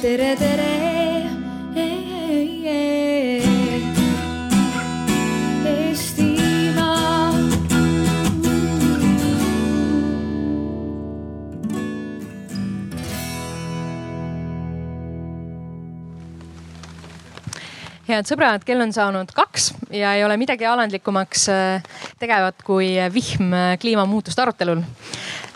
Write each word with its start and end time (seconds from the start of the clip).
tere, 0.00 0.34
tere. 0.36 0.70
Head 18.10 18.26
sõbrad, 18.26 18.64
kell 18.66 18.82
on 18.82 18.90
saanud 18.90 19.28
kaks 19.30 19.68
ja 19.94 20.16
ei 20.18 20.24
ole 20.26 20.34
midagi 20.40 20.66
alandlikumaks 20.66 21.44
äh, 21.52 22.00
tegevat 22.18 22.64
kui 22.66 22.88
vihm 23.14 23.54
äh, 23.54 23.76
kliimamuutuste 23.78 24.42
arutelul. 24.42 24.82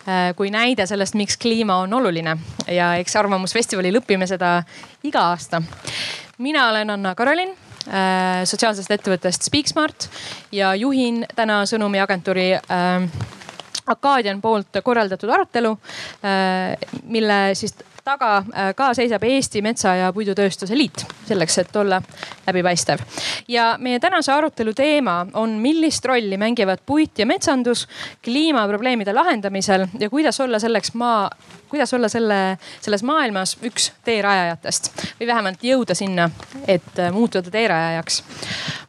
Äh, 0.04 0.34
kui 0.36 0.50
näide 0.52 0.84
sellest, 0.86 1.16
miks 1.16 1.38
kliima 1.40 1.78
on 1.80 1.92
oluline 1.96 2.36
ja 2.68 2.90
eks 3.00 3.16
Arvamusfestivalil 3.16 4.02
õpime 4.02 4.28
seda 4.28 4.58
iga 5.04 5.30
aasta. 5.30 5.62
mina 6.38 6.68
olen 6.68 6.90
Anna-Karolin 6.90 7.54
sotsiaalsest 8.44 8.90
ettevõttest 8.90 9.44
Speaksmart 9.44 10.06
ja 10.52 10.70
juhin 10.74 11.26
täna 11.36 11.66
sõnumiagentuuri 11.68 12.46
Akadian 13.92 14.40
poolt 14.40 14.80
korraldatud 14.84 15.28
arutelu, 15.28 15.74
mille 17.04 17.38
siis 17.52 17.76
taga 18.04 18.36
äh, 18.36 18.74
ka 18.76 18.92
seisab 18.94 19.22
Eesti 19.24 19.62
Metsa- 19.62 19.94
ja 19.96 20.12
Puidutööstuse 20.12 20.76
Liit 20.76 21.06
selleks, 21.24 21.58
et 21.58 21.76
olla 21.76 22.02
läbipaistev. 22.46 23.00
ja 23.48 23.76
meie 23.78 24.00
tänase 24.00 24.32
arutelu 24.32 24.74
teema 24.74 25.26
on, 25.34 25.50
millist 25.50 26.04
rolli 26.04 26.36
mängivad 26.36 26.84
puit 26.86 27.18
ja 27.18 27.26
metsandus 27.26 27.88
kliimaprobleemide 28.24 29.12
lahendamisel 29.12 29.86
ja 29.98 30.10
kuidas 30.10 30.40
olla 30.40 30.58
selleks 30.58 30.94
maa, 30.94 31.30
kuidas 31.68 31.94
olla 31.94 32.08
selle, 32.08 32.58
selles 32.80 33.02
maailmas 33.02 33.56
üks 33.62 33.92
teerajajatest 34.04 34.92
või 35.20 35.26
vähemalt 35.26 35.64
jõuda 35.64 35.94
sinna, 35.94 36.30
et 36.68 36.98
äh, 36.98 37.12
muutuda 37.12 37.50
teerajajaks 37.50 38.22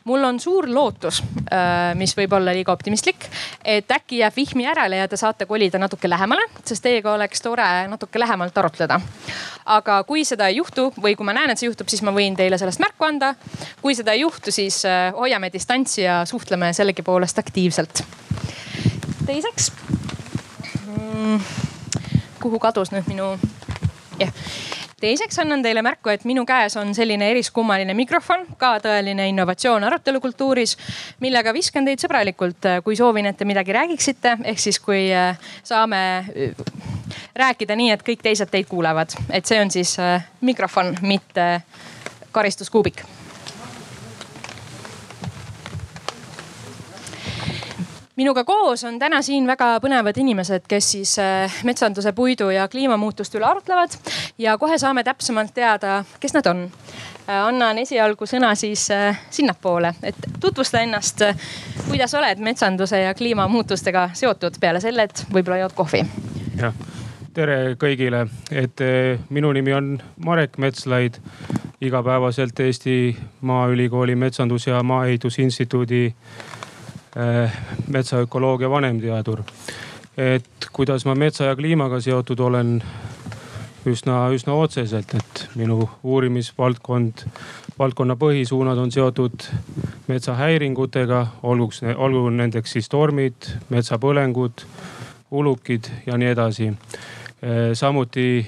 mul 0.06 0.23
on 0.23 0.39
suur 0.39 0.67
lootus, 0.70 1.23
äh, 1.50 1.95
mis 1.98 2.14
võib 2.17 2.34
olla 2.38 2.53
liiga 2.53 2.73
optimistlik, 2.73 3.25
et 3.66 3.89
äkki 3.92 4.20
jääb 4.22 4.36
vihmi 4.38 4.67
järele 4.67 5.00
ja 5.00 5.08
te 5.09 5.17
saate 5.17 5.48
kolida 5.50 5.81
natuke 5.81 6.09
lähemale, 6.09 6.45
sest 6.64 6.86
teiega 6.86 7.14
oleks 7.17 7.42
tore 7.42 7.66
natuke 7.89 8.22
lähemalt 8.22 8.58
arutleda. 8.58 9.00
aga 9.66 10.03
kui 10.03 10.26
seda 10.26 10.48
ei 10.48 10.59
juhtu 10.59 10.92
või 11.02 11.16
kui 11.17 11.26
ma 11.26 11.33
näen, 11.33 11.50
et 11.50 11.59
see 11.59 11.70
juhtub, 11.70 11.89
siis 11.89 12.03
ma 12.06 12.14
võin 12.14 12.38
teile 12.38 12.58
sellest 12.61 12.80
märku 12.80 13.06
anda. 13.06 13.33
kui 13.81 13.95
seda 13.95 14.14
ei 14.14 14.22
juhtu, 14.22 14.52
siis 14.52 14.83
äh, 14.86 15.09
hoiame 15.14 15.50
distantsi 15.53 16.02
ja 16.02 16.22
suhtleme 16.26 16.73
sellegipoolest 16.73 17.39
aktiivselt. 17.39 18.06
teiseks 19.26 19.72
mm,. 20.86 21.39
kuhu 22.39 22.59
kadus 22.59 22.94
nüüd 22.94 23.09
minu, 23.09 23.33
jah 24.22 24.33
teiseks 25.01 25.39
annan 25.43 25.63
teile 25.63 25.81
märku, 25.85 26.09
et 26.13 26.23
minu 26.27 26.45
käes 26.47 26.77
on 26.79 26.93
selline 26.95 27.27
eriskummaline 27.33 27.93
mikrofon, 27.97 28.45
ka 28.57 28.75
tõeline 28.83 29.27
innovatsioon 29.31 29.83
arutelukultuuris, 29.89 30.77
millega 31.23 31.53
viskan 31.55 31.87
teid 31.87 32.03
sõbralikult, 32.03 32.69
kui 32.85 32.97
soovin, 32.99 33.29
et 33.29 33.37
te 33.37 33.47
midagi 33.47 33.75
räägiksite, 33.75 34.37
ehk 34.53 34.61
siis 34.61 34.79
kui 34.83 35.09
äh, 35.13 35.35
saame 35.63 36.02
äh, 36.21 36.63
rääkida 37.35 37.75
nii, 37.75 37.91
et 37.95 38.07
kõik 38.07 38.23
teised 38.23 38.52
teid 38.52 38.69
kuulevad, 38.71 39.17
et 39.29 39.45
see 39.45 39.59
on 39.61 39.73
siis 39.73 39.97
äh, 39.99 40.23
mikrofon, 40.45 40.95
mitte 41.03 41.49
karistuskuubik 42.35 43.03
minuga 48.16 48.44
koos 48.44 48.83
on 48.83 48.99
täna 48.99 49.21
siin 49.21 49.47
väga 49.47 49.75
põnevad 49.83 50.17
inimesed, 50.19 50.66
kes 50.67 50.91
siis 50.91 51.17
äh, 51.19 51.59
metsanduse, 51.67 52.13
puidu 52.16 52.49
ja 52.53 52.67
kliimamuutuste 52.71 53.39
üle 53.39 53.47
arutlevad 53.49 53.97
ja 54.38 54.58
kohe 54.58 54.77
saame 54.77 55.03
täpsemalt 55.03 55.53
teada, 55.53 56.03
kes 56.19 56.36
nad 56.38 56.47
on. 56.52 56.63
Äh, 57.27 57.41
annan 57.41 57.80
esialgu 57.83 58.27
sõna 58.30 58.53
siis 58.55 58.88
äh, 58.93 59.19
sinnapoole, 59.30 59.95
et 60.03 60.16
tutvusta 60.39 60.81
ennast. 60.81 61.21
kuidas 61.89 62.13
oled 62.16 62.39
metsanduse 62.39 63.02
ja 63.02 63.14
kliimamuutustega 63.14 64.09
seotud 64.14 64.59
peale 64.59 64.80
selle, 64.80 65.09
et 65.09 65.26
võib-olla 65.33 65.59
jood 65.65 65.76
kohvi? 65.76 66.05
jah, 66.55 66.73
tere 67.33 67.76
kõigile, 67.80 68.27
et 68.52 68.80
minu 69.30 69.52
nimi 69.52 69.73
on 69.73 69.97
Marek 70.26 70.58
Metslaid 70.58 71.20
igapäevaselt 71.82 72.59
Eesti 72.59 73.17
Maaülikooli 73.42 74.15
Metsandus- 74.15 74.67
ja 74.67 74.83
Maaehitusinstituudi 74.83 76.14
metsaökoloogia 77.87 78.70
vanemteadur. 78.70 79.43
et 80.17 80.67
kuidas 80.73 81.05
ma 81.05 81.15
metsa 81.15 81.45
ja 81.45 81.55
kliimaga 81.55 81.99
seotud 82.02 82.39
olen 82.39 82.81
üsna, 83.86 84.30
üsna 84.33 84.53
otseselt, 84.53 85.14
et 85.15 85.45
minu 85.55 85.89
uurimisvaldkond, 86.03 87.26
valdkonna 87.80 88.15
põhisuunad 88.20 88.80
on 88.81 88.92
seotud 88.92 89.45
metsahäiringutega, 90.08 91.21
olguks, 91.43 91.81
olgu 91.95 92.30
nendeks 92.33 92.76
siis 92.77 92.89
tormid, 92.89 93.49
metsapõlengud, 93.70 94.65
ulukid 95.32 95.89
ja 96.05 96.17
nii 96.17 96.32
edasi. 96.33 96.71
Äh, 96.71 97.73
samuti 97.73 98.45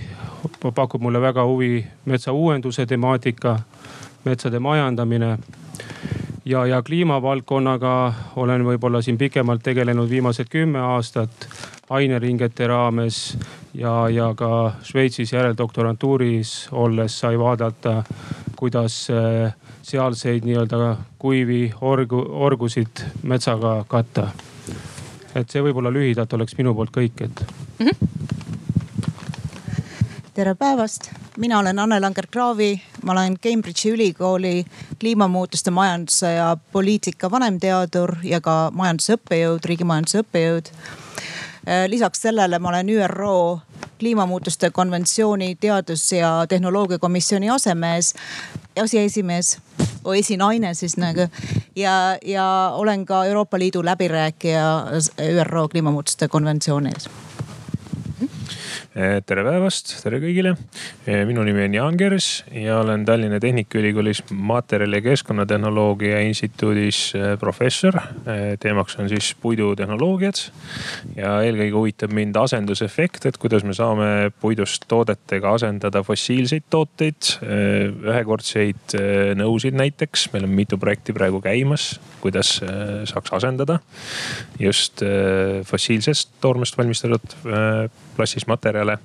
pakub 0.75 1.01
mulle 1.03 1.21
väga 1.21 1.45
huvi 1.45 1.85
metsauuenduse 2.05 2.85
temaatika, 2.85 3.59
metsade 4.25 4.59
majandamine 4.59 5.37
ja, 6.47 6.65
ja 6.65 6.81
kliimavaldkonnaga 6.81 8.13
olen 8.35 8.63
võib-olla 8.65 9.01
siin 9.01 9.17
pikemalt 9.17 9.63
tegelenud 9.63 10.09
viimased 10.09 10.47
kümme 10.49 10.79
aastat 10.79 11.47
aineringete 11.89 12.67
raames 12.67 13.37
ja, 13.73 14.09
ja 14.09 14.31
ka 14.35 14.73
Šveitsis 14.83 15.33
järeldoktorantuuris 15.33 16.69
olles 16.71 17.19
sai 17.19 17.39
vaadata, 17.39 18.03
kuidas 18.55 18.99
eh, 19.11 19.53
sealseid 19.81 20.47
nii-öelda 20.47 20.95
kuivi 21.19 21.71
orgu, 21.81 22.23
orgusid 22.47 23.03
metsaga 23.23 23.83
katta. 23.87 24.29
et 25.35 25.49
see 25.49 25.61
võib-olla 25.61 25.91
lühidalt 25.93 26.33
oleks 26.33 26.55
minu 26.57 26.73
poolt 26.73 26.95
kõik, 26.95 27.27
et 27.27 27.45
mm. 27.79 27.85
-hmm 27.87 28.35
tere 30.37 30.55
päevast, 30.55 31.09
mina 31.37 31.59
olen 31.59 31.79
Anne 31.79 31.97
Langer-Kraavi, 31.99 32.81
ma 33.07 33.13
olen 33.13 33.37
Cambridge'i 33.39 33.91
ülikooli 33.91 34.65
kliimamuutuste 34.99 35.71
majanduse 35.71 36.31
ja 36.33 36.57
poliitika 36.71 37.31
vanemteadur 37.31 38.17
ja 38.23 38.41
ka 38.43 38.55
majanduse 38.75 39.15
õppejõud, 39.15 39.63
riigimajanduse 39.65 40.23
õppejõud. 40.25 40.71
Äh, 41.67 41.85
lisaks 41.87 42.21
sellele 42.27 42.59
ma 42.59 42.69
olen 42.73 42.89
ÜRO 42.89 43.59
kliimamuutuste 43.99 44.69
konventsiooni 44.69 45.55
teadus- 45.55 46.11
ja 46.11 46.45
tehnoloogiakomisjoni 46.49 47.49
asemees, 47.49 48.13
aseesimees 48.83 49.57
esinaine 50.15 50.73
siis 50.73 50.97
nagu 50.97 51.29
ja, 51.75 52.17
ja 52.25 52.71
olen 52.75 53.05
ka 53.05 53.25
Euroopa 53.25 53.59
Liidu 53.59 53.85
läbirääkija 53.85 54.67
ÜRO 55.19 55.67
kliimamuutuste 55.67 56.27
konventsioonis 56.27 57.09
tere 58.97 59.43
päevast, 59.45 59.91
tere 60.01 60.17
kõigile. 60.17 60.55
Eh, 61.05 61.21
minu 61.29 61.43
nimi 61.45 61.61
on 61.67 61.75
Jaan 61.75 61.97
Kers 61.99 62.27
ja 62.49 62.79
olen 62.81 63.03
Tallinna 63.05 63.37
Tehnikaülikoolis 63.39 64.23
materjali 64.31 64.97
ja 64.97 65.05
keskkonnatehnoloogia 65.05 66.23
instituudis 66.25 67.01
eh, 67.15 67.35
professor. 67.37 67.99
teemaks 68.59 68.97
on 68.97 69.09
siis 69.09 69.35
puidutehnoloogiad 69.41 70.41
ja 71.15 71.35
eelkõige 71.45 71.75
huvitab 71.75 72.15
mind 72.17 72.39
asendusefekt, 72.41 73.27
et 73.29 73.37
kuidas 73.37 73.63
me 73.67 73.75
saame 73.77 74.31
puidust 74.41 74.87
toodetega 74.89 75.53
asendada 75.53 76.01
fossiilseid 76.03 76.65
tooteid, 76.69 77.37
ühekordseid 78.07 78.97
nõusid 79.37 79.77
näiteks. 79.77 80.31
meil 80.33 80.49
on 80.49 80.57
mitu 80.57 80.77
projekti 80.77 81.13
praegu 81.13 81.41
käimas, 81.41 81.99
kuidas 82.21 82.57
saaks 83.05 83.33
asendada 83.33 83.79
just 84.59 85.03
fossiilsest 85.69 86.33
toormest 86.41 86.77
valmistatud 86.77 87.37
plassist 88.17 88.47
materjale. 88.47 88.97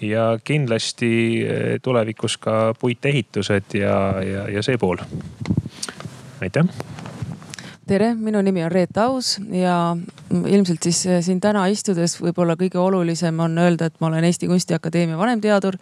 ja 0.00 0.38
kindlasti 0.44 1.12
eh, 1.42 1.80
tulevikus 1.82 2.36
ka 2.38 2.74
puitehitused 2.80 3.74
ja, 3.78 3.96
ja, 4.22 4.48
ja 4.50 4.62
see 4.62 4.78
pool. 4.78 4.98
aitäh 6.42 6.68
tere, 7.86 8.14
minu 8.14 8.40
nimi 8.42 8.64
on 8.64 8.72
Reet 8.72 8.96
Aus 8.98 9.38
ja 9.52 9.96
ilmselt 10.46 10.82
siis 10.82 11.06
eh, 11.06 11.22
siin 11.24 11.40
täna 11.40 11.66
istudes 11.72 12.16
võib-olla 12.20 12.56
kõige 12.60 12.80
olulisem 12.80 13.40
on 13.40 13.58
öelda, 13.58 13.90
et 13.90 14.00
ma 14.00 14.10
olen 14.12 14.24
Eesti 14.24 14.48
Kunstiakadeemia 14.50 15.18
vanemteadur. 15.18 15.76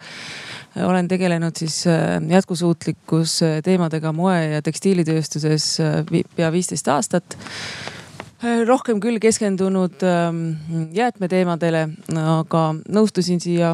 olen 0.87 1.07
tegelenud 1.07 1.55
siis 1.55 1.85
eh, 1.87 2.19
jätkusuutlikkus 2.29 3.39
teemadega 3.63 4.11
moe- 4.11 4.53
ja 4.55 4.61
tekstiilitööstuses 4.61 5.77
pea 6.35 6.51
viisteist 6.51 6.87
aastat 6.87 7.37
rohkem 8.67 8.99
küll 8.99 9.19
keskendunud 9.23 10.03
ähm, 10.03 10.39
jäätmeteemadele, 10.95 11.83
aga 12.19 12.63
nõustusin 12.91 13.39
siia 13.43 13.73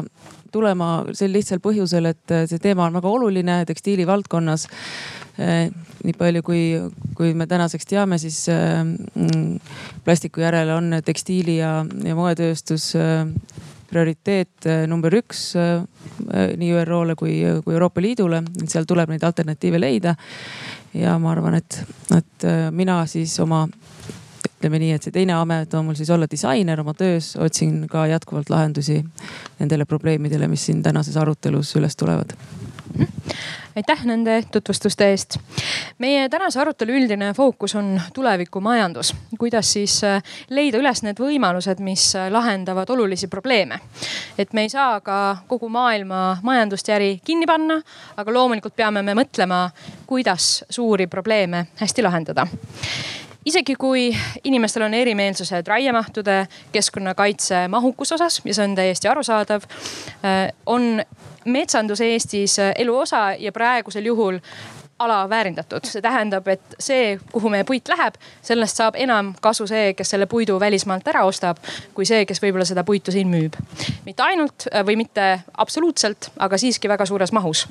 tulema 0.54 1.06
sel 1.16 1.32
lihtsal 1.34 1.60
põhjusel, 1.62 2.10
et 2.12 2.34
äh, 2.34 2.44
see 2.50 2.62
teema 2.62 2.86
on 2.86 2.98
väga 2.98 3.10
oluline 3.10 3.60
tekstiili 3.66 4.06
valdkonnas. 4.06 4.68
Äh, 5.40 5.70
nii 6.04 6.14
palju, 6.16 6.44
kui, 6.46 6.62
kui 7.18 7.34
me 7.34 7.48
tänaseks 7.50 7.90
teame, 7.90 8.18
siis 8.22 8.44
mm, 8.48 9.58
plastiku 10.06 10.44
järele 10.44 10.76
on 10.76 11.00
tekstiili 11.04 11.58
ja, 11.58 11.80
ja 12.06 12.14
moetööstus 12.16 12.94
prioriteet 13.90 14.68
number 14.86 15.12
üks 15.18 15.48
nii 16.30 16.70
ÜRO-le 16.78 17.16
kui, 17.18 17.34
kui 17.66 17.74
Euroopa 17.74 18.00
Liidule, 18.00 18.38
et 18.62 18.70
seal 18.70 18.86
tuleb 18.88 19.10
neid 19.10 19.26
alternatiive 19.26 19.80
leida. 19.82 20.14
ja 20.94 21.18
ma 21.18 21.34
arvan, 21.34 21.58
et, 21.58 21.82
et 22.16 22.46
mina 22.72 23.02
siis 23.10 23.34
oma 23.42 23.64
ütleme 24.60 24.76
nii, 24.82 24.92
et 24.92 25.06
see 25.06 25.14
teine 25.14 25.32
amet 25.40 25.72
on 25.74 25.86
mul 25.88 25.96
siis 25.96 26.10
olla 26.12 26.28
disainer 26.28 26.82
oma 26.82 26.92
töös, 26.92 27.32
otsin 27.40 27.86
ka 27.88 28.04
jätkuvalt 28.10 28.52
lahendusi 28.52 28.98
nendele 29.58 29.88
probleemidele, 29.88 30.48
mis 30.52 30.66
siin 30.68 30.82
tänases 30.84 31.16
arutelus 31.16 31.72
üles 31.80 31.96
tulevad 31.96 32.36
aitäh 33.76 34.04
nende 34.04 34.42
tutvustuste 34.52 35.10
eest. 35.10 35.38
meie 35.98 36.28
tänase 36.28 36.60
arutelu 36.60 36.92
üldine 36.92 37.32
fookus 37.34 37.74
on 37.74 38.00
tulevikumajandus, 38.12 39.14
kuidas 39.38 39.72
siis 39.72 40.04
äh, 40.04 40.22
leida 40.50 40.78
üles 40.78 41.02
need 41.06 41.20
võimalused, 41.20 41.80
mis 41.80 42.10
äh, 42.16 42.28
lahendavad 42.32 42.90
olulisi 42.90 43.28
probleeme. 43.28 43.80
et 44.38 44.52
me 44.52 44.66
ei 44.66 44.68
saa 44.68 45.00
ka 45.00 45.36
kogu 45.48 45.68
maailma 45.68 46.38
majandust 46.42 46.88
ja 46.88 46.98
äri 46.98 47.20
kinni 47.24 47.46
panna, 47.46 47.80
aga 48.16 48.32
loomulikult 48.32 48.76
peame 48.76 49.02
me 49.02 49.14
mõtlema, 49.14 49.70
kuidas 50.06 50.64
suuri 50.70 51.06
probleeme 51.06 51.66
hästi 51.80 52.02
lahendada 52.02 52.46
isegi 53.44 53.74
kui 53.80 54.10
inimestel 54.44 54.82
on 54.82 54.94
erimeelsused 54.94 55.66
raiemahtude, 55.66 56.46
keskkonnakaitse 56.72 57.68
mahukuse 57.68 58.14
osas 58.14 58.40
ja 58.44 58.54
see 58.54 58.68
on 58.68 58.74
täiesti 58.78 59.08
arusaadav, 59.08 59.64
äh, 60.24 60.48
on 60.66 61.02
metsandus 61.44 62.00
Eestis 62.00 62.58
elu 62.58 62.96
osa 62.98 63.30
ja 63.38 63.52
praegusel 63.52 64.04
juhul 64.04 64.38
alaväärindatud, 65.00 65.86
see 65.88 66.02
tähendab, 66.02 66.48
et 66.52 66.76
see, 66.78 67.14
kuhu 67.32 67.48
meie 67.52 67.64
puit 67.64 67.88
läheb, 67.88 68.16
sellest 68.44 68.76
saab 68.80 68.98
enam 69.00 69.32
kasu 69.42 69.66
see, 69.70 69.94
kes 69.96 70.12
selle 70.12 70.26
puidu 70.28 70.58
välismaalt 70.60 71.08
ära 71.08 71.22
ostab, 71.24 71.60
kui 71.96 72.04
see, 72.08 72.26
kes 72.28 72.42
võib-olla 72.42 72.66
seda 72.68 72.84
puitu 72.84 73.12
siin 73.14 73.30
müüb. 73.32 73.56
mitte 74.04 74.22
ainult 74.22 74.68
või 74.86 74.98
mitte 75.00 75.26
absoluutselt, 75.56 76.30
aga 76.38 76.58
siiski 76.60 76.88
väga 76.88 77.06
suures 77.06 77.32
mahus. 77.32 77.66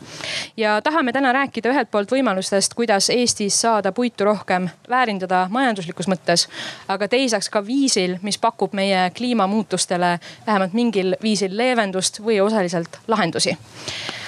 ja 0.58 0.80
tahame 0.82 1.14
täna 1.14 1.34
rääkida 1.34 1.70
ühelt 1.70 1.92
poolt 1.92 2.12
võimalustest, 2.12 2.74
kuidas 2.74 3.10
Eestis 3.14 3.62
saada 3.62 3.92
puitu 3.92 4.26
rohkem 4.26 4.70
väärindada 4.90 5.48
majanduslikus 5.50 6.10
mõttes, 6.10 6.48
aga 6.88 7.08
teiseks 7.08 7.50
ka 7.50 7.66
viisil, 7.66 8.18
mis 8.22 8.38
pakub 8.38 8.74
meie 8.74 9.10
kliimamuutustele 9.18 10.18
vähemalt 10.48 10.74
mingil 10.74 11.16
viisil 11.22 11.58
leevendust 11.58 12.24
või 12.26 12.42
osaliselt 12.42 13.00
lahendusi 13.08 13.58
Äh, 13.58 14.19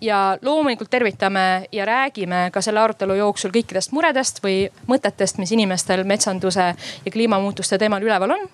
ja 0.00 0.38
loomulikult 0.42 0.90
tervitame 0.90 1.66
ja 1.72 1.84
räägime 1.88 2.50
ka 2.52 2.60
selle 2.60 2.80
arutelu 2.80 3.14
jooksul 3.16 3.52
kõikidest 3.54 3.94
muredest 3.96 4.42
või 4.44 4.66
mõtetest, 4.90 5.38
mis 5.40 5.52
inimestel 5.56 6.04
metsanduse 6.04 6.66
ja 7.04 7.12
kliimamuutuste 7.12 7.78
teemal 7.78 8.04
üleval 8.04 8.36
on. 8.36 8.48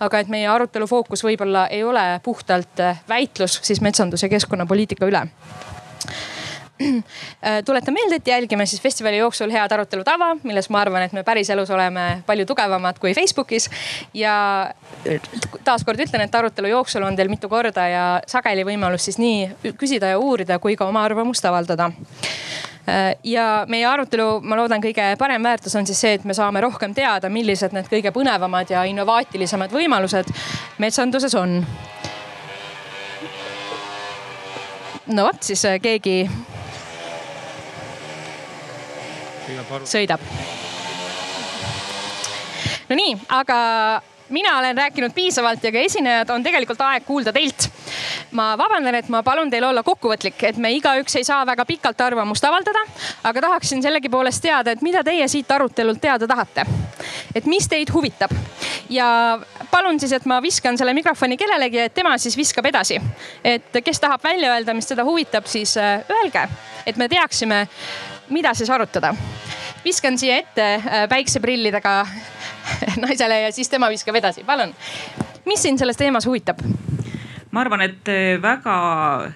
aga 0.00 0.18
et 0.18 0.28
meie 0.28 0.48
arutelu 0.48 0.86
fookus 0.86 1.24
võib-olla 1.24 1.66
ei 1.72 1.84
ole 1.84 2.20
puhtalt 2.22 2.84
väitlus 3.08 3.60
siis 3.62 3.80
metsandus 3.80 4.22
ja 4.22 4.28
keskkonnapoliitika 4.28 5.08
üle 5.08 5.24
Äh, 6.06 6.35
tuletan 7.64 7.94
meelde, 7.94 8.20
et 8.20 8.26
jälgime 8.28 8.66
siis 8.66 8.82
festivali 8.82 9.16
jooksul 9.16 9.50
head 9.50 9.72
arutelu 9.72 10.04
tava, 10.04 10.34
milles 10.42 10.68
ma 10.70 10.82
arvan, 10.84 11.06
et 11.06 11.14
me 11.16 11.24
päriselus 11.24 11.70
oleme 11.70 12.22
palju 12.26 12.46
tugevamad 12.46 12.98
kui 13.00 13.14
Facebookis. 13.14 13.70
ja 14.14 14.34
taaskord 15.64 16.00
ütlen, 16.00 16.26
et 16.26 16.34
arutelu 16.34 16.68
jooksul 16.68 17.02
on 17.06 17.16
teil 17.16 17.30
mitu 17.32 17.48
korda 17.48 17.88
ja 17.88 18.04
sageli 18.28 18.64
võimalus 18.66 19.08
siis 19.08 19.18
nii 19.18 19.72
küsida 19.78 20.12
ja 20.12 20.18
uurida 20.18 20.58
kui 20.58 20.76
ka 20.76 20.88
oma 20.88 21.04
arvamust 21.06 21.44
avaldada 21.44 21.90
äh, 22.88 23.14
ja 23.24 23.64
meie 23.68 23.86
arutelu, 23.88 24.40
ma 24.42 24.58
loodan, 24.60 24.82
kõige 24.84 25.12
parem 25.18 25.42
väärtus 25.46 25.76
on 25.78 25.86
siis 25.88 26.00
see, 26.00 26.16
et 26.18 26.24
me 26.24 26.34
saame 26.36 26.60
rohkem 26.64 26.94
teada, 26.94 27.30
millised 27.32 27.76
need 27.76 27.88
kõige 27.92 28.12
põnevamad 28.14 28.72
ja 28.72 28.84
innovaatilisemad 28.90 29.72
võimalused 29.72 30.32
metsanduses 30.82 31.34
on. 31.38 31.60
no 35.06 35.30
vot, 35.30 35.42
siis 35.46 35.64
äh, 35.64 35.80
keegi 35.82 36.24
sõidab. 39.84 40.20
Nonii, 42.88 43.16
aga 43.34 43.56
mina 44.28 44.58
olen 44.58 44.76
rääkinud 44.76 45.10
piisavalt 45.14 45.64
ja 45.64 45.72
ka 45.72 45.78
esinejad 45.78 46.30
on 46.30 46.42
tegelikult 46.42 46.80
aeg 46.80 47.04
kuulda 47.06 47.32
teilt. 47.32 47.70
ma 48.30 48.58
vabandan, 48.58 48.94
et 48.94 49.08
ma 49.08 49.22
palun 49.22 49.50
teil 49.50 49.64
olla 49.64 49.82
kokkuvõtlik, 49.86 50.42
et 50.48 50.56
me 50.56 50.72
igaüks 50.74 51.14
ei 51.16 51.24
saa 51.24 51.46
väga 51.46 51.64
pikalt 51.64 52.00
arvamust 52.00 52.44
avaldada, 52.44 52.82
aga 53.24 53.40
tahaksin 53.40 53.82
sellegipoolest 53.82 54.42
teada, 54.42 54.70
et 54.70 54.82
mida 54.82 55.04
teie 55.04 55.28
siit 55.28 55.50
arutelult 55.50 56.00
teada 56.00 56.26
tahate. 56.26 56.66
et 57.34 57.46
mis 57.46 57.68
teid 57.68 57.90
huvitab 57.94 58.30
ja 58.90 59.38
palun 59.70 60.00
siis, 60.00 60.12
et 60.12 60.26
ma 60.26 60.40
viskan 60.42 60.78
selle 60.78 60.94
mikrofoni 60.94 61.36
kellelegi, 61.36 61.78
et 61.78 61.94
tema 61.94 62.18
siis 62.18 62.36
viskab 62.36 62.66
edasi. 62.66 63.00
et 63.44 63.80
kes 63.84 64.00
tahab 64.00 64.24
välja 64.24 64.52
öelda, 64.52 64.74
mis 64.74 64.86
teda 64.86 65.04
huvitab, 65.04 65.46
siis 65.46 65.76
äh, 65.76 66.02
öelge, 66.10 66.48
et 66.86 66.96
me 66.96 67.08
teaksime 67.08 67.66
mida 68.30 68.54
siis 68.54 68.70
arutada? 68.70 69.14
viskan 69.84 70.18
siia 70.18 70.36
ette 70.36 70.74
äh, 70.74 71.08
päikseprillidega 71.08 72.06
naisele 73.04 73.40
ja 73.40 73.52
siis 73.52 73.68
tema 73.68 73.88
viskab 73.88 74.18
edasi, 74.18 74.44
palun. 74.44 74.74
mis 75.44 75.62
sind 75.62 75.78
selles 75.78 75.96
teemas 75.96 76.26
huvitab? 76.26 76.58
ma 77.50 77.60
arvan, 77.60 77.80
et 77.86 78.08
äh, 78.08 78.42
väga 78.42 78.76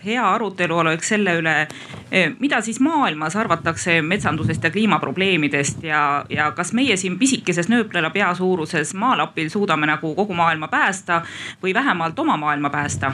hea 0.05 0.25
arutelu 0.35 0.77
oleks 0.79 1.09
selle 1.09 1.37
üle, 1.39 1.55
äh, 1.63 2.35
mida 2.39 2.61
siis 2.61 2.81
maailmas 2.81 3.37
arvatakse 3.37 4.01
metsandusest 4.03 4.65
ja 4.65 4.71
kliimaprobleemidest 4.71 5.83
ja, 5.87 6.25
ja 6.29 6.51
kas 6.57 6.75
meie 6.77 6.97
siin 7.01 7.19
pisikeses 7.19 7.71
nööplela 7.73 8.11
pea 8.11 8.35
suuruses 8.35 8.95
maalapil 8.95 9.49
suudame 9.51 9.87
nagu 9.87 10.15
kogu 10.15 10.35
maailma 10.35 10.69
päästa 10.69 11.23
või 11.63 11.75
vähemalt 11.75 12.19
oma 12.19 12.37
maailma 12.37 12.71
päästa 12.71 13.13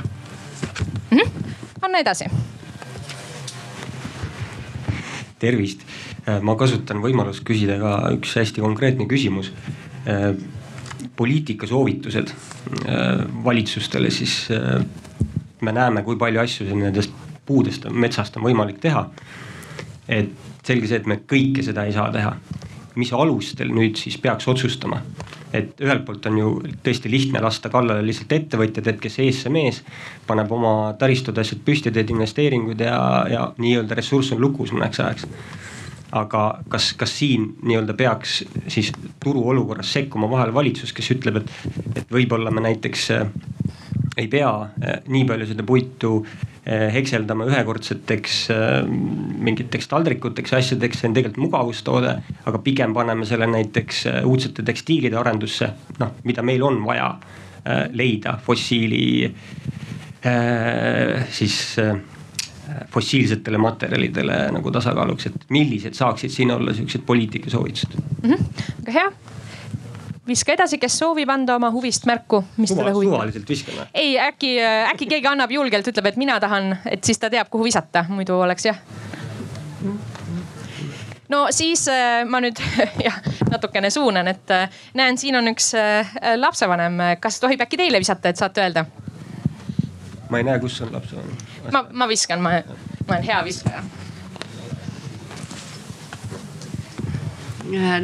mm? 1.11 1.19
-hmm. 1.19 1.57
anna 1.83 1.99
edasi 1.99 2.31
tervist. 5.47 5.85
Äh, 6.27 6.41
ma 6.45 6.57
kasutan 6.59 7.03
võimalust 7.05 7.45
küsida 7.47 7.79
ka 7.83 7.97
üks 8.17 8.35
hästi 8.41 8.65
konkreetne 8.65 9.09
küsimus. 9.11 9.53
Äh, 10.07 10.33
poliitika 11.17 11.69
soovitused 11.69 12.33
äh, 12.33 13.23
valitsustele, 13.45 14.11
siis 14.13 14.49
me 15.65 15.73
näeme, 15.73 16.03
kui 16.05 16.19
palju 16.21 16.43
asju 16.43 16.67
nendest 16.77 17.15
puudest, 17.47 17.87
metsast 17.93 18.37
on 18.37 18.45
võimalik 18.47 18.81
teha. 18.83 19.07
et 20.09 20.31
selge 20.67 20.87
see, 20.87 21.01
et 21.01 21.07
me 21.07 21.17
kõike 21.19 21.63
seda 21.67 21.87
ei 21.87 21.95
saa 21.95 22.11
teha. 22.15 22.37
mis 22.97 23.13
alustel 23.13 23.69
nüüd 23.75 23.99
siis 24.01 24.17
peaks 24.19 24.49
otsustama? 24.49 25.03
Et 25.59 25.85
ühelt 25.85 26.05
poolt 26.07 26.27
on 26.31 26.39
ju 26.41 26.51
tõesti 26.85 27.11
lihtne 27.13 27.43
lasta 27.43 27.71
kallale 27.73 28.05
lihtsalt 28.07 28.33
ettevõtjad, 28.37 28.91
et 28.93 29.01
kes 29.03 29.19
ees 29.25 29.43
see 29.45 29.53
mees 29.53 29.83
paneb 30.27 30.51
oma 30.53 30.95
taristud, 31.01 31.39
asjad 31.39 31.63
püsti, 31.67 31.93
teed 31.95 32.11
investeeringuid 32.15 32.83
ja, 32.87 32.99
ja 33.31 33.47
nii-öelda 33.59 33.99
ressurss 33.99 34.35
on 34.37 34.43
lukus 34.43 34.75
mõneks 34.77 35.03
ajaks. 35.05 35.29
Aga 36.17 36.43
kas, 36.73 36.93
kas 36.97 37.13
siin 37.19 37.49
nii-öelda 37.67 37.97
peaks 37.99 38.39
siis 38.73 38.93
turuolukorras 39.23 39.91
sekkuma 39.99 40.31
vahel 40.31 40.55
valitsus, 40.55 40.95
kes 40.97 41.11
ütleb, 41.17 41.43
et, 41.43 41.55
et 41.97 42.13
võib-olla 42.13 42.53
me 42.55 42.63
näiteks 42.69 43.09
äh, 43.17 43.27
ei 44.17 44.29
pea 44.31 44.53
äh, 44.63 45.01
nii 45.11 45.27
palju 45.29 45.51
seda 45.51 45.67
puitu 45.67 46.21
Eh, 46.21 46.56
hekseldama 46.67 47.47
ühekordseteks 47.47 48.39
eh, 48.51 48.73
mingiteks 49.47 49.87
taldrikuteks 49.91 50.53
ja 50.53 50.59
asjadeks, 50.59 50.99
see 51.01 51.11
on 51.11 51.15
tegelikult 51.15 51.45
mugavustoode. 51.45 52.17
aga 52.47 52.59
pigem 52.65 52.95
paneme 52.95 53.27
selle 53.29 53.47
näiteks 53.51 54.01
eh, 54.11 54.19
uudsete 54.27 54.65
tekstiilide 54.67 55.19
arendusse, 55.21 55.71
noh, 56.03 56.17
mida 56.25 56.43
meil 56.43 56.65
on 56.67 56.83
vaja 56.87 57.15
leida 57.99 58.37
fossiili 58.39 59.27
siis 61.35 61.57
fossiilsetele 62.95 63.59
materjalidele 63.59 64.37
nagu 64.55 64.71
tasakaaluks, 64.71 65.27
et 65.27 65.49
millised 65.51 65.99
saaksid 65.99 66.31
siin 66.31 66.53
olla 66.55 66.75
siuksed 66.75 67.03
poliitikasoovitused 67.07 67.99
mm? 67.99 68.31
-hmm. 68.31 68.45
väga 68.87 68.95
hea 69.01 69.09
viska 70.27 70.55
edasi, 70.57 70.79
kes 70.83 70.99
soovib 70.99 71.31
anda 71.31 71.57
oma 71.57 71.71
huvist 71.75 72.07
märku, 72.09 72.43
mis 72.57 72.71
Suva, 72.73 72.83
talle 72.83 72.95
huvitab. 72.97 73.15
suvaliselt 73.15 73.49
viskan 73.51 73.79
või? 73.79 73.87
ei, 73.95 74.13
äkki, 74.21 74.53
äkki 74.93 75.09
keegi 75.11 75.31
annab 75.31 75.53
julgelt, 75.55 75.89
ütleb, 75.93 76.11
et 76.11 76.21
mina 76.21 76.39
tahan, 76.43 76.73
et 76.91 77.05
siis 77.05 77.21
ta 77.23 77.31
teab, 77.33 77.51
kuhu 77.53 77.67
visata, 77.69 78.05
muidu 78.09 78.39
oleks 78.41 78.67
jah. 78.69 78.81
no 81.33 81.47
siis 81.55 81.87
äh, 81.93 82.23
ma 82.29 82.41
nüüd 82.45 82.63
jah, 83.07 83.21
natukene 83.51 83.91
suunan, 83.91 84.29
et 84.33 84.55
äh, 84.55 84.81
näen, 84.95 85.19
siin 85.19 85.39
on 85.39 85.53
üks 85.53 85.73
äh, 85.79 86.17
lapsevanem, 86.37 87.03
kas 87.21 87.41
tohib 87.43 87.63
äkki 87.67 87.81
teile 87.81 88.03
visata, 88.03 88.33
et 88.33 88.43
saate 88.43 88.65
öelda? 88.67 88.87
ma 90.31 90.43
ei 90.43 90.49
näe, 90.49 90.59
kus 90.63 90.81
on 90.83 90.93
lapsevanem. 90.93 91.47
ma, 91.73 91.87
ma 91.93 92.11
viskan, 92.11 92.43
ma, 92.43 92.59
ma 93.07 93.15
olen 93.15 93.31
hea 93.31 93.45
viskaja 93.47 93.85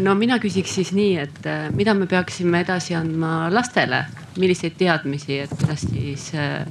no 0.03 0.15
mina 0.19 0.39
küsiks 0.43 0.75
siis 0.79 0.93
nii, 0.97 1.13
et 1.23 1.47
äh, 1.49 1.67
mida 1.75 1.95
me 1.95 2.09
peaksime 2.11 2.63
edasi 2.65 2.97
andma 2.99 3.49
lastele, 3.53 4.05
milliseid 4.39 4.77
teadmisi, 4.81 5.43
et 5.45 5.53
kuidas 5.59 5.87
siis, 5.89 6.29
äh, 6.35 6.67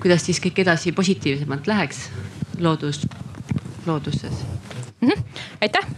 kuidas 0.00 0.26
siis 0.26 0.40
kõik 0.44 0.62
edasi 0.64 0.92
positiivsemalt 0.96 1.68
läheks 1.70 2.08
loodus, 2.60 3.04
looduses 3.86 4.44
mm. 5.00 5.08
-hmm. 5.08 5.42
aitäh, 5.62 5.90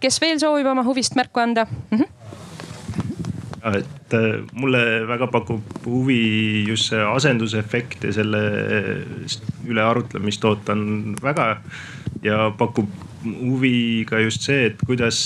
kes 0.00 0.20
veel 0.20 0.40
soovib 0.40 0.66
oma 0.66 0.84
huvist 0.84 1.14
märku 1.14 1.40
anda 1.40 1.66
mm? 1.90 1.98
-hmm. 1.98 3.76
et 3.78 4.04
et 4.14 4.52
mulle 4.52 4.80
väga 5.08 5.28
pakub 5.32 5.62
huvi 5.86 6.64
just 6.68 6.90
see 6.90 7.00
asendusefekt 7.00 8.04
ja 8.04 8.12
selle 8.16 8.40
üle 9.66 9.82
arutlemist 9.82 10.44
ootan 10.44 11.14
väga. 11.22 11.56
ja 12.24 12.50
pakub 12.58 12.88
huvi 13.24 14.04
ka 14.08 14.22
just 14.22 14.46
see, 14.46 14.70
et 14.70 14.84
kuidas 14.86 15.18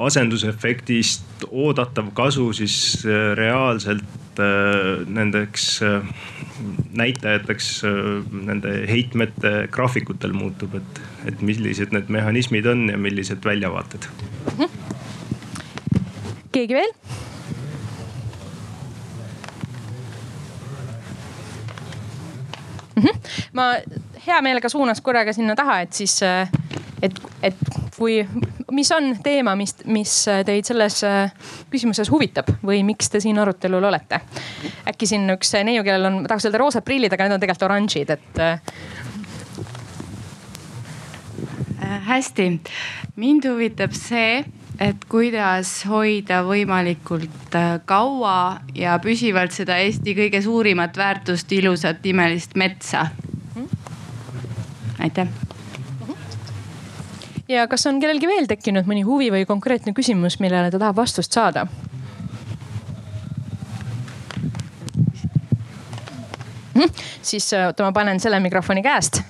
asendusefektist 0.00 1.44
oodatav 1.50 2.12
kasu 2.16 2.50
siis 2.56 3.04
reaalselt 3.36 4.40
nendeks 5.10 5.66
näitajateks 6.96 7.68
nende 8.32 8.72
heitmete 8.88 9.52
graafikutel 9.72 10.32
muutub, 10.36 10.78
et, 10.80 11.02
et 11.28 11.42
millised 11.44 11.92
need 11.92 12.08
mehhanismid 12.08 12.68
on 12.70 12.86
ja 12.88 13.00
millised 13.00 13.44
väljavaated 13.44 14.08
mm. 14.08 14.64
-hmm 14.64 14.90
keegi 16.52 16.74
veel? 16.76 16.94
Mm 22.96 23.02
-hmm. 23.02 23.18
ma 23.52 23.74
hea 24.26 24.42
meelega 24.42 24.68
suunaks 24.68 25.00
korraga 25.00 25.32
sinna 25.32 25.54
taha, 25.56 25.80
et 25.80 25.92
siis, 25.92 26.22
äh, 26.22 26.48
et, 27.02 27.20
et 27.42 27.56
kui, 27.96 28.28
mis 28.70 28.92
on 28.92 29.16
teema, 29.22 29.56
mis, 29.56 29.76
mis 29.84 30.26
teid 30.46 30.64
selles 30.64 31.04
äh, 31.04 31.32
küsimuses 31.70 32.10
huvitab 32.10 32.50
või 32.66 32.82
miks 32.84 33.10
te 33.10 33.20
siin 33.20 33.38
arutelul 33.38 33.84
olete? 33.84 34.20
äkki 34.88 35.06
siin 35.06 35.30
üks 35.30 35.52
neiu, 35.64 35.84
kellel 35.84 36.04
on, 36.12 36.26
tahaks 36.26 36.44
öelda 36.44 36.58
roosad 36.58 36.84
prillid, 36.84 37.12
aga 37.12 37.24
need 37.24 37.34
on 37.34 37.40
tegelikult 37.40 37.68
oranžid, 37.70 38.10
et. 38.10 38.38
Äh. 38.38 38.60
hästi, 42.06 42.60
mind 43.16 43.44
huvitab 43.44 43.92
see 43.92 44.44
et 44.80 45.04
kuidas 45.12 45.72
hoida 45.88 46.40
võimalikult 46.46 47.56
äh, 47.56 47.74
kaua 47.88 48.60
ja 48.74 48.96
püsivalt 49.02 49.52
seda 49.52 49.76
Eesti 49.82 50.14
kõige 50.16 50.40
suurimat 50.44 50.96
väärtust, 50.96 51.52
ilusat 51.52 52.06
imelist 52.06 52.56
metsa. 52.56 53.06
aitäh. 54.98 55.28
ja 57.48 57.66
kas 57.68 57.86
on 57.86 58.00
kellelgi 58.00 58.28
veel 58.28 58.48
tekkinud 58.48 58.88
mõni 58.88 59.04
huvi 59.04 59.30
või 59.30 59.46
konkreetne 59.46 59.92
küsimus, 59.92 60.40
millele 60.40 60.70
ta 60.70 60.78
tahab 60.78 60.96
vastust 60.96 61.32
saada? 61.32 61.66
Hm? 66.74 66.88
siis 67.22 67.52
oota, 67.52 67.84
ma 67.84 67.92
panen 67.92 68.20
selle 68.20 68.40
mikrofoni 68.40 68.82
käest 68.82 69.20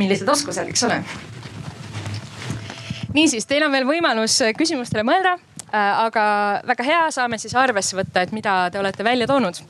millised 0.00 0.28
oskused, 0.28 0.72
eks 0.72 0.86
ole. 0.88 1.00
niisiis, 3.14 3.46
teil 3.46 3.66
on 3.66 3.74
veel 3.74 3.86
võimalus 3.88 4.38
küsimustele 4.58 5.04
mõelda 5.06 5.36
äh, 5.36 6.00
aga 6.06 6.24
väga 6.70 6.86
hea, 6.86 7.04
saame 7.14 7.38
siis 7.42 7.54
arvesse 7.58 7.98
võtta, 7.98 8.24
et 8.24 8.34
mida 8.36 8.62
te 8.72 8.80
olete 8.80 9.06
välja 9.06 9.28
toonud. 9.30 9.60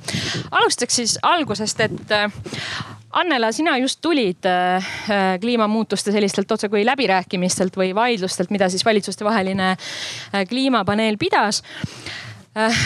alustaks 0.51 1.03
siis 1.03 1.19
algusest, 1.23 1.85
et 1.89 2.17
äh, 2.17 2.41
Annela, 3.11 3.49
sina 3.51 3.73
just 3.81 3.99
tulid 4.07 4.47
äh, 4.47 4.91
kliimamuutuste 5.43 6.13
sellistelt 6.15 6.53
otsekui 6.53 6.85
läbirääkimistelt 6.87 7.75
või 7.77 7.91
vaidlustelt, 7.95 8.53
mida 8.55 8.69
siis 8.71 8.85
valitsustevaheline 8.87 9.73
kliimapaneel 10.49 11.19
pidas 11.19 11.65
Äh, 11.65 12.30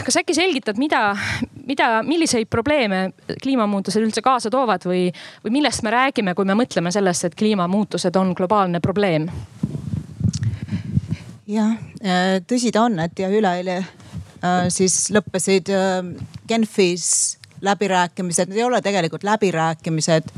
kas 0.04 0.18
äkki 0.21 0.35
selgitad, 0.37 0.78
mida, 0.80 1.14
mida, 1.66 2.02
milliseid 2.04 2.50
probleeme 2.52 3.06
kliimamuutused 3.42 4.04
üldse 4.04 4.23
kaasa 4.25 4.52
toovad 4.52 4.85
või, 4.85 5.06
või 5.44 5.54
millest 5.59 5.85
me 5.87 5.92
räägime, 5.94 6.35
kui 6.37 6.44
me 6.44 6.56
mõtleme 6.59 6.92
sellest, 6.92 7.25
et 7.25 7.38
kliimamuutused 7.38 8.16
on 8.21 8.35
globaalne 8.37 8.80
probleem? 8.85 9.28
jah, 11.49 11.76
äh, 12.04 12.40
tõsi 12.49 12.73
ta 12.73 12.85
on, 12.88 12.99
et 13.04 13.18
ja 13.21 13.30
üleeile 13.33 13.78
äh, 13.80 14.68
siis 14.73 15.09
lõppesid 15.14 15.73
Genfis 16.49 17.09
läbirääkimised, 17.64 18.50
need 18.50 18.61
ei 18.61 18.68
ole 18.68 18.83
tegelikult 18.85 19.25
läbirääkimised 19.25 20.28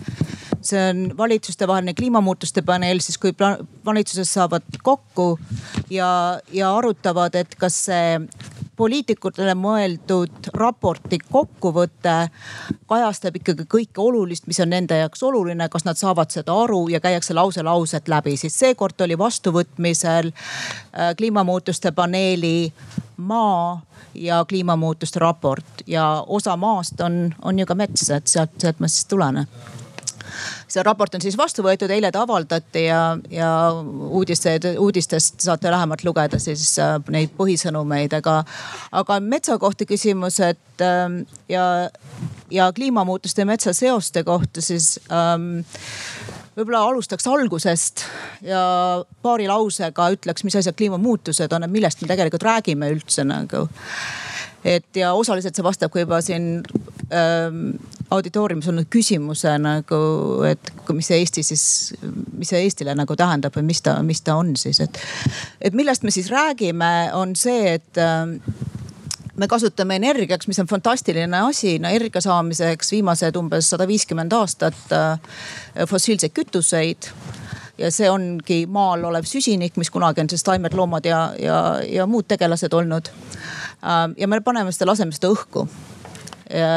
see 0.67 0.83
on 0.91 1.19
valitsustevaheline 1.19 1.95
kliimamuutuste 1.95 2.63
paneel, 2.63 2.99
siis 3.01 3.19
kui 3.19 3.35
valitsuses 3.85 4.33
saavad 4.35 4.67
kokku 4.83 5.39
ja, 5.91 6.09
ja 6.53 6.73
arutavad, 6.77 7.35
et 7.39 7.55
kas 7.59 7.85
see 7.87 8.19
poliitikutele 8.77 9.55
mõeldud 9.59 10.51
raporti 10.55 11.19
kokkuvõte 11.19 12.17
kajastab 12.87 13.41
ikkagi 13.41 13.67
kõike 13.71 14.03
olulist, 14.03 14.47
mis 14.47 14.61
on 14.61 14.73
nende 14.75 14.99
jaoks 15.01 15.23
oluline, 15.27 15.69
kas 15.73 15.87
nad 15.87 15.99
saavad 15.99 16.33
seda 16.35 16.55
aru 16.65 16.87
ja 16.93 17.01
käiakse 17.01 17.35
lause 17.35 17.65
lauset 17.67 18.09
läbi, 18.09 18.37
siis 18.37 18.59
seekord 18.59 19.01
oli 19.01 19.19
vastuvõtmisel 19.19 20.33
äh, 20.33 21.15
kliimamuutuste 21.17 21.93
paneeli 21.97 22.73
maa 23.17 23.81
ja 24.15 24.45
kliimamuutuste 24.49 25.19
raport 25.19 25.83
ja 25.87 26.25
osa 26.27 26.57
maast 26.57 27.01
on, 27.01 27.35
on 27.43 27.59
ju 27.59 27.67
ka 27.67 27.75
mets, 27.75 28.11
et 28.11 28.27
sealt, 28.27 28.57
sealt 28.61 28.81
ma 28.81 28.89
siis 28.89 29.09
tulen 29.09 29.47
see 30.69 30.85
raport 30.87 31.15
on 31.17 31.25
siis 31.25 31.37
vastu 31.39 31.65
võetud, 31.67 31.91
eile 31.93 32.11
ta 32.13 32.23
avaldati 32.27 32.87
ja, 32.87 33.01
ja 33.33 33.51
uudised, 33.73 34.69
uudistest 34.83 35.41
saate 35.47 35.73
lähemalt 35.73 36.05
lugeda 36.07 36.41
siis 36.43 36.69
äh, 36.83 36.97
neid 37.13 37.35
põhisõnumeid, 37.39 38.17
aga, 38.21 38.41
aga 39.03 39.21
metsa 39.25 39.59
kohta 39.63 39.89
küsimus, 39.89 40.41
et 40.45 40.85
ähm, 40.85 41.23
ja, 41.53 41.67
ja 42.53 42.71
kliimamuutuste 42.77 43.45
ja 43.45 43.51
metsa 43.53 43.75
seoste 43.77 44.25
kohta 44.27 44.65
siis 44.65 44.97
ähm, 45.11 45.63
võib-olla 46.57 46.87
alustaks 46.89 47.27
algusest 47.29 48.07
ja 48.45 48.61
paari 49.23 49.49
lausega 49.51 50.09
ütleks, 50.17 50.45
mis 50.47 50.57
asjad 50.57 50.77
kliimamuutused 50.79 51.53
on, 51.53 51.67
et 51.67 51.73
millest 51.73 52.01
me 52.03 52.11
tegelikult 52.11 52.47
räägime 52.47 52.91
üldse 52.95 53.27
nagu 53.29 53.67
et 54.67 54.99
ja 54.99 55.13
osaliselt 55.15 55.57
see 55.57 55.65
vastab 55.67 55.93
ka 55.95 56.03
juba 56.03 56.19
siin 56.25 56.61
ähm, 57.15 57.77
auditooriumis 58.11 58.69
olnud 58.71 58.89
küsimuse 58.91 59.57
nagu, 59.63 59.99
et 60.47 60.71
mis 60.95 61.11
see 61.11 61.21
Eesti 61.23 61.45
siis, 61.47 61.67
mis 62.37 62.51
see 62.53 62.63
Eestile 62.67 62.95
nagu 62.99 63.17
tähendab 63.19 63.55
või 63.57 63.67
mis 63.71 63.83
ta, 63.83 63.97
mis 64.07 64.23
ta 64.27 64.39
on 64.39 64.55
siis, 64.59 64.81
et. 64.85 65.01
et 65.61 65.77
millest 65.77 66.07
me 66.07 66.15
siis 66.15 66.31
räägime, 66.33 67.11
on 67.19 67.35
see, 67.39 67.77
et 67.79 68.03
ähm, 68.03 68.39
me 69.37 69.49
kasutame 69.51 69.99
energiaks, 70.01 70.49
mis 70.49 70.61
on 70.63 70.71
fantastiline 70.71 71.43
asi, 71.49 71.77
no 71.83 71.91
energia 71.91 72.23
saamiseks 72.25 72.95
viimased 72.97 73.37
umbes 73.39 73.71
sada 73.75 73.89
viiskümmend 73.89 74.35
aastat 74.39 74.95
äh, 74.95 75.19
fossiilseid 75.91 76.35
kütuseid 76.37 77.11
ja 77.79 77.91
see 77.91 78.11
ongi 78.11 78.65
maal 78.67 79.05
olev 79.05 79.27
süsinik, 79.29 79.77
mis 79.77 79.91
kunagi 79.91 80.21
on 80.21 80.31
siis 80.31 80.45
taimed, 80.45 80.75
loomad 80.75 81.05
ja, 81.05 81.21
ja, 81.39 81.59
ja 81.85 82.07
muud 82.07 82.29
tegelased 82.29 82.73
olnud 82.73 83.13
Ähm, 83.85 84.15
ja 84.17 84.29
me 84.29 84.41
paneme 84.41 84.73
seda, 84.73 84.91
laseme 84.91 85.13
seda 85.15 85.31
õhku. 85.35 85.67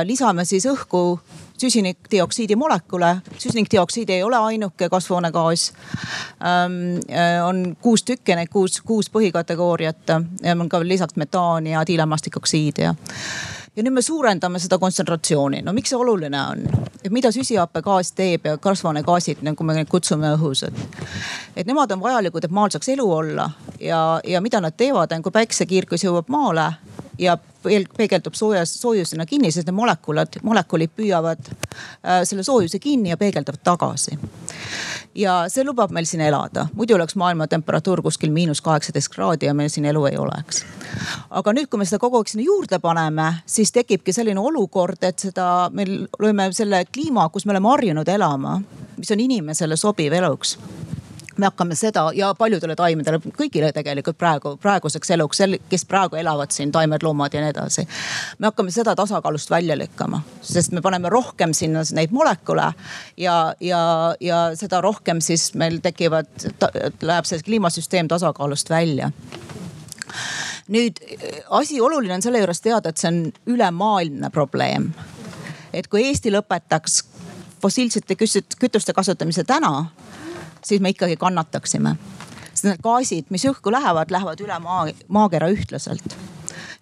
lisame 0.04 0.46
siis 0.50 0.66
õhku 0.66 1.20
süsinikdioksiidi 1.60 2.56
molekule. 2.56 3.18
süsinikdioksiid 3.38 4.10
ei 4.10 4.24
ole 4.24 4.38
ainuke 4.38 4.90
kasvuhoonegaas. 4.90 5.74
Ähm, 6.42 6.98
äh, 7.12 7.46
on 7.46 7.76
kuus 7.82 8.04
tükki, 8.04 8.36
neid 8.36 8.50
kuus, 8.52 8.82
kuus 8.82 9.10
põhikategooriat. 9.10 10.10
on 10.60 10.70
ka 10.70 10.80
lisaks 10.84 11.16
metaan 11.16 11.68
ja 11.68 11.88
diilemastikoksiid 11.88 12.78
ja 12.78 12.96
ja 13.80 13.84
nüüd 13.84 13.96
me 13.96 14.02
suurendame 14.04 14.60
seda 14.60 14.78
kontsentratsiooni. 14.78 15.62
no 15.64 15.74
miks 15.74 15.94
see 15.94 15.98
oluline 16.00 16.40
on? 16.42 16.66
et 17.04 17.14
mida 17.16 17.32
süsihappegaas 17.32 18.12
teeb 18.12 18.46
ja 18.50 18.58
kasvuhoonegaasid, 18.60 19.40
nagu 19.48 19.64
me 19.64 19.78
neid 19.78 19.88
kutsume 19.88 20.34
õhus, 20.36 20.66
et. 20.68 21.06
et 21.56 21.68
nemad 21.68 21.92
on 21.96 22.02
vajalikud, 22.04 22.44
et 22.44 22.52
maal 22.52 22.74
saaks 22.74 22.92
elu 22.92 23.06
olla 23.22 23.48
ja, 23.80 24.02
ja 24.28 24.42
mida 24.44 24.60
nad 24.60 24.76
teevad, 24.76 25.16
on 25.16 25.24
kui 25.24 25.32
päiksekiirgus 25.32 26.04
jõuab 26.04 26.28
maale 26.28 26.68
ja 27.20 27.38
peegeldub 27.98 28.34
soojas, 28.34 28.82
soojusena 28.82 29.26
kinni, 29.26 29.52
sest 29.52 29.68
need 29.68 29.76
molekulad, 29.76 30.40
molekulid 30.44 30.92
püüavad 30.96 31.50
äh, 31.52 32.22
selle 32.24 32.44
soojuse 32.44 32.80
kinni 32.80 33.12
ja 33.12 33.18
peegeldavad 33.18 33.60
tagasi. 33.64 34.18
ja 35.16 35.44
see 35.52 35.64
lubab 35.68 35.92
meil 35.92 36.06
siin 36.08 36.22
elada, 36.22 36.68
muidu 36.74 36.96
oleks 36.96 37.16
maailma 37.20 37.48
temperatuur 37.48 38.02
kuskil 38.02 38.32
miinus 38.32 38.62
kaheksateist 38.62 39.12
kraadi 39.12 39.50
ja 39.50 39.54
meil 39.54 39.70
siin 39.70 39.86
elu 39.86 40.06
ei 40.06 40.18
oleks. 40.18 40.64
aga 41.30 41.54
nüüd, 41.54 41.68
kui 41.68 41.82
me 41.82 41.86
seda 41.90 42.00
kogu 42.00 42.22
aeg 42.22 42.32
sinna 42.32 42.46
juurde 42.46 42.80
paneme, 42.80 43.34
siis 43.46 43.72
tekibki 43.76 44.14
selline 44.16 44.40
olukord, 44.40 45.04
et 45.04 45.20
seda, 45.20 45.70
me 45.74 45.86
lööme 46.20 46.52
selle 46.54 46.86
kliima, 46.86 47.30
kus 47.30 47.46
me 47.46 47.58
oleme 47.58 47.74
harjunud 47.76 48.08
elama, 48.08 48.62
mis 48.98 49.12
on 49.12 49.28
inimesele 49.28 49.76
sobiv 49.78 50.16
eluks 50.16 50.58
me 51.40 51.48
hakkame 51.50 51.76
seda 51.76 52.10
ja 52.16 52.32
paljudele 52.38 52.76
taimedele, 52.76 53.20
kõigile 53.38 53.72
tegelikult 53.76 54.18
praegu, 54.20 54.56
praeguseks 54.62 55.14
eluks, 55.16 55.42
kes 55.70 55.86
praegu 55.90 56.20
elavad 56.20 56.54
siin, 56.56 56.72
taimed, 56.72 57.04
loomad 57.04 57.34
ja 57.34 57.44
nii 57.44 57.54
edasi. 57.54 57.88
me 58.40 58.50
hakkame 58.50 58.72
seda 58.76 58.96
tasakaalust 58.96 59.50
välja 59.50 59.78
lükkama, 59.78 60.22
sest 60.42 60.76
me 60.76 60.82
paneme 60.82 61.10
rohkem 61.10 61.54
sinna 61.54 61.84
neid 61.96 62.12
molekule 62.16 62.72
ja, 63.18 63.38
ja, 63.60 63.82
ja 64.20 64.42
seda 64.60 64.82
rohkem 64.82 65.22
siis 65.22 65.54
meil 65.60 65.80
tekivad, 65.84 66.30
läheb 67.02 67.30
see 67.30 67.42
kliimasüsteem 67.46 68.08
tasakaalust 68.12 68.70
välja 68.70 69.12
nüüd 70.70 71.00
asi 71.50 71.82
oluline 71.82 72.14
on 72.18 72.26
selle 72.26 72.42
juures 72.42 72.62
teada, 72.62 72.90
et 72.90 73.02
see 73.02 73.10
on 73.10 73.22
ülemaailmne 73.56 74.30
probleem. 74.34 74.92
et 75.74 75.88
kui 75.88 76.04
Eesti 76.08 76.32
lõpetaks 76.34 77.04
fossiilsete 77.62 78.16
kütuste 78.60 78.94
kasutamise 78.94 79.44
täna 79.44 79.86
siis 80.64 80.82
me 80.82 80.94
ikkagi 80.94 81.18
kannataksime. 81.18 81.96
sest 82.54 82.64
need 82.68 82.82
gaasid, 82.84 83.26
mis 83.30 83.46
õhku 83.46 83.72
lähevad, 83.72 84.12
lähevad 84.12 84.42
üle 84.44 84.60
maa, 84.60 84.88
maakera 85.08 85.50
ühtlaselt. 85.50 86.18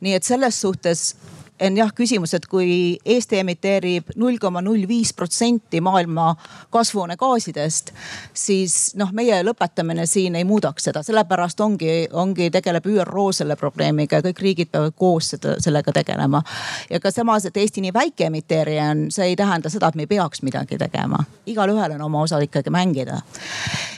nii 0.01 0.13
et 0.13 0.24
selles 0.24 0.62
suhtes 0.62 1.15
on 1.62 1.78
jah 1.78 1.92
küsimus, 1.96 2.34
et 2.38 2.46
kui 2.50 2.98
Eesti 3.06 3.40
emiteerib 3.42 4.12
null 4.16 4.38
koma 4.42 4.62
null 4.62 4.86
viis 4.88 5.14
protsenti 5.18 5.82
maailma 5.82 6.36
kasvuhoonegaasidest, 6.74 7.92
siis 8.34 8.78
noh, 9.00 9.12
meie 9.16 9.40
lõpetamine 9.46 10.06
siin 10.10 10.38
ei 10.38 10.46
muudaks 10.48 10.90
seda, 10.90 11.04
sellepärast 11.06 11.62
ongi, 11.66 12.08
ongi, 12.14 12.50
tegeleb 12.54 12.86
ÜRO 12.86 13.30
selle 13.36 13.58
probleemiga 13.60 14.20
ja 14.20 14.26
kõik 14.26 14.42
riigid 14.46 14.72
peavad 14.72 14.96
koos 14.96 15.34
seda, 15.34 15.58
sellega 15.64 15.94
tegelema. 15.96 16.44
ja 16.90 17.00
ka 17.00 17.12
samas, 17.12 17.46
et 17.46 17.58
Eesti 17.58 17.82
nii 17.82 17.94
väike 17.94 18.30
emiteerija 18.30 18.92
on, 18.92 19.08
see 19.12 19.32
ei 19.32 19.36
tähenda 19.36 19.70
seda, 19.74 19.90
et 19.90 19.96
me 19.96 20.06
ei 20.06 20.14
peaks 20.14 20.44
midagi 20.46 20.78
tegema. 20.78 21.24
igalühel 21.46 21.98
on 21.98 22.02
oma 22.02 22.22
osa 22.22 22.40
ikkagi 22.40 22.70
mängida. 22.70 23.22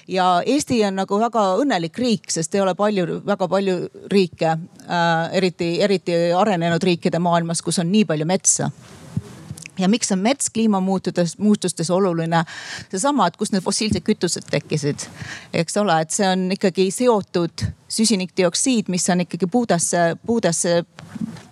ja 0.07 0.41
Eesti 0.45 0.83
on 0.85 0.95
nagu 1.03 1.19
väga 1.19 1.45
õnnelik 1.59 1.97
riik, 1.97 2.31
sest 2.31 2.55
ei 2.55 2.61
ole 2.61 2.75
palju, 2.75 3.21
väga 3.25 3.47
palju 3.47 3.77
riike 4.11 4.47
äh,, 4.47 5.35
eriti, 5.37 5.81
eriti 5.81 6.15
arenenud 6.35 6.83
riikide 6.83 7.19
maailmas 7.19 7.48
maailmas, 7.49 7.61
kus 7.61 7.79
on 7.79 7.91
nii 7.91 8.05
palju 8.05 8.25
metsa. 8.25 8.69
Ja 9.79 9.87
miks 9.87 10.11
on 10.11 10.19
mets 10.19 10.49
kliimamuutustes, 10.49 11.37
muutustes 11.37 11.89
oluline? 11.89 12.43
seesama, 12.91 13.27
et 13.27 13.37
kust 13.37 13.53
need 13.53 13.63
fossiilsed 13.63 14.03
kütused 14.03 14.49
tekkisid, 14.51 15.07
eks 15.53 15.77
ole, 15.77 16.01
et 16.01 16.11
see 16.11 16.27
on 16.27 16.51
ikkagi 16.51 16.89
seotud 16.91 17.63
süsinikdioksiid, 17.87 18.89
mis 18.91 19.07
on 19.09 19.23
ikkagi 19.23 19.47
puudesse, 19.47 20.17
puudesse 20.25 20.83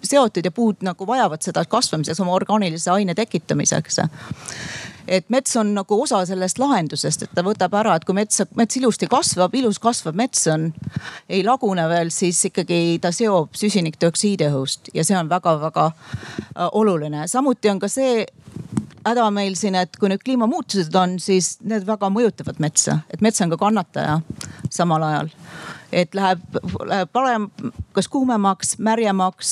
seotud 0.03 0.45
ja 0.45 0.51
puud 0.51 0.83
nagu 0.83 1.07
vajavad 1.07 1.41
seda 1.41 1.63
kasvamiseks, 1.65 2.19
oma 2.19 2.35
orgaanilise 2.35 2.91
aine 2.91 3.15
tekitamiseks 3.15 4.01
et 5.07 5.29
mets 5.29 5.55
on 5.55 5.73
nagu 5.77 6.01
osa 6.01 6.23
sellest 6.27 6.59
lahendusest, 6.59 7.23
et 7.23 7.35
ta 7.35 7.43
võtab 7.45 7.75
ära, 7.79 7.95
et 7.95 8.05
kui 8.05 8.15
mets, 8.17 8.41
mets 8.59 8.79
ilusti 8.79 9.07
kasvab, 9.11 9.55
ilus 9.55 9.79
kasvav 9.79 10.17
mets 10.17 10.47
on, 10.51 10.69
ei 11.29 11.43
lagune 11.47 11.87
veel, 11.89 12.11
siis 12.13 12.43
ikkagi 12.49 12.99
ta 13.01 13.13
seob 13.15 13.55
süsinikdioksiidi 13.57 14.49
õhust 14.51 14.91
ja 14.93 15.05
see 15.07 15.17
on 15.17 15.31
väga-väga 15.31 15.87
äh, 15.91 16.67
oluline. 16.71 17.27
samuti 17.27 17.71
on 17.71 17.79
ka 17.79 17.91
see 17.91 18.25
häda 19.07 19.29
meil 19.31 19.55
siin, 19.55 19.77
et 19.79 19.95
kui 19.99 20.09
nüüd 20.11 20.23
kliimamuutused 20.25 20.95
on, 20.99 21.17
siis 21.23 21.55
need 21.63 21.85
väga 21.87 22.09
mõjutavad 22.11 22.59
metsa, 22.63 23.01
et 23.13 23.23
mets 23.23 23.41
on 23.43 23.53
ka 23.53 23.59
kannataja 23.61 24.19
samal 24.73 25.03
ajal. 25.07 25.33
et 25.91 26.15
läheb, 26.15 26.41
läheb 26.83 27.11
parem, 27.15 27.45
kas 27.95 28.09
kuumemaks, 28.11 28.73
märjemaks, 28.83 29.51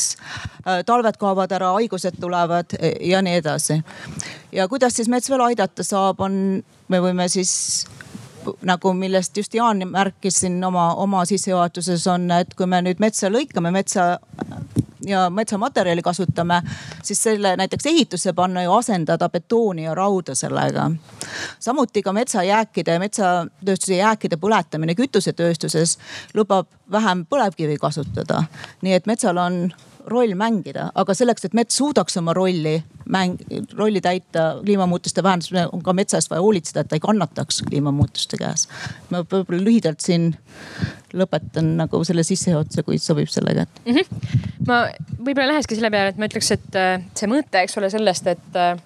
äh, 0.67 0.81
talved 0.85 1.15
kaovad 1.17 1.53
ära, 1.55 1.71
haigused 1.77 2.19
tulevad 2.19 2.75
ja 2.99 3.21
nii 3.23 3.39
edasi. 3.39 3.79
Ja 4.55 4.67
kuidas 4.71 4.95
siis 4.95 5.09
mets 5.11 5.29
veel 5.29 5.43
aidata 5.49 5.83
saab, 5.83 6.21
on, 6.23 6.63
me 6.87 7.01
võime 7.03 7.27
siis 7.31 7.85
nagu 8.65 8.93
millest 8.93 9.37
just 9.37 9.53
Jaan 9.57 9.81
märkis 9.89 10.39
siin 10.43 10.63
oma, 10.63 10.93
oma 11.01 11.25
sissejuhatuses 11.25 12.07
on, 12.07 12.29
et 12.31 12.53
kui 12.53 12.67
me 12.69 12.81
nüüd 12.85 13.01
metsa 13.01 13.31
lõikame, 13.33 13.71
metsa 13.73 14.19
ja 15.05 15.29
metsamaterjali 15.29 16.01
kasutame, 16.01 16.61
siis 17.03 17.23
selle 17.23 17.55
näiteks 17.57 17.85
ehitusse 17.85 18.33
panna 18.33 18.63
ju 18.63 18.73
asendada 18.73 19.29
betooni 19.29 19.83
ja 19.83 19.95
rauda 19.95 20.35
sellega. 20.35 20.91
samuti 21.59 22.01
ka 22.01 22.13
metsajääkide 22.13 22.93
ja 22.93 22.99
metsatööstuse 22.99 23.95
jääkide 23.95 24.37
põletamine 24.37 24.95
kütusetööstuses 24.95 25.97
lubab 26.33 26.67
vähem 26.91 27.25
põlevkivi 27.25 27.77
kasutada. 27.77 28.43
nii 28.81 28.93
et 28.93 29.05
metsal 29.05 29.37
on 29.37 29.73
roll 30.05 30.35
mängida, 30.37 30.89
aga 30.95 31.15
selleks, 31.17 31.47
et 31.47 31.55
mets 31.57 31.77
suudaks 31.77 32.17
oma 32.21 32.33
rolli 32.37 32.75
mäng, 33.09 33.39
rolli 33.77 34.01
täita 34.01 34.55
kliimamuutuste 34.61 35.23
vähendamisel, 35.23 35.69
on 35.73 35.83
ka 35.85 35.93
metsa 35.97 36.19
eest 36.19 36.29
vaja 36.31 36.43
hoolitseda, 36.45 36.83
et 36.83 36.91
ta 36.91 36.97
ei 36.97 37.03
kannataks 37.03 37.61
kliimamuutuste 37.69 38.37
käes. 38.41 38.67
ma 39.09 39.23
võib-olla 39.23 39.61
lühidalt 39.65 40.05
siin 40.05 40.31
lõpetan 41.15 41.75
nagu 41.79 42.03
selle 42.07 42.25
sissejuhatuse, 42.27 42.83
kui 42.85 42.97
sobib 43.01 43.29
sellega 43.31 43.65
mm. 43.85 43.93
-hmm. 43.93 44.39
ma 44.67 44.81
võib-olla 45.19 45.53
lähekski 45.53 45.77
selle 45.77 45.91
peale, 45.91 46.13
et 46.13 46.21
ma 46.21 46.29
ütleks, 46.29 46.51
et 46.55 46.79
äh, 46.79 46.97
see 47.15 47.29
mõte, 47.31 47.61
eks 47.61 47.77
ole, 47.81 47.89
sellest, 47.93 48.27
et 48.27 48.59
äh, 48.59 48.77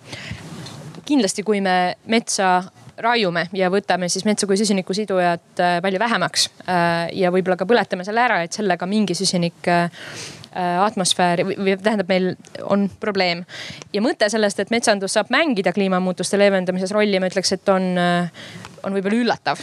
kindlasti, 1.05 1.44
kui 1.44 1.62
me 1.62 1.96
metsa 2.08 2.64
raiume 3.00 3.48
ja 3.55 3.70
võtame 3.72 4.10
siis 4.12 4.25
metsa 4.27 4.48
kui 4.48 4.58
süsinikusidujat 4.60 5.64
äh, 5.64 5.77
palju 5.82 6.00
vähemaks 6.00 6.50
ja 7.16 7.32
võib-olla 7.32 7.55
ka 7.58 7.66
põletame 7.66 8.03
selle 8.05 8.22
ära, 8.22 8.42
et 8.44 8.53
sellega 8.53 8.86
mingi 8.86 9.16
süsinik 9.16 9.68
atmosfääri 10.55 11.46
või, 11.46 11.75
tähendab, 11.77 12.07
meil 12.09 12.31
on 12.64 12.90
probleem. 13.00 13.46
ja 13.94 14.01
mõte 14.01 14.29
sellest, 14.29 14.59
et 14.59 14.72
metsandus 14.74 15.14
saab 15.14 15.29
mängida 15.33 15.74
kliimamuutuste 15.74 16.40
leevendamises 16.40 16.92
rolli, 16.92 17.20
ma 17.20 17.29
ütleks, 17.29 17.53
et 17.53 17.70
on, 17.70 17.92
äh, 17.98 18.31
on 18.83 18.96
võib-olla 18.98 19.22
üllatav. 19.24 19.62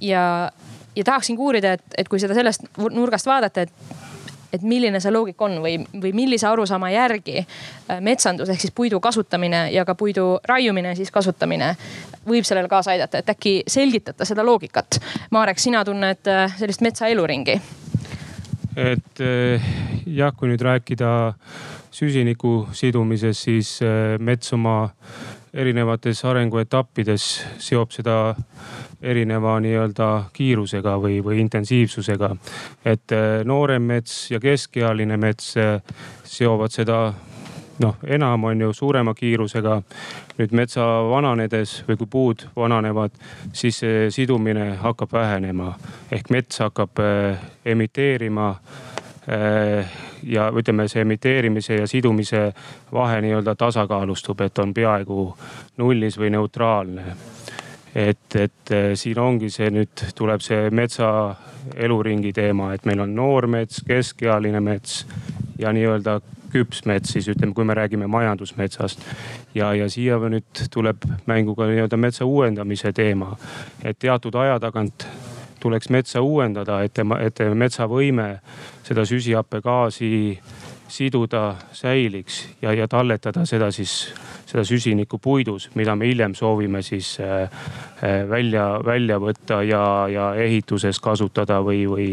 ja, 0.00 0.50
ja 0.96 1.04
tahaksin 1.04 1.38
uurida, 1.38 1.72
et, 1.72 1.86
et 1.98 2.08
kui 2.08 2.20
seda 2.20 2.34
sellest 2.34 2.68
nurgast 2.90 3.26
vaadata, 3.26 3.66
et 3.66 4.04
et 4.54 4.62
milline 4.62 5.00
see 5.02 5.10
loogika 5.10 5.44
on 5.44 5.56
või, 5.60 5.74
või 6.00 6.12
millise 6.16 6.46
arusaama 6.48 6.88
järgi 6.92 7.40
äh, 7.42 7.98
metsandus 8.00 8.48
ehk 8.48 8.62
siis 8.62 8.72
puidu 8.72 9.00
kasutamine 9.02 9.66
ja 9.72 9.84
ka 9.84 9.94
puidu 9.98 10.38
raiumine, 10.48 10.94
siis 10.96 11.10
kasutamine 11.12 11.74
võib 12.28 12.46
sellele 12.46 12.70
kaasa 12.70 12.94
aidata, 12.94 13.18
et 13.18 13.32
äkki 13.34 13.56
selgitada 13.68 14.24
seda 14.24 14.44
loogikat. 14.46 15.00
Marek, 15.30 15.58
sina 15.60 15.84
tunned 15.84 16.30
sellist 16.56 16.80
metsa 16.86 17.10
eluringi 17.10 17.60
et 18.76 19.20
eh, 19.24 19.62
jah, 20.06 20.34
kui 20.36 20.50
nüüd 20.50 20.62
rääkida 20.62 21.10
süsiniku 21.96 22.66
sidumisest, 22.76 23.46
siis 23.48 23.70
eh, 23.84 24.16
mets 24.20 24.52
oma 24.52 24.90
erinevates 25.56 26.20
arenguetappides 26.28 27.28
seob 27.64 27.94
seda 27.94 28.34
erineva 29.00 29.56
nii-öelda 29.64 30.10
kiirusega 30.36 30.96
või, 31.00 31.22
või 31.24 31.40
intensiivsusega. 31.46 32.34
et 32.84 33.16
eh, 33.16 33.40
noorem 33.44 33.88
mets 33.88 34.30
ja 34.30 34.40
keskealine 34.40 35.16
mets 35.16 35.54
seovad 36.36 36.76
seda 36.76 37.00
noh, 37.78 37.96
enam 38.06 38.44
on 38.44 38.60
ju 38.60 38.72
suurema 38.72 39.14
kiirusega. 39.14 39.82
nüüd 40.36 40.52
metsa 40.52 40.84
vananedes 41.08 41.78
või 41.88 41.96
kui 41.96 42.06
puud 42.10 42.42
vananevad, 42.56 43.14
siis 43.56 43.78
see 43.80 44.10
sidumine 44.12 44.74
hakkab 44.82 45.12
vähenema 45.12 45.70
ehk 46.12 46.28
mets 46.30 46.60
hakkab 46.60 47.00
äh, 47.00 47.38
emiteerima 47.64 48.50
äh, 49.28 49.94
ja 50.22 50.50
ütleme, 50.50 50.88
see 50.88 51.00
emiteerimise 51.00 51.80
ja 51.80 51.86
sidumise 51.86 52.52
vahe 52.92 53.20
nii-öelda 53.24 53.54
tasakaalustub, 53.54 54.40
et 54.40 54.58
on 54.58 54.74
peaaegu 54.74 55.36
nullis 55.76 56.18
või 56.18 56.30
neutraalne. 56.36 57.16
et, 57.94 58.36
et 58.36 58.72
äh, 58.72 58.92
siin 58.94 59.18
ongi 59.18 59.50
see 59.50 59.70
nüüd 59.70 60.04
tuleb 60.14 60.40
see 60.40 60.70
metsa 60.70 61.34
eluringi 61.74 62.32
teema, 62.32 62.74
et 62.74 62.84
meil 62.84 63.00
on 63.00 63.14
noor 63.14 63.46
mets, 63.46 63.80
keskealine 63.88 64.60
mets 64.60 65.06
ja 65.58 65.72
nii-öelda 65.72 66.20
küps 66.52 66.84
mets 66.86 67.12
siis 67.12 67.28
ütleme, 67.28 67.54
kui 67.54 67.64
me 67.64 67.74
räägime 67.74 68.06
majandusmetsast. 68.06 69.04
ja, 69.54 69.74
ja 69.74 69.88
siia 69.90 70.18
nüüd 70.18 70.66
tuleb 70.72 71.04
mängu 71.26 71.54
ka 71.54 71.66
nii-öelda 71.70 71.96
metsa 71.96 72.24
uuendamise 72.24 72.92
teema. 72.92 73.36
et 73.84 73.98
teatud 73.98 74.34
aja 74.34 74.60
tagant 74.60 75.06
tuleks 75.60 75.88
metsa 75.90 76.20
uuendada, 76.20 76.82
et 76.82 76.94
tema, 76.94 77.18
et 77.20 77.40
metsa 77.54 77.88
võime 77.90 78.38
seda 78.86 79.04
süsihappegaasi 79.04 80.10
siduda 80.88 81.56
säiliks 81.72 82.48
ja, 82.62 82.72
ja 82.74 82.88
talletada 82.88 83.44
seda 83.46 83.70
siis, 83.74 84.14
seda 84.46 84.64
süsinikku 84.64 85.18
puidus, 85.18 85.70
mida 85.74 85.96
me 85.96 86.08
hiljem 86.08 86.34
soovime 86.34 86.82
siis 86.82 87.16
äh, 87.20 87.42
äh, 87.42 88.28
välja, 88.28 88.66
välja 88.84 89.18
võtta 89.22 89.62
ja, 89.66 89.82
ja 90.12 90.28
ehituses 90.34 91.00
kasutada 91.02 91.58
või, 91.64 91.84
või, 91.90 92.10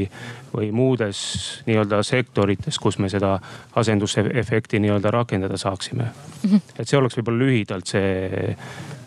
või 0.53 0.71
muudes 0.71 1.19
nii-öelda 1.67 2.03
sektorites, 2.03 2.79
kus 2.79 2.97
me 2.99 3.09
seda 3.09 3.37
asendusefekti 3.75 4.79
nii-öelda 4.79 5.11
rakendada 5.11 5.57
saaksime. 5.57 6.09
-hmm. 6.43 6.61
et 6.79 6.87
see 6.87 6.97
oleks 6.97 7.17
võib-olla 7.17 7.45
lühidalt 7.45 7.87
see, 7.87 8.55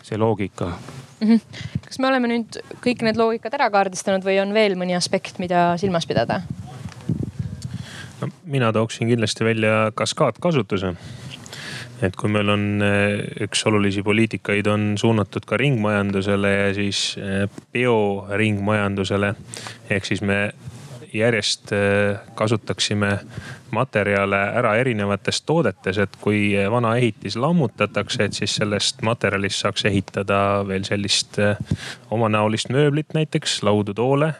see 0.03 0.17
loogika 0.17 0.71
mm. 1.19 1.27
-hmm. 1.27 1.39
kas 1.85 1.99
me 1.99 2.07
oleme 2.07 2.31
nüüd 2.31 2.61
kõik 2.83 3.03
need 3.05 3.19
loogikad 3.19 3.53
ära 3.59 3.69
kaardistanud 3.73 4.25
või 4.25 4.39
on 4.41 4.53
veel 4.53 4.77
mõni 4.79 4.95
aspekt, 4.97 5.39
mida 5.39 5.73
silmas 5.77 6.07
pidada? 6.07 6.41
No 8.21 8.29
mina 8.45 8.73
tooksin 8.73 9.07
kindlasti 9.07 9.45
välja 9.45 9.91
kaskaadkasutuse 9.95 10.95
et 12.01 12.15
kui 12.15 12.29
meil 12.29 12.49
on 12.53 12.65
eh, 12.85 13.21
üks 13.47 13.63
olulisi 13.69 14.03
poliitikaid 14.05 14.67
on 14.69 14.87
suunatud 15.01 15.45
ka 15.49 15.57
ringmajandusele 15.57 16.51
ja 16.53 16.73
siis 16.77 17.01
eh, 17.17 17.47
bioringmajandusele. 17.73 19.33
ehk 19.89 20.05
siis 20.05 20.21
me 20.21 20.51
järjest 21.13 21.71
eh, 21.71 22.19
kasutaksime 22.35 23.17
materjale 23.75 24.39
ära 24.59 24.75
erinevates 24.79 25.41
toodetes, 25.47 25.97
et 25.97 26.17
kui 26.21 26.51
vana 26.71 26.95
ehitis 26.99 27.37
lammutatakse, 27.39 28.27
et 28.27 28.37
siis 28.37 28.57
sellest 28.59 29.01
materjalist 29.05 29.63
saaks 29.63 29.85
ehitada 29.89 30.39
veel 30.67 30.87
sellist 30.87 31.39
omanäolist 32.11 32.71
mööblit 32.73 33.15
näiteks, 33.17 33.61
laudu, 33.67 33.95
toole 33.97 34.33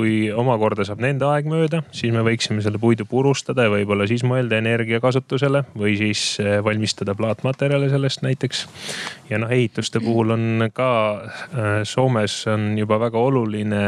kui 0.00 0.30
omakorda 0.32 0.84
saab 0.88 1.02
nende 1.04 1.26
aeg 1.28 1.48
mööda, 1.50 1.82
siis 1.92 2.12
me 2.14 2.22
võiksime 2.24 2.62
selle 2.64 2.80
puidu 2.80 3.04
purustada 3.08 3.66
ja 3.66 3.72
võib-olla 3.72 4.06
siis 4.08 4.24
mõelda 4.24 4.56
energiakasutusele 4.60 5.64
või 5.76 5.96
siis 6.00 6.22
eh, 6.40 6.56
valmistada 6.64 7.12
plaatmaterjale 7.18 7.90
sellest 7.92 8.24
näiteks. 8.24 8.64
ja 9.28 9.40
noh, 9.42 9.52
ehituste 9.52 10.00
puhul 10.00 10.32
on 10.36 10.68
ka 10.72 10.90
äh, 11.20 11.68
Soomes 11.84 12.38
on 12.48 12.72
juba 12.80 13.00
väga 13.02 13.20
oluline 13.20 13.82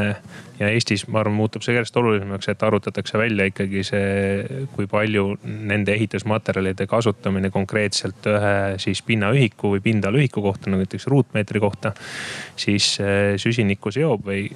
ja 0.60 0.68
Eestis, 0.68 1.06
ma 1.08 1.22
arvan, 1.22 1.38
muutub 1.38 1.64
see 1.64 1.74
järjest 1.74 1.96
olulisemaks, 1.96 2.50
et 2.52 2.62
arvutatakse 2.62 3.18
välja 3.18 3.48
ikkagi 3.48 3.84
see, 3.86 4.66
kui 4.72 4.86
palju 4.90 5.36
nende 5.44 5.94
ehitusmaterjalide 5.94 6.86
kasutamine 6.90 7.50
konkreetselt 7.50 8.26
ühe 8.30 8.54
siis 8.82 9.02
pinnaühiku 9.06 9.74
või 9.74 9.82
pindalaühiku 9.84 10.42
kohta, 10.44 10.70
no 10.70 10.80
näiteks 10.80 11.06
ruutmeetri 11.12 11.60
kohta, 11.62 11.92
siis 12.56 12.94
äh, 13.00 13.34
süsinikku 13.40 13.92
seob 13.94 14.26
või 14.26 14.46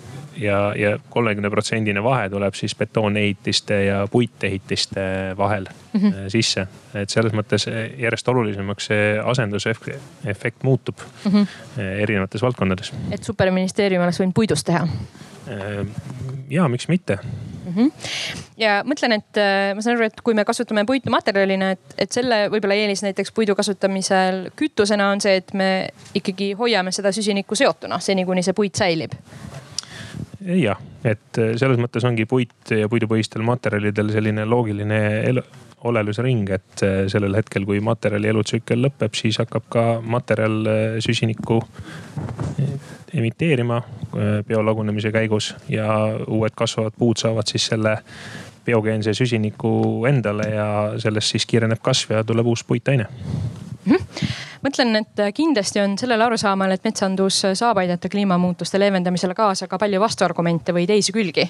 ja, 0.41 0.73
ja 0.77 0.97
kolmekümne 1.11 1.51
protsendine 1.53 2.03
vahe 2.05 2.31
tuleb 2.33 2.57
siis 2.59 2.75
betoonehitiste 2.79 3.83
ja 3.85 4.01
puitehitiste 4.11 5.07
vahel 5.39 5.69
mm 5.93 6.01
-hmm. 6.01 6.31
sisse. 6.33 6.67
et 6.95 7.11
selles 7.11 7.33
mõttes 7.33 7.69
järjest 7.99 8.29
olulisemaks 8.29 8.87
see 8.87 9.19
asendusefekt 9.25 10.63
muutub 10.63 10.97
mm 11.25 11.33
-hmm. 11.33 11.81
erinevates 11.81 12.43
valdkondades. 12.43 12.93
et 13.11 13.25
superministeerium 13.25 14.03
oleks 14.03 14.21
võinud 14.21 14.35
puidust 14.35 14.67
teha 14.67 14.89
ja 16.51 16.69
miks 16.69 16.89
mitte. 16.89 17.19
-hmm. 17.77 18.47
ja 18.63 18.81
mõtlen, 18.87 19.17
et 19.21 19.41
äh, 19.41 19.75
ma 19.75 19.85
saan 19.85 19.97
aru, 19.97 20.09
et 20.11 20.21
kui 20.25 20.35
me 20.35 20.45
kasutame 20.45 20.87
puitu 20.89 21.11
materjalina, 21.11 21.71
et, 21.77 21.95
et 21.99 22.13
selle 22.13 22.47
võib-olla 22.53 22.75
eelis 22.75 23.03
näiteks 23.07 23.33
puidu 23.33 23.55
kasutamisel 23.55 24.51
kütusena 24.57 25.11
on 25.13 25.21
see, 25.21 25.37
et 25.43 25.55
me 25.55 25.89
ikkagi 26.15 26.53
hoiame 26.59 26.93
seda 26.93 27.13
süsinikku 27.13 27.55
seotuna 27.55 28.01
seni, 28.01 28.25
kuni 28.25 28.43
see 28.43 28.57
puit 28.57 28.75
säilib 28.75 29.15
jah, 30.47 30.81
et 31.05 31.39
äh, 31.39 31.55
selles 31.59 31.79
mõttes 31.81 32.05
ongi 32.07 32.27
puit 32.27 32.71
ja 32.71 32.89
puidupõhistel 32.89 33.43
materjalidel 33.47 34.13
selline 34.15 34.45
loogiline 34.45 35.01
olelusring, 35.87 36.51
et 36.51 36.85
sellel 37.13 37.37
hetkel, 37.39 37.65
kui 37.69 37.81
materjali 37.85 38.31
elutsükkel 38.33 38.83
lõpeb, 38.87 39.15
siis 39.17 39.39
hakkab 39.43 39.67
ka 39.73 39.85
materjal 40.03 40.61
süsinikku 41.05 41.61
emiteerima 43.15 43.77
äh, 43.77 44.45
biolagunemise 44.49 45.13
käigus 45.13 45.55
ja 45.69 45.87
uued 46.27 46.53
kasvavad 46.55 46.93
puud 46.99 47.17
saavad 47.17 47.47
siis 47.47 47.67
selle 47.67 47.97
biogeense 48.67 49.15
süsiniku 49.15 50.07
endale 50.09 50.51
ja 50.51 50.69
sellest 50.99 51.35
siis 51.35 51.47
kiireneb 51.47 51.81
kasv 51.83 52.19
ja 52.19 52.25
tuleb 52.25 52.47
uus 52.47 52.65
puitaine 52.65 53.07
mõtlen, 54.65 54.97
et 55.01 55.23
kindlasti 55.35 55.81
on 55.83 55.97
sellel 55.99 56.27
arusaamal, 56.27 56.75
et 56.75 56.85
metsandus 56.87 57.43
saab 57.59 57.81
aidata 57.83 58.11
kliimamuutuste 58.13 58.81
leevendamisele 58.83 59.37
kaasa 59.39 59.69
ka 59.71 59.79
palju 59.79 60.01
vastuargumente 60.03 60.75
või 60.77 60.89
teisi 60.91 61.15
külgi. 61.15 61.47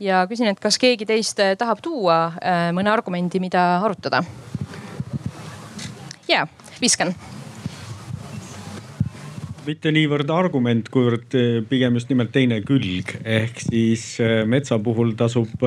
ja 0.00 0.24
küsin, 0.30 0.50
et 0.50 0.60
kas 0.60 0.78
keegi 0.82 1.06
teist 1.06 1.40
tahab 1.58 1.82
tuua 1.82 2.18
äh, 2.26 2.66
mõne 2.76 2.92
argumendi, 2.92 3.40
mida 3.40 3.68
arutada? 3.84 4.24
ja, 6.28 6.46
viskan 6.80 7.14
mitte 9.66 9.90
niivõrd 9.90 10.30
argument, 10.30 10.86
kuivõrd 10.94 11.34
eh, 11.34 11.56
pigem 11.66 11.96
just 11.98 12.10
nimelt 12.12 12.30
teine 12.34 12.60
külg. 12.62 13.16
ehk 13.24 13.58
siis 13.64 14.20
eh, 14.22 14.44
metsa 14.46 14.78
puhul 14.78 15.16
tasub 15.18 15.64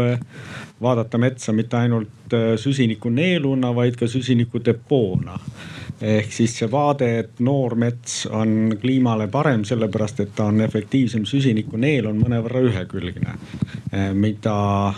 vaadata 0.79 1.19
metsa 1.19 1.51
mitte 1.51 1.77
ainult 1.77 2.35
süsinikuneeluna, 2.63 3.73
vaid 3.75 3.97
ka 3.99 4.07
süsinikudepoona. 4.07 5.39
Ehk 6.01 6.31
siis 6.31 6.55
see 6.59 6.69
vaade, 6.71 7.09
et 7.19 7.39
noor 7.43 7.75
mets 7.75 8.25
on 8.31 8.75
kliimale 8.81 9.27
parem, 9.27 9.65
sellepärast 9.67 10.23
et 10.23 10.33
ta 10.35 10.47
on 10.51 10.61
efektiivsem 10.63 11.25
süsinikuneel, 11.27 12.07
on 12.07 12.21
mõnevõrra 12.23 12.63
ühekülgne. 12.69 13.35
mida 14.13 14.93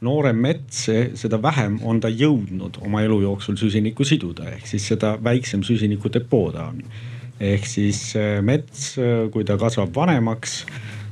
noorem 0.00 0.36
mets, 0.36 0.86
seda 1.14 1.38
vähem 1.42 1.78
on 1.84 2.00
ta 2.00 2.08
jõudnud 2.08 2.80
oma 2.84 3.02
elu 3.06 3.20
jooksul 3.22 3.56
süsinikku 3.56 4.04
siduda, 4.04 4.50
ehk 4.56 4.66
siis 4.66 4.88
seda 4.92 5.16
väiksem 5.22 5.62
süsinikudepoo 5.66 6.50
ta 6.52 6.68
on. 6.72 6.82
Ehk 7.40 7.66
siis 7.68 8.00
äh, 8.16 8.40
mets, 8.44 8.94
kui 9.32 9.44
ta 9.44 9.58
kasvab 9.60 9.92
vanemaks, 9.94 10.62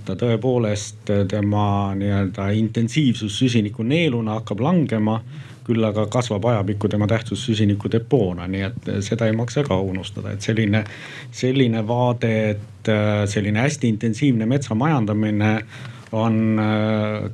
ta 0.04 0.16
tõepoolest, 0.20 1.08
tema 1.28 1.66
nii-öelda 1.96 2.50
intensiivsus 2.58 3.38
süsinikuneeluna 3.40 4.38
hakkab 4.40 4.60
langema 4.64 5.18
küll 5.64 5.84
aga 5.84 6.06
kasvab 6.12 6.44
ajapikku 6.50 6.88
tema 6.92 7.08
tähtsus 7.10 7.44
süsinikudepoona, 7.48 8.46
nii 8.50 8.62
et 8.68 8.92
seda 9.06 9.28
ei 9.30 9.36
maksa 9.36 9.64
ka 9.64 9.78
unustada, 9.80 10.34
et 10.34 10.44
selline, 10.44 10.84
selline 11.32 11.82
vaade, 11.88 12.32
et 12.54 12.92
selline 13.30 13.64
hästi 13.64 13.88
intensiivne 13.94 14.46
metsamajandamine 14.50 15.52
on 16.14 16.60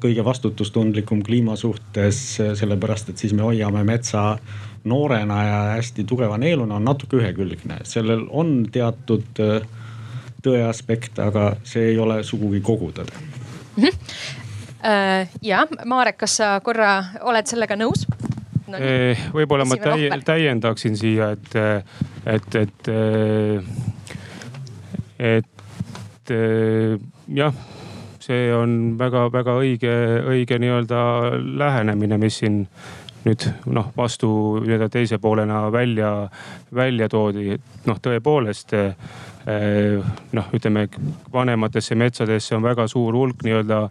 kõige 0.00 0.24
vastutustundlikum 0.24 1.24
kliima 1.26 1.56
suhtes, 1.58 2.20
sellepärast 2.38 3.10
et 3.12 3.20
siis 3.20 3.34
me 3.36 3.44
hoiame 3.44 3.82
metsa 3.84 4.38
noorena 4.88 5.42
ja 5.44 5.58
hästi 5.74 6.06
tugeva 6.08 6.38
neeluna 6.40 6.78
on 6.78 6.88
natuke 6.88 7.18
ühekülgne. 7.20 7.82
sellel 7.84 8.24
on 8.30 8.66
teatud 8.72 9.42
tõe 10.40 10.62
aspekt, 10.68 11.18
aga 11.18 11.54
see 11.64 11.90
ei 11.92 11.98
ole 11.98 12.22
sugugi 12.24 12.60
kogu 12.64 12.92
tõde 12.96 13.12
mm. 13.76 13.84
-hmm. 13.84 13.92
Äh, 14.84 15.28
ja 15.42 15.66
Marek, 15.84 16.16
kas 16.22 16.38
sa 16.40 16.54
korra 16.64 16.92
oled 17.28 17.48
sellega 17.50 17.76
nõus? 17.76 18.06
No, 18.70 18.78
eh, 18.78 19.18
võib-olla 19.34 19.66
ma 19.66 19.76
täi, 19.80 20.06
täiendaksin 20.24 20.96
siia, 20.96 21.32
et, 21.34 21.56
et, 22.24 22.54
et, 22.60 22.90
et 25.18 26.34
jah, 27.34 27.60
see 28.22 28.48
on 28.54 28.78
väga-väga 29.00 29.56
õige, 29.58 29.94
õige 30.30 30.60
nii-öelda 30.62 31.02
lähenemine, 31.60 32.20
mis 32.22 32.38
siin 32.44 32.62
nüüd 33.26 33.46
noh, 33.74 33.90
vastu 33.96 34.30
nii-öelda 34.62 34.88
teise 34.92 35.18
poolena 35.20 35.64
välja, 35.72 36.12
välja 36.74 37.08
toodi, 37.10 37.58
et 37.58 37.88
noh, 37.90 37.98
tõepoolest 38.00 38.76
noh, 40.32 40.48
ütleme 40.52 40.88
vanematesse 41.32 41.94
metsadesse 41.94 42.56
on 42.56 42.62
väga 42.62 42.86
suur 42.88 43.16
hulk 43.16 43.44
nii-öelda 43.46 43.86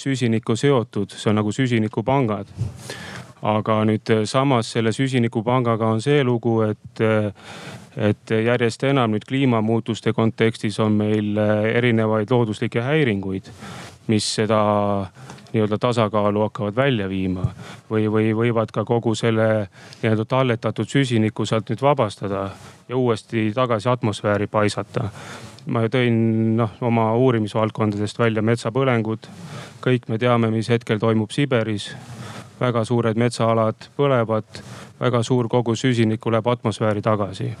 süsinikku 0.00 0.56
seotud, 0.56 1.12
see 1.12 1.30
on 1.30 1.40
nagu 1.42 1.52
süsinikupangad. 1.52 2.48
aga 3.44 3.82
nüüd 3.84 4.08
samas 4.24 4.70
selle 4.72 4.92
süsinikupangaga 4.96 5.90
on 5.92 6.00
see 6.00 6.22
lugu, 6.24 6.62
et, 6.64 7.02
et 7.96 8.30
järjest 8.30 8.86
enam 8.88 9.12
nüüd 9.12 9.26
kliimamuutuste 9.28 10.14
kontekstis 10.16 10.80
on 10.80 10.96
meil 10.96 11.36
erinevaid 11.74 12.32
looduslikke 12.32 12.80
häiringuid, 12.80 13.50
mis 14.08 14.30
seda 14.38 14.62
nii-öelda 15.54 15.78
tasakaalu 15.78 16.40
hakkavad 16.48 16.76
välja 16.76 17.08
viima. 17.08 17.46
või, 17.90 18.08
või 18.10 18.34
võivad 18.34 18.72
ka 18.72 18.84
kogu 18.84 19.14
selle 19.14 19.68
nii-öelda 20.02 20.24
talletatud 20.24 20.88
süsiniku 20.88 21.46
sealt 21.46 21.70
nüüd 21.70 21.82
vabastada 21.82 22.50
ja 22.88 22.96
uuesti 22.96 23.52
tagasi 23.54 23.88
atmosfääri 23.88 24.46
paisata. 24.46 25.08
ma 25.66 25.80
tõin 25.88 26.56
noh 26.56 26.70
oma 26.80 27.14
uurimisvaldkondadest 27.16 28.18
välja 28.18 28.42
metsapõlengud. 28.42 29.26
kõik 29.80 30.08
me 30.08 30.18
teame, 30.18 30.50
mis 30.50 30.68
hetkel 30.68 30.98
toimub 30.98 31.30
Siberis 31.30 31.94
väga 32.60 32.84
suured 32.84 33.18
metsaalad 33.18 33.88
põlevad, 33.96 34.62
väga 35.00 35.22
suur 35.22 35.48
kogus 35.48 35.80
süsinikku 35.84 36.30
läheb 36.32 36.46
atmosfääri 36.46 37.02
tagasi. 37.02 37.54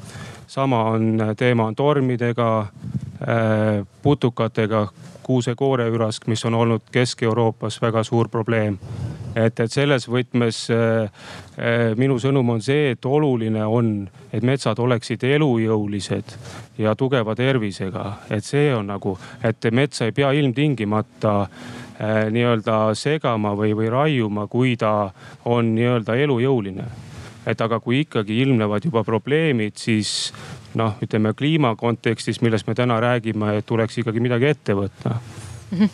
sama 0.46 0.84
on 0.84 1.34
teema 1.36 1.64
on 1.64 1.74
tormidega, 1.74 2.60
äh, 2.60 3.86
putukatega 4.02 4.88
kuuse-kooreürask, 5.24 6.28
mis 6.30 6.44
on 6.44 6.54
olnud 6.54 6.86
Kesk-Euroopas 6.92 7.80
väga 7.82 8.04
suur 8.04 8.28
probleem. 8.28 8.78
et, 9.34 9.60
et 9.60 9.72
selles 9.72 10.06
võtmes 10.08 10.58
äh, 10.70 11.08
äh, 11.58 11.96
minu 11.98 12.20
sõnum 12.22 12.52
on 12.54 12.60
see, 12.62 12.92
et 12.94 13.06
oluline 13.06 13.64
on, 13.66 14.08
et 14.32 14.44
metsad 14.46 14.78
oleksid 14.78 15.24
elujõulised 15.26 16.36
ja 16.78 16.94
tugeva 16.94 17.34
tervisega, 17.34 18.04
et 18.30 18.44
see 18.44 18.68
on 18.74 18.86
nagu, 18.92 19.16
et 19.42 19.66
metsa 19.72 20.06
ei 20.06 20.14
pea 20.14 20.30
ilmtingimata 20.38 21.34
äh, 21.42 22.28
nii-öelda 22.30 22.94
segama 22.94 23.56
või, 23.58 23.74
või 23.74 23.90
raiuma, 23.90 24.46
kui 24.46 24.76
ta 24.76 25.10
on 25.44 25.74
nii-öelda 25.74 26.14
elujõuline 26.14 26.86
et 27.46 27.60
aga 27.60 27.80
kui 27.80 28.04
ikkagi 28.04 28.38
ilmnevad 28.44 28.86
juba 28.86 29.04
probleemid, 29.04 29.76
siis 29.76 30.32
noh, 30.78 30.98
ütleme 31.04 31.34
kliima 31.36 31.74
kontekstis, 31.76 32.40
millest 32.44 32.68
me 32.68 32.74
täna 32.78 33.00
räägime, 33.02 33.58
et 33.58 33.66
tuleks 33.66 33.98
ikkagi 34.02 34.22
midagi 34.22 34.50
ette 34.52 34.76
võtta 34.78 35.16
mm. 35.70 35.78
-hmm. 35.78 35.88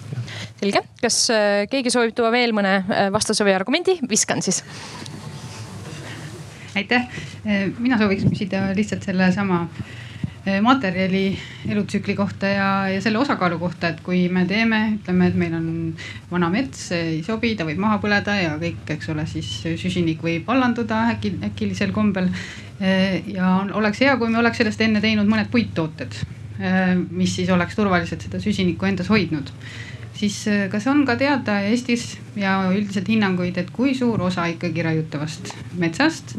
selge, 0.60 0.82
kas 1.02 1.30
äh, 1.30 1.68
keegi 1.70 1.90
soovib 1.90 2.14
tuua 2.14 2.32
veel 2.32 2.54
mõne 2.56 2.74
äh, 2.80 3.08
vastuse 3.12 3.44
või 3.44 3.54
argumendi, 3.56 3.98
viskan 4.08 4.42
siis. 4.42 4.64
aitäh, 6.76 7.08
äh, 7.46 7.70
mina 7.78 7.98
sooviks 7.98 8.24
küsida 8.28 8.70
lihtsalt 8.76 9.02
sellesama 9.02 9.66
materjali 10.64 11.36
elutsükli 11.68 12.14
kohta 12.16 12.46
ja, 12.46 12.68
ja 12.88 13.00
selle 13.04 13.18
osakaalu 13.18 13.58
kohta, 13.58 13.88
et 13.88 13.98
kui 14.00 14.22
me 14.32 14.46
teeme, 14.48 14.78
ütleme, 14.94 15.26
et 15.28 15.34
meil 15.36 15.52
on 15.54 15.66
vana 16.30 16.48
mets, 16.48 16.86
ei 16.96 17.18
sobi, 17.22 17.52
ta 17.56 17.66
võib 17.68 17.76
maha 17.82 17.98
põleda 18.00 18.38
ja 18.40 18.54
kõik, 18.56 18.80
eks 18.94 19.10
ole, 19.12 19.26
siis 19.28 19.50
süsinik 19.82 20.24
võib 20.24 20.48
vallanduda 20.48 21.02
äkki, 21.12 21.34
äkilisel 21.50 21.92
kombel. 21.92 22.32
Ja 22.80 23.54
oleks 23.76 24.00
hea, 24.00 24.16
kui 24.16 24.30
me 24.32 24.38
oleks 24.40 24.62
sellest 24.62 24.80
enne 24.80 25.02
teinud 25.04 25.28
mõned 25.28 25.50
puittooted, 25.52 26.16
mis 27.10 27.34
siis 27.36 27.50
oleks 27.52 27.76
turvaliselt 27.76 28.24
seda 28.24 28.40
süsinikku 28.40 28.88
endas 28.88 29.10
hoidnud 29.12 29.52
siis 30.20 30.44
kas 30.72 30.86
on 30.90 31.04
ka 31.08 31.16
teada 31.16 31.60
Eestis 31.64 32.18
ja 32.36 32.58
üldiselt 32.72 33.08
hinnanguid, 33.08 33.56
et 33.60 33.70
kui 33.72 33.94
suur 33.96 34.20
osa 34.26 34.46
ikkagi 34.52 34.84
raiutavast 34.84 35.54
metsast 35.80 36.36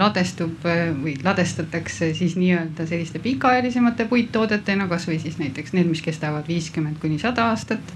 ladestub 0.00 0.64
või 1.02 1.14
ladestatakse 1.24 2.12
siis 2.16 2.36
nii-öelda 2.40 2.86
selliste 2.88 3.20
pikaajalisemate 3.24 4.06
puittoodetena, 4.10 4.88
kasvõi 4.88 5.18
siis 5.22 5.38
näiteks 5.40 5.72
need, 5.76 5.88
mis 5.88 6.04
kestavad 6.04 6.48
viiskümmend 6.48 7.00
kuni 7.00 7.18
sada 7.20 7.48
aastat. 7.52 7.94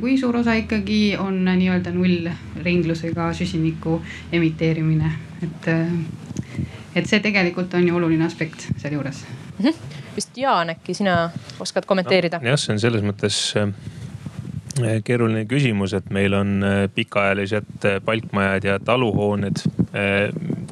Kui 0.00 0.14
suur 0.18 0.36
osa 0.42 0.54
ikkagi 0.54 1.16
on 1.18 1.40
nii-öelda 1.48 1.90
nullringlusega 1.94 3.32
süsiniku 3.34 3.98
emiteerimine, 4.32 5.10
et, 5.42 5.70
et 6.96 7.08
see 7.08 7.20
tegelikult 7.24 7.74
on 7.78 7.86
ju 7.88 8.00
oluline 8.00 8.26
aspekt 8.26 8.68
sealjuures 8.80 9.22
mm. 9.26 9.66
-hmm. 9.66 10.00
vist 10.16 10.38
Jaan, 10.38 10.72
äkki 10.74 10.94
sina 10.94 11.30
oskad 11.60 11.86
kommenteerida 11.86 12.40
no,? 12.42 12.48
jah, 12.48 12.58
see 12.60 12.74
on 12.74 12.80
selles 12.80 13.04
mõttes 13.06 13.54
keeruline 15.04 15.46
küsimus, 15.48 15.94
et 15.96 16.10
meil 16.12 16.34
on 16.36 16.60
pikaajalised 16.94 17.86
palkmajad 18.04 18.64
ja 18.64 18.78
taluhooned 18.78 19.62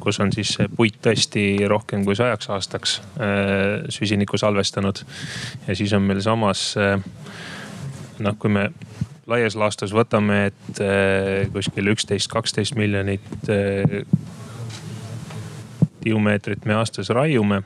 kus 0.05 0.19
on 0.21 0.31
siis 0.33 0.53
puit 0.77 0.97
tõesti 1.01 1.65
rohkem 1.69 2.03
kui 2.05 2.15
sajaks 2.17 2.49
aastaks 2.53 2.99
äh, 3.17 3.85
süsinikku 3.89 4.37
salvestanud. 4.37 5.01
ja 5.67 5.75
siis 5.75 5.93
on 5.97 6.05
meil 6.05 6.21
samas 6.21 6.75
äh, 6.77 6.99
noh, 8.19 8.37
kui 8.39 8.53
me 8.53 8.69
laias 9.25 9.57
laastus 9.57 9.95
võtame, 9.97 10.45
et 10.51 10.81
äh, 10.85 11.47
kuskil 11.53 11.89
üksteist, 11.95 12.29
kaksteist 12.29 12.77
miljonit 12.77 13.25
tihumeetrit 16.05 16.65
me 16.69 16.77
aastas 16.77 17.09
raiume. 17.09 17.63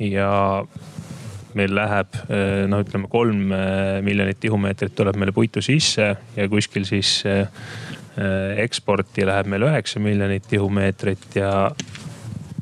ja 0.00 0.30
meil 1.54 1.74
läheb 1.74 2.14
noh, 2.70 2.80
ütleme 2.80 3.08
kolm 3.10 3.50
miljonit 4.06 4.38
tihumeetrit 4.40 4.94
tuleb 4.96 5.18
meile 5.18 5.34
puitu 5.34 5.60
sisse 5.62 6.14
ja 6.36 6.48
kuskil 6.48 6.86
siis 6.88 7.18
Äh, 8.18 8.58
eksporti 8.64 9.22
läheb 9.22 9.46
meil 9.46 9.62
üheksa 9.64 10.00
miljonit 10.02 10.48
tihumeetrit 10.50 11.36
ja, 11.38 11.70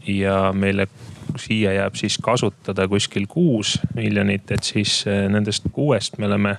ja 0.04 0.34
meile 0.52 0.84
siia 1.40 1.72
jääb 1.72 1.96
siis 1.96 2.18
kasutada 2.22 2.84
kuskil 2.88 3.24
kuus 3.30 3.78
miljonit, 3.96 4.50
et 4.52 4.68
siis 4.68 5.00
nendest 5.32 5.70
kuuest 5.72 6.18
me 6.18 6.28
oleme 6.28 6.52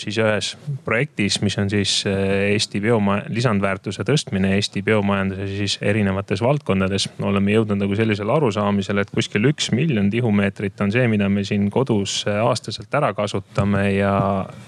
siis 0.00 0.18
ühes 0.18 0.50
projektis, 0.84 1.38
mis 1.44 1.56
on 1.58 1.70
siis 1.70 2.02
eh, 2.08 2.52
Eesti 2.54 2.80
bioma-, 2.82 3.20
lisandväärtuse 3.32 4.04
tõstmine 4.06 4.54
Eesti 4.56 4.82
biomajanduse 4.86 5.46
siis 5.50 5.76
erinevates 5.82 6.42
valdkondades. 6.44 7.08
oleme 7.22 7.54
jõudnud 7.54 7.80
nagu 7.84 7.96
sellisele 7.96 8.32
arusaamisele, 8.32 9.04
et 9.04 9.12
kuskil 9.14 9.50
üks 9.50 9.70
miljon 9.74 10.10
tihumeetrit 10.10 10.80
on 10.84 10.92
see, 10.94 11.06
mida 11.10 11.28
me 11.28 11.44
siin 11.44 11.70
kodus 11.74 12.22
eh, 12.28 12.40
aastaselt 12.42 12.94
ära 12.94 13.12
kasutame 13.14 13.86
ja, 13.94 14.14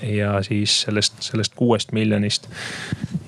ja 0.03 0.37
siis 0.47 0.83
sellest, 0.87 1.21
sellest 1.31 1.57
kuuest 1.59 1.93
miljonist. 1.97 2.49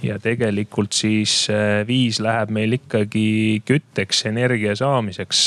ja 0.02 0.18
tegelikult 0.22 0.94
siis 0.96 1.48
eh, 1.50 1.82
viis 1.88 2.20
läheb 2.22 2.52
meil 2.54 2.78
ikkagi 2.78 3.62
kütteks, 3.66 4.24
energia 4.30 4.74
saamiseks, 4.78 5.40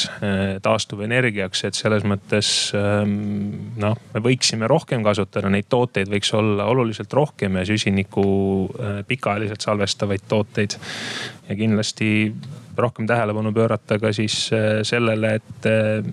taastuvenergiaks, 0.63 1.63
et 1.67 1.77
selles 1.77 2.03
mõttes 2.07 2.49
ehm, 2.75 3.13
noh, 3.81 3.97
me 4.13 4.21
võiksime 4.23 4.67
rohkem 4.69 5.03
kasutada 5.05 5.49
neid 5.51 5.69
tooteid, 5.71 6.09
võiks 6.11 6.33
olla 6.35 6.50
olla 6.51 6.67
oluliselt 6.71 7.13
rohkem 7.13 7.55
ja 7.55 7.65
süsinikku 7.65 8.23
äh, 8.75 9.03
pikaajaliselt 9.07 9.61
salvestavaid 9.61 10.27
tooteid. 10.27 10.75
ja 11.49 11.55
kindlasti 11.55 12.35
rohkem 12.77 13.07
tähelepanu 13.07 13.53
pöörata 13.53 13.99
ka 13.99 14.13
siis 14.13 14.51
äh, 14.53 14.59
sellele, 14.83 15.35
et 15.35 15.65
äh, 15.65 16.03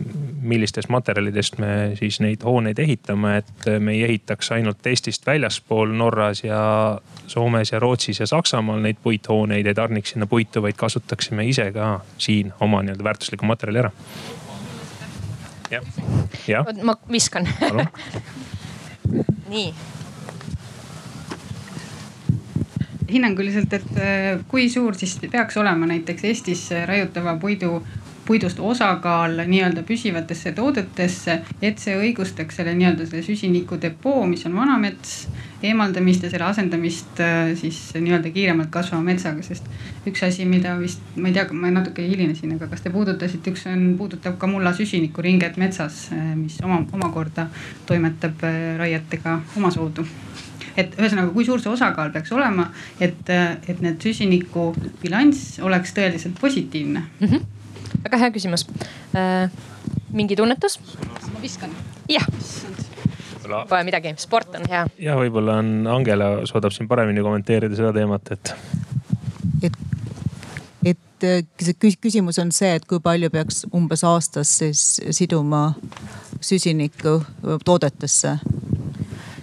millistest 0.41 0.89
materjalidest 0.89 1.59
me 1.59 1.93
siis 1.99 2.21
neid 2.21 2.43
hooneid 2.45 2.79
ehitame, 2.79 3.37
et 3.37 3.69
me 3.79 3.93
ei 3.93 4.05
ehitaks 4.05 4.53
ainult 4.53 4.87
Eestist 4.87 5.27
väljaspool 5.27 5.93
Norras 5.93 6.45
ja 6.45 6.99
Soomes 7.27 7.73
ja 7.73 7.79
Rootsis 7.79 8.21
ja 8.21 8.27
Saksamaal 8.27 8.81
neid 8.81 8.97
puithooneid 9.03 9.67
ei 9.67 9.75
tarniks 9.75 10.15
sinna 10.15 10.27
puitu, 10.27 10.63
vaid 10.63 10.77
kasutaksime 10.77 11.47
ise 11.47 11.71
ka 11.73 12.01
siin 12.19 12.53
oma 12.61 12.83
nii-öelda 12.83 13.05
väärtuslikku 13.05 13.47
materjali 13.47 13.79
ära. 13.79 13.91
jah, 15.71 15.85
jah. 16.49 16.67
ma 16.83 16.97
viskan 17.13 17.49
nii 19.53 19.75
hinnanguliselt, 23.13 23.73
et 23.73 23.97
äh, 23.97 24.45
kui 24.49 24.69
suur 24.73 24.97
siis 24.99 25.19
peaks 25.31 25.57
olema 25.57 25.87
näiteks 25.87 26.29
Eestis 26.29 26.69
raiutava 26.87 27.37
puidu 27.41 27.79
puidust 28.29 28.59
osakaal 28.61 29.41
nii-öelda 29.49 29.83
püsivatesse 29.89 30.53
toodetesse, 30.53 31.39
et 31.65 31.81
see 31.81 31.95
õigustaks 31.97 32.59
selle 32.61 32.75
nii-öelda 32.77 33.07
selle 33.09 33.23
süsiniku 33.25 33.79
depoo, 33.81 34.27
mis 34.29 34.45
on 34.45 34.57
vanamets, 34.59 35.15
eemaldamist 35.65 36.27
ja 36.27 36.31
selle 36.35 36.45
asendamist 36.51 37.23
äh, 37.25 37.55
siis 37.57 37.79
nii-öelda 37.97 38.33
kiiremalt 38.35 38.69
kasvava 38.75 39.01
metsaga, 39.07 39.41
sest 39.47 39.71
üks 40.11 40.27
asi, 40.29 40.45
mida 40.49 40.77
vist, 40.81 41.01
ma 41.17 41.31
ei 41.33 41.39
tea, 41.39 41.47
ma 41.57 41.73
natuke 41.73 42.05
hilinesin, 42.05 42.53
aga 42.59 42.69
kas 42.69 42.85
te 42.85 42.93
puudutasite, 42.93 43.55
üks 43.55 43.65
on, 43.73 43.89
puudutab 44.01 44.37
ka 44.41 44.51
mulla 44.51 44.75
süsinikuringet 44.77 45.57
metsas, 45.57 46.05
äh, 46.13 46.35
mis 46.37 46.61
oma, 46.65 46.83
omakorda 47.01 47.49
toimetab 47.89 48.45
raietega 48.83 49.41
omasoodu 49.57 50.05
et 50.79 50.95
ühesõnaga, 50.99 51.33
kui 51.35 51.47
suur 51.47 51.63
see 51.63 51.73
osakaal 51.73 52.13
peaks 52.15 52.33
olema, 52.35 52.69
et, 53.01 53.31
et 53.69 53.83
need 53.85 54.03
süsiniku 54.05 54.71
bilanss 55.03 55.59
oleks 55.65 55.95
tõeliselt 55.97 56.39
positiivne 56.41 57.03
mm. 57.21 57.27
-hmm. 57.27 57.47
väga 58.05 58.23
hea 58.25 58.35
küsimus 58.35 58.67
äh,. 59.17 59.51
mingi 60.13 60.37
tunnetus? 60.37 60.79
ma 61.33 61.43
viskan. 61.43 61.71
jah 62.09 62.27
Pole 63.49 63.85
midagi, 63.85 64.13
sport 64.21 64.55
on 64.55 64.67
hea. 64.69 64.87
ja 65.01 65.17
võib-olla 65.17 65.59
on 65.63 65.87
Angela 65.89 66.47
suudab 66.47 66.73
siin 66.73 66.89
paremini 66.89 67.23
kommenteerida 67.25 67.77
seda 67.77 67.93
teemat, 67.97 68.33
et. 68.33 68.55
et, 69.63 69.79
et 70.85 71.27
see 71.65 71.97
küsimus 72.01 72.39
on 72.39 72.53
see, 72.53 72.75
et 72.77 72.85
kui 72.85 73.01
palju 73.01 73.31
peaks 73.31 73.65
umbes 73.73 74.05
aastas 74.05 74.53
siis 74.59 75.01
siduma 75.17 75.73
süsinikku 76.41 77.23
toodetesse 77.65 78.37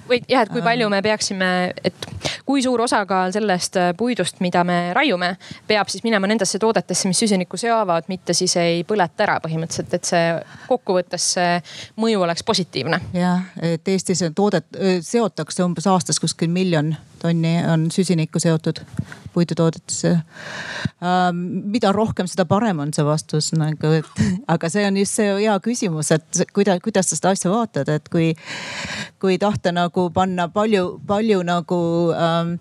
või 0.10 0.22
jah, 0.30 0.46
et 0.46 0.52
kui 0.54 0.64
palju 0.66 0.90
me 0.92 1.02
peaksime, 1.06 1.50
et 1.84 2.08
kui 2.46 2.64
suur 2.64 2.82
osakaal 2.86 3.34
sellest 3.36 3.80
äh, 3.82 3.92
puidust, 3.98 4.40
mida 4.44 4.64
me 4.68 4.94
raiume, 4.94 5.36
peab 5.68 5.90
siis 5.92 6.06
minema 6.06 6.30
nendesse 6.30 6.60
toodetesse, 6.62 7.10
mis 7.10 7.20
süsinikku 7.24 7.58
seovad, 7.58 8.10
mitte 8.12 8.34
siis 8.38 8.56
ei 8.62 8.84
põleta 8.88 9.26
ära 9.28 9.40
põhimõtteliselt, 9.44 9.98
et 9.98 10.12
see 10.12 10.30
kokkuvõttes 10.70 11.32
see 11.38 11.58
mõju 12.02 12.24
oleks 12.28 12.46
positiivne. 12.46 13.02
jah, 13.14 13.50
et 13.62 13.88
Eestis 13.96 14.24
on 14.28 14.38
toodet, 14.38 14.70
seotakse 15.02 15.66
umbes 15.66 15.88
aastas 15.90 16.20
kuskil 16.22 16.52
miljon 16.54 16.96
tonni 17.22 17.58
on 17.72 17.88
süsinikku 17.92 18.40
seotud 18.40 18.82
puidutoodetesse 19.36 20.12
ähm,. 21.04 21.42
mida 21.72 21.92
rohkem, 21.92 22.28
seda 22.28 22.46
parem 22.50 22.80
on 22.80 22.94
see 22.96 23.06
vastus 23.06 23.52
nagu, 23.58 23.92
et 24.00 24.24
aga 24.54 24.70
see 24.72 24.86
on 24.88 25.00
just 25.02 25.20
see 25.20 25.28
hea 25.42 25.56
küsimus, 25.64 26.12
et 26.16 26.44
kuidas, 26.56 26.80
kuidas 26.84 27.12
sa 27.12 27.20
seda 27.20 27.34
asja 27.36 27.52
vaatad, 27.52 27.92
et 27.92 28.10
kui, 28.14 28.32
kui 29.22 29.40
tahta 29.42 29.74
nagu 29.76 30.08
panna 30.16 30.48
palju, 30.54 30.86
palju 31.08 31.42
nagu 31.48 31.82
ähm, 32.16 32.56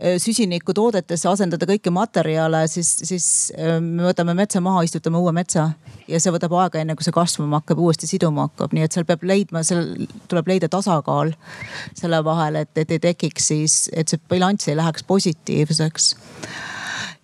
süsinikku 0.00 0.74
toodetesse, 0.76 1.28
asendada 1.30 1.68
kõiki 1.70 1.92
materjale, 1.94 2.64
siis, 2.72 2.92
siis 3.06 3.28
ähm, 3.58 3.94
me 3.98 4.08
võtame 4.10 4.34
metsa 4.38 4.62
maha, 4.64 4.84
istutame 4.88 5.20
uue 5.20 5.34
metsa 5.36 5.70
ja 6.10 6.18
see 6.20 6.32
võtab 6.34 6.54
aega, 6.58 6.80
enne 6.80 6.96
kui 6.98 7.06
see 7.06 7.14
kasvama 7.14 7.60
hakkab, 7.60 7.80
uuesti 7.84 8.08
siduma 8.10 8.48
hakkab, 8.48 8.74
nii 8.74 8.86
et 8.86 8.96
seal 8.96 9.06
peab 9.08 9.22
leidma, 9.26 9.62
seal 9.66 10.08
tuleb 10.30 10.50
leida 10.50 10.70
tasakaal 10.72 11.32
selle 11.98 12.22
vahel, 12.26 12.60
et, 12.64 12.72
et 12.82 12.96
ei 12.96 13.02
tekiks 13.10 13.50
siis 13.52 13.79
et 13.92 14.12
see 14.12 14.20
bilanss 14.28 14.68
ei 14.68 14.76
läheks 14.76 15.06
positiivseks 15.06 16.14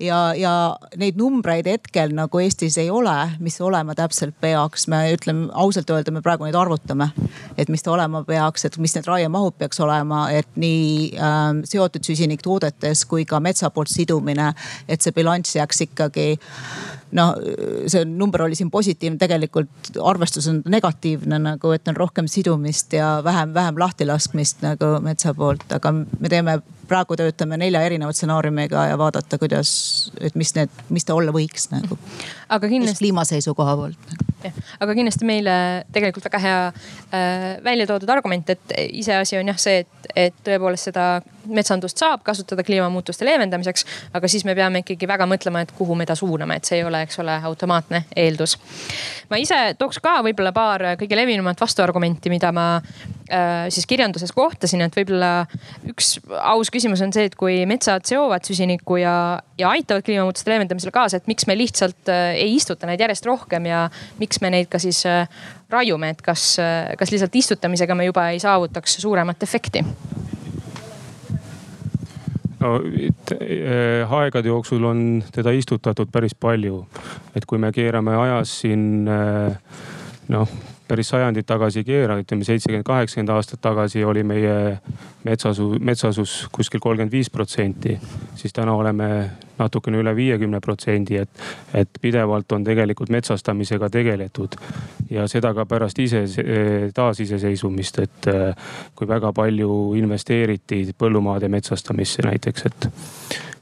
ja, 0.02 0.18
ja 0.36 0.52
neid 1.00 1.16
numbreid 1.20 1.68
hetkel 1.70 2.12
nagu 2.16 2.40
Eestis 2.42 2.76
ei 2.80 2.90
ole, 2.92 3.14
mis 3.42 3.58
olema 3.64 3.94
täpselt 3.96 4.36
peaks, 4.40 4.86
me 4.92 5.02
ütleme 5.14 5.48
ausalt 5.56 5.90
öelda, 5.92 6.12
me 6.12 6.22
praegu 6.24 6.46
neid 6.46 6.58
arvutame. 6.58 7.10
et 7.56 7.68
mis 7.72 7.82
ta 7.82 7.92
olema 7.92 8.22
peaks, 8.24 8.64
et 8.64 8.76
mis 8.78 8.94
need 8.94 9.06
raiemahud 9.08 9.56
peaks 9.58 9.80
olema, 9.80 10.26
et 10.30 10.48
nii 10.60 11.16
ähm, 11.16 11.62
seotud 11.64 12.04
süsiniktoodetes 12.04 13.06
kui 13.08 13.24
ka 13.24 13.40
metsa 13.40 13.70
poolt 13.70 13.92
sidumine, 13.92 14.52
et 14.88 15.00
see 15.00 15.14
bilanss 15.16 15.56
jääks 15.56 15.86
ikkagi 15.88 16.28
noh, 17.16 17.34
see 17.88 18.04
number 18.04 18.42
oli 18.46 18.58
siin 18.58 18.70
positiivne, 18.70 19.18
tegelikult 19.20 19.96
arvestus 20.02 20.48
on 20.50 20.62
negatiivne 20.68 21.38
nagu, 21.42 21.72
et 21.72 21.88
on 21.88 21.96
rohkem 21.96 22.28
sidumist 22.28 22.92
ja 22.92 23.20
vähem, 23.24 23.54
vähem 23.54 23.78
lahtilaskmist 23.80 24.64
nagu 24.66 24.96
metsa 25.04 25.34
poolt, 25.34 25.64
aga 25.72 25.92
me 25.94 26.32
teeme 26.32 26.60
praegu 26.88 27.16
töötame 27.18 27.58
nelja 27.60 27.82
erineva 27.86 28.12
stsenaariumiga 28.14 28.86
ja 28.90 28.98
vaadata, 28.98 29.38
kuidas, 29.38 29.70
et 30.20 30.34
mis 30.38 30.54
need, 30.56 30.72
mis 30.92 31.06
ta 31.06 31.16
olla 31.16 31.34
võiks 31.34 31.70
nagu. 31.72 31.98
aga 32.48 32.68
kindlasti. 32.68 33.04
kliima 33.04 33.24
seisukoha 33.24 33.76
poolt. 33.76 34.14
aga 34.80 34.94
kindlasti 34.94 35.28
meile 35.28 35.56
tegelikult 35.92 36.28
väga 36.28 36.42
hea 36.42 36.60
äh, 36.66 37.46
välja 37.64 37.86
toodud 37.86 38.10
argument, 38.12 38.50
et 38.50 38.76
iseasi 38.86 39.38
on 39.40 39.52
jah 39.52 39.58
see, 39.60 39.82
et, 39.84 40.10
et 40.14 40.38
tõepoolest 40.46 40.90
seda 40.90 41.06
metsandust 41.46 41.98
saab 41.98 42.22
kasutada 42.26 42.64
kliimamuutuste 42.66 43.26
leevendamiseks. 43.26 43.86
aga 44.14 44.28
siis 44.28 44.44
me 44.44 44.54
peame 44.54 44.84
ikkagi 44.84 45.08
väga 45.08 45.26
mõtlema, 45.30 45.62
et 45.62 45.74
kuhu 45.76 45.94
me 45.94 46.06
ta 46.06 46.14
suuname, 46.18 46.56
et 46.56 46.64
see 46.64 46.80
ei 46.80 46.86
ole, 46.86 47.02
eks 47.06 47.20
ole, 47.22 47.36
automaatne 47.50 48.04
eeldus. 48.16 48.58
ma 49.30 49.40
ise 49.42 49.74
tooks 49.78 50.00
ka 50.02 50.20
võib-olla 50.26 50.52
paar 50.52 50.90
kõige 51.00 51.18
levinumat 51.18 51.60
vastuargumenti, 51.60 52.30
mida 52.30 52.52
ma 52.52 52.66
siis 53.72 53.86
kirjanduses 53.90 54.30
kohtasin, 54.34 54.84
et 54.86 54.94
võib-olla 54.96 55.46
üks 55.90 56.16
aus 56.38 56.70
küsimus 56.72 57.02
on 57.02 57.12
see, 57.14 57.26
et 57.26 57.34
kui 57.38 57.58
metsad 57.68 58.06
seovad 58.06 58.46
süsinikku 58.46 59.00
ja, 59.00 59.14
ja 59.58 59.72
aitavad 59.74 60.04
kliimamuutuste 60.06 60.52
leevendamisele 60.52 60.94
kaasa, 60.94 61.18
et 61.18 61.30
miks 61.30 61.48
me 61.48 61.56
lihtsalt 61.58 62.12
äh, 62.12 62.36
ei 62.38 62.54
istuta 62.56 62.88
neid 62.88 63.02
järjest 63.02 63.26
rohkem 63.26 63.66
ja 63.70 63.86
miks 64.20 64.40
me 64.44 64.52
neid 64.54 64.70
ka 64.72 64.80
siis 64.82 65.02
äh, 65.10 65.26
raiume, 65.72 66.12
et 66.14 66.22
kas, 66.22 66.54
äh, 66.62 66.94
kas 66.98 67.12
lihtsalt 67.14 67.34
istutamisega 67.34 67.98
me 67.98 68.08
juba 68.08 68.28
ei 68.34 68.40
saavutaks 68.42 69.00
suuremat 69.02 69.42
efekti? 69.42 69.84
no 72.60 72.78
äh, 72.80 74.12
aegade 74.20 74.48
jooksul 74.48 74.84
on 74.84 75.02
teda 75.32 75.50
istutatud 75.50 76.08
päris 76.12 76.34
palju. 76.34 76.86
et 77.34 77.44
kui 77.44 77.58
me 77.58 77.72
keerame 77.72 78.16
ajas 78.16 78.60
siin 78.62 79.08
äh, 79.08 79.58
noh 80.28 80.48
päris 80.88 81.08
sajandit 81.08 81.46
tagasi 81.46 81.82
ei 81.82 81.84
keera, 81.84 82.18
ütleme 82.22 82.44
seitsekümmend, 82.46 82.86
kaheksakümmend 82.86 83.32
aastat 83.34 83.60
tagasi 83.62 84.04
oli 84.04 84.22
meie 84.26 84.78
metsasu, 85.24 85.72
metsasus 85.80 86.36
kuskil 86.52 86.80
kolmkümmend 86.80 87.12
viis 87.12 87.30
protsenti. 87.30 87.98
siis 88.34 88.52
täna 88.52 88.74
oleme 88.74 89.30
natukene 89.58 89.98
üle 89.98 90.12
viiekümne 90.16 90.60
protsendi, 90.60 91.16
et, 91.16 91.42
et 91.74 91.88
pidevalt 92.00 92.52
on 92.52 92.64
tegelikult 92.64 93.10
metsastamisega 93.10 93.90
tegeletud. 93.90 94.56
ja 95.10 95.26
seda 95.28 95.54
ka 95.54 95.66
pärast 95.66 95.98
ise, 95.98 96.24
taasiseseisvumist, 96.94 97.98
et 97.98 98.30
kui 98.94 99.08
väga 99.08 99.32
palju 99.32 99.94
investeeriti 99.94 100.84
põllumaade 100.98 101.48
metsastamisse 101.48 102.22
näiteks, 102.26 102.66
et 102.66 102.90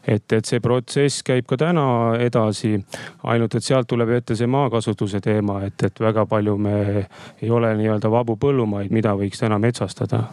et, 0.06 0.32
et 0.32 0.44
see 0.44 0.60
protsess 0.60 1.22
käib 1.26 1.46
ka 1.48 1.58
täna 1.60 1.86
edasi. 2.20 2.78
ainult, 3.22 3.54
et 3.54 3.64
sealt 3.64 3.88
tuleb 3.88 4.10
ette 4.18 4.36
see 4.36 4.46
maakasutuse 4.50 5.20
teema, 5.24 5.62
et, 5.64 5.82
et 5.82 6.00
väga 6.00 6.26
palju 6.26 6.56
me 6.58 6.76
ei 7.42 7.50
ole 7.50 7.74
nii-öelda 7.78 8.10
vabu 8.10 8.36
põllumaid, 8.40 8.90
mida 8.90 9.14
võiks 9.16 9.40
täna 9.40 9.58
metsastada. 9.58 10.24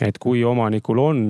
et 0.00 0.18
kui 0.18 0.44
omanikul 0.44 0.98
on 0.98 1.22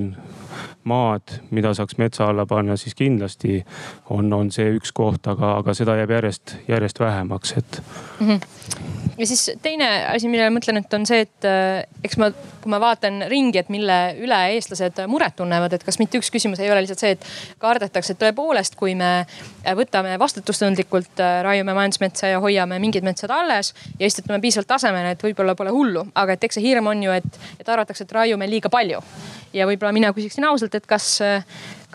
maad, 0.84 1.40
mida 1.50 1.74
saaks 1.74 1.98
metsa 1.98 2.30
alla 2.30 2.46
panna, 2.46 2.76
siis 2.76 2.94
kindlasti 2.94 3.64
on, 4.10 4.32
on 4.32 4.50
see 4.50 4.70
üks 4.78 4.92
koht, 4.92 5.26
aga, 5.26 5.56
aga 5.60 5.74
seda 5.74 5.96
jääb 6.00 6.14
järjest, 6.16 6.56
järjest 6.68 7.00
vähemaks, 7.00 7.52
et 7.58 7.82
mm. 8.20 8.26
-hmm 8.28 9.05
ja 9.18 9.26
siis 9.26 9.50
teine 9.62 9.88
asi, 10.10 10.28
millele 10.28 10.50
ma 10.50 10.58
mõtlen, 10.58 10.80
et 10.80 10.94
on 10.96 11.06
see, 11.08 11.22
et 11.26 11.46
äh, 11.48 11.84
eks 12.04 12.18
ma, 12.20 12.28
kui 12.62 12.72
ma 12.72 12.80
vaatan 12.82 13.24
ringi, 13.30 13.60
et 13.60 13.70
mille 13.72 13.96
üle 14.22 14.38
eestlased 14.54 15.00
muret 15.10 15.36
tunnevad, 15.38 15.72
et 15.76 15.84
kas 15.86 15.98
mitte 16.00 16.20
üks 16.20 16.30
küsimus 16.34 16.60
ei 16.62 16.70
ole 16.72 16.82
lihtsalt 16.84 17.02
see, 17.02 17.14
et 17.16 17.28
kardetakse, 17.62 18.14
et 18.14 18.22
tõepoolest, 18.22 18.76
kui 18.78 18.96
me 18.98 19.10
äh, 19.22 19.76
võtame 19.78 20.16
vastutustundlikult, 20.20 21.14
äh, 21.22 21.40
raiume 21.46 21.76
majandusmetsa 21.76 22.34
ja 22.34 22.42
hoiame 22.44 22.80
mingid 22.82 23.06
metsad 23.06 23.32
alles 23.34 23.72
ja 23.98 24.10
istutame 24.10 24.40
piisavalt 24.44 24.70
tasemele, 24.76 25.14
et 25.16 25.26
võib-olla 25.28 25.56
pole 25.58 25.74
hullu, 25.74 26.06
aga 26.14 26.36
et 26.36 26.48
eks 26.48 26.60
see 26.60 26.68
hirm 26.68 26.92
on 26.92 27.06
ju, 27.08 27.16
et, 27.16 27.42
et 27.60 27.68
arvatakse, 27.68 28.04
et 28.04 28.16
raiume 28.20 28.48
liiga 28.50 28.72
palju. 28.72 29.02
ja 29.56 29.66
võib-olla 29.66 29.92
mina 29.96 30.12
küsiksin 30.12 30.44
ausalt, 30.44 30.74
et 30.76 30.86
kas 30.86 31.20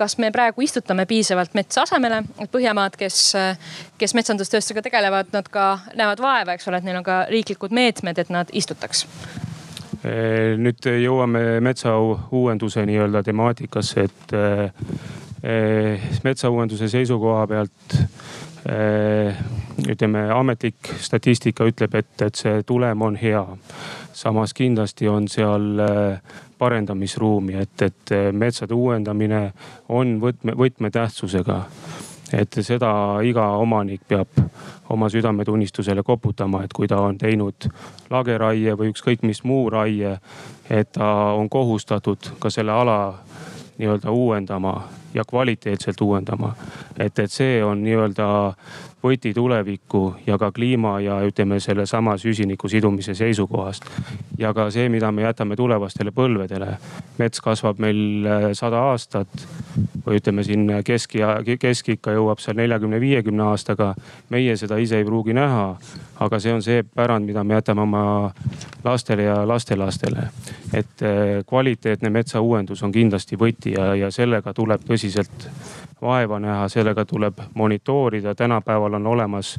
kas 0.02 0.18
me 0.18 0.32
praegu 0.34 0.66
istutame 0.66 1.06
piisavalt 1.10 1.54
metsa 1.58 1.86
asemele, 1.86 2.24
et 2.42 2.50
Põhjamaad, 2.52 2.98
kes, 2.98 3.22
kes 4.02 4.18
metsandustööstusega 4.18 4.84
tegelevad, 4.90 5.30
nad 5.36 5.48
ka 5.54 5.68
näevad 5.94 6.24
vaeva, 6.24 6.58
eks 6.58 6.68
ole, 6.72 6.82
et 6.82 6.90
neil 6.90 7.00
on 7.00 7.06
ka 7.06 7.24
riiklikud 7.30 7.74
meetmed, 7.76 8.20
et 8.22 8.34
nad 8.34 8.50
istutaks 8.52 9.06
nüüd 10.02 10.88
jõuame 10.98 11.60
metsa 11.62 11.94
uuenduse 12.34 12.82
nii-öelda 12.90 13.22
temaatikasse, 13.24 14.06
et 14.08 14.34
eh, 14.34 16.08
metsauuenduse 16.26 16.90
seisukoha 16.90 17.46
pealt 17.52 17.98
eh, 18.66 19.38
ütleme, 19.88 20.26
ametlik 20.34 20.94
statistika 21.02 21.66
ütleb, 21.70 21.96
et, 22.02 22.14
et 22.22 22.36
see 22.36 22.64
tulem 22.68 23.02
on 23.02 23.16
hea. 23.16 23.46
samas 24.14 24.54
kindlasti 24.54 25.08
on 25.10 25.28
seal 25.28 25.80
eh, 25.80 26.40
parendamisruumi, 26.62 27.58
et, 27.58 27.82
et 27.82 28.13
metsade 28.38 28.76
uuendamine 28.78 29.47
on 29.89 30.19
võtme, 30.21 30.54
võtmetähtsusega. 30.58 31.63
et 32.32 32.56
seda 32.63 33.19
iga 33.28 33.43
omanik 33.60 34.06
peab 34.08 34.38
oma 34.89 35.10
südametunnistusele 35.12 36.04
koputama, 36.04 36.62
et 36.63 36.74
kui 36.74 36.88
ta 36.88 37.02
on 37.02 37.17
teinud 37.17 37.67
lageraie 38.10 38.76
või 38.80 38.93
ükskõik 38.93 39.26
mis 39.28 39.43
muu 39.43 39.69
raie, 39.69 40.13
et 40.69 40.91
ta 40.95 41.10
on 41.36 41.50
kohustatud 41.50 42.32
ka 42.39 42.50
selle 42.50 42.71
ala 42.71 42.97
nii-öelda 43.82 44.12
uuendama 44.12 44.76
ja 45.13 45.24
kvaliteetselt 45.28 46.02
uuendama. 46.02 46.56
et, 46.97 47.19
et 47.19 47.32
see 47.32 47.63
on 47.63 47.84
nii-öelda 47.84 48.54
võti 49.04 49.34
tulevikku 49.34 50.02
ja 50.28 50.38
ka 50.38 50.52
kliima 50.52 51.00
ja 51.02 51.20
ütleme 51.26 51.60
sellesama 51.60 52.18
süsiniku 52.18 52.70
sidumise 52.70 53.16
seisukohast. 53.18 53.86
ja 54.38 54.54
ka 54.54 54.70
see, 54.72 54.90
mida 54.90 55.12
me 55.12 55.22
jätame 55.22 55.56
tulevastele 55.56 56.12
põlvedele. 56.12 56.78
mets 57.18 57.42
kasvab 57.42 57.80
meil 57.80 58.26
äh, 58.26 58.50
sada 58.54 58.80
aastat 58.92 59.28
või 60.06 60.20
ütleme 60.22 60.44
siin 60.44 60.70
kesk 60.86 61.16
ja 61.16 61.36
keskikka 61.60 62.12
jõuab 62.12 62.40
seal 62.40 62.58
neljakümne, 62.58 63.00
viiekümne 63.00 63.44
aastaga. 63.44 63.96
meie 64.30 64.58
seda 64.58 64.78
ise 64.78 64.98
ei 64.98 65.06
pruugi 65.06 65.34
näha, 65.34 65.76
aga 66.20 66.40
see 66.40 66.54
on 66.54 66.62
see 66.62 66.84
pärand, 66.84 67.26
mida 67.26 67.44
me 67.44 67.54
jätame 67.54 67.82
oma 67.82 68.34
lastele 68.84 69.24
ja 69.24 69.48
lastelastele. 69.48 70.30
et 70.74 71.02
äh, 71.02 71.46
kvaliteetne 71.46 72.10
metsauuendus 72.10 72.84
on 72.84 72.92
kindlasti 72.92 73.36
võti 73.36 73.74
ja, 73.78 73.96
ja 73.96 74.12
sellega 74.12 74.54
tuleb 74.54 74.82
tõsiselt 74.88 75.50
vaeva 76.02 76.40
näha, 76.40 76.70
sellega 76.70 77.06
tuleb 77.06 77.38
monitoorida. 77.54 78.36
tänapäeval 78.36 78.90
on 78.97 79.08
olemas 79.08 79.56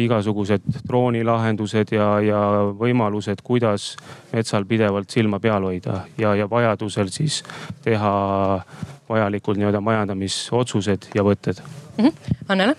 igasugused 0.00 0.64
droonilahendused 0.88 1.92
ja, 1.92 2.06
ja 2.24 2.40
võimalused, 2.78 3.42
kuidas 3.44 3.94
metsal 4.32 4.64
pidevalt 4.68 5.10
silma 5.10 5.40
peal 5.40 5.66
hoida. 5.66 6.04
Ja, 6.18 6.34
ja 6.38 6.48
vajadusel 6.50 7.10
siis 7.12 7.42
teha 7.84 8.14
vajalikud 9.10 9.58
nii-öelda 9.58 9.82
majandamisotsused 9.84 11.10
ja 11.14 11.26
võtted 11.26 11.60
mm. 12.00 12.06
-hmm. 12.06 12.44
Annele? 12.48 12.76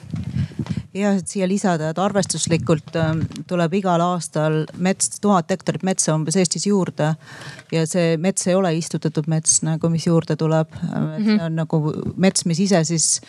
ja 0.94 1.14
et 1.16 1.28
siia 1.28 1.48
lisada, 1.48 1.92
et 1.92 2.00
arvestuslikult 2.00 2.96
ähm, 3.00 3.24
tuleb 3.48 3.74
igal 3.80 4.02
aastal 4.04 4.66
mets, 4.84 5.10
tuhat 5.24 5.52
hektarit 5.54 5.84
metsa 5.88 6.16
umbes 6.16 6.36
Eestis 6.40 6.68
juurde. 6.68 7.14
ja 7.72 7.86
see 7.88 8.18
mets 8.18 8.48
ei 8.48 8.56
ole 8.56 8.74
istutatud 8.76 9.28
mets 9.32 9.62
nagu, 9.64 9.90
mis 9.90 10.08
juurde 10.08 10.36
tuleb. 10.36 10.68
Mm 10.84 10.92
-hmm. 10.92 11.26
see 11.26 11.46
on 11.46 11.56
nagu 11.56 11.82
mets, 12.16 12.46
mis 12.46 12.60
ise 12.60 12.84
siis 12.84 13.22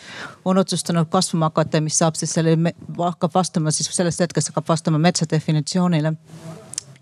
on 0.45 0.57
otsustanud 0.57 1.07
kasvama 1.09 1.45
hakata 1.45 1.81
mis 1.81 1.97
saab 1.97 2.15
siis 2.15 2.33
selle, 2.33 2.57
hakkab 2.97 3.31
vastama 3.33 3.71
siis 3.71 3.95
sellest 3.95 4.19
hetkest 4.19 4.47
hakkab 4.49 4.69
vastama 4.69 4.97
metsa 4.97 5.25
definitsioonile. 5.31 6.13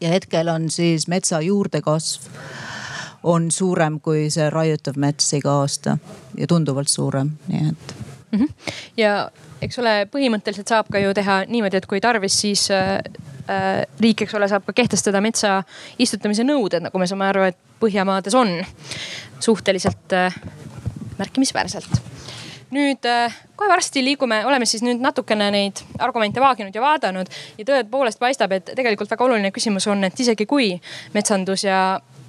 ja 0.01 0.09
hetkel 0.09 0.47
on 0.47 0.69
siis 0.69 1.07
metsa 1.07 1.41
juurdekasv 1.41 2.21
on 3.23 3.51
suurem 3.51 3.99
kui 3.99 4.29
see 4.29 4.49
raiutav 4.49 4.97
mets 4.97 5.33
iga 5.33 5.51
aasta 5.51 5.97
ja 6.37 6.47
tunduvalt 6.47 6.87
suurem, 6.87 7.29
nii 7.47 7.69
et 7.69 8.10
mm. 8.31 8.39
-hmm. 8.39 8.73
ja 8.97 9.31
eks 9.61 9.79
ole, 9.79 9.95
põhimõtteliselt 10.11 10.67
saab 10.67 10.89
ka 10.91 10.99
ju 10.99 11.13
teha 11.13 11.43
niimoodi, 11.47 11.77
et 11.77 11.85
kui 11.85 12.01
tarvis, 12.01 12.39
siis 12.41 12.69
äh, 12.71 12.97
äh, 13.49 13.83
riik, 13.99 14.21
eks 14.25 14.33
ole, 14.33 14.47
saab 14.47 14.65
ka 14.65 14.73
kehtestada 14.73 15.21
metsa 15.21 15.63
istutamise 15.99 16.43
nõuded, 16.43 16.81
nagu 16.87 16.99
me 16.99 17.07
saame 17.07 17.29
aru, 17.29 17.49
et 17.51 17.57
Põhjamaades 17.81 18.35
on 18.37 18.59
suhteliselt 19.41 20.13
äh, 20.13 20.35
märkimisväärselt 21.17 22.01
nüüd 22.71 23.05
äh, 23.05 23.33
kohe 23.55 23.69
varsti 23.69 24.03
liigume, 24.03 24.41
oleme 24.47 24.65
siis 24.69 24.83
nüüd 24.85 25.01
natukene 25.03 25.49
neid 25.51 25.81
argumente 25.99 26.41
vaaginud 26.41 26.75
ja 26.75 26.83
vaadanud 26.83 27.31
ja 27.59 27.67
tõepoolest 27.67 28.21
paistab, 28.21 28.55
et 28.55 28.71
tegelikult 28.77 29.11
väga 29.11 29.27
oluline 29.27 29.51
küsimus 29.51 29.87
on, 29.91 30.05
et 30.07 30.19
isegi 30.23 30.47
kui 30.49 30.73
metsandus 31.15 31.65
ja 31.67 31.81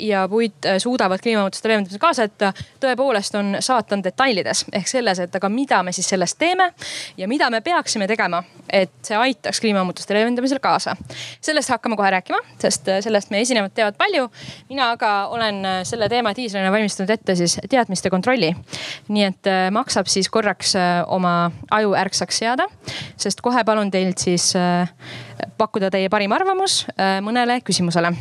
ja 0.03 0.29
puit 0.29 0.67
äh, 0.67 0.79
suudavad 0.79 1.19
kliimamuutuste 1.23 1.69
leevendamisel 1.69 2.01
kaasa 2.03 2.23
aidata, 2.27 2.53
tõepoolest 2.83 3.37
on 3.39 3.57
saatan 3.61 4.03
detailides 4.05 4.65
ehk 4.75 4.89
selles, 4.91 5.21
et 5.23 5.35
aga 5.39 5.49
mida 5.53 5.83
me 5.87 5.93
siis 5.95 6.09
sellest 6.11 6.39
teeme 6.39 6.73
ja 7.17 7.29
mida 7.31 7.51
me 7.51 7.61
peaksime 7.61 8.09
tegema, 8.11 8.43
et 8.71 8.93
see 9.07 9.17
aitaks 9.19 9.61
kliimamuutuste 9.63 10.15
leevendamisel 10.15 10.59
kaasa. 10.63 10.97
sellest 11.41 11.71
hakkame 11.71 11.97
kohe 11.97 12.11
rääkima, 12.11 12.41
sest 12.59 12.89
äh, 12.91 12.99
sellest 13.05 13.31
meie 13.31 13.47
esinevad 13.47 13.75
teavad 13.75 13.99
palju. 13.99 14.29
mina 14.69 14.91
aga 14.91 15.13
olen 15.31 15.65
äh, 15.65 15.79
selle 15.87 16.09
teema 16.09 16.35
tiislina 16.35 16.73
valmistanud 16.73 17.11
ette 17.11 17.35
siis 17.39 17.59
teadmiste 17.71 18.11
kontrolli. 18.11 18.53
nii 19.09 19.25
et 19.25 19.53
maksab 19.71 20.11
siis 20.11 20.29
korraks 20.29 20.75
oma 21.07 21.51
aju 21.71 21.95
ärksaks 21.95 22.43
seada, 22.43 22.67
sest 23.17 23.41
kohe 23.41 23.65
palun 23.65 23.91
teilt 23.91 24.19
siis 24.19 24.53
pakkuda 25.59 25.91
teie 25.91 26.09
parim 26.09 26.33
arvamus 26.33 26.87
mõnele 27.23 27.61
küsimusele 27.65 28.15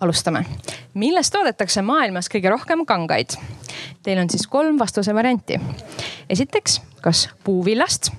alustame. 0.00 0.44
millest 0.94 1.32
toodetakse 1.32 1.82
maailmas 1.82 2.28
kõige 2.32 2.50
rohkem 2.50 2.84
kangaid? 2.86 3.36
Teil 4.02 4.18
on 4.18 4.30
siis 4.30 4.46
kolm 4.46 4.78
vastuse 4.78 5.14
varianti. 5.14 5.60
esiteks, 6.30 6.80
kas 7.00 7.28
puuvillast, 7.44 8.10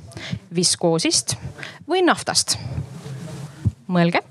viskoosist 0.56 1.36
või 1.90 2.06
naftast? 2.06 2.58
mõelge. 3.92 4.22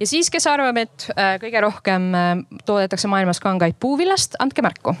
ja 0.00 0.06
siis, 0.06 0.30
kes 0.30 0.46
arvab, 0.46 0.76
et 0.76 1.08
äh, 1.16 1.36
kõige 1.42 1.60
rohkem 1.60 2.14
äh, 2.14 2.32
toodetakse 2.64 3.08
maailmas 3.08 3.40
kangaid 3.40 3.74
puuvillast, 3.80 4.36
andke 4.38 4.62
märku 4.62 4.96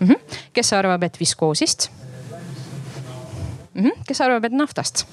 mm. 0.00 0.06
-hmm. 0.06 0.40
kes 0.52 0.72
arvab, 0.72 1.02
et 1.02 1.20
viskoosist 1.20 1.90
mm? 3.74 3.84
-hmm. 3.84 4.02
kes 4.06 4.20
arvab, 4.20 4.44
et 4.44 4.52
naftast? 4.52 5.06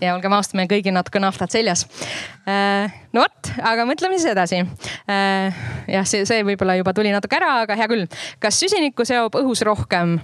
Ja 0.00 0.14
olgem 0.14 0.32
ausad, 0.36 0.56
meil 0.58 0.68
kõigil 0.70 0.94
natuke 0.94 1.20
naftad 1.22 1.52
seljas. 1.52 1.86
Äh, 2.48 2.92
no 3.16 3.24
vot, 3.24 3.52
aga 3.62 3.86
mõtleme 3.88 4.18
siis 4.18 4.30
edasi. 4.32 4.62
Äh, 5.10 5.60
jah, 5.92 6.08
see, 6.08 6.26
see 6.28 6.44
võib-olla 6.46 6.76
juba 6.78 6.94
tuli 6.96 7.12
natuke 7.14 7.38
ära, 7.38 7.52
aga 7.64 7.78
hea 7.78 7.88
küll. 7.90 8.06
kas 8.42 8.60
süsinikku 8.62 9.06
seob 9.08 9.38
õhus 9.40 9.64
rohkem 9.66 10.18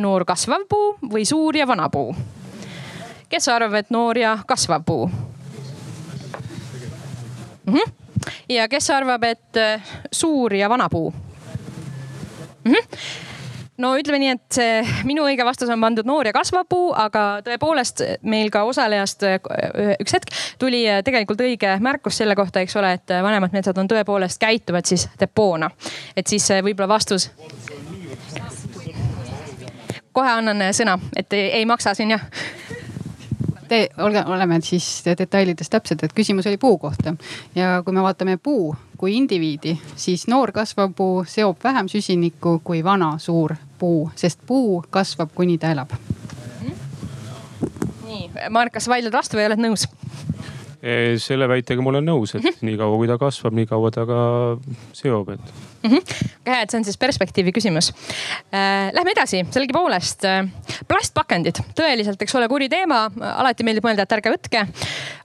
noor 0.00 0.26
kasvav 0.28 0.66
puu 0.68 0.96
või 1.12 1.24
suur 1.28 1.56
ja 1.56 1.66
vana 1.68 1.88
puu? 1.92 2.14
kes 3.28 3.48
arvab, 3.50 3.74
et 3.74 3.88
noor 3.90 4.18
ja 4.18 4.36
kasvav 4.46 4.84
puu 4.86 5.08
mm? 7.66 7.74
-hmm. 7.74 7.92
ja 8.48 8.68
kes 8.68 8.90
arvab, 8.90 9.24
et 9.24 9.56
äh, 9.56 9.82
suur 10.12 10.54
ja 10.54 10.68
vana 10.68 10.88
puu 10.88 11.10
mm? 12.64 12.72
-hmm 12.72 13.25
no 13.82 13.92
ütleme 13.98 14.20
nii, 14.22 14.34
et 14.36 14.58
minu 15.08 15.24
õige 15.26 15.44
vastus 15.46 15.70
on 15.72 15.80
pandud 15.80 16.08
noor 16.08 16.28
ja 16.28 16.34
kasvav 16.36 16.66
puu, 16.68 16.90
aga 16.96 17.42
tõepoolest 17.46 18.02
meil 18.28 18.50
ka 18.54 18.64
osalejast 18.68 19.26
üks 20.00 20.16
hetk 20.16 20.32
tuli 20.60 20.84
tegelikult 21.04 21.42
õige 21.44 21.76
märkus 21.84 22.22
selle 22.22 22.36
kohta, 22.38 22.62
eks 22.64 22.76
ole, 22.80 22.94
et 22.98 23.16
vanemad 23.22 23.54
metsad 23.56 23.78
on 23.78 23.90
tõepoolest 23.90 24.40
käituvad 24.42 24.88
siis 24.88 25.08
depoona. 25.20 25.70
et 26.16 26.26
siis 26.26 26.48
võib-olla 26.62 26.88
vastus. 26.88 27.30
kohe 30.12 30.30
annan 30.32 30.72
sõna, 30.72 30.98
et 31.16 31.32
ei, 31.32 31.50
ei 31.60 31.66
maksa 31.66 31.94
siin 31.94 32.16
jah 32.16 32.24
Te, 33.68 33.88
olge, 33.98 34.22
oleme 34.30 34.60
siis 34.62 35.02
detailides 35.18 35.70
täpsed, 35.70 36.02
et 36.02 36.12
küsimus 36.14 36.46
oli 36.46 36.58
puu 36.58 36.78
kohta 36.78 37.16
ja 37.54 37.80
kui 37.84 37.94
me 37.94 38.02
vaatame 38.04 38.36
puu 38.38 38.76
kui 38.98 39.16
indiviidi, 39.16 39.76
siis 39.96 40.26
noor 40.28 40.52
kasvav 40.52 40.92
puu 40.96 41.24
seob 41.28 41.62
vähem 41.64 41.88
süsinikku 41.88 42.60
kui 42.64 42.84
vana 42.84 43.16
suur 43.18 43.56
puu, 43.78 44.10
sest 44.16 44.40
puu 44.46 44.82
kasvab, 44.90 45.30
kuni 45.34 45.58
ta 45.58 45.70
elab. 45.74 45.92
nii, 48.06 48.30
Marek, 48.50 48.72
kas 48.78 48.88
vaidled 48.88 49.12
vastu 49.12 49.36
või 49.36 49.48
oled 49.50 49.60
nõus? 49.60 49.88
Selle 51.22 51.48
väitega 51.50 51.82
ma 51.82 51.90
olen 51.90 52.06
nõus, 52.06 52.34
et 52.34 52.42
mm 52.42 52.48
-hmm. 52.50 52.68
niikaua 52.68 52.96
kui 53.00 53.08
ta 53.08 53.18
kasvab, 53.18 53.54
nii 53.58 53.66
kaua 53.66 53.90
ta 53.90 54.06
ka 54.06 54.20
seob, 54.92 55.28
et 55.34 55.40
mm. 55.82 55.90
-hmm. 55.90 56.30
hea, 56.46 56.60
et 56.60 56.70
see 56.70 56.78
on 56.78 56.84
siis 56.84 56.98
perspektiivi 56.98 57.52
küsimus 57.52 57.92
äh,. 58.54 58.92
Lähme 58.92 59.10
edasi, 59.10 59.46
sellegipoolest 59.50 60.24
äh, 60.24 60.48
plastpakendid, 60.88 61.58
tõeliselt, 61.80 62.22
eks 62.22 62.34
ole, 62.34 62.48
kuri 62.48 62.68
teema, 62.68 63.10
alati 63.34 63.64
meeldib 63.64 63.84
mõelda, 63.84 64.02
et 64.02 64.12
ärge 64.12 64.30
võtke. 64.30 64.66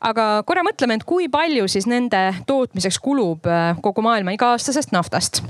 aga 0.01 0.43
korra 0.45 0.63
mõtleme, 0.63 0.95
et 0.95 1.03
kui 1.03 1.29
palju 1.29 1.67
siis 1.67 1.87
nende 1.87 2.35
tootmiseks 2.47 2.99
kulub 2.99 3.45
äh, 3.45 3.75
kogu 3.81 4.01
maailma 4.01 4.31
iga-aastasest 4.31 4.91
naftast. 4.91 5.43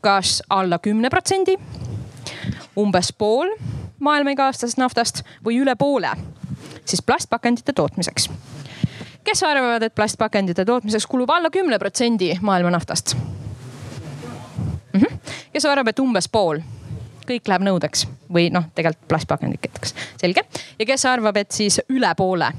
kas 0.00 0.42
alla 0.50 0.78
kümne 0.78 1.10
protsendi? 1.10 1.56
umbes 2.76 3.12
pool 3.12 3.48
maailma 3.98 4.30
iga-aastasest 4.30 4.78
naftast 4.78 5.24
või 5.44 5.60
üle 5.60 5.74
poole 5.76 6.10
siis 6.84 7.02
plastpakendite 7.02 7.72
tootmiseks. 7.72 8.30
Kes 9.24 9.42
arvavad, 9.42 9.82
et 9.82 9.94
plastpakendite 9.94 10.64
tootmiseks 10.64 11.06
kulub 11.06 11.30
alla 11.30 11.50
kümne 11.50 11.78
protsendi 11.78 12.32
maailma 12.40 12.70
naftast 12.70 13.16
mm? 14.92 15.00
-hmm. 15.00 15.18
kes 15.52 15.66
arvab, 15.66 15.88
et 15.88 15.98
umbes 15.98 16.28
pool? 16.28 16.60
kõik 17.30 17.48
läheb 17.48 17.62
nõudeks 17.62 18.06
või 18.32 18.48
noh, 18.50 18.64
tegelikult 18.74 19.08
plastpakenditeks, 19.08 19.94
selge. 20.20 20.44
ja 20.78 20.86
kes 20.86 21.04
arvab, 21.06 21.36
et 21.36 21.52
siis 21.52 21.80
üle 21.88 22.14
poole 22.16 22.50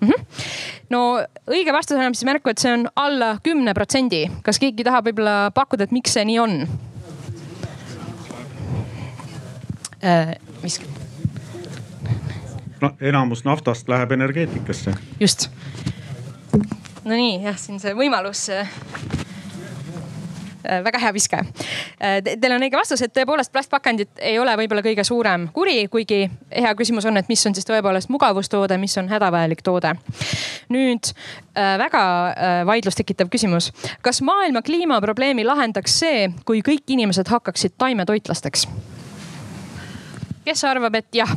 mm? 0.00 0.08
-hmm. 0.08 0.24
no 0.90 1.20
õige 1.46 1.72
vastus 1.72 1.98
annab 1.98 2.14
siis 2.14 2.24
märku, 2.24 2.50
et 2.50 2.58
see 2.58 2.72
on 2.72 2.88
alla 2.96 3.38
kümne 3.42 3.74
protsendi. 3.74 4.30
kas 4.42 4.58
keegi 4.58 4.84
tahab 4.84 5.06
võib-olla 5.06 5.50
pakkuda, 5.54 5.84
et 5.84 5.92
miks 5.92 6.12
see 6.12 6.24
nii 6.24 6.38
on? 6.38 6.68
äh,. 10.04 10.34
mis? 10.62 10.80
Enamus 13.00 13.44
naftast 13.44 13.88
läheb 13.88 14.12
energeetikasse. 14.12 14.94
just. 15.20 15.50
Nonii 17.04 17.42
jah, 17.42 17.58
siin 17.58 17.80
see 17.82 17.94
võimalus 17.98 18.46
äh, 18.52 18.68
Äh, 20.68 20.84
väga 20.84 20.98
hea 20.98 21.12
viske. 21.14 21.36
Äh, 21.36 22.20
teil 22.22 22.52
on 22.54 22.62
õige 22.62 22.78
vastus, 22.78 23.02
et 23.02 23.10
tõepoolest 23.16 23.50
plastpakendid 23.50 24.20
ei 24.22 24.36
ole 24.38 24.54
võib-olla 24.60 24.84
kõige 24.84 25.02
suurem 25.04 25.48
kuri, 25.54 25.88
kuigi 25.90 26.20
hea 26.54 26.74
küsimus 26.78 27.06
on, 27.10 27.18
et 27.18 27.30
mis 27.32 27.42
on 27.48 27.56
siis 27.56 27.66
tõepoolest 27.66 28.12
mugavustoode, 28.14 28.78
mis 28.78 28.94
on 29.00 29.10
hädavajalik 29.10 29.62
toode. 29.66 29.94
nüüd 30.72 31.10
väga 31.54 32.02
vaidlust 32.66 32.96
tekitav 32.96 33.28
küsimus. 33.28 33.72
kas 34.02 34.22
maailma 34.22 34.62
kliimaprobleemi 34.62 35.44
lahendaks 35.44 35.98
see, 35.98 36.28
kui 36.44 36.62
kõik 36.62 36.86
inimesed 36.86 37.28
hakkaksid 37.28 37.74
taimetoitlasteks? 37.78 38.68
kes 40.44 40.64
arvab, 40.64 40.94
et 40.94 41.14
jah? 41.14 41.36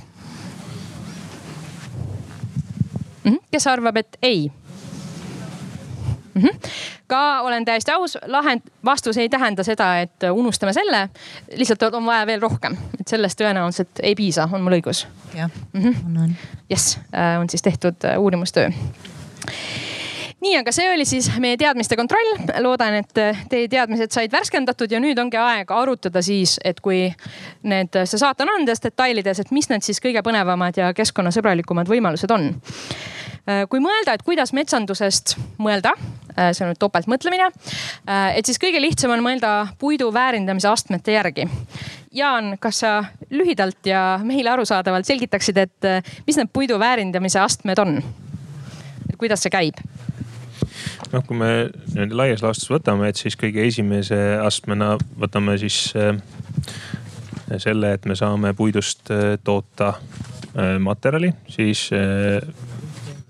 Kes 3.52 3.68
arvab, 3.68 3.98
et 3.98 4.18
ei? 4.22 4.52
mm. 6.36 6.42
-hmm. 6.42 6.70
ka 7.08 7.42
olen 7.42 7.66
täiesti 7.66 7.92
aus, 7.92 8.18
lahend, 8.26 8.62
vastus 8.86 9.18
ei 9.18 9.30
tähenda 9.30 9.64
seda, 9.64 10.00
et 10.00 10.24
unustame 10.32 10.74
selle. 10.74 11.10
lihtsalt 11.56 11.84
on 11.84 12.06
vaja 12.06 12.26
veel 12.26 12.42
rohkem, 12.42 12.78
et 13.00 13.08
sellest 13.08 13.42
tõenäoliselt 13.42 14.04
ei 14.04 14.16
piisa, 14.16 14.50
on 14.52 14.62
mul 14.62 14.80
õigus? 14.80 15.08
jah 15.36 15.50
-hmm. 15.74 16.24
on. 16.24 16.36
jess, 16.70 17.00
on 17.40 17.50
siis 17.50 17.62
tehtud 17.62 17.96
äh, 18.06 18.20
uurimustöö 18.20 18.70
nii, 20.46 20.56
aga 20.62 20.74
see 20.76 20.88
oli 20.94 21.06
siis 21.10 21.30
meie 21.42 21.58
teadmiste 21.58 21.98
kontroll. 22.00 22.32
loodan, 22.64 23.00
et 23.02 23.22
äh, 23.22 23.46
teie 23.50 23.70
teadmised 23.72 24.14
said 24.14 24.34
värskendatud 24.34 24.92
ja 24.92 25.02
nüüd 25.02 25.20
ongi 25.22 25.40
aeg 25.42 25.72
arutada 25.74 26.22
siis, 26.26 26.60
et 26.64 26.82
kui 26.86 27.08
need, 27.64 28.02
see 28.06 28.22
saate 28.22 28.46
on 28.46 28.54
andes 28.60 28.84
detailides, 28.84 29.42
et 29.42 29.54
mis 29.56 29.70
need 29.72 29.86
siis 29.86 30.02
kõige 30.04 30.24
põnevamad 30.26 30.78
ja 30.78 30.94
keskkonnasõbralikumad 30.98 31.90
võimalused 31.90 32.32
on. 32.32 32.54
kui 33.70 33.82
mõelda, 33.82 34.16
et 34.16 34.24
kuidas 34.26 34.56
metsandusest 34.58 35.36
mõelda 35.62 35.94
Äh, 36.36 36.52
see 36.52 36.66
on 36.66 36.74
nüüd 36.74 36.80
topeltmõtlemine. 36.84 37.48
Äh, 37.48 38.36
et 38.40 38.48
siis 38.48 38.60
kõige 38.60 38.82
lihtsam 38.84 39.14
on 39.16 39.24
mõelda 39.24 39.70
puidu 39.80 40.10
väärindamise 40.14 40.68
astmete 40.68 41.16
järgi. 41.16 41.48
Jaan, 42.16 42.58
kas 42.60 42.82
sa 42.84 42.92
lühidalt 43.32 43.88
ja 43.88 44.20
meile 44.24 44.52
arusaadavalt 44.52 45.08
selgitaksid, 45.08 45.62
et 45.64 45.88
äh, 45.88 46.16
mis 46.28 46.40
need 46.40 46.52
puidu 46.52 46.80
väärindamise 46.80 47.40
astmed 47.40 47.80
on? 47.80 48.02
kuidas 49.16 49.46
see 49.46 49.54
käib? 49.54 49.78
Noh, 51.16 51.24
kui 51.24 51.38
me 51.40 51.50
nii-öelda 51.94 52.18
laias 52.20 52.44
laastus 52.44 52.70
võtame, 52.72 53.10
et 53.10 53.20
siis 53.20 53.38
kõige 53.40 53.64
esimese 53.68 54.20
astmena 54.44 54.96
võtame 55.20 55.56
siis 55.62 55.80
selle, 57.62 57.94
et 57.96 58.06
me 58.10 58.18
saame 58.18 58.54
puidust 58.58 59.12
toota 59.46 59.94
materjali, 60.82 61.32
siis 61.52 61.88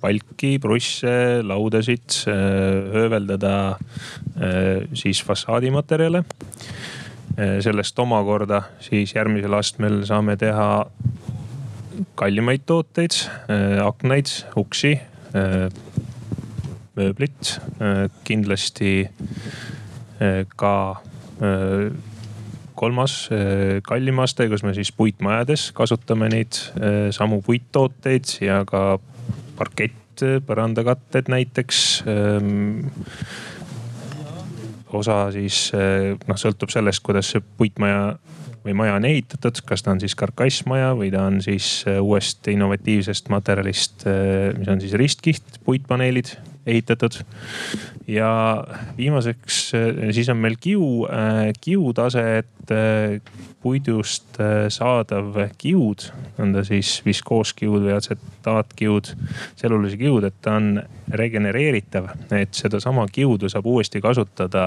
palki, 0.01 0.55
prusse, 0.61 1.41
laudasid, 1.45 2.19
hööveldada 2.93 3.55
siis 4.93 5.23
fassaadimaterjale. 5.25 6.23
sellest 7.35 7.99
omakorda 7.99 8.61
siis 8.79 9.11
järgmisel 9.15 9.53
astmel 9.57 10.05
saame 10.07 10.37
teha 10.39 10.85
kallimaid 12.15 12.63
tooteid, 12.65 13.17
aknaid, 13.83 14.31
uksi, 14.55 14.93
mööblit, 16.95 17.55
kindlasti 18.27 19.09
ka 20.55 20.75
kolmas 22.75 23.15
kallim 23.83 24.21
aste, 24.23 24.47
kus 24.51 24.63
me 24.63 24.71
siis 24.77 24.93
puitmajades 24.95 25.69
kasutame 25.75 26.29
neid 26.31 26.59
samu 27.15 27.41
puittooteid 27.43 28.37
ja 28.45 28.61
ka 28.67 28.97
parkett, 29.59 30.23
põrandakatted 30.47 31.27
näiteks 31.31 31.81
ähm, 32.07 32.87
osa 34.95 35.31
siis 35.35 35.69
äh, 35.75 36.13
noh, 36.27 36.39
sõltub 36.39 36.71
sellest, 36.73 37.03
kuidas 37.05 37.31
see 37.33 37.43
puitmaja 37.59 38.15
või 38.65 38.73
maja 38.77 38.95
on 38.97 39.05
ehitatud, 39.05 39.61
kas 39.67 39.85
ta 39.85 39.93
on 39.93 40.01
siis 40.01 40.15
karkassmaja 40.17 40.93
või 40.97 41.11
ta 41.13 41.27
on 41.29 41.41
siis 41.45 41.83
äh, 41.89 41.99
uuest 42.01 42.47
innovatiivsest 42.51 43.29
materjalist, 43.33 44.07
äh, 44.09 44.51
mis 44.57 44.71
on 44.71 44.81
siis 44.83 44.95
ristkiht, 44.99 45.59
puitpaneelid 45.67 46.35
ehitatud. 46.65 47.19
ja 48.07 48.63
viimaseks, 48.97 49.71
siis 50.11 50.29
on 50.29 50.37
meil 50.37 50.55
kiu, 50.61 51.07
kiutase, 51.61 52.23
et 52.37 52.73
puidust 53.61 54.37
saadav 54.69 55.39
kiud, 55.57 56.05
on 56.37 56.53
ta 56.53 56.61
siis 56.65 56.99
viskooskiud 57.05 57.81
või 57.87 57.95
atsetaatkiud, 57.95 59.09
tselluloosikiud, 59.57 60.29
et 60.29 60.37
ta 60.41 60.57
on 60.59 60.83
regenereeritav, 61.09 62.11
et 62.37 62.53
sedasama 62.53 63.07
kiudu 63.11 63.49
saab 63.49 63.65
uuesti 63.73 64.01
kasutada 64.05 64.65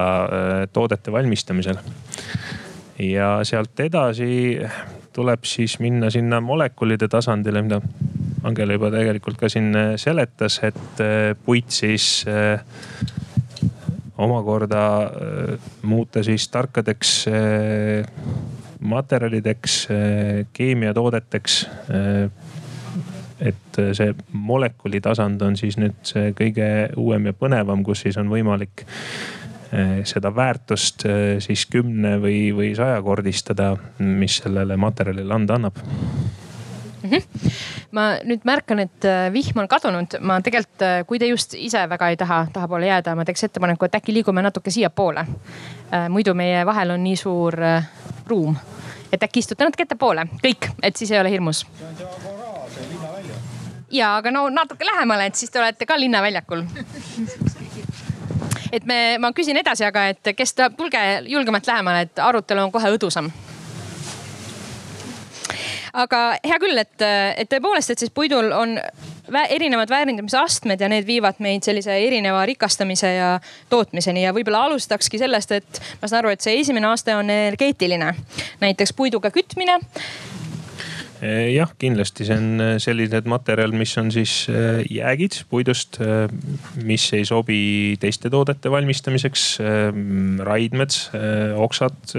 toodete 0.74 1.14
valmistamisel 1.14 1.78
ja 2.98 3.38
sealt 3.46 3.80
edasi 3.80 4.58
tuleb 5.12 5.46
siis 5.46 5.78
minna 5.82 6.10
sinna 6.10 6.40
molekulide 6.40 7.08
tasandile, 7.08 7.62
mida 7.62 7.80
Angela 8.46 8.76
juba 8.76 8.90
tegelikult 8.94 9.38
ka 9.40 9.48
siin 9.50 9.72
äh, 9.76 9.94
seletas, 9.98 10.60
et 10.66 11.00
äh, 11.02 11.32
puit 11.44 11.70
siis 11.74 12.24
äh, 12.28 12.62
omakorda 14.18 14.82
muuta 15.86 16.24
siis 16.26 16.48
tarkadeks 16.50 17.28
materjalideks, 18.80 19.76
keemiatoodeteks. 20.52 21.58
et 23.38 23.78
see 23.94 24.14
molekuli 24.32 24.98
tasand 25.00 25.42
on 25.46 25.54
siis 25.56 25.78
nüüd 25.78 26.02
see 26.02 26.32
kõige 26.34 26.66
uuem 26.98 27.30
ja 27.30 27.36
põnevam, 27.38 27.84
kus 27.86 28.02
siis 28.08 28.18
on 28.18 28.26
võimalik 28.32 28.82
seda 30.02 30.34
väärtust 30.34 31.06
siis 31.46 31.66
kümne 31.70 32.16
või, 32.18 32.50
või 32.58 32.74
sajakordistada, 32.74 33.76
mis 34.02 34.40
sellele 34.42 34.74
materjalile 34.82 35.38
anda 35.38 35.60
annab 35.60 35.78
mm. 37.02 37.10
-hmm. 37.10 37.50
ma 37.90 38.16
nüüd 38.24 38.40
märkan, 38.44 38.78
et 38.78 39.04
äh, 39.04 39.32
vihm 39.32 39.58
on 39.58 39.68
kadunud, 39.68 40.18
ma 40.20 40.40
tegelikult, 40.40 40.82
äh, 40.82 41.06
kui 41.06 41.18
te 41.18 41.26
just 41.26 41.54
ise 41.54 41.88
väga 41.88 42.08
ei 42.08 42.16
taha, 42.16 42.46
tahapoole 42.52 42.86
jääda, 42.86 43.14
ma 43.16 43.24
teeks 43.24 43.44
ettepaneku, 43.44 43.84
et 43.84 43.94
äkki 43.94 44.14
liigume 44.14 44.42
natuke 44.42 44.70
siiapoole. 44.70 45.20
Äh, 45.20 46.08
muidu 46.08 46.34
meie 46.34 46.66
vahel 46.66 46.90
on 46.90 47.04
nii 47.04 47.16
suur 47.16 47.54
ruum, 48.26 48.56
et 49.12 49.22
äkki 49.22 49.38
istute 49.44 49.64
natuke 49.64 49.82
ettepoole, 49.82 50.26
kõik, 50.44 50.70
et 50.82 50.96
siis 50.96 51.10
ei 51.10 51.20
ole 51.20 51.30
hirmus. 51.30 51.66
ja, 53.90 54.16
aga 54.16 54.30
no 54.30 54.48
natuke 54.48 54.84
lähemale, 54.84 55.26
et 55.26 55.34
siis 55.34 55.50
te 55.50 55.60
olete 55.60 55.86
ka 55.86 56.00
linnaväljakul 56.00 56.64
et 58.72 58.84
me, 58.84 59.18
ma 59.18 59.32
küsin 59.32 59.56
edasi, 59.56 59.84
aga 59.84 60.08
et 60.08 60.34
kes 60.36 60.54
tahab, 60.54 60.76
tulge 60.76 60.98
julgemalt 61.26 61.66
lähemale, 61.66 62.00
et 62.00 62.18
arutelu 62.18 62.60
on 62.60 62.72
kohe 62.72 62.90
õdusam 62.96 63.30
aga 65.92 66.22
hea 66.44 66.58
küll, 66.62 66.78
et, 66.80 66.96
et 67.02 67.50
tõepoolest, 67.50 67.94
et 67.94 68.04
siis 68.04 68.12
puidul 68.14 68.52
on 68.54 68.76
erinevad 69.48 69.90
väärindamise 69.90 70.38
astmed 70.40 70.80
ja 70.80 70.88
need 70.90 71.06
viivad 71.06 71.40
meid 71.44 71.66
sellise 71.66 71.94
erineva 72.06 72.44
rikastamise 72.48 73.12
ja 73.14 73.34
tootmiseni 73.70 74.24
ja 74.24 74.32
võib-olla 74.36 74.66
alustakski 74.68 75.20
sellest, 75.20 75.52
et 75.58 75.82
ma 76.00 76.08
saan 76.08 76.22
aru, 76.22 76.32
et 76.34 76.44
see 76.44 76.58
esimene 76.60 76.90
aste 76.90 77.14
on 77.16 77.30
energeetiline, 77.30 78.14
näiteks 78.62 78.94
puiduga 78.96 79.30
kütmine 79.34 79.78
eh, 81.20 81.50
jah, 81.54 81.72
kindlasti 81.80 82.28
see 82.28 82.38
on 82.38 82.64
eh, 82.64 82.72
selline 82.82 83.22
materjal, 83.28 83.74
mis 83.76 83.94
on 84.00 84.12
siis 84.14 84.40
eh, 84.52 84.82
jäägid 84.98 85.42
puidust, 85.50 86.00
mis 86.88 87.10
ei 87.16 87.28
sobi 87.28 87.60
teiste 88.00 88.30
toodete 88.32 88.70
valmistamiseks. 88.72 89.46
raidmed, 90.44 90.94
oksad 91.56 92.16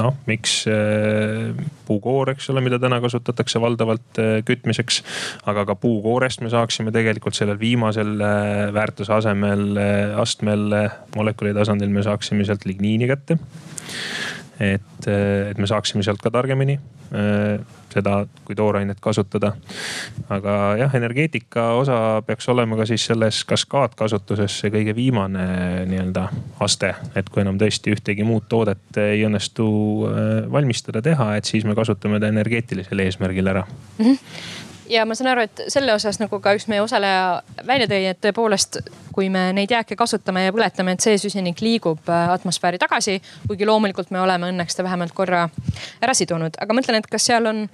noh, 0.00 0.14
miks 0.28 0.58
äh, 0.70 1.52
puukoor, 1.86 2.32
eks 2.34 2.50
ole, 2.52 2.62
mida 2.64 2.78
täna 2.82 2.98
kasutatakse 3.04 3.60
valdavalt 3.62 4.20
äh, 4.22 4.38
kütmiseks. 4.46 5.02
aga 5.48 5.66
ka 5.68 5.76
puukoorest 5.80 6.42
me 6.44 6.52
saaksime 6.52 6.92
tegelikult 6.94 7.38
sellel 7.38 7.58
viimasel 7.60 8.16
äh, 8.20 8.74
väärtuse 8.74 9.14
asemel, 9.16 9.68
astmel, 10.20 10.68
molekuli 11.16 11.54
tasandil 11.56 11.92
me 11.92 12.04
saaksime 12.06 12.44
sealt 12.48 12.66
ligniini 12.68 13.08
kätte 13.10 13.38
et, 14.60 15.08
et 15.08 15.58
me 15.58 15.66
saaksime 15.66 16.04
sealt 16.06 16.22
ka 16.22 16.32
targemini 16.34 16.78
seda 17.96 18.26
kui 18.44 18.56
toorainet 18.58 18.98
kasutada. 19.00 19.52
aga 20.28 20.52
jah, 20.80 20.94
energeetika 20.98 21.68
osa 21.78 22.22
peaks 22.26 22.48
olema 22.52 22.76
ka 22.76 22.86
siis 22.86 23.06
selles 23.06 23.44
kaskaadkasutuses 23.48 24.58
see 24.60 24.72
kõige 24.74 24.94
viimane 24.96 25.46
nii-öelda 25.88 26.26
aste. 26.66 26.94
et 27.14 27.30
kui 27.30 27.44
enam 27.44 27.58
tõesti 27.62 27.94
ühtegi 27.94 28.26
muud 28.26 28.48
toodet 28.48 29.00
ei 29.00 29.24
õnnestu 29.28 29.66
valmistada, 30.52 31.02
teha, 31.02 31.34
et 31.36 31.44
siis 31.44 31.64
me 31.64 31.78
kasutame 31.78 32.20
ta 32.20 32.32
energeetilisel 32.32 33.06
eesmärgil 33.06 33.54
ära 33.54 33.66
mm. 33.66 34.04
-hmm 34.04 34.65
ja 34.88 35.04
ma 35.06 35.14
saan 35.14 35.30
aru, 35.32 35.46
et 35.46 35.62
selle 35.72 35.94
osas 35.94 36.18
nagu 36.20 36.38
ka 36.42 36.54
üks 36.56 36.66
meie 36.70 36.82
osaleja 36.82 37.42
välja 37.66 37.88
tõi, 37.90 38.02
et 38.10 38.20
tõepoolest, 38.22 38.80
kui 39.14 39.28
me 39.32 39.48
neid 39.56 39.72
jääke 39.72 39.96
kasutame 39.98 40.46
ja 40.46 40.54
põletame, 40.54 40.96
et 40.96 41.04
see 41.04 41.18
süsinik 41.20 41.60
liigub 41.64 42.10
äh, 42.12 42.32
atmosfääri 42.34 42.78
tagasi. 42.82 43.20
kuigi 43.46 43.66
loomulikult 43.66 44.10
me 44.14 44.20
oleme 44.20 44.50
õnneks 44.52 44.76
ta 44.76 44.84
vähemalt 44.86 45.14
korra 45.16 45.48
ära 46.02 46.14
sidunud, 46.14 46.58
aga 46.60 46.76
mõtlen, 46.76 47.00
et 47.00 47.10
kas 47.10 47.26
seal 47.30 47.46
on 47.46 47.66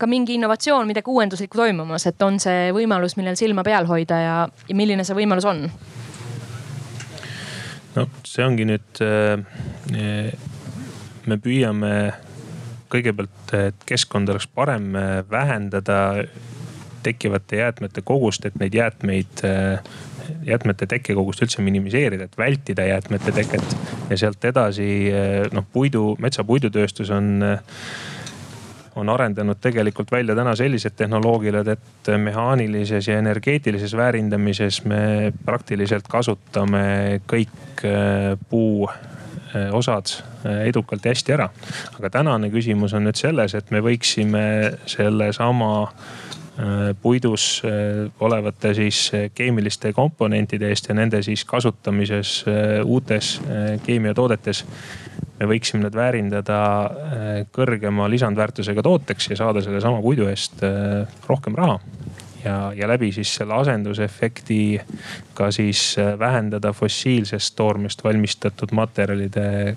ka 0.00 0.08
mingi 0.08 0.34
innovatsioon, 0.38 0.86
midagi 0.88 1.12
uuenduslikku 1.12 1.58
toimumas, 1.60 2.06
et 2.08 2.22
on 2.22 2.40
see 2.40 2.70
võimalus, 2.72 3.18
millel 3.20 3.36
silma 3.36 3.64
peal 3.66 3.88
hoida 3.90 4.20
ja, 4.20 4.36
ja 4.68 4.76
milline 4.76 5.04
see 5.04 5.18
võimalus 5.18 5.48
on? 5.48 5.66
no 7.96 8.06
see 8.24 8.46
ongi 8.46 8.66
nüüd, 8.70 9.04
äh, 9.04 10.32
me 11.26 11.38
püüame 11.42 11.94
kõigepealt, 12.90 13.54
et 13.56 13.84
keskkond 13.86 14.28
oleks 14.32 14.48
parem, 14.54 14.92
vähendada 15.30 16.00
tekkivate 17.02 17.62
jäätmete 17.62 18.02
kogust, 18.04 18.44
et 18.44 18.56
neid 18.60 18.74
jäätmeid, 18.76 19.42
jäätmete 20.46 20.86
tekkekogust 20.86 21.42
üldse 21.46 21.62
minimiseerida, 21.64 22.28
et 22.28 22.38
vältida 22.38 22.84
jäätmete 22.86 23.32
teket. 23.32 23.76
ja 24.10 24.16
sealt 24.16 24.44
edasi 24.44 24.88
noh, 25.52 25.66
puidu, 25.72 26.16
metsapuidutööstus 26.20 27.10
on 27.10 27.44
on 28.96 29.08
arendanud 29.08 29.56
tegelikult 29.60 30.10
välja 30.12 30.34
täna 30.34 30.54
sellised 30.56 30.96
tehnoloogiad, 30.96 31.68
et 31.68 32.10
mehaanilises 32.18 33.08
ja 33.08 33.18
energeetilises 33.18 33.96
väärindamises 33.96 34.82
me 34.84 35.32
praktiliselt 35.44 36.08
kasutame 36.10 37.20
kõik 37.30 37.84
puu 38.50 38.90
osad 39.72 40.12
eh, 40.44 40.66
edukalt 40.68 41.04
ja 41.04 41.14
hästi 41.14 41.36
ära. 41.36 41.48
aga 41.98 42.10
tänane 42.10 42.50
küsimus 42.50 42.94
on 42.94 43.06
nüüd 43.08 43.18
selles, 43.18 43.54
et 43.54 43.70
me 43.70 43.82
võiksime 43.84 44.44
sellesama 44.90 45.72
eh, 45.84 46.90
puidus 47.02 47.62
olevate 48.20 48.74
siis 48.74 49.02
keemiliste 49.34 49.92
komponentide 49.96 50.68
eest 50.68 50.90
ja 50.90 50.94
nende 50.94 51.22
siis 51.26 51.44
kasutamises 51.44 52.44
uutes 52.84 53.38
keemiatoodetes. 53.86 54.64
me 55.40 55.46
võiksime 55.46 55.86
need 55.86 55.96
väärindada 55.96 56.58
kõrgema 57.52 58.10
lisandväärtusega 58.10 58.82
tooteks 58.82 59.30
ja 59.30 59.36
saada 59.36 59.62
sellesama 59.64 60.02
puidu 60.02 60.28
eest 60.28 60.60
rohkem 61.28 61.56
raha 61.56 61.78
ja, 62.44 62.72
ja 62.76 62.88
läbi 62.88 63.12
siis 63.12 63.34
selle 63.34 63.54
asendusefekti 63.54 64.80
ka 65.34 65.50
siis 65.50 65.96
äh, 65.98 66.18
vähendada 66.18 66.72
fossiilsest 66.72 67.56
toormest 67.56 68.04
valmistatud 68.04 68.72
materjalide 68.72 69.76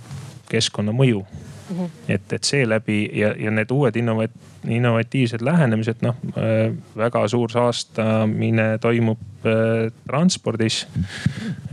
keskkonnamõju 0.49 1.25
mm. 1.69 1.77
-hmm. 1.77 1.89
et, 2.07 2.33
et 2.33 2.43
seeläbi 2.43 3.09
ja, 3.13 3.33
ja 3.37 3.51
need 3.51 3.71
uued 3.71 3.95
innovat, 3.95 4.31
innovatiivsed 4.67 5.41
lähenemised, 5.41 6.01
noh 6.01 6.15
äh, 6.37 6.73
väga 6.97 7.27
suur 7.27 7.51
saastamine 7.51 8.77
toimub 8.81 9.45
äh, 9.45 9.91
transpordis. 10.07 10.87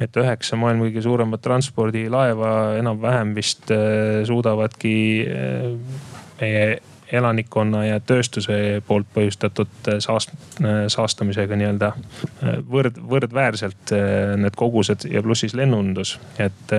et 0.01 0.17
üheksa 0.17 0.57
maailma 0.57 0.89
kõige 0.89 1.03
suuremat 1.03 1.43
transpordilaeva 1.43 2.77
enam-vähem 2.79 3.35
vist 3.35 3.71
äh, 3.71 4.25
suudavadki 4.27 5.27
äh, 5.29 6.07
meie 6.41 6.81
elanikkonna 7.13 7.85
ja 7.87 7.99
tööstuse 8.01 8.81
poolt 8.87 9.09
põhjustatud 9.15 9.91
äh, 9.91 9.99
saast-, 10.05 10.35
äh, 10.63 10.85
saastamisega 10.93 11.59
nii-öelda 11.59 11.91
äh, 11.95 12.61
võrd-, 12.71 13.01
võrdväärselt 13.11 13.95
need 14.41 14.57
kogused 14.59 15.07
ja 15.11 15.23
pluss 15.25 15.45
siis 15.45 15.57
lennundus, 15.59 16.17
et 16.39 16.73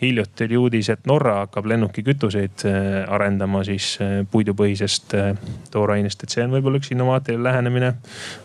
hiljuti 0.00 0.46
oli 0.48 0.56
uudis, 0.58 0.88
et 0.92 1.06
Norra 1.08 1.36
hakkab 1.44 1.68
lennukikütuseid 1.70 2.64
arendama 3.08 3.62
siis 3.64 3.94
puidupõhisest 4.32 5.14
toorainest, 5.72 6.24
et 6.24 6.34
see 6.34 6.44
on 6.44 6.52
võib-olla 6.56 6.80
üks 6.80 6.90
innovaatiline 6.92 7.46
lähenemine. 7.46 7.92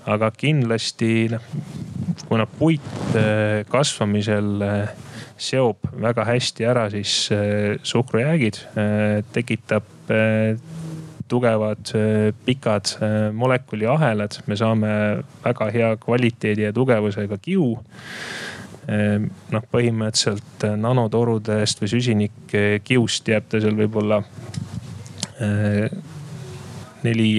aga 0.05 0.32
kindlasti 0.38 1.11
noh, 1.34 1.49
kuna 2.30 2.45
puit 2.59 3.15
kasvamisel 3.72 4.51
seob 5.39 5.89
väga 5.99 6.28
hästi 6.30 6.67
ära 6.70 6.89
siis 6.93 7.26
suhkrujäägid, 7.84 8.61
tekitab 9.34 9.99
tugevad 11.30 11.91
pikad 12.45 12.93
molekuliahelad, 13.38 14.39
me 14.47 14.57
saame 14.57 14.91
väga 15.43 15.68
hea 15.74 15.89
kvaliteedi 16.01 16.66
ja 16.66 16.74
tugevusega 16.74 17.38
kiu. 17.41 17.76
Noh, 18.89 19.66
põhimõtteliselt 19.70 20.66
nanotorudest 20.82 21.84
või 21.84 21.91
süsinikkiust 21.91 23.30
jääb 23.30 23.45
ta 23.51 23.62
seal 23.62 23.78
võib-olla 23.78 24.24
neli, 27.04 27.30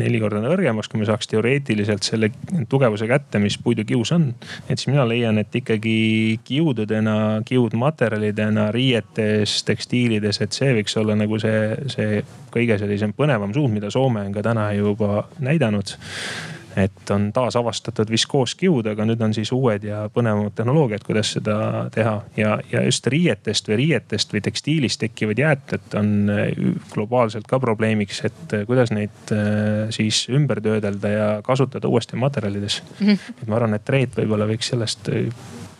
neli 0.00 0.20
korda 0.22 0.42
nõrgemaks, 0.44 0.90
kui 0.90 1.00
me 1.02 1.08
saaks 1.08 1.30
teoreetiliselt 1.30 2.06
selle 2.06 2.30
tugevuse 2.70 3.08
kätte, 3.10 3.40
mis 3.42 3.58
puidukius 3.62 4.12
on. 4.16 4.30
et 4.68 4.78
siis 4.78 4.90
mina 4.90 5.06
leian, 5.08 5.38
et 5.38 5.54
ikkagi 5.54 6.40
kiududena, 6.44 7.16
kiudmaterjalidena 7.46 8.70
riietes, 8.74 9.60
tekstiilides, 9.68 10.40
et 10.40 10.56
see 10.56 10.72
võiks 10.80 10.96
olla 11.00 11.16
nagu 11.18 11.38
see, 11.42 11.90
see 11.92 12.22
kõige 12.54 12.78
sellisem 12.80 13.14
põnevam 13.16 13.54
suund, 13.54 13.74
mida 13.74 13.90
Soome 13.90 14.24
on 14.26 14.32
ka 14.34 14.44
täna 14.46 14.70
juba 14.76 15.26
näidanud 15.42 15.96
et 16.76 17.10
on 17.10 17.30
taasavastatud 17.34 18.10
viskooskiud, 18.10 18.86
aga 18.92 19.06
nüüd 19.08 19.22
on 19.24 19.34
siis 19.34 19.52
uued 19.54 19.84
ja 19.86 20.04
põnevamad 20.14 20.54
tehnoloogiad, 20.56 21.04
kuidas 21.06 21.32
seda 21.36 21.56
teha. 21.94 22.16
ja, 22.36 22.58
ja 22.72 22.84
just 22.86 23.06
riietest 23.06 23.68
või 23.68 23.80
riietest 23.84 24.34
või 24.34 24.44
tekstiilist 24.46 25.00
tekkivad 25.00 25.38
jäätmed 25.38 25.96
on 25.98 26.12
globaalselt 26.92 27.48
ka 27.50 27.60
probleemiks, 27.60 28.22
et 28.28 28.56
kuidas 28.66 28.92
neid 28.94 29.34
äh, 29.34 29.88
siis 29.94 30.26
ümber 30.30 30.60
töödelda 30.62 31.14
ja 31.14 31.28
kasutada 31.46 31.88
uuesti 31.88 32.16
materjalides 32.16 32.82
mm. 32.82 33.06
-hmm. 33.06 33.42
et 33.42 33.48
ma 33.48 33.56
arvan, 33.56 33.74
et 33.74 33.88
Reet 33.88 34.16
võib-olla 34.16 34.46
võiks 34.50 34.70
sellest 34.70 35.10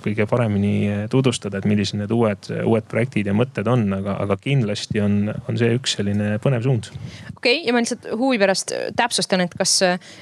kõige 0.04 0.26
paremini 0.30 0.74
eh, 0.88 1.02
tutvustada, 1.10 1.60
et 1.60 1.68
millised 1.68 1.98
need 2.00 2.12
uued, 2.14 2.50
uued 2.64 2.86
projektid 2.90 3.30
ja 3.30 3.34
mõtted 3.36 3.68
on, 3.70 3.86
aga, 3.96 4.16
aga 4.24 4.36
kindlasti 4.40 5.02
on, 5.02 5.16
on 5.48 5.60
see 5.60 5.72
üks 5.76 5.96
selline 5.98 6.36
põnev 6.42 6.64
suund. 6.66 6.90
okei 6.90 7.32
okay,, 7.36 7.62
ja 7.66 7.74
ma 7.74 7.82
lihtsalt 7.82 8.10
huvi 8.20 8.40
pärast 8.40 8.74
täpsustan, 8.96 9.44
et 9.44 9.54
kas, 9.58 9.76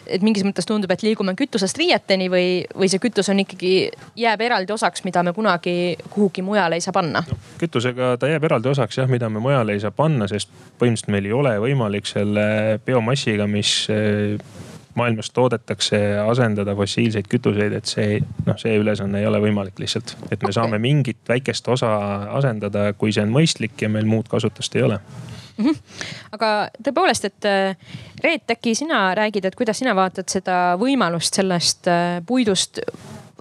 et 0.07 0.25
mingis 0.25 0.47
mõttes 0.47 0.69
tundub, 0.69 0.93
et 0.95 1.05
liigume 1.07 1.35
kütusest 1.39 1.79
riieteni 1.81 2.31
või, 2.33 2.49
või 2.75 2.91
see 2.93 3.03
kütus 3.03 3.31
on 3.33 3.43
ikkagi, 3.45 3.75
jääb 4.19 4.45
eraldi 4.49 4.75
osaks, 4.75 5.05
mida 5.07 5.23
me 5.27 5.35
kunagi 5.37 5.97
kuhugi 6.11 6.45
mujale 6.47 6.79
ei 6.79 6.85
saa 6.85 6.97
panna 6.97 7.25
no,? 7.27 7.41
kütusega 7.59 8.17
ta 8.21 8.31
jääb 8.31 8.45
eraldi 8.51 8.73
osaks 8.73 9.01
jah, 9.01 9.11
mida 9.11 9.31
me 9.33 9.43
mujale 9.43 9.77
ei 9.77 9.83
saa 9.83 9.95
panna, 9.95 10.29
sest 10.31 10.53
põhimõtteliselt 10.79 11.13
meil 11.15 11.29
ei 11.29 11.37
ole 11.37 11.55
võimalik 11.63 12.09
selle 12.09 12.47
biomassiga, 12.87 13.47
mis 13.51 13.75
eh, 13.93 14.39
maailmas 14.99 15.31
toodetakse, 15.35 16.01
asendada 16.23 16.75
fossiilseid 16.79 17.31
kütuseid, 17.31 17.75
et 17.79 17.91
see 17.91 18.19
noh, 18.47 18.59
see 18.61 18.77
ülesanne 18.81 19.23
ei 19.23 19.31
ole 19.31 19.41
võimalik 19.43 19.81
lihtsalt. 19.81 20.17
et 20.31 20.43
me 20.43 20.53
saame 20.55 20.81
mingit 20.83 21.21
väikest 21.29 21.69
osa 21.69 21.95
asendada, 22.39 22.93
kui 22.99 23.15
see 23.15 23.25
on 23.25 23.35
mõistlik 23.35 23.79
ja 23.83 23.91
meil 23.93 24.09
muud 24.09 24.29
kasutust 24.31 24.77
ei 24.77 24.87
ole 24.89 25.01
mm. 25.59 25.65
-hmm. 25.65 25.77
aga 26.33 26.69
tõepoolest, 26.83 27.25
et 27.25 27.45
äh, 27.45 27.77
Reet, 28.25 28.51
äkki 28.51 28.75
sina 28.75 29.15
räägid, 29.15 29.45
et 29.45 29.55
kuidas 29.55 29.79
sina 29.79 29.95
vaatad 29.95 30.29
seda 30.29 30.77
võimalust 30.81 31.35
sellest 31.35 31.87
äh, 31.89 32.19
puidust 32.27 32.81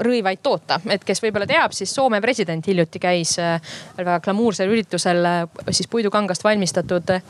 rõivaid 0.03 0.41
toota, 0.43 0.79
et 0.93 1.03
kes 1.05 1.21
võib-olla 1.23 1.47
teab, 1.49 1.73
siis 1.75 1.93
Soome 1.95 2.19
president 2.21 2.65
hiljuti 2.67 3.01
käis 3.01 3.35
äh, 3.41 3.57
väga 3.97 4.19
glamuursel 4.25 4.69
üritusel 4.71 5.25
äh, 5.25 5.41
siis 5.71 5.89
puidukangast 5.91 6.45
valmistatud 6.45 7.13
äh, 7.15 7.21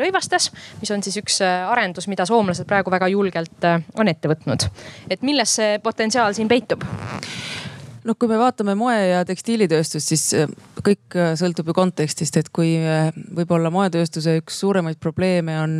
rõivastes, 0.00 0.50
mis 0.80 0.92
on 0.94 1.04
siis 1.04 1.18
üks 1.22 1.40
arendus, 1.42 2.08
mida 2.12 2.26
soomlased 2.28 2.68
praegu 2.68 2.92
väga 2.92 3.08
julgelt 3.12 3.68
on 3.98 4.08
ette 4.08 4.30
võtnud. 4.30 4.68
et 5.10 5.22
milles 5.22 5.58
see 5.60 5.78
potentsiaal 5.82 6.34
siin 6.36 6.50
peitub? 6.52 6.84
Noh, 8.06 8.16
kui 8.18 8.28
me 8.30 8.38
vaatame 8.40 8.74
moe- 8.78 9.08
ja 9.12 9.22
tekstiilitööstust, 9.26 10.12
siis 10.12 10.24
äh, 10.36 10.50
kõik 10.82 11.16
äh, 11.16 11.32
sõltub 11.38 11.70
ju 11.70 11.74
kontekstist, 11.76 12.36
et 12.40 12.48
kui 12.54 12.74
äh, 12.78 13.10
võib-olla 13.36 13.70
moetööstuse 13.74 14.34
üks 14.40 14.58
suuremaid 14.62 14.98
probleeme 15.02 15.56
on 15.62 15.76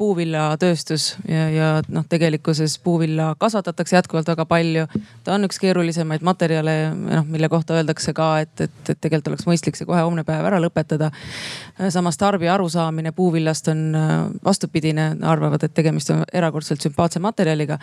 puuviljatööstus 0.00 1.10
ja, 1.28 1.48
ja 1.52 1.70
noh, 1.92 2.06
tegelikkuses 2.08 2.78
puuvilla 2.84 3.30
kasvatatakse 3.40 3.98
jätkuvalt 3.98 4.28
väga 4.32 4.46
palju. 4.48 4.86
ta 5.24 5.36
on 5.36 5.48
üks 5.48 5.60
keerulisemaid 5.62 6.24
materjale, 6.26 6.76
noh 6.94 7.28
mille 7.28 7.50
kohta 7.52 7.78
öeldakse 7.78 8.14
ka, 8.16 8.30
et, 8.44 8.54
et, 8.68 8.80
et 8.88 9.00
tegelikult 9.00 9.34
oleks 9.34 9.48
mõistlik 9.48 9.76
see 9.76 9.88
kohe 9.88 10.00
homne 10.04 10.24
päev 10.24 10.46
ära 10.48 10.60
lõpetada. 10.62 11.10
samas 11.92 12.16
tarbija 12.16 12.54
arusaamine 12.54 13.12
puuvillast 13.12 13.68
on 13.68 13.84
vastupidine, 14.44 15.10
arvavad, 15.22 15.62
et 15.64 15.74
tegemist 15.74 16.10
on 16.14 16.24
erakordselt 16.32 16.82
sümpaatse 16.84 17.20
materjaliga 17.20 17.78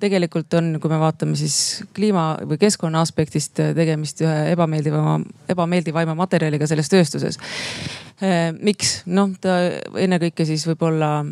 tegelikult 0.00 0.54
on, 0.58 0.74
kui 0.82 0.90
me 0.92 0.98
vaatame 1.00 1.36
siis 1.38 1.84
kliima 1.96 2.32
või 2.48 2.58
keskkonna 2.60 3.02
aspektist 3.04 3.60
tegemist 3.76 4.22
ühe 4.24 4.52
ebameeldivama, 4.54 5.18
ebameeldivaima 5.52 6.16
materjaliga 6.18 6.68
selles 6.70 6.90
tööstuses. 6.92 7.38
Eh, 8.20 8.50
miks? 8.52 8.98
noh, 9.08 9.30
ta 9.40 9.54
ennekõike 9.96 10.44
siis 10.44 10.66
võib-olla 10.68 11.22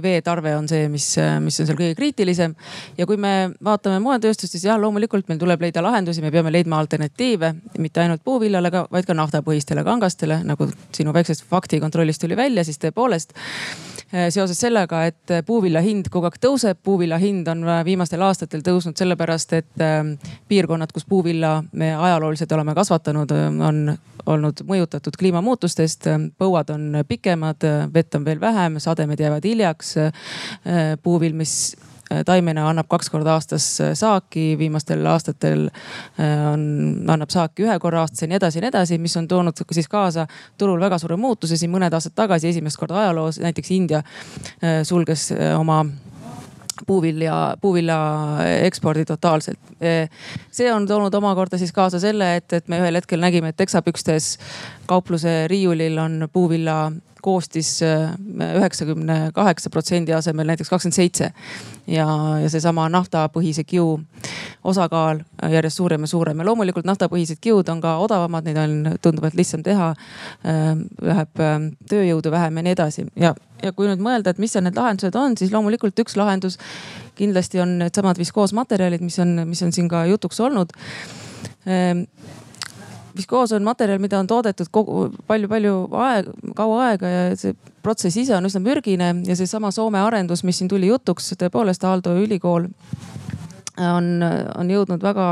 veetarve 0.00 0.54
on 0.56 0.68
see, 0.70 0.86
mis, 0.88 1.10
mis 1.44 1.60
on 1.60 1.68
seal 1.68 1.76
kõige 1.76 1.96
kriitilisem. 1.98 2.54
ja 2.96 3.06
kui 3.06 3.20
me 3.20 3.50
vaatame 3.64 4.00
moetööstust, 4.00 4.54
siis 4.56 4.64
jah, 4.64 4.80
loomulikult 4.80 5.28
meil 5.28 5.40
tuleb 5.42 5.66
leida 5.66 5.84
lahendusi, 5.84 6.24
me 6.24 6.32
peame 6.32 6.52
leidma 6.54 6.80
alternatiive 6.80 7.52
mitte 7.78 8.00
ainult 8.00 8.24
puuviljale, 8.24 8.72
vaid 8.90 9.06
ka 9.06 9.16
naftapõhistele 9.18 9.84
kangastele, 9.84 10.40
nagu 10.48 10.70
sinu 10.96 11.12
väiksest 11.12 11.44
faktikontrollist 11.50 12.24
tuli 12.24 12.36
välja, 12.36 12.64
siis 12.64 12.80
tõepoolest 12.80 13.36
seoses 14.30 14.60
sellega, 14.60 15.02
et 15.06 15.32
puuvilja 15.46 15.80
hind 15.84 16.08
kogu 16.12 16.28
aeg 16.28 16.38
tõuseb. 16.40 16.78
puuvilja 16.82 17.18
hind 17.18 17.48
on 17.48 17.64
viimastel 17.84 18.22
aastatel 18.22 18.62
tõusnud 18.64 18.96
sellepärast, 18.96 19.52
et 19.52 19.84
eh, 19.84 20.30
piirkonnad, 20.48 20.92
kus 20.92 21.04
puuvilla 21.08 21.62
me 21.72 21.94
ajalooliselt 21.94 22.52
oleme 22.52 22.74
kasvatanud, 22.74 23.30
eh, 23.30 23.48
on 23.68 23.98
olnud 24.26 24.64
mõjutatud 24.68 25.16
kliimamuutustest. 25.18 26.08
põuad 26.38 26.70
on 26.70 27.04
pikemad, 27.08 27.64
vett 27.94 28.14
on 28.14 28.24
veel 28.24 28.40
vähem, 28.40 28.78
sademed 28.78 29.20
jäävad 29.20 29.44
hiljaks. 29.44 29.94
puuvill, 31.02 31.34
mis 31.34 31.76
Äh, 31.76 31.87
taimena 32.26 32.68
annab 32.70 32.88
kaks 32.88 33.10
korda 33.10 33.34
aastas 33.36 33.66
äh, 33.80 33.92
saaki, 33.98 34.56
viimastel 34.58 35.06
aastatel 35.06 35.66
äh, 35.68 36.52
on, 36.52 36.64
annab 37.10 37.32
saaki 37.34 37.66
ühe 37.66 37.78
korra 37.82 38.04
aastas 38.04 38.24
ja 38.24 38.30
nii 38.30 38.40
edasi 38.40 38.58
ja 38.58 38.64
nii 38.66 38.72
edasi, 38.72 38.98
mis 39.02 39.16
on 39.20 39.28
toonud 39.28 39.64
siis 39.72 39.88
kaasa 39.88 40.26
turul 40.58 40.80
väga 40.80 40.98
suure 40.98 41.16
muutuse. 41.16 41.56
siin 41.56 41.72
mõned 41.72 41.94
aastad 41.94 42.16
tagasi 42.16 42.48
esimest 42.52 42.80
korda 42.80 43.02
ajaloos 43.02 43.40
näiteks 43.42 43.70
India 43.76 44.02
sulges 44.84 45.32
oma 45.58 45.84
puuvilja, 46.86 47.56
puuvilja 47.60 47.98
ekspordi 48.62 49.04
totaalselt. 49.04 49.58
see 50.50 50.72
on 50.72 50.86
toonud 50.86 51.14
omakorda 51.14 51.58
siis 51.58 51.72
kaasa 51.72 52.00
selle, 52.00 52.36
et, 52.36 52.52
et 52.52 52.68
me 52.68 52.78
ühel 52.80 52.94
hetkel 53.00 53.20
nägime, 53.20 53.52
et 53.52 53.56
teksapükstes 53.56 54.38
kaupluse 54.86 55.48
riiulil 55.48 55.98
on 55.98 56.28
puuvilla 56.32 56.90
koostis 57.22 57.82
äh, 57.82 58.12
üheksakümne 58.58 59.30
kaheksa 59.34 59.70
protsendi 59.70 60.14
asemel 60.14 60.46
näiteks 60.46 60.70
kakskümmend 60.70 60.96
seitse. 60.96 61.32
ja, 61.86 62.06
ja 62.42 62.50
seesama 62.50 62.88
naftapõhise 62.92 63.64
kiu 63.64 64.00
osakaal 64.64 65.22
järjest 65.50 65.76
suurem 65.76 66.04
ja 66.04 66.10
suurem 66.10 66.38
ja 66.38 66.46
loomulikult 66.46 66.86
naftapõhised 66.88 67.40
kiud 67.40 67.68
on 67.68 67.80
ka 67.80 67.96
odavamad, 67.98 68.44
neid 68.44 68.58
on 68.60 68.98
tunduvalt 69.02 69.34
lihtsam 69.34 69.62
teha. 69.62 69.90
Äh, 70.44 70.72
läheb 71.02 71.44
äh, 71.44 71.58
tööjõudu 71.90 72.32
vähem 72.34 72.56
ja 72.56 72.66
nii 72.66 72.76
edasi 72.76 73.06
ja, 73.16 73.34
ja 73.62 73.72
kui 73.72 73.88
nüüd 73.90 74.02
mõelda, 74.04 74.34
et 74.34 74.42
mis 74.42 74.52
seal 74.52 74.66
need 74.66 74.78
lahendused 74.78 75.16
on, 75.16 75.36
siis 75.38 75.52
loomulikult 75.54 75.98
üks 76.04 76.16
lahendus 76.16 76.58
kindlasti 77.18 77.60
on 77.60 77.78
needsamad 77.82 78.18
viskoosmaterjalid, 78.18 79.02
mis 79.02 79.18
on, 79.22 79.40
mis 79.48 79.62
on 79.66 79.72
siin 79.74 79.88
ka 79.90 80.04
jutuks 80.06 80.40
olnud 80.40 80.74
viskoos 83.18 83.52
on 83.56 83.66
materjal, 83.66 84.00
mida 84.02 84.18
on 84.20 84.28
toodetud 84.30 84.70
kogu 84.72 85.08
palju-palju 85.28 85.74
aeg, 86.04 86.30
kaua 86.56 86.84
aega 86.90 87.10
ja 87.12 87.24
see 87.38 87.56
protsess 87.82 88.18
ise 88.20 88.36
on 88.36 88.48
üsna 88.48 88.62
mürgine 88.62 89.12
ja 89.26 89.36
seesama 89.38 89.72
Soome 89.74 90.00
arendus, 90.02 90.44
mis 90.44 90.60
siin 90.60 90.70
tuli 90.70 90.90
jutuks, 90.90 91.32
tõepoolest 91.40 91.84
Aalto 91.88 92.14
ülikool 92.18 92.68
on, 93.78 94.08
on 94.58 94.72
jõudnud 94.72 95.02
väga 95.02 95.28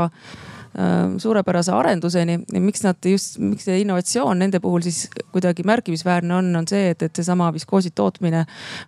suurepärase 1.17 1.71
arenduseni. 1.73 2.37
miks 2.59 2.83
nad 2.83 3.05
just, 3.05 3.37
miks 3.41 3.65
see 3.65 3.79
innovatsioon 3.81 4.39
nende 4.39 4.59
puhul 4.61 4.83
siis 4.85 5.07
kuidagi 5.33 5.63
märkimisväärne 5.65 6.35
on, 6.35 6.55
on 6.55 6.67
see, 6.69 6.91
et, 6.93 7.01
et 7.01 7.15
seesama 7.17 7.49
viskoosi 7.53 7.91
tootmine 7.95 8.43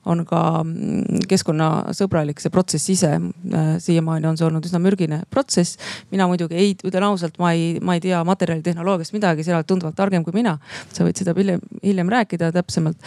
on 0.09 0.23
ka 0.29 0.41
mm, 0.63 1.25
keskkonnasõbralik, 1.29 2.41
see 2.41 2.53
protsess 2.53 2.91
ise. 2.93 3.11
Äh, 3.17 3.71
siiamaani 3.81 4.29
on 4.29 4.37
see 4.39 4.47
olnud 4.47 4.65
üsna 4.69 4.81
mürgine 4.83 5.21
protsess. 5.33 5.77
mina 6.11 6.27
muidugi 6.29 6.57
ei, 6.59 6.75
ütlen 6.85 7.07
ausalt, 7.09 7.39
ma 7.41 7.53
ei, 7.57 7.79
ma 7.81 7.97
ei 7.97 8.03
tea 8.03 8.21
materjalitehnoloogiast 8.27 9.15
midagi, 9.17 9.45
sina 9.47 9.59
oled 9.59 9.69
tunduvalt 9.69 9.97
targem 9.97 10.23
kui 10.23 10.35
mina. 10.35 10.57
sa 10.93 11.07
võid 11.07 11.17
seda 11.17 11.33
hiljem, 11.37 11.61
hiljem 11.83 12.13
rääkida 12.13 12.51
täpsemalt. 12.53 12.97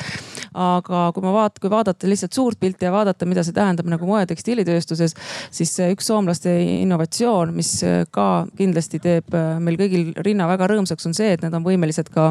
aga 0.54 1.04
kui 1.14 1.24
ma 1.24 1.36
vaat-, 1.38 1.62
kui 1.62 1.70
vaadata 1.70 2.10
lihtsalt 2.10 2.34
suurt 2.34 2.60
pilti 2.60 2.84
ja 2.84 2.92
vaadata, 2.92 3.26
mida 3.26 3.44
see 3.46 3.54
tähendab 3.56 3.86
nagu 3.88 4.06
moe- 4.06 4.24
ja 4.24 4.28
tekstiilitööstuses, 4.30 5.14
siis 5.50 5.76
üks 5.86 6.10
soomlaste 6.10 6.52
innovatsioon, 6.82 7.54
mis 7.56 7.78
ka 8.10 8.28
kindlasti 8.56 8.71
kindlasti 8.72 9.00
teeb 9.04 9.34
äh, 9.36 9.58
meil 9.60 9.76
kõigil 9.76 10.12
rinna 10.24 10.46
väga 10.48 10.70
rõõmsaks, 10.72 11.04
on 11.08 11.16
see, 11.16 11.34
et 11.36 11.42
nad 11.44 11.52
on 11.52 11.64
võimelised 11.66 12.08
ka 12.12 12.30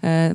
äh, 0.00 0.32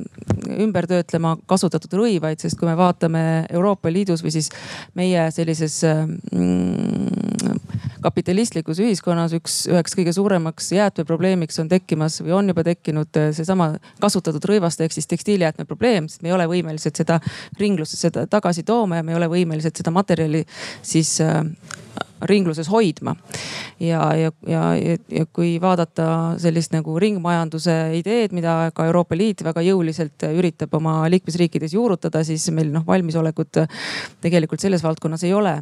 ümber 0.62 0.86
töötlema 0.86 1.34
kasutatud 1.50 1.98
rõivaid, 1.98 2.38
sest 2.40 2.58
kui 2.58 2.68
me 2.68 2.76
vaatame 2.78 3.22
Euroopa 3.50 3.90
Liidus 3.90 4.22
või 4.22 4.32
siis 4.36 4.52
meie 4.98 5.26
sellises 5.34 5.80
mm, 5.82 7.58
kapitalistlikus 8.04 8.78
ühiskonnas 8.84 9.34
üks, 9.36 9.58
üheks 9.70 9.98
kõige 9.98 10.14
suuremaks 10.14 10.70
jäätmeprobleemiks 10.76 11.58
on 11.58 11.70
tekkimas 11.72 12.20
või 12.22 12.36
on 12.38 12.52
juba 12.54 12.64
tekkinud 12.70 13.18
äh, 13.18 13.30
seesama 13.34 13.72
kasutatud 14.02 14.46
rõivaste 14.52 14.86
ehk 14.86 14.94
siis 14.94 15.10
tekstiilijäätme 15.10 15.66
probleem, 15.66 16.06
sest 16.06 16.22
me 16.22 16.30
ei 16.30 16.38
ole 16.38 16.46
võimelised 16.50 17.02
seda 17.02 17.18
ringlusse 17.58 17.98
seda 17.98 18.28
tagasi 18.30 18.62
tooma 18.62 19.00
ja 19.00 19.06
me 19.06 19.16
ei 19.16 19.18
ole 19.18 19.32
võimelised 19.34 19.82
seda 19.82 19.90
materjali 19.94 20.44
siis 20.86 21.18
ringluses 22.26 22.68
hoidma. 22.70 23.14
ja, 23.80 24.14
ja, 24.16 24.32
ja, 24.46 24.62
ja 25.08 25.26
kui 25.32 25.60
vaadata 25.60 26.34
sellist 26.38 26.72
nagu 26.74 26.98
ringmajanduse 26.98 27.74
ideed, 27.98 28.32
mida 28.34 28.70
ka 28.74 28.86
Euroopa 28.88 29.16
Liit 29.16 29.44
väga 29.46 29.62
jõuliselt 29.62 30.24
üritab 30.28 30.74
oma 30.74 31.08
liikmesriikides 31.10 31.74
juurutada, 31.74 32.24
siis 32.26 32.48
meil 32.54 32.72
noh 32.74 32.86
valmisolekut 32.86 33.60
tegelikult 34.24 34.60
selles 34.60 34.82
valdkonnas 34.82 35.24
ei 35.24 35.34
ole. 35.34 35.54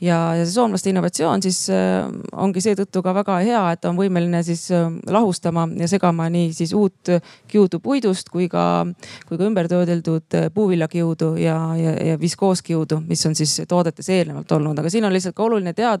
ja, 0.00 0.18
ja 0.38 0.44
see 0.44 0.54
soomlaste 0.54 0.90
innovatsioon 0.90 1.44
siis 1.44 1.66
äh, 1.72 2.08
ongi 2.32 2.62
seetõttu 2.64 3.02
ka 3.04 3.14
väga 3.14 3.38
hea, 3.44 3.64
et 3.76 3.84
on 3.84 3.98
võimeline 3.98 4.42
siis 4.46 4.68
äh, 4.72 4.88
lahustama 5.06 5.68
ja 5.76 5.88
segama 5.88 6.28
nii 6.32 6.52
siis 6.56 6.72
uut 6.72 7.12
kiudu 7.48 7.80
puidust 7.84 8.32
kui 8.32 8.48
ka, 8.48 8.86
kui 9.28 9.36
ka 9.36 9.44
ümbertöödeldud 9.44 10.38
puuviljakiudu 10.54 11.34
ja, 11.42 11.58
ja, 11.76 11.94
ja 12.12 12.20
viskooskiudu, 12.20 13.02
mis 13.08 13.26
on 13.26 13.36
siis 13.38 13.58
toodetes 13.68 14.08
eelnevalt 14.08 14.52
olnud, 14.56 14.78
aga 14.78 14.90
siin 14.92 15.04
on 15.04 15.12
lihtsalt 15.12 15.36
ka 15.36 15.44
oluline 15.44 15.72
teada 15.76 15.97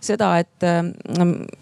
seda, 0.00 0.32
et 0.42 0.66
äh, 0.66 0.82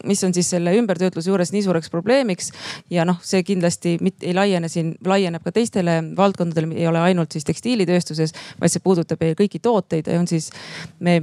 mis 0.05 0.25
on 0.25 0.35
siis 0.35 0.51
selle 0.55 0.75
ümbertöötluse 0.79 1.31
juures 1.31 1.53
nii 1.55 1.65
suureks 1.67 1.91
probleemiks. 1.91 2.53
ja 2.91 3.05
noh, 3.05 3.21
see 3.23 3.43
kindlasti 3.43 3.97
mitte 4.01 4.27
ei 4.27 4.35
laiene 4.37 4.69
siin, 4.69 4.95
laieneb 5.05 5.45
ka 5.45 5.53
teistele 5.53 6.01
valdkondadele, 6.17 6.75
ei 6.79 6.89
ole 6.91 7.01
ainult 7.01 7.33
siis 7.33 7.47
tekstiilitööstuses, 7.49 8.35
vaid 8.61 8.73
see 8.73 8.85
puudutab 8.85 9.23
kõiki 9.39 9.61
tooteid 9.63 10.09
on 10.19 10.29
siis 10.31 10.51
me 11.01 11.21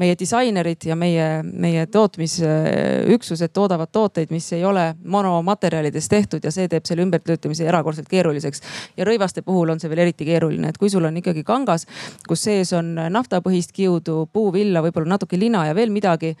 meie 0.00 0.16
disainerid 0.18 0.86
ja 0.88 0.96
meie, 0.96 1.26
meie 1.44 1.84
tootmisüksused 1.92 3.52
toodavad 3.56 3.92
tooteid, 3.92 4.32
mis 4.32 4.48
ei 4.56 4.64
ole 4.64 4.94
monomaterjalidest 5.04 6.10
tehtud 6.10 6.44
ja 6.44 6.52
see 6.54 6.68
teeb 6.72 6.88
selle 6.88 7.04
ümbertöötamise 7.04 7.68
erakordselt 7.68 8.08
keeruliseks. 8.08 8.62
ja 8.96 9.04
rõivaste 9.08 9.44
puhul 9.46 9.74
on 9.74 9.80
see 9.80 9.92
veel 9.92 10.04
eriti 10.06 10.28
keeruline, 10.28 10.72
et 10.72 10.80
kui 10.80 10.90
sul 10.90 11.04
on 11.04 11.16
ikkagi 11.20 11.44
kangas, 11.44 11.86
kus 12.28 12.44
sees 12.48 12.72
on 12.76 12.94
naftapõhist 13.10 13.72
kiudu, 13.76 14.26
puuvilla, 14.32 14.82
võib-olla 14.84 15.16
natuke 15.16 15.38
lina 15.38 15.66
ja 15.68 15.76
veel 15.76 15.92
midagi, 15.92 16.34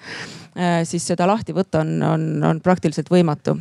eh, 0.56 0.82
siis 0.88 1.06
seda 1.12 1.28
lahti 1.28 1.56
võtta 1.56 1.84
on, 1.84 1.96
on, 2.02 2.28
on 2.50 2.60
praktiliselt 2.64 3.10
võimatu 3.12 3.58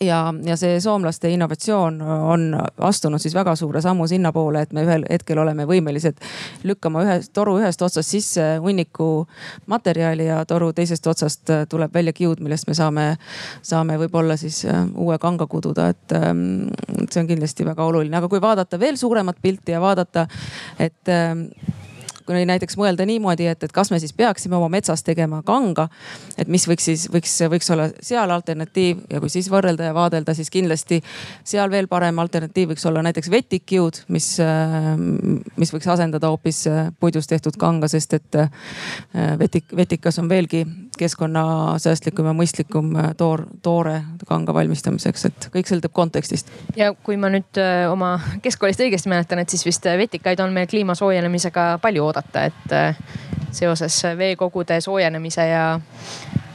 ja, 0.00 0.34
ja 0.44 0.56
see 0.56 0.80
soomlaste 0.80 1.30
innovatsioon 1.30 2.00
on 2.02 2.46
astunud 2.78 3.20
siis 3.22 3.34
väga 3.34 3.54
suure 3.56 3.80
sammu 3.82 4.06
sinnapoole, 4.06 4.62
et 4.62 4.72
me 4.72 4.84
ühel 4.86 5.04
hetkel 5.10 5.40
oleme 5.42 5.66
võimelised 5.68 6.20
lükkama 6.68 7.02
ühe 7.06 7.16
toru 7.34 7.58
ühest 7.58 7.82
otsast 7.82 8.14
sisse 8.14 8.46
hunniku 8.62 9.26
materjali 9.66 10.28
ja 10.28 10.44
toru 10.48 10.72
teisest 10.72 11.06
otsast 11.06 11.50
tuleb 11.68 11.94
välja 11.94 12.12
kiud, 12.12 12.42
millest 12.44 12.68
me 12.68 12.76
saame, 12.78 13.08
saame 13.62 13.98
võib-olla 14.04 14.38
siis 14.40 14.62
äh, 14.68 14.84
uue 14.94 15.18
kanga 15.18 15.46
kududa, 15.50 15.90
et 15.94 16.16
ähm, 16.18 16.70
see 17.10 17.22
on 17.22 17.30
kindlasti 17.30 17.66
väga 17.66 17.84
oluline, 17.84 18.16
aga 18.18 18.30
kui 18.30 18.42
vaadata 18.42 18.80
veel 18.80 18.96
suuremat 19.00 19.42
pilti 19.42 19.74
ja 19.74 19.82
vaadata, 19.82 20.28
et 20.78 21.12
ähm, 21.12 21.48
kui 22.28 22.44
näiteks 22.48 22.76
mõelda 22.76 23.06
niimoodi, 23.08 23.46
et, 23.48 23.62
et 23.64 23.72
kas 23.72 23.90
me 23.90 23.98
siis 24.02 24.12
peaksime 24.16 24.56
oma 24.58 24.68
metsas 24.72 25.02
tegema 25.06 25.40
kanga. 25.46 25.88
et 26.36 26.48
mis 26.48 26.66
võiks 26.68 26.84
siis, 26.90 27.06
võiks, 27.12 27.32
võiks 27.50 27.70
olla 27.72 27.88
seal 28.04 28.30
alternatiiv 28.30 29.00
ja 29.10 29.20
kui 29.20 29.32
siis 29.32 29.48
võrrelda 29.50 29.88
ja 29.88 29.94
vaadelda, 29.96 30.34
siis 30.36 30.50
kindlasti 30.52 31.00
seal 31.44 31.70
veel 31.70 31.88
parem 31.88 32.18
alternatiiv 32.18 32.74
võiks 32.74 32.84
olla 32.88 33.02
näiteks 33.06 33.30
vetikkiud, 33.32 34.02
mis, 34.12 34.34
mis 35.56 35.72
võiks 35.72 35.88
asendada 35.88 36.28
hoopis 36.28 36.66
puidust 37.00 37.30
tehtud 37.32 37.56
kanga, 37.58 37.88
sest 37.88 38.14
et 38.18 38.38
äh, 38.38 38.50
vetik, 39.38 39.72
vetikas 39.76 40.18
on 40.18 40.28
veelgi 40.28 40.64
keskkonnasäästlikum 40.98 42.26
ja 42.26 42.34
mõistlikum 42.34 42.92
toor, 43.16 43.44
toore 43.62 44.00
kanga 44.28 44.54
valmistamiseks, 44.54 45.24
et 45.28 45.48
kõik 45.54 45.70
sõltub 45.70 45.94
kontekstist. 45.94 46.50
ja 46.76 46.92
kui 46.92 47.16
ma 47.16 47.30
nüüd 47.32 47.60
äh, 47.62 47.86
oma 47.90 48.16
keskkoolist 48.42 48.84
õigesti 48.84 49.12
mäletan, 49.12 49.40
et 49.40 49.48
siis 49.48 49.64
vist 49.66 49.84
vetikaid 49.84 50.40
on 50.44 50.52
meil 50.52 50.68
kliima 50.70 50.96
soojenemisega 50.98 51.70
palju 51.82 52.04
oodata 52.04 52.17
oodata, 52.18 52.44
et 52.44 52.72
äh, 52.72 52.96
seoses 53.52 54.02
veekogude 54.18 54.80
soojenemise 54.80 55.46
ja 55.48 55.78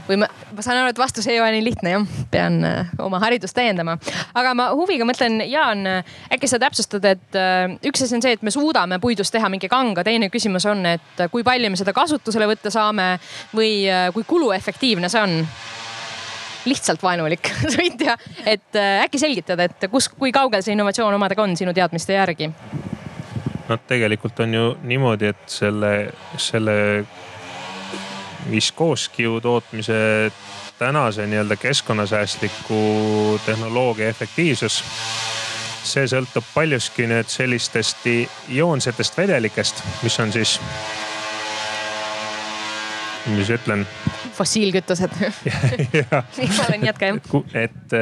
või 0.03 0.17
ma, 0.19 0.27
ma 0.51 0.63
saan 0.63 0.81
aru, 0.81 0.91
et 0.91 0.99
vastus 0.99 1.27
ei 1.31 1.39
ole 1.39 1.53
nii 1.55 1.63
lihtne 1.63 1.93
jah, 1.93 2.07
pean 2.31 2.59
äh, 2.67 2.89
oma 2.99 3.21
haridust 3.23 3.55
täiendama. 3.55 3.97
aga 4.35 4.53
ma 4.53 4.69
huviga 4.75 5.07
mõtlen, 5.07 5.39
Jaan, 5.47 5.85
äkki 6.33 6.49
sa 6.51 6.59
täpsustad, 6.59 7.05
et 7.07 7.39
äh, 7.39 7.77
üks 7.87 8.03
asi 8.03 8.17
on 8.17 8.25
see, 8.25 8.35
et 8.35 8.43
me 8.43 8.51
suudame 8.51 8.99
puidust 8.99 9.33
teha 9.33 9.49
mingi 9.49 9.69
kanga, 9.71 10.03
teine 10.03 10.29
küsimus 10.33 10.67
on, 10.69 10.85
et 10.85 11.25
kui 11.31 11.43
palju 11.43 11.71
me 11.71 11.79
seda 11.79 11.95
kasutusele 11.95 12.49
võtta 12.51 12.73
saame 12.73 13.15
või 13.55 13.87
kui 14.13 14.27
kuluefektiivne 14.27 15.09
see 15.09 15.23
on 15.23 15.39
lihtsalt 16.67 17.03
vaenulik 17.03 17.49
sõitja, 17.75 18.17
et 18.47 18.79
äkki 18.79 19.19
selgitad, 19.19 19.59
et 19.63 19.87
kus, 19.91 20.11
kui 20.11 20.31
kaugel 20.35 20.63
see 20.63 20.75
innovatsioon 20.75 21.15
omadega 21.15 21.43
on 21.43 21.55
sinu 21.59 21.75
teadmiste 21.75 22.19
järgi? 22.19 22.51
Noh, 23.69 23.79
tegelikult 23.87 24.39
on 24.39 24.53
ju 24.53 24.65
niimoodi, 24.83 25.31
et 25.33 25.43
selle, 25.49 25.93
selle 26.37 27.05
viskooskiu 28.51 29.41
tootmise 29.41 30.31
tänase 30.79 31.27
nii-öelda 31.27 31.55
keskkonnasäästliku 31.55 33.39
tehnoloogia 33.45 34.09
efektiivsus. 34.09 34.83
see 35.83 36.05
sõltub 36.07 36.45
paljuski 36.53 37.03
nüüd 37.11 37.27
sellistest 37.27 38.05
ioonsetest 38.55 39.17
vedelikest, 39.17 39.81
mis 40.03 40.15
on 40.23 40.31
siis, 40.31 40.53
mis 43.35 43.51
ütlen 43.51 43.83
fossiilkütused 44.33 45.13
palun 46.57 46.85
jätka 46.89 47.11
jah. 47.11 47.19
et, 47.53 47.95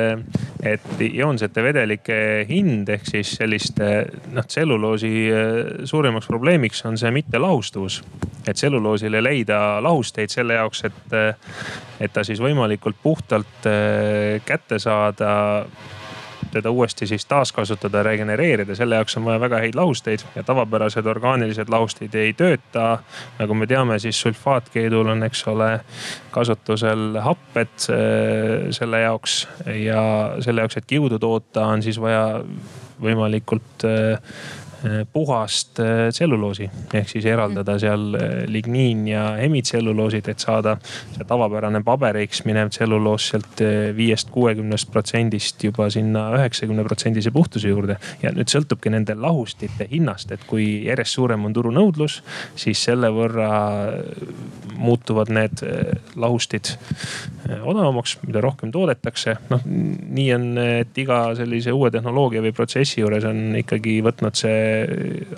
et 0.63 1.03
ioonsete 1.07 1.63
vedelike 1.63 2.17
hind 2.49 2.89
ehk 2.89 3.07
siis 3.09 3.35
selliste 3.39 3.91
noh, 4.35 4.45
tselluloosi 4.47 5.13
eh, 5.29 5.61
suurimaks 5.89 6.29
probleemiks 6.31 6.85
on 6.89 6.97
see 6.97 7.11
mittelahustuvus. 7.11 8.01
et 8.47 8.57
tselluloosile 8.57 9.21
leida 9.23 9.81
lahusteid 9.83 10.33
selle 10.33 10.57
jaoks, 10.59 10.85
et, 10.89 11.01
eh, 11.13 11.55
et 11.99 12.13
ta 12.13 12.23
siis 12.27 12.41
võimalikult 12.41 12.99
puhtalt 13.03 13.69
eh, 13.69 14.41
kätte 14.45 14.79
saada 14.79 15.65
teda 16.51 16.71
uuesti 16.71 17.07
siis 17.07 17.25
taaskasutada, 17.25 18.03
regenereerida, 18.03 18.75
selle 18.75 18.99
jaoks 18.99 19.17
on 19.17 19.25
vaja 19.25 19.39
väga 19.39 19.61
häid 19.65 19.77
lahusteid 19.77 20.25
ja 20.35 20.43
tavapärased 20.43 21.05
orgaanilised 21.05 21.69
lahustid 21.69 22.15
ei 22.15 22.33
tööta. 22.33 22.99
nagu 23.39 23.53
me 23.53 23.67
teame, 23.67 23.99
siis 23.99 24.19
sulfaatkeedul 24.21 25.13
on, 25.15 25.23
eks 25.23 25.45
ole, 25.47 25.71
kasutusel 26.31 27.19
happed 27.21 27.87
äh, 27.89 28.69
selle 28.75 29.05
jaoks 29.05 29.47
ja 29.65 30.03
selle 30.39 30.65
jaoks, 30.65 30.77
et 30.77 30.89
kiudu 30.89 31.19
toota, 31.19 31.65
on 31.65 31.83
siis 31.83 31.99
vaja 32.01 32.41
võimalikult 33.01 33.81
Eh, 33.83 34.17
puhast 35.13 35.79
eh, 35.79 36.09
tselluloosi 36.09 36.65
ehk 36.93 37.09
siis 37.09 37.25
eraldada 37.29 37.75
seal 37.81 38.15
eh, 38.17 38.31
ligniin 38.49 39.03
ja 39.11 39.25
hemitselluloosid, 39.37 40.29
et 40.31 40.41
saada 40.41 40.75
see 40.81 41.27
tavapärane 41.27 41.83
paberiks 41.85 42.41
minev 42.47 42.71
tselluloos 42.73 43.27
sealt 43.31 43.61
viiest, 43.97 44.31
kuuekümnest 44.33 44.89
protsendist 44.91 45.61
juba 45.63 45.89
sinna 45.93 46.27
üheksakümne 46.37 46.85
protsendise 46.87 47.31
puhtuse 47.31 47.69
juurde. 47.69 47.97
ja 48.23 48.31
nüüd 48.33 48.49
sõltubki 48.49 48.89
nende 48.93 49.15
lahustite 49.15 49.87
hinnast, 49.91 50.31
et 50.31 50.45
kui 50.49 50.85
järjest 50.87 51.19
suurem 51.19 51.45
on 51.45 51.53
turunõudlus, 51.53 52.21
siis 52.55 52.81
selle 52.81 53.11
võrra 53.13 53.51
muutuvad 54.81 55.29
need 55.29 55.61
lahustid 56.17 56.73
odavamaks, 57.61 58.17
mida 58.25 58.41
rohkem 58.41 58.71
toodetakse. 58.73 59.37
noh, 59.49 59.61
nii 59.65 60.27
on, 60.33 60.47
et 60.57 60.97
iga 60.97 61.21
sellise 61.37 61.73
uue 61.75 61.91
tehnoloogia 61.93 62.41
või 62.41 62.53
protsessi 62.55 63.01
juures 63.01 63.25
on 63.29 63.59
ikkagi 63.61 63.99
võtnud 64.05 64.37
see 64.37 64.70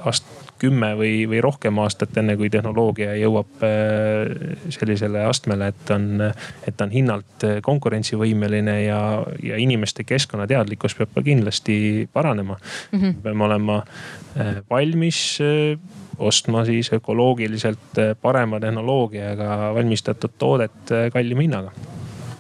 aast-, 0.04 0.44
kümme 0.64 0.94
või, 0.98 1.24
või 1.30 1.42
rohkem 1.44 1.80
aastat, 1.84 2.16
enne 2.20 2.36
kui 2.40 2.50
tehnoloogia 2.54 3.16
jõuab 3.20 3.64
äh, 3.68 4.70
sellisele 4.74 5.26
astmele, 5.28 5.72
et 5.74 5.94
on, 5.94 6.28
et 6.68 6.78
ta 6.78 6.88
on 6.88 6.94
hinnalt 6.94 7.48
konkurentsivõimeline 7.66 8.78
ja, 8.86 9.00
ja 9.44 9.60
inimeste 9.60 10.06
keskkonnateadlikkus 10.08 10.96
peab 11.00 11.12
ka 11.16 11.26
kindlasti 11.26 11.76
paranema 12.14 12.58
mm. 12.58 13.00
-hmm. 13.00 13.20
peame 13.26 13.48
olema 13.50 13.82
äh, 13.84 14.62
valmis 14.70 15.24
äh, 15.44 15.80
ostma 16.18 16.66
siis 16.66 16.94
ökoloogiliselt 16.94 18.00
parema 18.22 18.60
tehnoloogiaga 18.60 19.74
valmistatud 19.76 20.38
toodet 20.38 20.94
kallima 21.14 21.42
hinnaga 21.42 21.72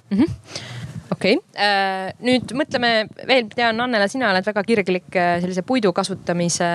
mm. 0.09 0.17
-hmm 0.17 0.72
okei. 1.13 1.37
Okay., 1.37 1.63
äh, 1.63 2.11
nüüd 2.25 2.53
mõtleme 2.57 2.91
veel, 3.29 3.47
tean, 3.53 3.79
Annela, 3.83 4.07
sina 4.11 4.29
oled 4.31 4.45
väga 4.47 4.63
kirglik 4.67 5.17
äh, 5.19 5.35
sellise 5.43 5.63
puidu 5.67 5.93
kasutamise 5.95 6.69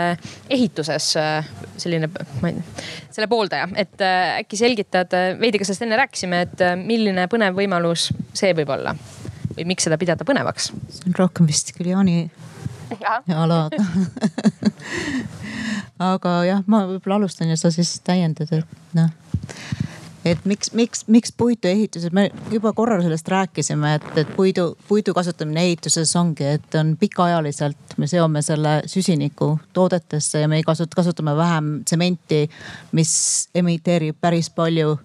ehituses 0.51 1.11
äh, 1.21 1.49
selline, 1.81 2.11
ma 2.43 2.53
ei 2.53 2.59
tea, 2.59 2.89
selle 3.19 3.31
pooldaja, 3.31 3.69
et 3.79 4.03
äkki 4.03 4.59
selgitad 4.61 5.15
veidi, 5.41 5.61
ka 5.61 5.67
sellest 5.67 5.87
enne 5.87 5.99
rääkisime, 6.01 6.43
et 6.47 6.67
milline 6.81 7.27
põnev 7.31 7.57
võimalus 7.59 8.11
see 8.37 8.53
võib 8.57 8.71
olla? 8.77 8.95
Või 9.57 9.67
miks 9.73 9.89
seda 9.89 9.99
pidada 9.99 10.27
põnevaks? 10.29 10.71
see 10.95 11.09
on 11.11 11.19
rohkem 11.19 11.49
vist 11.49 11.75
küll 11.77 11.91
Jaani 11.91 12.29
ala 13.35 13.67
aga 16.13 16.35
jah, 16.47 16.63
ma 16.71 16.85
võib-olla 16.89 17.19
alustan 17.19 17.51
ja 17.51 17.59
sa 17.61 17.73
siis 17.75 17.99
täiendad, 18.07 18.53
et 18.55 18.97
noh 18.97 19.11
et 20.35 20.45
miks, 20.49 20.73
miks, 20.77 21.05
miks 21.07 21.33
puiduehitused, 21.37 22.13
me 22.17 22.29
juba 22.53 22.73
korra 22.77 23.01
sellest 23.03 23.29
rääkisime, 23.29 23.95
et, 23.99 24.09
et 24.23 24.35
puidu, 24.37 24.71
puidu 24.89 25.15
kasutamine 25.17 25.65
ehituses 25.69 26.15
ongi, 26.19 26.47
et 26.59 26.79
on 26.79 26.95
pikaajaliselt, 27.01 27.97
me 27.97 28.07
seome 28.11 28.43
selle 28.43 28.79
süsiniku 28.87 29.55
toodetesse 29.77 30.45
ja 30.45 30.49
me 30.49 30.61
ei 30.61 30.67
kasuta, 30.67 30.97
kasutame 30.99 31.37
vähem 31.37 31.73
tsementi, 31.85 32.45
mis 32.93 33.13
emiteerib 33.55 34.19
päris 34.21 34.51
palju 34.51 34.97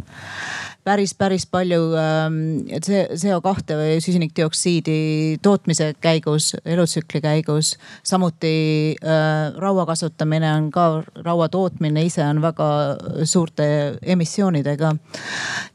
päris, 0.83 1.13
päris 1.15 1.45
palju 1.49 1.79
ähm, 1.99 2.37
CO2 2.83 3.77
või 3.79 3.99
süsinikdioksiidi 4.03 4.97
tootmise 5.43 5.93
käigus, 6.01 6.53
elutsükli 6.65 7.21
käigus. 7.23 7.77
samuti 8.03 8.95
äh, 9.03 9.53
raua 9.57 9.85
kasutamine 9.85 10.51
on 10.53 10.69
ka, 10.71 11.03
raua 11.25 11.49
tootmine 11.49 12.03
ise 12.03 12.25
on 12.25 12.41
väga 12.41 12.69
suurte 13.23 13.97
emissioonidega. 14.01 14.95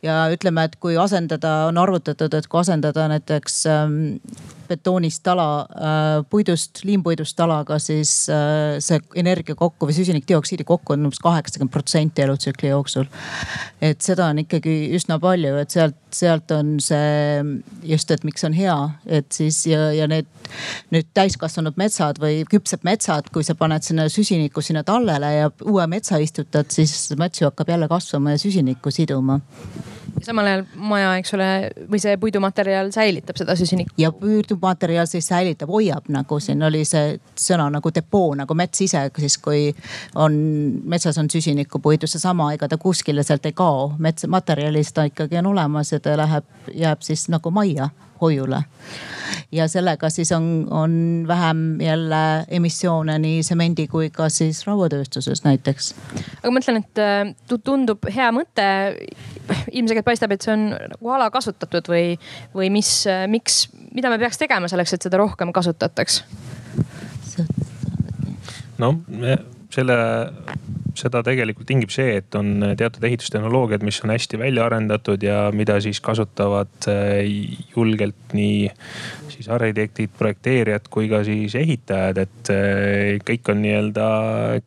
ja 0.02 0.20
ütleme, 0.32 0.64
et 0.64 0.76
kui 0.76 0.96
asendada, 0.96 1.66
on 1.66 1.78
arvutatud, 1.78 2.34
et 2.34 2.46
kui 2.46 2.61
asendada 2.61 3.09
näiteks 3.09 3.66
ähm, 3.66 3.98
betoonist 4.68 5.22
tala 5.26 5.48
äh, 5.64 6.06
puidust, 6.30 6.82
liimpuidust 6.84 7.36
talaga, 7.38 7.78
siis 7.82 8.12
äh, 8.32 8.78
see 8.84 9.00
energia 9.20 9.56
kokku 9.58 9.88
või 9.88 9.96
süsinikdioksiidi 9.96 10.66
kokku 10.68 10.94
on 10.94 11.08
umbes 11.08 11.22
kaheksakümmend 11.24 11.74
protsenti 11.74 12.24
elutsükli 12.24 12.72
jooksul. 12.72 13.08
et 13.82 14.00
seda 14.04 14.28
on 14.32 14.42
ikkagi 14.44 14.76
üsna 14.96 15.18
palju, 15.22 15.56
et 15.62 15.74
sealt, 15.74 15.98
sealt 16.14 16.50
on 16.54 16.76
see 16.82 17.42
just, 17.86 18.11
et 18.11 18.24
miks 18.24 18.44
on 18.46 18.56
hea, 18.56 18.76
et 19.06 19.28
siis 19.32 19.61
ja, 19.68 19.90
ja 19.94 20.09
need 20.11 20.28
nüüd 20.94 21.11
täiskasvanud 21.16 21.76
metsad 21.80 22.20
või 22.22 22.40
küpsed 22.48 22.84
metsad, 22.88 23.28
kui 23.32 23.44
sa 23.44 23.56
paned 23.59 23.84
sinna 23.84 24.09
süsinikku 24.12 24.64
sinna 24.64 24.84
tallele 24.86 25.32
ja 25.34 25.52
uue 25.68 25.86
metsa 25.90 26.20
istutad, 26.22 26.70
siis 26.72 27.12
mets 27.20 27.42
ju 27.42 27.50
hakkab 27.50 27.74
jälle 27.74 27.88
kasvama 27.90 28.34
ja 28.34 28.40
süsinikku 28.40 28.92
siduma 28.94 29.40
samal 30.24 30.46
ajal 30.46 30.64
maja, 30.74 31.11
eks 31.20 31.34
ole, 31.36 31.48
või 31.90 32.00
see 32.02 32.16
puidumaterjal 32.20 32.90
säilitab 32.94 33.38
seda 33.38 33.54
süsinikku. 33.59 33.94
ja 34.00 34.11
puidumaterjal 34.12 35.06
siis 35.11 35.28
säilitab, 35.30 35.70
hoiab 35.72 36.09
nagu 36.12 36.38
siin 36.42 36.62
oli 36.64 36.84
see 36.88 37.18
sõna 37.38 37.68
nagu 37.72 37.92
depoo 37.94 38.32
nagu 38.38 38.56
mets 38.59 38.82
ise, 38.84 39.04
siis 39.18 39.38
kui 39.42 39.68
on 40.18 40.38
metsas 40.88 41.18
on 41.18 41.30
süsinikku 41.30 41.80
puidus 41.84 42.16
seesama, 42.16 42.50
ega 42.56 42.68
ta 42.68 42.78
kuskile 42.80 43.22
sealt 43.22 43.46
ei 43.46 43.56
kao. 43.56 43.92
mets, 43.98 44.26
materjalis 44.26 44.92
ta 44.92 45.06
ikkagi 45.09 45.40
on 45.42 45.52
olemas 45.52 45.92
ja 45.92 45.97
ta 46.03 46.16
läheb, 46.18 46.44
jääb 46.74 47.03
siis 47.07 47.28
nagu 47.32 47.51
majja 47.55 47.88
hoiule. 48.20 48.62
ja 49.53 49.68
sellega 49.68 50.11
siis 50.11 50.32
on, 50.32 50.66
on 50.70 51.24
vähem 51.28 51.80
jälle 51.80 52.44
emissioone 52.49 53.18
nii 53.18 53.42
semendi 53.42 53.86
kui 53.88 54.11
ka 54.11 54.28
siis 54.28 54.66
rauatööstuses 54.66 55.44
näiteks. 55.44 55.94
aga 56.38 56.51
ma 56.51 56.59
mõtlen, 56.59 56.82
et 56.82 57.03
äh, 57.03 57.61
tundub 57.64 58.09
hea 58.14 58.30
mõte. 58.32 58.68
ilmselgelt 59.72 60.05
paistab, 60.05 60.32
et 60.32 60.44
see 60.44 60.53
on 60.53 60.68
nagu 60.74 61.14
alakasutatud 61.16 61.88
või, 61.92 62.18
või 62.55 62.70
mis, 62.72 62.92
äh, 63.07 63.26
miks, 63.30 63.68
mida 63.94 64.11
me 64.11 64.18
peaks 64.18 64.38
tegema 64.38 64.68
selleks, 64.68 64.96
et 64.96 65.09
seda 65.09 65.20
rohkem 65.20 65.53
kasutataks? 65.53 66.22
no 68.78 68.94
selle 69.70 69.96
seda 70.99 71.22
tegelikult 71.26 71.68
tingib 71.68 71.92
see, 71.94 72.18
et 72.20 72.34
on 72.38 72.72
teatud 72.78 73.05
ehitustehnoloogiad, 73.09 73.84
mis 73.86 74.01
on 74.05 74.12
hästi 74.14 74.40
välja 74.40 74.66
arendatud 74.66 75.22
ja 75.22 75.49
mida 75.55 75.78
siis 75.84 76.01
kasutavad 76.05 76.88
äh, 76.90 77.22
julgelt 77.76 78.34
nii 78.36 78.68
siis 79.32 79.49
arhitektid, 79.55 80.11
projekteerijad 80.18 80.88
kui 80.90 81.09
ka 81.11 81.22
siis 81.26 81.55
ehitajad, 81.59 82.22
et 82.24 82.53
äh, 82.55 83.18
kõik 83.26 83.53
on 83.53 83.62
nii-öelda 83.62 84.09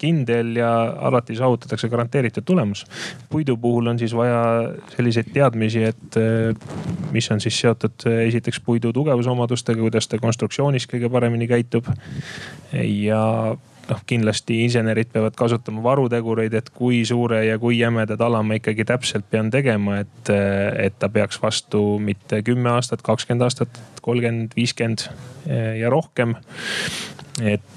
kindel 0.01 0.55
ja 0.61 0.71
alati 1.09 1.35
saavutatakse 1.39 1.89
garanteeritud 1.91 2.47
tulemus. 2.47 2.85
puidu 3.29 3.57
puhul 3.57 3.91
on 3.91 3.99
siis 3.99 4.15
vaja 4.15 4.43
selliseid 4.95 5.33
teadmisi, 5.33 5.83
et 5.91 6.19
äh, 6.19 6.55
mis 7.11 7.31
on 7.31 7.43
siis 7.43 7.59
seotud 7.59 8.07
esiteks 8.27 8.61
puidu 8.65 8.93
tugevusomadustega, 8.93 9.81
kuidas 9.81 10.07
ta 10.07 10.21
konstruktsioonis 10.21 10.87
kõige 10.87 11.11
paremini 11.11 11.47
käitub 11.51 11.91
ja 12.71 13.21
noh, 13.89 14.01
kindlasti 14.07 14.61
insenerid 14.65 15.11
peavad 15.13 15.35
kasutama 15.37 15.83
varutegureid, 15.85 16.53
et 16.57 16.69
kui 16.75 17.01
suure 17.07 17.43
ja 17.45 17.57
kui 17.61 17.79
jämeda 17.79 18.17
tala 18.19 18.43
ma 18.45 18.57
ikkagi 18.59 18.85
täpselt 18.87 19.27
pean 19.31 19.51
tegema, 19.53 20.01
et, 20.05 20.31
et 20.31 20.97
ta 20.99 21.09
peaks 21.09 21.41
vastu 21.41 21.97
mitte 22.03 22.41
kümme 22.45 22.73
aastat, 22.75 23.03
kakskümmend 23.05 23.47
aastat, 23.47 23.81
kolmkümmend, 24.01 24.55
viiskümmend 24.57 25.07
ja 25.79 25.91
rohkem. 25.93 26.35
et 27.41 27.67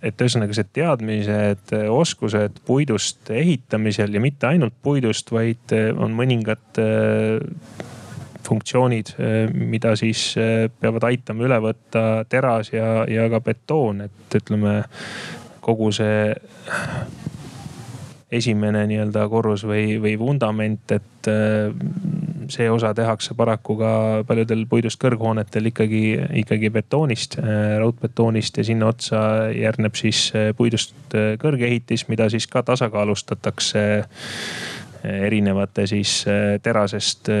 et 0.00 0.22
ühesõnaga 0.24 0.54
see 0.56 0.64
teadmised, 0.72 1.74
oskused 1.92 2.62
puidust 2.64 3.28
ehitamisel 3.36 4.14
ja 4.16 4.22
mitte 4.24 4.48
ainult 4.48 4.72
puidust, 4.82 5.28
vaid 5.34 5.74
on 6.00 6.14
mõningad 6.16 6.80
funktsioonid, 8.50 9.14
eh, 9.18 9.50
mida 9.54 9.94
siis 9.98 10.34
eh, 10.40 10.66
peavad 10.80 11.06
aitama 11.10 11.46
üle 11.46 11.60
võtta 11.62 12.04
teras 12.30 12.72
ja, 12.74 13.04
ja 13.10 13.28
ka 13.30 13.42
betoon, 13.44 14.06
et 14.08 14.38
ütleme 14.40 14.80
kogu 15.60 15.90
see 15.94 16.32
esimene 18.30 18.84
nii-öelda 18.86 19.24
korrus 19.30 19.64
või, 19.66 19.98
või 20.02 20.14
vundament, 20.18 20.94
et 20.94 21.30
eh, 21.30 21.70
see 22.50 22.66
osa 22.70 22.90
tehakse 22.96 23.36
paraku 23.38 23.76
ka 23.78 23.92
paljudel 24.26 24.64
puidust 24.70 24.98
kõrghoonetel 25.02 25.70
ikkagi, 25.70 26.02
ikkagi 26.42 26.70
betoonist, 26.74 27.36
raudbetoonist 27.78 28.58
ja 28.58 28.64
sinna 28.66 28.88
otsa 28.90 29.20
järgneb 29.54 29.94
siis 29.98 30.24
puidust 30.58 31.14
kõrgehitis, 31.38 32.08
mida 32.10 32.26
siis 32.32 32.48
ka 32.50 32.64
tasakaalustatakse 32.66 33.84
erinevate 35.04 35.86
siis 35.86 36.24
äh, 36.28 36.58
terasest 36.62 37.30
äh, 37.32 37.36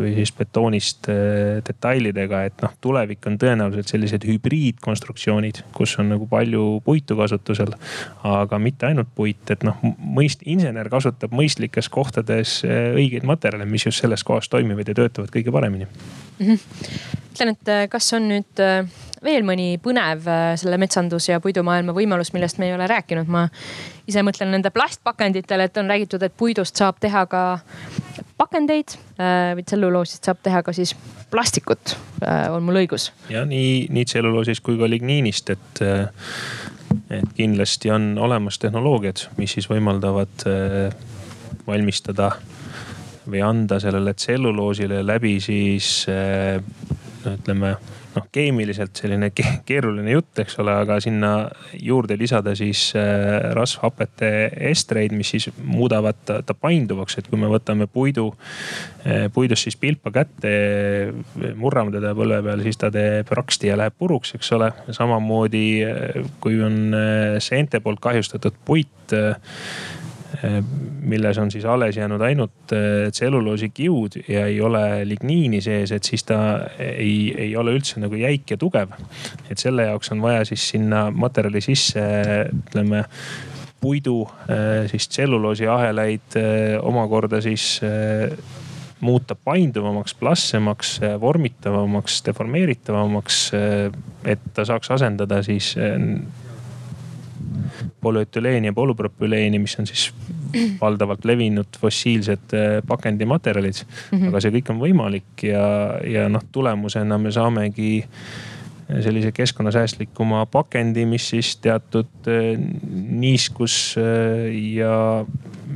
või 0.00 0.12
siis 0.18 0.32
betoonist 0.36 1.08
äh, 1.10 1.58
detailidega, 1.66 2.44
et 2.46 2.62
noh, 2.64 2.74
tulevik 2.80 3.26
on 3.26 3.38
tõenäoliselt 3.40 3.90
sellised 3.90 4.26
hübriidkonstruktsioonid, 4.28 5.62
kus 5.76 5.96
on 6.02 6.12
nagu 6.14 6.28
palju 6.30 6.80
puitu 6.86 7.16
kasutusel. 7.18 7.74
aga 8.26 8.58
mitte 8.58 8.86
ainult 8.86 9.10
puit, 9.14 9.42
et 9.50 9.64
noh, 9.66 9.78
mõist-, 10.00 10.44
insener 10.46 10.88
kasutab 10.92 11.34
mõistlikes 11.34 11.90
kohtades 11.90 12.60
õigeid 12.66 13.26
materjale, 13.26 13.66
mis 13.66 13.86
just 13.86 14.02
selles 14.02 14.24
kohas 14.24 14.48
toimivad 14.48 14.88
ja 14.88 14.94
töötavad 14.94 15.30
kõige 15.34 15.52
paremini 15.52 15.86
mm. 15.86 16.46
-hmm. 16.46 16.58
ütlen, 17.32 17.54
et 17.56 17.72
kas 17.90 18.12
on 18.14 18.28
nüüd 18.30 18.64
veel 19.24 19.44
mõni 19.46 19.74
põnev 19.82 20.26
äh, 20.28 20.52
selle 20.60 20.78
metsandus 20.80 21.28
ja 21.28 21.40
puidumaailma 21.42 21.94
võimalus, 21.96 22.32
millest 22.34 22.60
me 22.60 22.70
ei 22.70 22.74
ole 22.74 22.88
rääkinud. 22.90 23.28
ma 23.28 23.46
ise 24.08 24.24
mõtlen 24.26 24.50
nende 24.54 24.72
plastpakenditele, 24.74 25.68
et 25.68 25.80
on 25.80 25.90
räägitud, 25.90 26.22
et 26.24 26.36
puidust 26.36 26.80
saab 26.80 26.98
teha 27.00 27.26
ka 27.30 27.42
pakendeid 28.40 28.96
äh, 29.20 29.52
või 29.58 29.66
tselluloosist 29.66 30.24
saab 30.24 30.40
teha 30.42 30.62
ka 30.64 30.74
siis 30.76 30.94
plastikut. 31.30 31.96
Äh, 32.24 32.48
on 32.52 32.64
mul 32.66 32.80
õigus? 32.82 33.10
ja 33.32 33.44
nii, 33.48 33.88
nii 33.92 34.08
tselluloosist 34.08 34.64
kui 34.64 34.80
ka 34.80 34.88
ligniinist, 34.88 35.52
et, 35.52 35.84
et 37.10 37.36
kindlasti 37.36 37.92
on 37.92 38.14
olemas 38.18 38.58
tehnoloogiad, 38.62 39.28
mis 39.36 39.58
siis 39.58 39.68
võimaldavad 39.70 40.48
valmistada 41.66 42.32
või 43.30 43.44
anda 43.44 43.76
sellele 43.82 44.14
tselluloosile 44.16 45.04
läbi 45.06 45.36
siis 45.44 46.06
ütleme 47.28 47.74
noh, 48.14 48.26
keemiliselt 48.32 48.98
selline 48.98 49.30
keeruline 49.34 50.14
jutt, 50.14 50.32
eks 50.42 50.58
ole, 50.62 50.74
aga 50.82 50.98
sinna 51.02 51.32
juurde 51.78 52.16
lisada 52.20 52.54
siis 52.58 52.90
äh, 52.98 53.50
rasvhapete 53.56 54.30
estreid, 54.70 55.14
mis 55.16 55.32
siis 55.34 55.50
muudavad 55.62 56.18
ta, 56.26 56.40
ta 56.46 56.56
painduvaks, 56.56 57.18
et 57.20 57.30
kui 57.30 57.40
me 57.40 57.50
võtame 57.50 57.86
puidu, 57.90 58.30
äh, 59.04 59.28
puidust 59.34 59.68
siis 59.68 59.78
pilpa 59.80 60.12
kätte, 60.14 60.52
murrame 61.58 61.94
teda 61.94 62.14
põlve 62.18 62.42
peal, 62.46 62.64
siis 62.66 62.80
ta 62.80 62.92
teeb 62.94 63.30
raksti 63.40 63.70
ja 63.70 63.78
läheb 63.80 63.96
puruks, 63.98 64.34
eks 64.38 64.52
ole. 64.58 64.72
samamoodi 64.90 65.64
äh, 65.86 66.20
kui 66.42 66.60
on 66.64 66.80
seente 67.42 67.80
poolt 67.84 68.02
kahjustatud 68.02 68.56
puit 68.64 69.16
milles 71.02 71.38
on 71.38 71.50
siis 71.50 71.64
alles 71.64 71.96
jäänud 71.96 72.20
ainult 72.20 72.72
eh, 72.72 73.10
tselluloosikihud 73.12 74.20
ja 74.28 74.46
ei 74.46 74.60
ole 74.60 75.08
ligniini 75.08 75.60
sees, 75.60 75.92
et 75.92 76.04
siis 76.04 76.24
ta 76.24 76.38
ei, 76.78 77.34
ei 77.38 77.56
ole 77.56 77.74
üldse 77.76 78.00
nagu 78.00 78.16
jäik 78.16 78.50
ja 78.50 78.56
tugev. 78.60 78.94
et 79.50 79.58
selle 79.58 79.88
jaoks 79.90 80.12
on 80.12 80.22
vaja 80.22 80.44
siis 80.44 80.68
sinna 80.74 81.10
materjali 81.10 81.60
sisse, 81.64 82.02
ütleme 82.48 83.04
puidu 83.80 84.22
eh, 84.48 84.88
siis 84.90 85.08
tselluloosiahelaid 85.08 86.38
omakorda 86.82 87.40
siis 87.40 87.80
muuta 89.00 89.34
painduvamaks, 89.34 90.14
plassemaks, 90.14 90.98
vormitavamaks, 91.20 92.20
deformeeritavamaks. 92.26 93.38
et 94.24 94.52
ta 94.54 94.64
saaks 94.64 94.90
asendada 94.90 95.42
siis 95.42 95.74
polüetüleeni 98.00 98.70
ja 98.70 98.72
polüpropüleeni, 98.72 99.58
mis 99.58 99.78
on 99.78 99.86
siis 99.86 100.10
valdavalt 100.80 101.24
levinud 101.24 101.80
fossiilsed 101.80 102.54
äh, 102.54 102.82
pakendimaterjalid 102.86 103.74
mm. 103.84 104.18
-hmm. 104.18 104.28
aga 104.28 104.40
see 104.40 104.54
kõik 104.58 104.70
on 104.70 104.80
võimalik 104.80 105.44
ja, 105.46 105.64
ja 106.04 106.28
noh, 106.28 106.42
tulemusena 106.52 107.18
me 107.18 107.32
saamegi 107.32 108.04
sellise 108.90 109.30
keskkonnasäästlikuma 109.32 110.46
pakendi, 110.50 111.04
mis 111.06 111.28
siis 111.28 111.56
teatud 111.56 112.10
äh, 112.26 112.58
niiskus 113.10 113.94
äh, 113.98 114.50
ja 114.74 115.24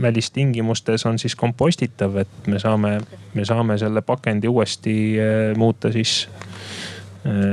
välistingimustes 0.00 1.06
on 1.06 1.18
siis 1.18 1.36
kompostitav, 1.36 2.16
et 2.16 2.46
me 2.46 2.58
saame, 2.58 2.98
me 3.34 3.44
saame 3.44 3.78
selle 3.78 4.02
pakendi 4.02 4.48
uuesti 4.48 5.14
muuta 5.56 5.92
siis 5.92 6.28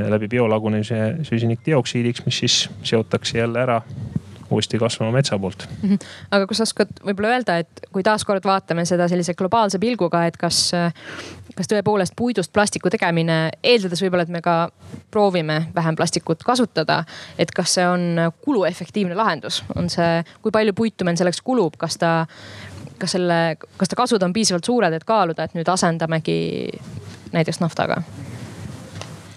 läbi 0.10 0.28
biolagunemise 0.28 1.16
süsinikdioksiidiks, 1.24 2.26
mis 2.26 2.40
siis 2.40 2.70
seotakse 2.84 3.38
jälle 3.38 3.60
ära 3.60 3.82
uuesti 4.52 4.80
kasvama 4.82 5.12
metsa 5.16 5.40
poolt 5.40 5.68
mm. 5.68 5.90
-hmm. 5.90 6.08
aga 6.32 6.48
kas 6.48 6.62
oskad 6.66 6.92
võib-olla 7.06 7.36
öelda, 7.36 7.58
et 7.64 7.86
kui 7.92 8.04
taaskord 8.04 8.46
vaatame 8.46 8.86
seda 8.86 9.08
sellise 9.12 9.34
globaalse 9.34 9.80
pilguga, 9.80 10.26
et 10.28 10.38
kas, 10.38 10.72
kas 11.56 11.72
tõepoolest 11.72 12.16
puidust 12.16 12.54
plastiku 12.54 12.90
tegemine, 12.90 13.50
eeldades 13.64 14.02
võib-olla, 14.04 14.28
et 14.28 14.34
me 14.34 14.42
ka 14.42 14.58
proovime 15.12 15.68
vähem 15.76 15.96
plastikut 15.96 16.44
kasutada. 16.44 17.04
et 17.38 17.52
kas 17.52 17.74
see 17.74 17.88
on 17.88 18.32
kuluefektiivne 18.42 19.16
lahendus, 19.16 19.64
on 19.76 19.90
see, 19.90 20.24
kui 20.42 20.52
palju 20.52 20.74
puitu 20.74 21.06
meil 21.06 21.18
selleks 21.18 21.42
kulub, 21.42 21.78
kas 21.78 21.98
ta, 21.98 22.28
kas 22.98 23.12
selle, 23.18 23.58
kas 23.78 23.90
ta 23.90 23.96
kasud 23.96 24.24
on 24.24 24.34
piisavalt 24.34 24.66
suured, 24.66 24.94
et 24.94 25.04
kaaluda, 25.04 25.44
et 25.44 25.54
nüüd 25.58 25.70
asendamegi 25.70 26.70
näiteks 27.32 27.60
naftaga? 27.60 28.02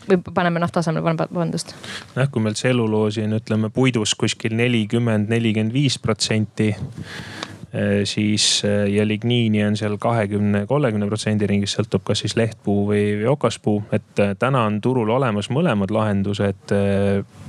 Või 0.09 0.21
paneme 0.35 0.63
nafta 0.63 0.83
asemele, 0.83 1.05
vabandust. 1.05 1.75
jah, 2.17 2.29
kui 2.31 2.43
meil 2.43 2.57
tselluloosi 2.59 3.25
on, 3.25 3.39
ütleme 3.41 3.71
puidus 3.75 4.15
kuskil 4.19 4.57
nelikümmend, 4.57 5.31
nelikümmend 5.33 5.75
viis 5.75 5.99
protsenti 5.99 6.71
eh, 6.75 8.03
siis 8.09 8.47
eh, 8.67 8.87
ja 8.95 9.07
ligniini 9.07 9.65
on 9.67 9.79
seal 9.79 9.97
kahekümne, 10.01 10.65
kolmekümne 10.71 11.09
protsendi 11.11 11.49
ringis, 11.51 11.77
sõltub 11.77 12.05
kas 12.07 12.25
siis 12.25 12.37
lehtpuu 12.39 12.87
või, 12.91 13.05
või 13.21 13.31
okaspuu. 13.33 13.83
et 13.97 14.23
eh, 14.23 14.35
täna 14.39 14.67
on 14.69 14.81
turul 14.85 15.11
olemas 15.11 15.51
mõlemad 15.51 15.95
lahendused. 15.95 16.77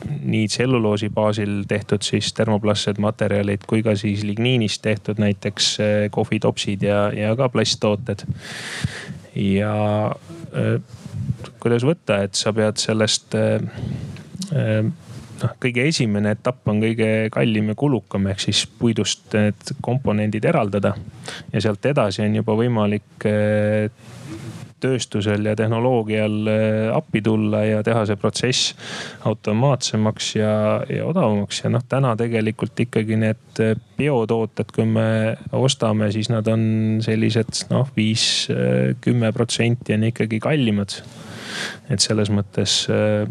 nii 0.06 0.48
tselluloosi 0.48 1.10
baasil 1.10 1.64
tehtud 1.68 2.04
siis 2.06 2.34
termoplastsed 2.34 3.00
materjalid 3.02 3.66
kui 3.68 3.84
ka 3.84 3.96
siis 3.96 4.24
ligniinist 4.24 4.82
tehtud 4.82 5.20
näiteks 5.20 5.78
kohvitopsid 6.12 6.84
ja, 6.84 7.10
ja 7.14 7.36
ka 7.36 7.50
plasttooted. 7.50 8.26
ja 9.36 9.76
kuidas 11.60 11.86
võtta, 11.88 12.22
et 12.26 12.38
sa 12.38 12.54
pead 12.56 12.80
sellest 12.82 13.36
äh, 13.40 13.64
äh, 14.54 14.86
noh, 15.42 15.56
kõige 15.62 15.86
esimene 15.90 16.36
etapp 16.36 16.68
on 16.72 16.82
kõige 16.84 17.10
kallim 17.34 17.72
ja 17.72 17.78
kulukam, 17.80 18.28
ehk 18.32 18.44
siis 18.46 18.66
puidust 18.80 19.36
need 19.36 19.76
komponendid 19.86 20.46
eraldada. 20.46 20.96
ja 21.54 21.62
sealt 21.62 21.86
edasi 21.86 22.24
on 22.26 22.36
juba 22.42 22.58
võimalik 22.60 23.28
äh, 23.30 23.90
tööstusel 24.86 25.50
ja 25.50 25.56
tehnoloogial 25.58 26.52
appi 26.96 27.24
tulla 27.26 27.64
ja 27.66 27.84
teha 27.86 28.06
see 28.08 28.20
protsess 28.22 28.72
automaatsemaks 29.26 30.32
ja, 30.38 30.54
ja 30.90 31.10
odavamaks. 31.10 31.64
ja 31.66 31.74
noh, 31.74 31.84
täna 31.90 32.16
tegelikult 32.20 32.86
ikkagi 32.86 33.20
need 33.20 33.64
biotooted, 33.98 34.72
kui 34.76 34.88
me 34.88 35.10
ostame, 35.56 36.12
siis 36.14 36.30
nad 36.30 36.48
on 36.52 36.66
sellised 37.06 37.66
noh, 37.74 37.90
viis, 37.98 38.48
kümme 39.02 39.34
protsenti 39.36 39.98
on 39.98 40.10
ikkagi 40.12 40.42
kallimad 40.44 41.00
et 41.90 42.04
selles 42.04 42.32
mõttes 42.34 42.84
äh, 42.92 43.26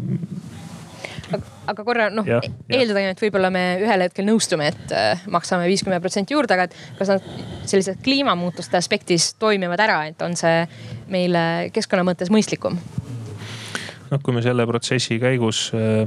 aga 1.71 1.85
korra 1.85 2.09
noh, 2.13 2.27
eeldada, 2.27 3.03
et 3.11 3.21
võib-olla 3.21 3.49
me 3.53 3.63
ühel 3.81 4.05
hetkel 4.05 4.27
nõustume, 4.27 4.69
et 4.73 4.93
äh, 4.95 5.25
maksame 5.31 5.67
viiskümmend 5.69 6.03
protsenti 6.03 6.35
juurde, 6.35 6.55
aga 6.57 6.67
et 6.69 6.77
kas 6.99 7.15
nad 7.15 7.29
sellised 7.65 8.01
kliimamuutuste 8.05 8.77
aspektis 8.79 9.33
toimivad 9.41 9.81
ära, 9.85 9.99
et 10.11 10.21
on 10.25 10.37
see 10.39 10.63
meile 11.11 11.45
keskkonna 11.75 12.05
mõttes 12.07 12.31
mõistlikum? 12.33 12.79
noh, 14.11 14.21
kui 14.21 14.35
me 14.35 14.43
selle 14.45 14.67
protsessi 14.69 15.17
käigus 15.21 15.67
äh, 15.75 16.05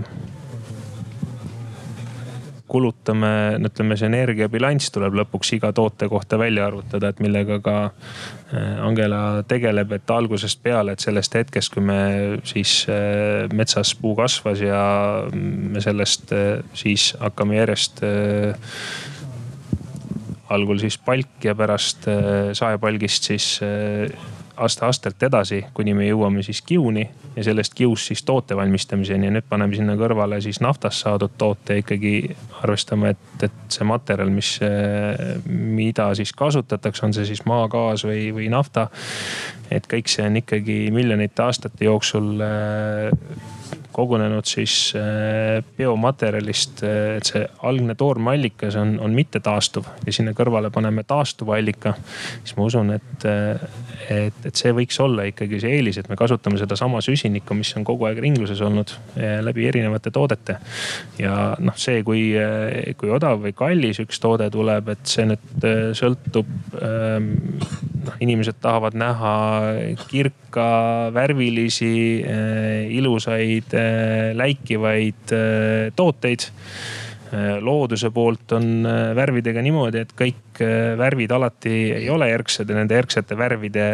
kulutame, 2.69 3.31
ütleme 3.69 3.97
see 3.99 4.09
energiabilanss 4.11 4.93
tuleb 4.95 5.17
lõpuks 5.21 5.55
iga 5.57 5.73
toote 5.77 6.09
kohta 6.11 6.39
välja 6.41 6.67
arvutada, 6.69 7.11
et 7.11 7.23
millega 7.25 7.59
ka 7.65 7.77
äh, 7.89 8.85
Angela 8.85 9.43
tegeleb, 9.49 9.93
et 9.97 10.13
algusest 10.13 10.63
peale, 10.65 10.95
et 10.95 11.05
sellest 11.05 11.35
hetkest, 11.39 11.73
kui 11.75 11.85
me 11.85 12.01
siis 12.49 12.81
äh, 12.93 13.49
metsas 13.57 13.95
puu 13.99 14.15
kasvas 14.19 14.63
ja 14.65 14.83
me 15.33 15.83
sellest 15.85 16.35
äh, 16.37 16.65
siis 16.77 17.13
hakkame 17.21 17.59
järjest 17.61 18.05
algul 20.49 20.79
siis 20.81 20.97
palk 21.05 21.45
ja 21.45 21.53
pärast 21.57 22.07
saepalgist 22.57 23.27
siis 23.29 23.49
aste-astelt 24.59 25.23
edasi, 25.23 25.63
kuni 25.75 25.95
me 25.95 26.07
jõuame 26.09 26.43
siis 26.43 26.61
kiuni 26.67 27.05
ja 27.37 27.45
sellest 27.47 27.75
kiust 27.79 28.11
siis 28.11 28.23
toote 28.27 28.57
valmistamiseni 28.57 29.29
ja 29.29 29.35
nüüd 29.35 29.47
paneme 29.49 29.77
sinna 29.79 29.95
kõrvale 29.99 30.41
siis 30.45 30.61
naftast 30.65 31.05
saadud 31.05 31.37
toote 31.39 31.79
ikkagi 31.83 32.15
arvestame, 32.63 33.15
et, 33.15 33.45
et 33.49 33.61
see 33.73 33.87
materjal, 33.89 34.33
mis, 34.35 34.55
mida 35.47 36.11
siis 36.19 36.33
kasutatakse, 36.37 37.07
on 37.07 37.15
see 37.17 37.29
siis 37.29 37.45
maagaas 37.49 38.05
või, 38.09 38.29
või 38.35 38.51
nafta. 38.53 38.89
et 39.71 39.87
kõik 39.87 40.09
see 40.09 40.27
on 40.27 40.41
ikkagi 40.41 40.81
miljonite 40.95 41.43
aastate 41.45 41.85
jooksul 41.85 42.43
kogunenud 43.99 44.47
siis 44.47 44.93
äh, 44.97 45.59
biomaterjalist, 45.77 46.83
äh, 46.87 47.17
et 47.19 47.29
see 47.29 47.43
algne 47.67 47.97
toormeallikas 47.99 48.77
on, 48.79 48.95
on 49.03 49.15
mittetaastuv 49.17 49.89
ja 50.07 50.15
sinna 50.15 50.35
kõrvale 50.39 50.71
paneme 50.75 51.03
taastuva 51.09 51.57
allika. 51.59 51.95
siis 52.45 52.55
ma 52.59 52.69
usun, 52.69 52.93
et, 52.95 53.27
äh, 53.27 53.65
et, 54.15 54.39
et 54.47 54.61
see 54.61 54.75
võiks 54.77 55.01
olla 55.03 55.27
ikkagi 55.31 55.61
see 55.65 55.75
eelis, 55.79 55.99
et 55.99 56.11
me 56.11 56.19
kasutame 56.21 56.61
sedasama 56.61 57.03
süsinikku, 57.05 57.57
mis 57.59 57.75
on 57.79 57.87
kogu 57.89 58.07
aeg 58.09 58.21
ringluses 58.23 58.63
olnud 58.65 58.95
läbi 59.45 59.67
erinevate 59.69 60.13
toodete. 60.15 60.59
ja 61.19 61.35
noh, 61.59 61.77
see, 61.79 62.03
kui, 62.07 62.23
kui 63.01 63.11
odav 63.15 63.43
või 63.43 63.55
kallis 63.57 63.99
üks 64.05 64.23
toode 64.23 64.47
tuleb, 64.55 64.93
et 64.95 65.05
see 65.11 65.27
nüüd 65.29 65.67
sõltub. 65.99 66.49
Ähm, 66.79 67.33
noh, 68.05 68.15
inimesed 68.23 68.61
tahavad 68.63 68.95
näha 68.99 69.35
kirka, 70.09 70.69
värvilisi, 71.15 71.91
ilusaid 72.95 73.75
läikivaid 74.39 75.33
äh, 75.35 75.89
tooteid 75.97 76.49
äh, 76.49 77.57
looduse 77.61 78.11
poolt 78.15 78.53
on 78.57 78.89
värvidega 79.17 79.63
niimoodi, 79.65 80.05
et 80.05 80.15
kõik 80.17 80.63
värvid 80.99 81.31
alati 81.31 81.75
ei 82.01 82.09
ole 82.11 82.27
erksad 82.35 82.71
ja 82.71 82.75
nende 82.81 82.97
erksate 82.99 83.37
värvide 83.39 83.85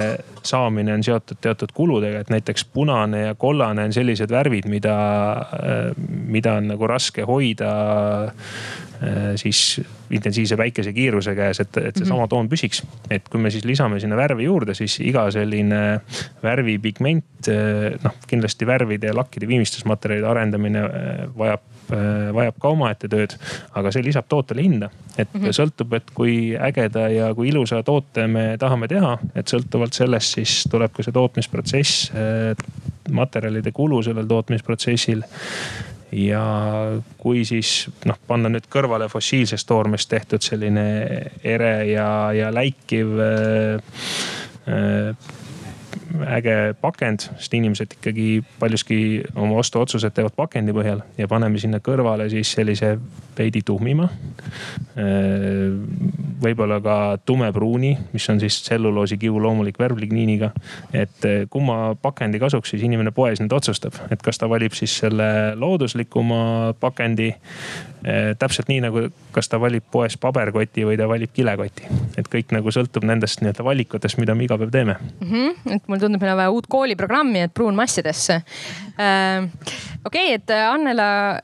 saamine 0.47 0.95
on 0.95 1.03
seotud 1.05 1.41
teatud 1.45 1.75
kuludega. 1.77 2.23
et 2.23 2.31
näiteks 2.33 2.65
punane 2.73 3.21
ja 3.27 3.35
kollane 3.35 3.85
on 3.85 3.93
sellised 3.93 4.31
värvid, 4.33 4.71
mida, 4.73 4.95
mida 6.07 6.55
on 6.57 6.71
nagu 6.73 6.89
raske 6.89 7.27
hoida 7.29 7.75
siis 9.41 9.81
intensiivse 10.15 10.57
päikesekiiruse 10.57 11.35
käes, 11.35 11.61
et, 11.61 11.77
et 11.77 11.97
seesama 11.97 12.25
mhm. 12.25 12.31
toon 12.33 12.49
püsiks. 12.49 12.83
et 13.11 13.29
kui 13.29 13.41
me 13.41 13.51
siis 13.51 13.65
lisame 13.69 14.01
sinna 14.01 14.17
värvi 14.17 14.49
juurde, 14.49 14.75
siis 14.75 14.99
iga 15.05 15.27
selline 15.35 16.01
värvipigment, 16.43 17.51
noh 18.05 18.19
kindlasti 18.31 18.67
värvide 18.67 19.11
ja 19.11 19.17
lakkide 19.17 19.49
viimistlusmaterjalide 19.51 20.29
arendamine 20.31 20.85
eh, 20.89 21.25
vajab 21.39 21.71
vajab 21.85 22.57
ka 22.63 22.71
omaette 22.73 23.09
tööd, 23.13 23.35
aga 23.77 23.91
see 23.93 24.07
lisab 24.07 24.25
tootele 24.29 24.63
hinda. 24.65 24.89
et 25.19 25.29
mm 25.35 25.41
-hmm. 25.41 25.53
sõltub, 25.53 25.93
et 25.97 26.11
kui 26.15 26.57
ägeda 26.57 27.09
ja 27.13 27.35
kui 27.35 27.49
ilusa 27.49 27.83
toote 27.83 28.27
me 28.27 28.57
tahame 28.59 28.89
teha, 28.89 29.19
et 29.35 29.47
sõltuvalt 29.47 29.93
sellest 29.93 30.35
siis 30.35 30.65
tuleb 30.71 30.93
ka 30.93 31.03
see 31.03 31.13
tootmisprotsess, 31.13 32.13
materjalide 33.11 33.73
kulu 33.73 34.03
sellel 34.03 34.27
tootmisprotsessil 34.27 35.23
ja 36.15 36.43
kui 37.19 37.45
siis 37.49 37.89
noh, 38.07 38.19
panna 38.29 38.51
nüüd 38.53 38.69
kõrvale 38.71 39.09
fossiilsest 39.13 39.67
toormest 39.69 40.11
tehtud 40.13 40.45
selline 40.45 40.85
ere 41.43 41.73
ja, 41.91 42.09
ja 42.37 42.51
läikiv 42.55 43.19
äh, 43.25 43.97
äh, 44.71 45.33
äge 46.23 46.75
pakend, 46.81 47.27
sest 47.39 47.55
inimesed 47.55 47.97
ikkagi 47.97 48.45
paljuski 48.59 48.99
oma 49.35 49.59
ostuotsused 49.63 50.15
teevad 50.15 50.35
pakendi 50.37 50.75
põhjal 50.77 51.03
ja 51.19 51.29
paneme 51.31 51.59
sinna 51.59 51.81
kõrvale 51.85 52.29
siis 52.33 52.53
sellise 52.55 52.95
veidi 53.39 53.63
tuhmima. 53.67 54.09
võib-olla 56.45 56.77
ka 56.85 56.97
tumepruuni, 57.27 57.95
mis 58.13 58.29
on 58.31 58.41
siis 58.41 58.61
tselluloosikiu 58.63 59.41
loomulik 59.43 59.79
värv 59.79 59.99
ligniiniga. 59.99 60.51
et 60.93 61.27
kumma 61.51 61.97
pakendi 62.03 62.39
kasuks 62.39 62.71
siis 62.71 62.83
inimene 62.83 63.11
poes 63.11 63.41
nüüd 63.41 63.53
otsustab, 63.53 63.95
et 64.11 64.23
kas 64.23 64.39
ta 64.39 64.49
valib 64.49 64.73
siis 64.73 64.99
selle 64.99 65.55
looduslikuma 65.57 66.75
pakendi. 66.81 67.35
täpselt 68.39 68.69
nii 68.69 68.81
nagu, 68.85 69.09
kas 69.33 69.49
ta 69.49 69.61
valib 69.61 69.85
poes 69.91 70.17
paberkoti 70.21 70.85
või 70.85 70.99
ta 71.01 71.09
valib 71.09 71.33
kilekoti, 71.33 71.89
et 72.21 72.29
kõik 72.29 72.53
nagu 72.53 72.71
sõltub 72.71 73.05
nendest 73.09 73.41
nii-öelda 73.41 73.65
valikutest, 73.65 74.19
mida 74.21 74.35
me 74.35 74.45
iga 74.45 74.59
päev 74.61 74.71
teeme 74.71 74.97
mm. 75.01 75.31
-hmm. 75.31 75.75
et 75.77 75.89
mul 75.89 76.04
tundub, 76.05 76.23
meil 76.23 76.35
on 76.35 76.41
vaja 76.43 76.55
uut 76.55 76.69
kooliprogrammi, 76.71 77.47
et 77.47 77.55
pruunmassidesse 77.55 78.41
äh,. 79.01 79.49
okei 80.05 80.35
et 80.37 80.51
äh, 80.55 80.67
Annela, 80.71 81.41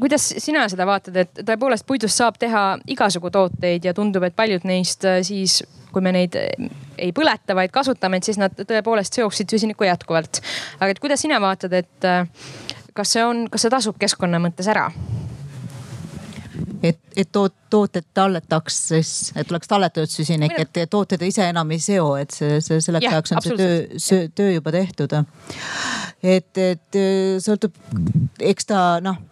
kuidas 0.00 0.28
sina 0.38 0.66
seda 0.72 0.86
vaatad, 0.88 1.16
et 1.24 1.42
tõepoolest 1.46 1.86
puidust 1.88 2.20
saab 2.20 2.38
teha 2.40 2.64
igasugu 2.90 3.32
tooteid 3.34 3.86
ja 3.86 3.94
tundub, 3.96 4.26
et 4.26 4.36
paljud 4.36 4.66
neist 4.68 5.06
äh, 5.08 5.20
siis 5.26 5.60
kui 5.90 6.02
me 6.04 6.12
neid 6.14 6.36
ei 6.38 7.10
põleta, 7.10 7.56
vaid 7.58 7.72
kasutame, 7.74 8.20
et 8.20 8.28
siis 8.28 8.38
nad 8.38 8.54
tõepoolest 8.54 9.16
seoksid 9.18 9.50
süsinikku 9.50 9.88
jätkuvalt. 9.88 10.38
aga 10.78 10.92
et 10.92 11.00
kuidas 11.02 11.24
sina 11.26 11.40
vaatad, 11.42 11.74
et 11.74 12.06
kas 12.94 13.16
see 13.16 13.24
on, 13.26 13.48
kas 13.50 13.66
see 13.66 13.74
tasub 13.74 13.98
keskkonna 13.98 14.38
mõttes 14.42 14.70
ära? 14.70 14.86
Et, 16.82 16.98
et 17.16 17.32
toot, 17.32 17.54
tooted 17.70 18.06
talletaks 18.14 18.78
siis, 18.88 19.12
et 19.36 19.50
oleks 19.52 19.68
talletatud 19.70 20.10
süsinik, 20.10 20.56
et 20.58 20.82
tooted 20.90 21.22
ise 21.26 21.48
enam 21.50 21.70
ei 21.70 21.82
seo, 21.82 22.14
et 22.20 22.34
see, 22.34 22.60
see 22.64 22.80
selleks 22.84 23.10
ajaks 23.10 23.36
on 23.36 23.44
see 23.46 23.58
töö, 23.60 24.28
töö 24.34 24.52
juba 24.54 24.74
tehtud. 24.74 25.16
et, 26.22 26.50
et 26.58 27.00
sõltub, 27.44 27.76
eks 28.52 28.70
ta 28.72 28.84
noh 29.04 29.29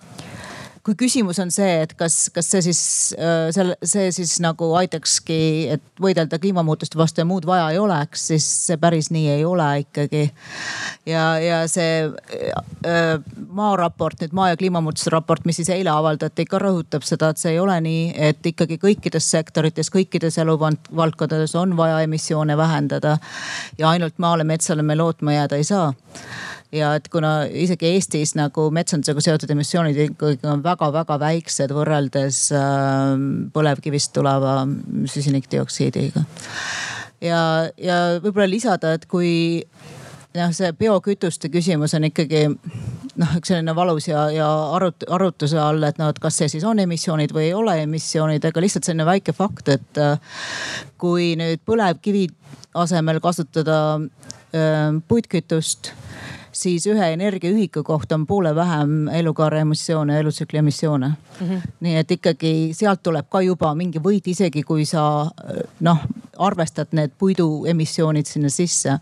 kui 0.88 0.96
küsimus 0.96 1.36
on 1.42 1.50
see, 1.52 1.82
et 1.84 1.92
kas, 1.98 2.14
kas 2.32 2.46
see 2.48 2.62
siis 2.64 2.80
äh, 3.20 3.50
selle, 3.52 3.76
see 3.84 4.08
siis 4.14 4.38
nagu 4.40 4.70
aitakski, 4.78 5.36
et 5.74 5.84
võidelda 6.00 6.38
kliimamuutuste 6.40 6.96
vastu 6.96 7.20
ja 7.20 7.28
muud 7.28 7.44
vaja 7.48 7.66
ei 7.74 7.80
oleks, 7.82 8.24
siis 8.30 8.46
see 8.68 8.78
päris 8.80 9.10
nii 9.12 9.26
ei 9.34 9.44
ole 9.44 9.66
ikkagi. 9.82 10.22
ja, 11.06 11.26
ja 11.44 11.60
see 11.68 12.06
äh, 12.08 13.12
maaraport, 13.60 14.24
nüüd 14.24 14.36
maa 14.38 14.48
ja 14.54 14.60
kliimamuutuste 14.60 15.12
raport, 15.12 15.44
mis 15.48 15.60
siis 15.60 15.68
eile 15.76 15.92
avaldati, 15.92 16.48
ka 16.48 16.62
rõhutab 16.62 17.04
seda, 17.04 17.34
et 17.34 17.42
see 17.42 17.52
ei 17.56 17.60
ole 17.60 17.76
nii, 17.84 18.08
et 18.30 18.52
ikkagi 18.52 18.80
kõikides 18.80 19.28
sektorites, 19.36 19.92
kõikides 19.92 20.40
eluvaldkondades 20.40 21.52
on 21.60 21.76
vaja 21.76 22.00
emissioone 22.06 22.56
vähendada. 22.56 23.18
ja 23.78 23.90
ainult 23.90 24.16
maale, 24.18 24.44
metsale 24.44 24.82
me 24.82 24.96
lootma 24.96 25.36
jääda 25.36 25.60
ei 25.60 25.68
saa 25.68 25.92
ja 26.72 26.92
et 26.98 27.08
kuna 27.12 27.32
isegi 27.48 27.92
Eestis 27.94 28.34
nagu 28.38 28.68
metsandusega 28.74 29.22
seotud 29.24 29.52
emissioonid 29.54 30.00
ikkagi 30.08 30.48
on 30.48 30.62
väga-väga 30.64 31.18
väiksed 31.22 31.72
võrreldes 31.74 32.42
äh, 32.56 33.14
põlevkivist 33.54 34.12
tuleva 34.16 34.60
süsinikdioksiidiga. 35.08 36.24
ja, 37.24 37.40
ja 37.80 37.98
võib-olla 38.22 38.50
lisada, 38.50 38.92
et 38.98 39.08
kui 39.08 39.62
noh, 40.36 40.52
see 40.54 40.72
biokütuste 40.76 41.50
küsimus 41.52 41.94
on 41.96 42.08
ikkagi 42.10 42.44
noh, 42.48 43.34
üks 43.38 43.50
selline 43.50 43.74
valus 43.76 44.08
ja, 44.10 44.28
ja 44.34 44.48
arut-, 44.76 45.06
arutluse 45.08 45.58
all, 45.60 45.82
et 45.88 46.00
noh, 46.00 46.12
et 46.12 46.20
kas 46.22 46.40
see 46.40 46.50
siis 46.52 46.66
on 46.68 46.80
emissioonid 46.84 47.32
või 47.34 47.48
ei 47.48 47.54
ole 47.56 47.78
emissioonid, 47.86 48.44
aga 48.44 48.64
lihtsalt 48.64 48.88
selline 48.88 49.08
väike 49.08 49.34
fakt, 49.36 49.72
et 49.72 50.02
äh, 50.02 50.20
kui 51.00 51.32
nüüd 51.40 51.64
põlevkivi 51.68 52.26
asemel 52.78 53.22
kasutada 53.24 53.78
äh, 53.96 55.00
puitkütust 55.08 55.94
siis 56.52 56.86
ühe 56.86 57.12
energiaühiku 57.12 57.82
kohta 57.84 58.14
on 58.14 58.26
poole 58.26 58.54
vähem 58.54 59.08
elukaare 59.08 59.60
emissioone, 59.60 60.18
elutsükli 60.20 60.58
emissioone 60.58 61.08
mm. 61.08 61.48
-hmm. 61.48 61.60
nii 61.80 61.96
et 61.96 62.10
ikkagi 62.10 62.70
sealt 62.72 63.02
tuleb 63.02 63.26
ka 63.30 63.40
juba 63.40 63.74
mingi 63.74 63.98
võit, 63.98 64.26
isegi 64.26 64.62
kui 64.62 64.84
sa 64.84 65.30
noh, 65.80 65.98
arvestad 66.38 66.94
need 66.96 67.14
puidu 67.18 67.48
emissioonid 67.66 68.26
sinna 68.26 68.50
sisse. 68.52 68.98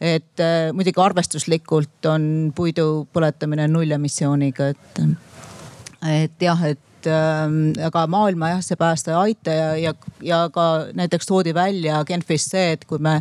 et 0.00 0.40
äh, 0.40 0.70
muidugi 0.72 1.00
arvestuslikult 1.00 2.06
on 2.10 2.52
puidu 2.54 3.06
põletamine 3.12 3.68
nullemissiooniga, 3.68 4.68
et, 4.72 5.02
et 6.08 6.46
jah, 6.46 6.64
et 6.66 7.08
äh, 7.10 7.86
aga 7.86 8.06
maailma 8.10 8.54
jah, 8.54 8.64
see 8.64 8.78
päästa 8.78 9.12
ei 9.12 9.18
aita 9.22 9.56
ja, 9.56 9.68
ja, 9.76 9.94
ja 10.22 10.42
ka 10.54 10.68
näiteks 10.98 11.28
toodi 11.30 11.54
välja 11.54 12.02
Genfis 12.08 12.48
see, 12.54 12.72
et 12.76 12.86
kui 12.88 13.02
me 13.02 13.20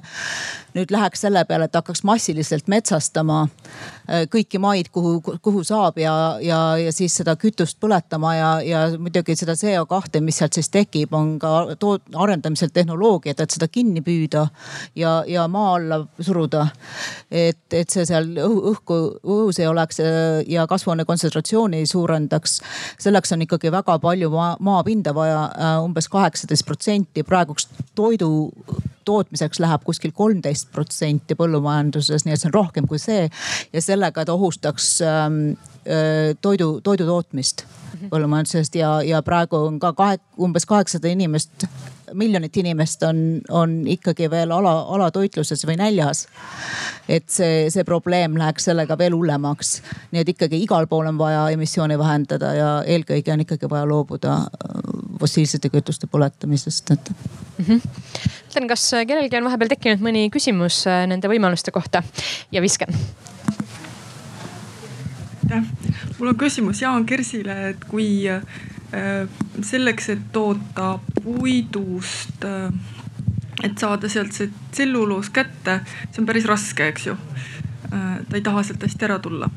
nüüd 0.75 0.91
läheks 0.93 1.25
selle 1.25 1.43
peale, 1.47 1.67
et 1.67 1.75
hakkaks 1.75 2.03
massiliselt 2.07 2.69
metsastama 2.71 3.41
äh, 3.45 4.23
kõiki 4.31 4.59
maid, 4.61 4.91
kuhu, 4.93 5.19
kuhu 5.43 5.63
saab 5.67 5.99
ja, 5.99 6.13
ja, 6.43 6.59
ja 6.79 6.93
siis 6.95 7.15
seda 7.19 7.35
kütust 7.39 7.79
põletama 7.81 8.33
ja, 8.35 8.51
ja 8.65 8.83
muidugi 8.99 9.35
seda 9.39 9.55
CO2, 9.59 10.21
mis 10.23 10.39
sealt 10.41 10.57
siis 10.57 10.71
tekib, 10.71 11.13
on 11.17 11.35
ka 11.41 11.51
arendamisel 12.15 12.71
tehnoloogiad, 12.73 13.41
et 13.41 13.57
seda 13.57 13.67
kinni 13.71 14.03
püüda 14.05 14.47
ja, 14.95 15.21
ja 15.27 15.47
maa 15.51 15.75
alla 15.75 16.01
suruda. 16.19 16.67
et, 17.31 17.61
et 17.73 17.89
see 17.89 18.05
seal 18.07 18.31
õhku, 18.45 18.99
õhus 19.23 19.59
ei 19.61 19.67
oleks 19.67 20.01
äh, 20.03 20.41
ja 20.47 20.67
kasvuhoone 20.67 21.05
kontsentratsiooni 21.05 21.81
ei 21.81 21.89
suurendaks. 21.89 22.59
selleks 22.99 23.31
on 23.35 23.47
ikkagi 23.47 23.71
väga 23.71 23.99
palju 23.99 24.31
maa, 24.33 24.55
maapinda 24.59 25.15
vaja, 25.15 25.43
äh, 25.51 25.83
umbes 25.83 26.09
kaheksateist 26.09 26.65
protsenti 26.65 27.23
praeguks 27.27 27.67
toidu 27.95 28.31
tootmiseks 29.05 29.59
läheb 29.63 29.83
kuskil 29.87 30.13
kolmteist 30.15 30.71
protsenti 30.71 31.37
põllumajanduses, 31.39 32.25
nii 32.25 32.35
et 32.35 32.41
see 32.41 32.51
on 32.51 32.57
rohkem 32.57 32.87
kui 32.87 32.99
see. 33.01 33.29
ja 33.73 33.81
sellega 33.81 34.25
ta 34.25 34.33
ohustaks 34.37 34.93
ähm, 35.05 35.39
äh, 35.85 36.33
toidu, 36.41 36.79
toidu 36.83 37.07
tootmist 37.09 37.65
põllumajandusest 38.11 38.75
ja, 38.79 38.91
ja 39.05 39.21
praegu 39.25 39.59
on 39.67 39.79
ka 39.79 39.93
kahe, 39.97 40.19
umbes 40.39 40.65
kaheksasada 40.69 41.11
inimest 41.11 41.67
miljonit 42.13 42.57
inimest 42.57 43.03
on, 43.03 43.41
on 43.49 43.87
ikkagi 43.87 44.29
veel 44.31 44.51
ala, 44.51 44.73
alatoitluses 44.95 45.65
või 45.67 45.77
näljas. 45.79 46.27
et 47.09 47.29
see, 47.29 47.69
see 47.69 47.83
probleem 47.87 48.37
läheks 48.39 48.67
sellega 48.69 48.97
veel 48.97 49.15
hullemaks. 49.15 49.81
nii 50.11 50.21
et 50.21 50.29
ikkagi 50.29 50.61
igal 50.63 50.87
pool 50.87 51.07
on 51.07 51.17
vaja 51.17 51.47
emissiooni 51.55 51.97
vähendada 51.99 52.53
ja 52.53 52.69
eelkõige 52.85 53.33
on 53.33 53.45
ikkagi 53.45 53.69
vaja 53.69 53.87
loobuda 53.87 54.37
äh, 54.37 54.79
fossiilsete 55.19 55.69
kütuste 55.69 56.07
põletamisest, 56.07 56.91
et 56.91 57.11
mm. 57.11 57.65
-hmm. 57.65 57.81
ütlen, 58.49 58.67
kas 58.67 58.89
kellelgi 59.07 59.37
on 59.37 59.49
vahepeal 59.49 59.75
tekkinud 59.75 60.03
mõni 60.03 60.29
küsimus 60.33 60.83
äh, 60.87 61.05
nende 61.07 61.31
võimaluste 61.31 61.71
kohta 61.71 62.03
ja 62.51 62.61
viskan 62.61 62.93
aitäh, 65.41 65.63
mul 66.19 66.31
on 66.31 66.37
küsimus 66.37 66.81
Jaan 66.81 67.05
Kersile, 67.05 67.57
et 67.73 67.85
kui 67.89 68.29
Äh, 68.93 69.27
selleks, 69.61 70.09
et 70.09 70.19
toota 70.31 70.99
puidust, 71.23 72.43
äh, 72.43 72.73
et 73.63 73.77
saada 73.77 74.09
sealt 74.11 74.35
see 74.35 74.49
tselluloos 74.71 75.29
kätte, 75.31 75.77
see 76.09 76.19
on 76.19 76.27
päris 76.27 76.47
raske, 76.49 76.89
eks 76.91 77.05
ju. 77.07 77.15
Äh, 77.87 78.17
ta 78.27 78.35
ei 78.35 78.43
taha 78.43 78.63
sealt 78.67 78.83
hästi 78.83 79.07
ära 79.07 79.19
tulla. 79.19 79.49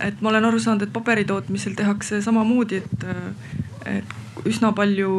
et 0.00 0.20
ma 0.20 0.28
olen 0.28 0.44
aru 0.44 0.58
saanud, 0.58 0.82
et 0.82 0.92
paberi 0.92 1.24
tootmisel 1.24 1.74
tehakse 1.74 2.18
samamoodi, 2.22 2.76
et, 2.76 3.04
et 3.86 4.46
üsna 4.46 4.72
palju 4.74 5.10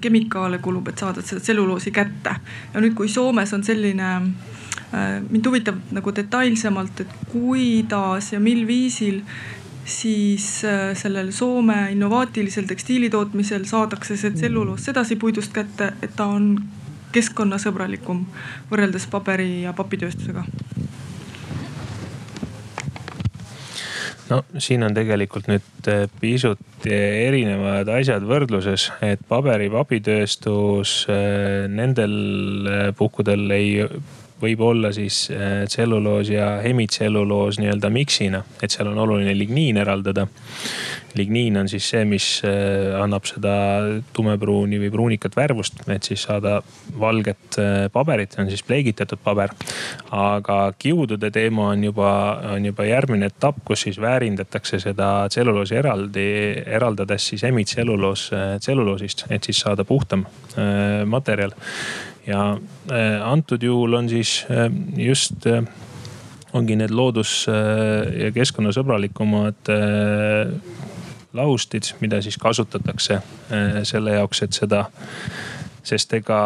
kemikaale 0.00 0.58
kulub, 0.62 0.88
et 0.88 0.98
saada 0.98 1.22
seda 1.22 1.40
tselluloosi 1.40 1.90
kätte. 1.90 2.34
ja 2.74 2.80
nüüd, 2.80 2.94
kui 2.94 3.08
Soomes 3.08 3.52
on 3.52 3.64
selline 3.64 4.10
mind 4.92 5.46
huvitab 5.46 5.78
nagu 5.92 6.12
detailsemalt, 6.14 7.00
et 7.02 7.14
kuidas 7.32 8.32
ja 8.32 8.40
mil 8.40 8.66
viisil 8.68 9.22
siis 9.86 10.64
äh, 10.64 10.96
sellel 10.96 11.30
Soome 11.32 11.90
innovaatilisel 11.90 12.66
tekstiilitootmisel 12.66 13.64
saadakse 13.64 14.16
see 14.16 14.34
tselluloos 14.34 14.84
sedasi 14.84 15.16
puidust 15.16 15.54
kätte, 15.54 15.92
et 16.02 16.16
ta 16.18 16.26
on 16.26 16.56
keskkonnasõbralikum 17.14 18.24
võrreldes 18.70 19.06
paberi 19.10 19.62
ja 19.62 19.72
papitööstusega. 19.76 20.42
No 24.26 24.40
siin 24.58 24.82
on 24.82 24.94
tegelikult 24.94 25.46
nüüd 25.46 25.90
äh, 25.92 26.08
pisut 26.20 26.90
erinevad 26.90 27.86
asjad 27.94 28.26
võrdluses, 28.26 28.90
et 29.06 29.22
paberi, 29.30 29.70
papitööstus 29.70 30.98
äh, 31.06 31.70
nendel 31.70 32.92
puhkudel 32.98 33.46
ei 33.54 33.70
võib 34.40 34.60
olla 34.60 34.92
siis 34.92 35.26
äh, 35.32 35.64
tselluloos 35.68 36.28
ja 36.30 36.56
hemitselluloos 36.64 37.60
nii-öelda 37.60 37.90
miksina, 37.92 38.42
et 38.62 38.72
seal 38.74 38.90
on 38.90 38.98
oluline 39.06 39.32
ligniin 39.38 39.80
eraldada. 39.80 40.26
ligniin 41.16 41.56
on 41.56 41.68
siis 41.68 41.86
see, 41.88 42.04
mis 42.04 42.42
äh, 42.44 42.92
annab 43.00 43.24
seda 43.24 43.52
tumepruuni 44.12 44.76
või 44.82 44.90
pruunikat 44.92 45.36
värvust, 45.36 45.80
et 45.88 46.04
siis 46.04 46.26
saada 46.28 46.58
valget 47.00 47.58
äh, 47.58 47.86
paberit, 47.92 48.36
on 48.38 48.50
siis 48.50 48.62
pleegitatud 48.62 49.22
paber. 49.24 49.54
aga 50.10 50.72
kiudude 50.78 51.30
teema 51.30 51.70
on 51.70 51.84
juba, 51.84 52.10
on 52.52 52.64
juba 52.64 52.84
järgmine 52.84 53.30
etapp, 53.32 53.62
kus 53.64 53.86
siis 53.86 54.00
väärindatakse 54.00 54.80
seda 54.80 55.28
tselluloosi 55.28 55.76
eraldi, 55.76 56.26
eraldades 56.66 57.30
siis 57.32 57.42
hemitselluloos 57.42 58.30
tselluloosist, 58.60 59.26
et 59.30 59.44
siis 59.44 59.60
saada 59.64 59.84
puhtam 59.84 60.26
materjal 61.06 61.52
ja 62.26 62.58
äh, 62.90 63.22
antud 63.22 63.62
juhul 63.62 63.94
on 63.94 64.08
siis 64.08 64.46
äh, 64.50 64.70
just, 64.96 65.46
äh, 65.46 65.62
ongi 66.52 66.76
need 66.76 66.90
loodus- 66.90 67.46
ja 68.16 68.30
keskkonnasõbralikumad 68.32 69.68
lahustid, 71.36 71.90
mida 72.00 72.22
siis 72.24 72.38
kasutatakse 72.40 73.18
selle 73.84 74.14
jaoks, 74.14 74.40
et 74.46 74.56
seda, 74.56 74.86
sest 75.84 76.14
ega 76.16 76.38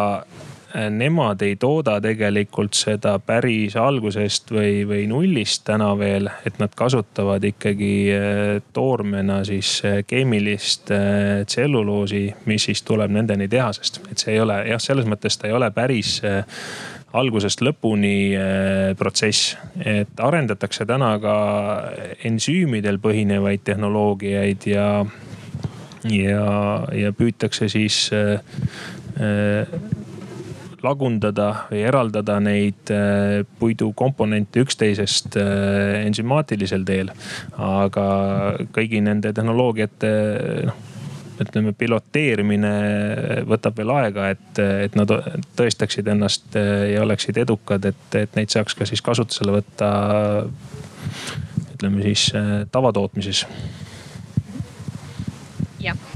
nemad 0.89 1.41
ei 1.41 1.55
tooda 1.59 1.97
tegelikult 2.01 2.75
seda 2.77 3.17
päris 3.19 3.75
algusest 3.79 4.51
või, 4.53 4.81
või 4.87 5.05
nullist 5.09 5.65
täna 5.67 5.91
veel, 5.99 6.29
et 6.47 6.59
nad 6.61 6.73
kasutavad 6.77 7.43
ikkagi 7.47 7.93
äh, 8.15 8.61
toormena 8.73 9.41
siis 9.47 9.79
äh, 9.85 9.99
keemilist 10.07 10.91
tselluloosi, 11.45 12.23
mis 12.45 12.69
siis 12.69 12.83
tuleb 12.87 13.11
nendeni 13.11 13.47
tehasest. 13.51 14.01
et 14.11 14.17
see 14.17 14.35
ei 14.35 14.41
ole 14.41 14.61
jah, 14.69 14.81
selles 14.81 15.07
mõttes 15.09 15.37
ta 15.37 15.49
ei 15.49 15.55
ole 15.55 15.71
päris 15.71 16.19
algusest 17.13 17.61
lõpuni 17.61 18.31
protsess, 18.97 19.57
et 19.83 20.19
arendatakse 20.23 20.85
täna 20.87 21.11
ka 21.19 21.35
ensüümidel 22.23 23.01
põhinevaid 23.03 23.65
tehnoloogiaid 23.67 24.67
ja, 24.71 24.87
ja, 26.07 26.45
ja 26.95 27.11
püütakse 27.17 27.67
siis 27.71 28.05
lagundada 30.85 31.47
või 31.69 31.83
eraldada 31.87 32.37
neid 32.43 32.91
äh, 32.93 33.41
puidukomponente 33.59 34.63
üksteisest 34.65 35.37
äh, 35.39 36.05
ensümaatilisel 36.05 36.85
teel. 36.87 37.11
aga 37.57 38.05
kõigi 38.75 39.01
nende 39.03 39.33
tehnoloogiate 39.33 40.13
noh 40.69 40.87
ütleme, 41.41 41.71
piloteerimine 41.73 42.71
võtab 43.49 43.79
veel 43.79 43.89
aega, 43.95 44.27
et, 44.35 44.59
et 44.61 44.97
nad 44.99 45.09
tõestaksid 45.57 46.11
ennast 46.13 46.53
ja 46.53 47.01
oleksid 47.01 47.39
edukad, 47.41 47.87
et, 47.89 48.03
et 48.19 48.37
neid 48.37 48.53
saaks 48.53 48.77
ka 48.77 48.85
siis 48.85 49.01
kasutusele 49.01 49.55
võtta. 49.55 49.89
ütleme 51.73 52.05
siis 52.05 52.29
tavatootmises. 52.69 53.47
jah 55.81 56.10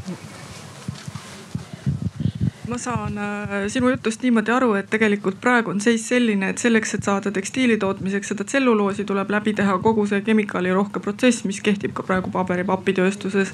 ma 2.69 2.77
saan 2.77 3.17
äh, 3.17 3.49
sinu 3.67 3.89
jutust 3.89 4.23
niimoodi 4.25 4.51
aru, 4.51 4.73
et 4.79 4.89
tegelikult 4.89 5.37
praegu 5.41 5.73
on 5.73 5.81
seis 5.83 6.07
selline, 6.09 6.49
et 6.49 6.61
selleks, 6.61 6.95
et 6.97 7.07
saada 7.07 7.31
tekstiili 7.31 7.77
tootmiseks 7.81 8.33
seda 8.33 8.47
tselluloosi, 8.47 9.05
tuleb 9.05 9.33
läbi 9.37 9.53
teha 9.57 9.77
kogu 9.83 10.07
see 10.09 10.21
kemikaalirohke 10.25 11.03
protsess, 11.03 11.45
mis 11.45 11.61
kehtib 11.65 11.93
ka 11.97 12.05
praegu 12.07 12.31
paberi, 12.33 12.65
papitööstuses. 12.67 13.53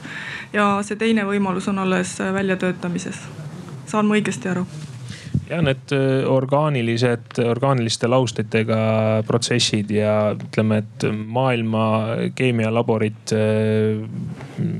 ja 0.53 0.77
see 0.85 0.99
teine 0.99 1.25
võimalus 1.27 1.67
on 1.71 1.79
alles 1.79 2.19
äh, 2.21 2.33
väljatöötamises. 2.33 3.19
saan 3.85 4.07
ma 4.07 4.19
õigesti 4.19 4.51
aru? 4.51 4.65
ja 5.49 5.59
need 5.61 5.91
äh, 5.95 6.31
orgaanilised, 6.31 7.41
orgaaniliste 7.43 8.07
laustitega 8.07 8.77
protsessid 9.27 9.91
ja 9.91 10.15
ütleme, 10.35 10.81
et 10.85 11.07
maailma 11.11 11.85
keemialaborid. 12.35 13.35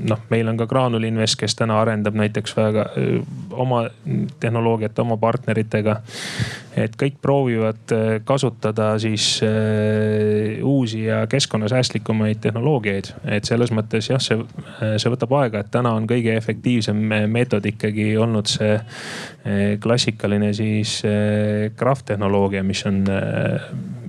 Noh, 0.08 0.24
meil 0.30 0.48
on 0.48 0.56
ka 0.60 0.66
Graanul 0.70 1.04
Invest, 1.08 1.36
kes 1.40 1.56
täna 1.58 1.80
arendab 1.82 2.16
näiteks 2.16 2.56
väga 2.56 2.86
oma 3.52 3.84
tehnoloogiat 4.40 4.98
oma 4.98 5.16
partneritega. 5.16 6.00
et 6.76 6.94
kõik 6.96 7.18
proovivad 7.20 7.92
kasutada 8.24 8.94
siis 8.98 9.42
uusi 10.64 11.02
ja 11.04 11.26
keskkonnasäästlikumaid 11.26 12.40
tehnoloogiaid, 12.40 13.10
et 13.28 13.44
selles 13.44 13.72
mõttes 13.76 14.08
jah, 14.08 14.20
see, 14.24 14.38
see 14.96 15.12
võtab 15.12 15.34
aega, 15.36 15.60
et 15.60 15.70
täna 15.70 15.92
on 15.92 16.06
kõige 16.08 16.32
efektiivsem 16.36 16.96
meetod 17.28 17.66
ikkagi 17.68 18.14
olnud 18.16 18.48
see 18.48 18.78
klassikaline 19.82 20.52
siis 20.56 21.02
krahvtehnoloogia, 21.76 22.60
eh, 22.60 22.66
mis 22.66 22.86
on, 22.86 23.04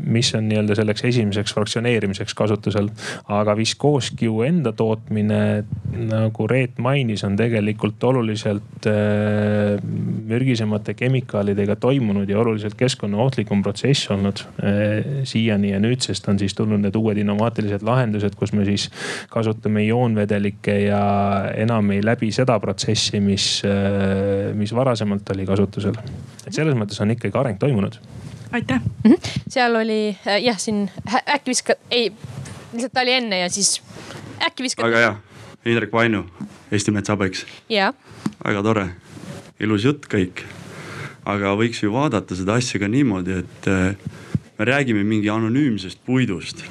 mis 0.03 0.33
on 0.35 0.47
nii-öelda 0.49 0.75
selleks 0.75 1.05
esimeseks 1.09 1.53
fraktsioneerimiseks 1.55 2.33
kasutusel. 2.37 2.89
aga 3.27 3.55
viskooskiu 3.57 4.41
enda 4.47 4.71
tootmine, 4.71 5.63
nagu 6.09 6.47
Reet 6.47 6.77
mainis, 6.77 7.23
on 7.23 7.35
tegelikult 7.39 8.03
oluliselt 8.03 8.87
eh, 8.89 9.79
mürgisemate 10.27 10.93
kemikaalidega 10.93 11.75
toimunud 11.75 12.29
ja 12.29 12.39
oluliselt 12.39 12.75
keskkonnaohtlikum 12.79 13.63
protsess 13.63 14.09
olnud 14.11 14.43
siiani 15.23 15.71
ja 15.71 15.79
nüüdsest 15.79 16.27
on 16.29 16.39
siis 16.39 16.55
tulnud 16.55 16.81
need 16.83 16.95
uued 16.95 17.17
innovaatilised 17.21 17.83
lahendused, 17.85 18.35
kus 18.39 18.53
me 18.53 18.65
siis 18.65 18.89
kasutame 19.29 19.85
ioonvedelikke 19.85 20.77
ja 20.87 21.03
enam 21.55 21.91
ei 21.95 22.03
läbi 22.05 22.31
seda 22.35 22.59
protsessi, 22.59 23.19
mis, 23.23 23.47
mis 24.57 24.75
varasemalt 24.75 25.35
oli 25.35 25.47
kasutusel 25.49 25.97
et 26.47 26.55
selles 26.55 26.77
mõttes 26.77 26.99
on 27.03 27.13
ikkagi 27.13 27.39
areng 27.39 27.59
toimunud. 27.61 27.99
Aitäh 28.53 28.81
mm. 29.03 29.11
-hmm. 29.11 29.41
seal 29.49 29.75
oli 29.75 30.17
äh, 30.27 30.43
jah, 30.43 30.57
siin 30.59 30.91
äkki 31.27 31.49
viskad, 31.49 31.75
ei 31.91 32.13
lihtsalt 32.73 32.93
ta 32.93 33.01
oli 33.01 33.13
enne 33.13 33.39
ja 33.39 33.49
siis 33.49 33.81
äkki 34.47 34.63
viskad. 34.63 34.85
väga 34.85 34.97
hea, 34.97 35.15
Indrek 35.65 35.93
Vainu, 35.93 36.25
Eesti 36.71 36.91
Metsapõiks. 36.91 37.45
väga 38.43 38.63
tore, 38.63 38.87
ilus 39.59 39.83
jutt 39.83 40.05
kõik. 40.05 40.43
aga 41.25 41.55
võiks 41.55 41.83
ju 41.83 41.91
vaadata 41.91 42.35
seda 42.35 42.53
asja 42.53 42.79
ka 42.79 42.87
niimoodi, 42.87 43.31
et 43.31 43.67
äh, 43.67 43.95
me 44.59 44.65
räägime 44.65 45.03
mingi 45.03 45.29
anonüümsest 45.29 45.99
puidust, 46.05 46.63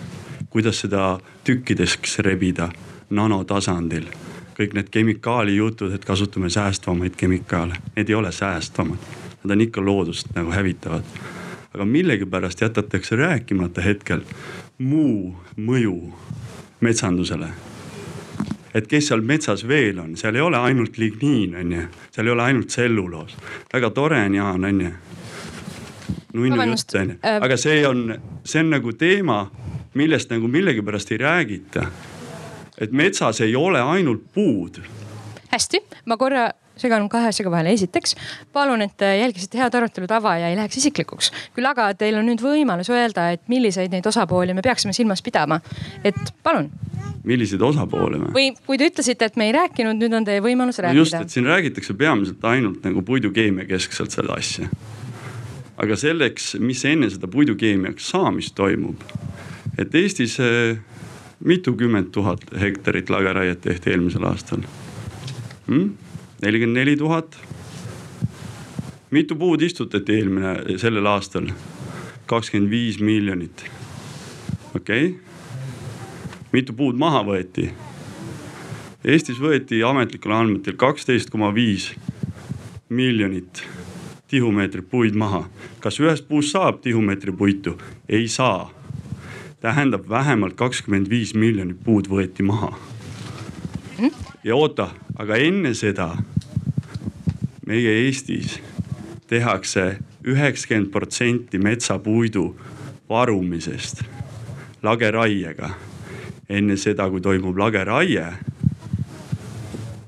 kuidas 0.50 0.80
seda 0.80 1.18
tükkideks 1.44 2.18
rebida 2.18 2.68
nanotasandil 3.10 4.06
kõik 4.59 4.74
need 4.74 4.88
kemikaalijutud, 4.90 5.94
et 5.94 6.04
kasutame 6.04 6.50
säästvamaid 6.50 7.16
kemikaale, 7.16 7.74
need 7.96 8.09
ei 8.09 8.14
ole 8.14 8.32
säästvamad 8.32 8.98
nad 9.44 9.50
on 9.50 9.60
ikka 9.60 9.84
loodust 9.84 10.26
nagu 10.34 10.50
hävitavad. 10.50 11.04
Aga 11.74 11.85
millegipärast 11.85 12.61
jätatakse 12.61 13.16
rääkimata 13.16 13.82
hetkel 13.82 14.20
muu 14.78 15.36
mõju 15.57 16.12
metsandusele. 16.81 17.49
et 18.74 18.86
kes 18.89 19.09
seal 19.09 19.20
metsas 19.20 19.66
veel 19.69 19.99
on, 20.01 20.16
seal 20.16 20.35
ei 20.35 20.40
ole 20.40 20.57
ainult 20.57 20.99
ligniin, 20.99 21.57
on 21.57 21.73
ju, 21.73 21.82
seal 22.11 22.27
ei 22.27 22.32
ole 22.32 22.43
ainult 22.43 22.66
tselluloos. 22.66 23.36
väga 23.73 23.90
tore 23.90 24.24
on 24.24 24.35
Jaan, 24.35 24.65
on 24.65 24.81
ju. 24.81 24.90
nunnu 26.32 26.65
jutt 26.66 26.94
on 26.94 27.09
ju, 27.09 27.16
äh, 27.24 27.43
aga 27.43 27.57
see 27.57 27.86
on, 27.86 28.19
see 28.44 28.61
on 28.61 28.70
nagu 28.70 28.93
teema, 28.93 29.51
millest 29.94 30.31
nagu 30.31 30.49
millegipärast 30.49 31.12
ei 31.12 31.19
räägita. 31.19 31.86
et 32.78 32.93
metsas 32.93 33.40
ei 33.40 33.57
ole 33.57 33.81
ainult 33.81 34.32
puud 34.35 34.81
hästi, 35.53 35.81
ma 36.07 36.16
korra 36.16 36.51
segan 36.82 37.09
kahe 37.12 37.30
asjaga 37.30 37.52
vahele. 37.54 37.72
esiteks 37.76 38.16
palun, 38.52 38.82
et 38.82 39.04
jälgisite 39.18 39.60
head 39.60 39.74
arutelu 39.78 40.09
tava 40.10 40.36
ja 40.40 40.50
ei 40.50 40.56
läheks 40.59 40.80
isiklikuks. 40.82 41.32
küll 41.56 41.68
aga 41.68 41.92
teil 41.98 42.18
on 42.20 42.28
nüüd 42.28 42.42
võimalus 42.42 42.90
öelda, 42.92 43.30
et 43.36 43.42
milliseid 43.52 43.92
neid 43.94 44.06
osapooli 44.06 44.54
me 44.54 44.64
peaksime 44.64 44.92
silmas 44.96 45.22
pidama. 45.22 45.60
et 46.04 46.20
palun. 46.42 46.70
milliseid 47.24 47.62
osapoole 47.62 48.18
või? 48.24 48.32
või 48.38 48.48
kui 48.66 48.78
te 48.78 48.90
ütlesite, 48.90 49.30
et 49.30 49.36
me 49.36 49.48
ei 49.50 49.56
rääkinud, 49.56 50.00
nüüd 50.00 50.16
on 50.18 50.28
teie 50.28 50.42
võimalus 50.44 50.82
rääkida 50.82 50.98
no. 50.98 51.06
just, 51.06 51.18
et 51.18 51.30
siin 51.30 51.48
räägitakse 51.48 51.94
peamiselt 51.94 52.44
ainult 52.44 52.84
nagu 52.84 53.02
puidukeemia 53.06 53.68
keskselt 53.70 54.14
seda 54.14 54.38
asja. 54.38 54.68
aga 55.82 55.96
selleks, 55.98 56.54
mis 56.60 56.84
enne 56.84 57.10
seda 57.10 57.30
puidukeemiaks 57.30 58.10
saamist 58.14 58.54
toimub, 58.59 59.02
et 59.78 59.94
Eestis 59.94 60.38
eh, 60.40 60.78
mitukümmend 61.44 62.12
tuhat 62.12 62.44
hektarit 62.60 63.10
lageraiet 63.10 63.60
tehti 63.60 63.90
eelmisel 63.90 64.24
aastal 64.28 64.62
hmm?? 65.66 65.90
Nelikümmend 66.43 66.77
neli 66.77 66.97
tuhat. 66.97 67.39
mitu 69.10 69.36
puud 69.36 69.60
istutati 69.60 70.12
eelmine, 70.12 70.78
sellel 70.78 71.06
aastal? 71.06 71.48
kakskümmend 72.27 72.70
viis 72.70 73.01
miljonit. 73.01 73.64
okei 74.74 75.06
okay., 75.06 75.19
mitu 76.52 76.73
puud 76.73 76.98
maha 76.98 77.23
võeti? 77.27 77.70
Eestis 79.05 79.39
võeti 79.43 79.82
ametlikel 79.82 80.32
andmetel 80.32 80.77
kaksteist 80.78 81.31
koma 81.31 81.55
viis 81.55 81.93
miljonit 82.89 83.64
tihumeetrit 84.32 84.90
puid 84.90 85.14
maha. 85.14 85.44
kas 85.81 86.01
ühest 86.01 86.28
puust 86.28 86.55
saab 86.55 86.81
tihumeetri 86.81 87.32
puitu? 87.32 87.78
ei 88.09 88.28
saa. 88.28 88.70
tähendab, 89.60 90.09
vähemalt 90.09 90.55
kakskümmend 90.55 91.10
viis 91.10 91.35
miljonit 91.35 91.85
puud 91.85 92.09
võeti 92.09 92.43
maha. 92.43 92.73
Ja 94.44 94.56
oota, 94.56 94.90
aga 95.19 95.36
enne 95.39 95.74
seda 95.74 96.16
meie 97.66 97.93
Eestis 98.05 98.59
tehakse 99.31 99.98
üheksakümmend 100.27 100.90
protsenti 100.93 101.59
metsapuidu 101.59 102.51
varumisest 103.09 104.02
lageraiega. 104.82 105.70
enne 106.48 106.77
seda, 106.77 107.06
kui 107.09 107.20
toimub 107.24 107.56
lageraie, 107.56 108.27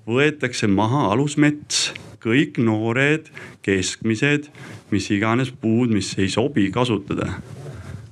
võetakse 0.05 0.69
maha 0.69 1.07
alusmets, 1.15 1.95
kõik 2.21 2.59
noored, 2.61 3.31
keskmised, 3.65 4.51
mis 4.91 5.09
iganes 5.15 5.55
puud, 5.61 5.95
mis 5.95 6.11
ei 6.19 6.29
sobi 6.29 6.67
kasutada, 6.75 7.39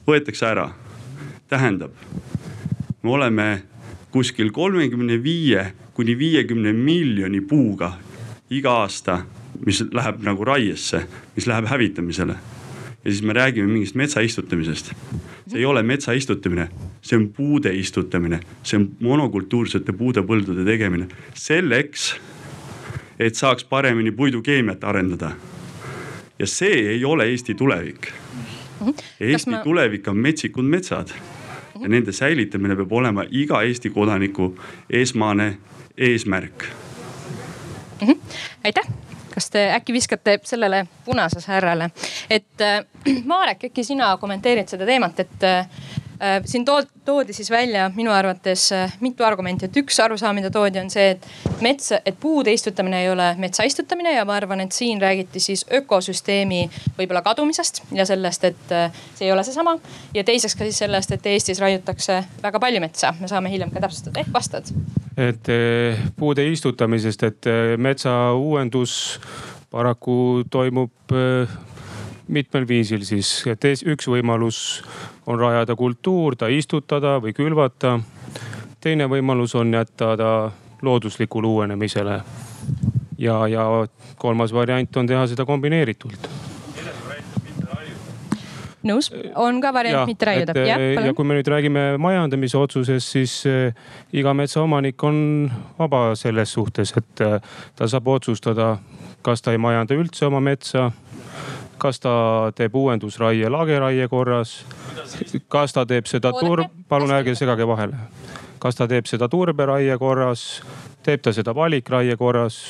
võetakse 0.07 0.47
ära. 0.47 0.71
tähendab, 1.49 1.93
me 3.03 3.11
oleme 3.11 3.63
kuskil 4.13 4.51
kolmekümne 4.53 5.23
viie 5.23 5.73
kuni 5.95 6.19
viiekümne 6.19 6.73
miljoni 6.73 7.41
puuga 7.41 7.93
iga 8.51 8.73
aasta, 8.85 9.23
mis 9.67 9.83
läheb 9.93 10.23
nagu 10.25 10.45
raiesse, 10.45 11.05
mis 11.37 11.47
läheb 11.47 11.69
hävitamisele. 11.71 12.37
ja 13.05 13.11
siis 13.11 13.23
me 13.23 13.33
räägime 13.33 13.67
mingist 13.73 13.95
metsa 13.95 14.21
istutamisest. 14.21 14.93
see 15.49 15.59
ei 15.59 15.65
ole 15.65 15.83
metsa 15.83 16.13
istutamine, 16.13 16.69
see 17.03 17.17
on 17.19 17.29
puude 17.29 17.75
istutamine, 17.75 18.41
see 18.63 18.79
on 18.79 18.89
monokultuursete 19.01 19.93
puudepõldude 19.93 20.65
tegemine 20.65 21.09
selleks, 21.35 22.15
et 23.19 23.35
saaks 23.35 23.65
paremini 23.65 24.11
puidukeemiat 24.13 24.85
arendada. 24.85 25.33
ja 26.39 26.47
see 26.47 26.89
ei 26.95 27.05
ole 27.05 27.25
Eesti 27.25 27.55
tulevik. 27.55 28.13
Eesti 29.21 29.51
ma... 29.51 29.59
tulevik 29.65 30.09
on 30.09 30.17
metsikud 30.17 30.65
metsad 30.65 31.13
ja 31.83 31.89
nende 31.89 32.13
säilitamine 32.13 32.77
peab 32.77 32.93
olema 32.93 33.25
iga 33.31 33.63
Eesti 33.63 33.91
kodaniku 33.91 34.55
esmane 34.91 35.57
eesmärk 35.97 36.67
mm. 38.01 38.09
-hmm. 38.09 38.19
aitäh 38.65 38.87
kas 39.35 39.51
te 39.51 39.71
äkki 39.73 39.93
viskate 39.93 40.39
sellele 40.45 40.87
punasele 41.05 41.45
härrale, 41.47 41.91
et 42.31 42.61
äh, 42.61 42.85
Marek, 43.33 43.65
äkki 43.71 43.85
sina 43.85 44.17
kommenteerid 44.21 44.69
seda 44.69 44.87
teemat, 44.87 45.21
et 45.21 45.45
äh, 45.49 45.69
äh 46.23 46.41
siin 46.47 46.65
tood, 46.65 46.87
toodi 47.05 47.33
siis 47.33 47.51
välja 47.51 47.91
minu 47.95 48.13
arvates 48.13 48.69
äh, 48.73 48.93
mitu 49.01 49.25
argumenti, 49.25 49.67
et 49.67 49.77
üks 49.77 49.99
arusaam, 50.05 50.37
mida 50.39 50.51
toodi, 50.51 50.81
on 50.81 50.91
see, 50.91 51.11
et 51.17 51.29
mets, 51.65 51.93
et 51.93 52.19
puude 52.21 52.53
istutamine 52.53 53.03
ei 53.03 53.11
ole 53.11 53.33
metsa 53.39 53.67
istutamine 53.67 54.15
ja 54.15 54.25
ma 54.25 54.37
arvan, 54.37 54.61
et 54.61 54.73
siin 54.73 55.01
räägiti 55.03 55.41
siis 55.41 55.67
ökosüsteemi 55.81 56.65
võib-olla 56.99 57.23
kadumisest 57.23 57.83
ja 57.93 58.07
sellest, 58.07 58.45
et 58.45 58.75
äh, 58.77 59.05
see 59.15 59.27
ei 59.27 59.33
ole 59.33 59.45
seesama. 59.45 59.79
ja 60.15 60.25
teiseks 60.25 60.57
ka 60.57 60.69
siis 60.69 60.85
sellest, 60.85 61.13
et 61.13 61.27
Eestis 61.27 61.61
raiutakse 61.61 62.25
väga 62.43 62.61
palju 62.61 62.81
metsa, 62.81 63.15
me 63.21 63.29
saame 63.29 63.51
hiljem 63.51 63.73
ka 63.73 63.81
täpsustada, 63.81 64.21
ehk 64.21 64.35
vastad 64.35 64.75
et 65.17 65.49
eh, 65.49 65.99
puude 66.17 66.45
istutamisest, 66.53 67.23
et 67.23 67.47
eh, 67.47 67.75
metsa 67.77 68.33
uuendus 68.33 69.21
paraku 69.71 70.45
toimub 70.51 71.13
eh, 71.17 71.57
mitmel 72.33 72.67
viisil 72.69 73.05
siis, 73.05 73.43
et 73.51 73.65
üks 73.65 74.09
võimalus 74.09 74.83
on 75.27 75.41
rajada 75.41 75.77
kultuur, 75.77 76.37
ta 76.37 76.49
istutada 76.49 77.19
või 77.21 77.35
külvata. 77.37 77.99
teine 78.81 79.07
võimalus 79.07 79.55
on 79.55 79.75
jätta 79.75 80.17
ta 80.17 80.33
looduslikule 80.83 81.47
uuenemisele. 81.47 82.23
ja, 83.19 83.47
ja 83.49 83.87
kolmas 84.17 84.53
variant 84.53 84.97
on 84.97 85.07
teha 85.07 85.27
seda 85.27 85.45
kombineeritult 85.45 86.52
nõus, 88.87 89.11
on 89.39 89.61
ka 89.63 89.73
variant 89.75 90.09
mitte 90.09 90.29
raiuda. 90.29 90.57
ja, 90.67 90.79
ja 90.79 91.15
kui 91.15 91.27
me 91.29 91.39
nüüd 91.39 91.49
räägime 91.49 91.85
majandamise 92.03 92.59
otsusest, 92.59 93.15
siis 93.15 93.37
äh, 93.51 93.75
iga 94.13 94.35
metsaomanik 94.35 95.03
on 95.05 95.51
vaba 95.79 96.13
selles 96.19 96.53
suhtes, 96.53 96.95
et 96.97 97.25
äh, 97.25 97.39
ta 97.77 97.89
saab 97.89 98.09
otsustada, 98.15 98.77
kas 99.23 99.43
ta 99.43 99.55
ei 99.55 99.63
majanda 99.63 99.97
üldse 99.99 100.27
oma 100.27 100.43
metsa 100.43 100.91
kas 101.83 101.99
ta 101.99 102.15
teeb 102.55 102.75
uuendusraie 102.79 103.49
lageraie 103.51 104.07
korras, 104.09 104.61
kas 105.51 105.75
ta 105.75 105.83
teeb 105.89 106.07
seda 106.07 106.31
tur-, 106.37 106.69
palun 106.89 107.11
ärge 107.11 107.35
segage 107.35 107.67
vahele. 107.67 107.99
kas 108.63 108.79
ta 108.79 108.87
teeb 108.87 109.09
seda 109.11 109.27
turberaie 109.29 109.97
korras, 109.99 110.63
teeb 111.03 111.23
ta 111.23 111.33
seda 111.35 111.55
valikraie 111.55 112.15
korras, 112.17 112.61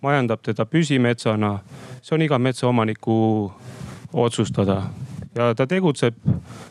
majandab 0.00 0.40
teda 0.40 0.64
püsimetsana, 0.64 1.58
see 2.00 2.14
on 2.16 2.24
iga 2.24 2.38
metsaomaniku 2.40 3.18
otsustada 4.12 4.82
ja 5.34 5.54
ta 5.54 5.66
tegutseb 5.66 6.16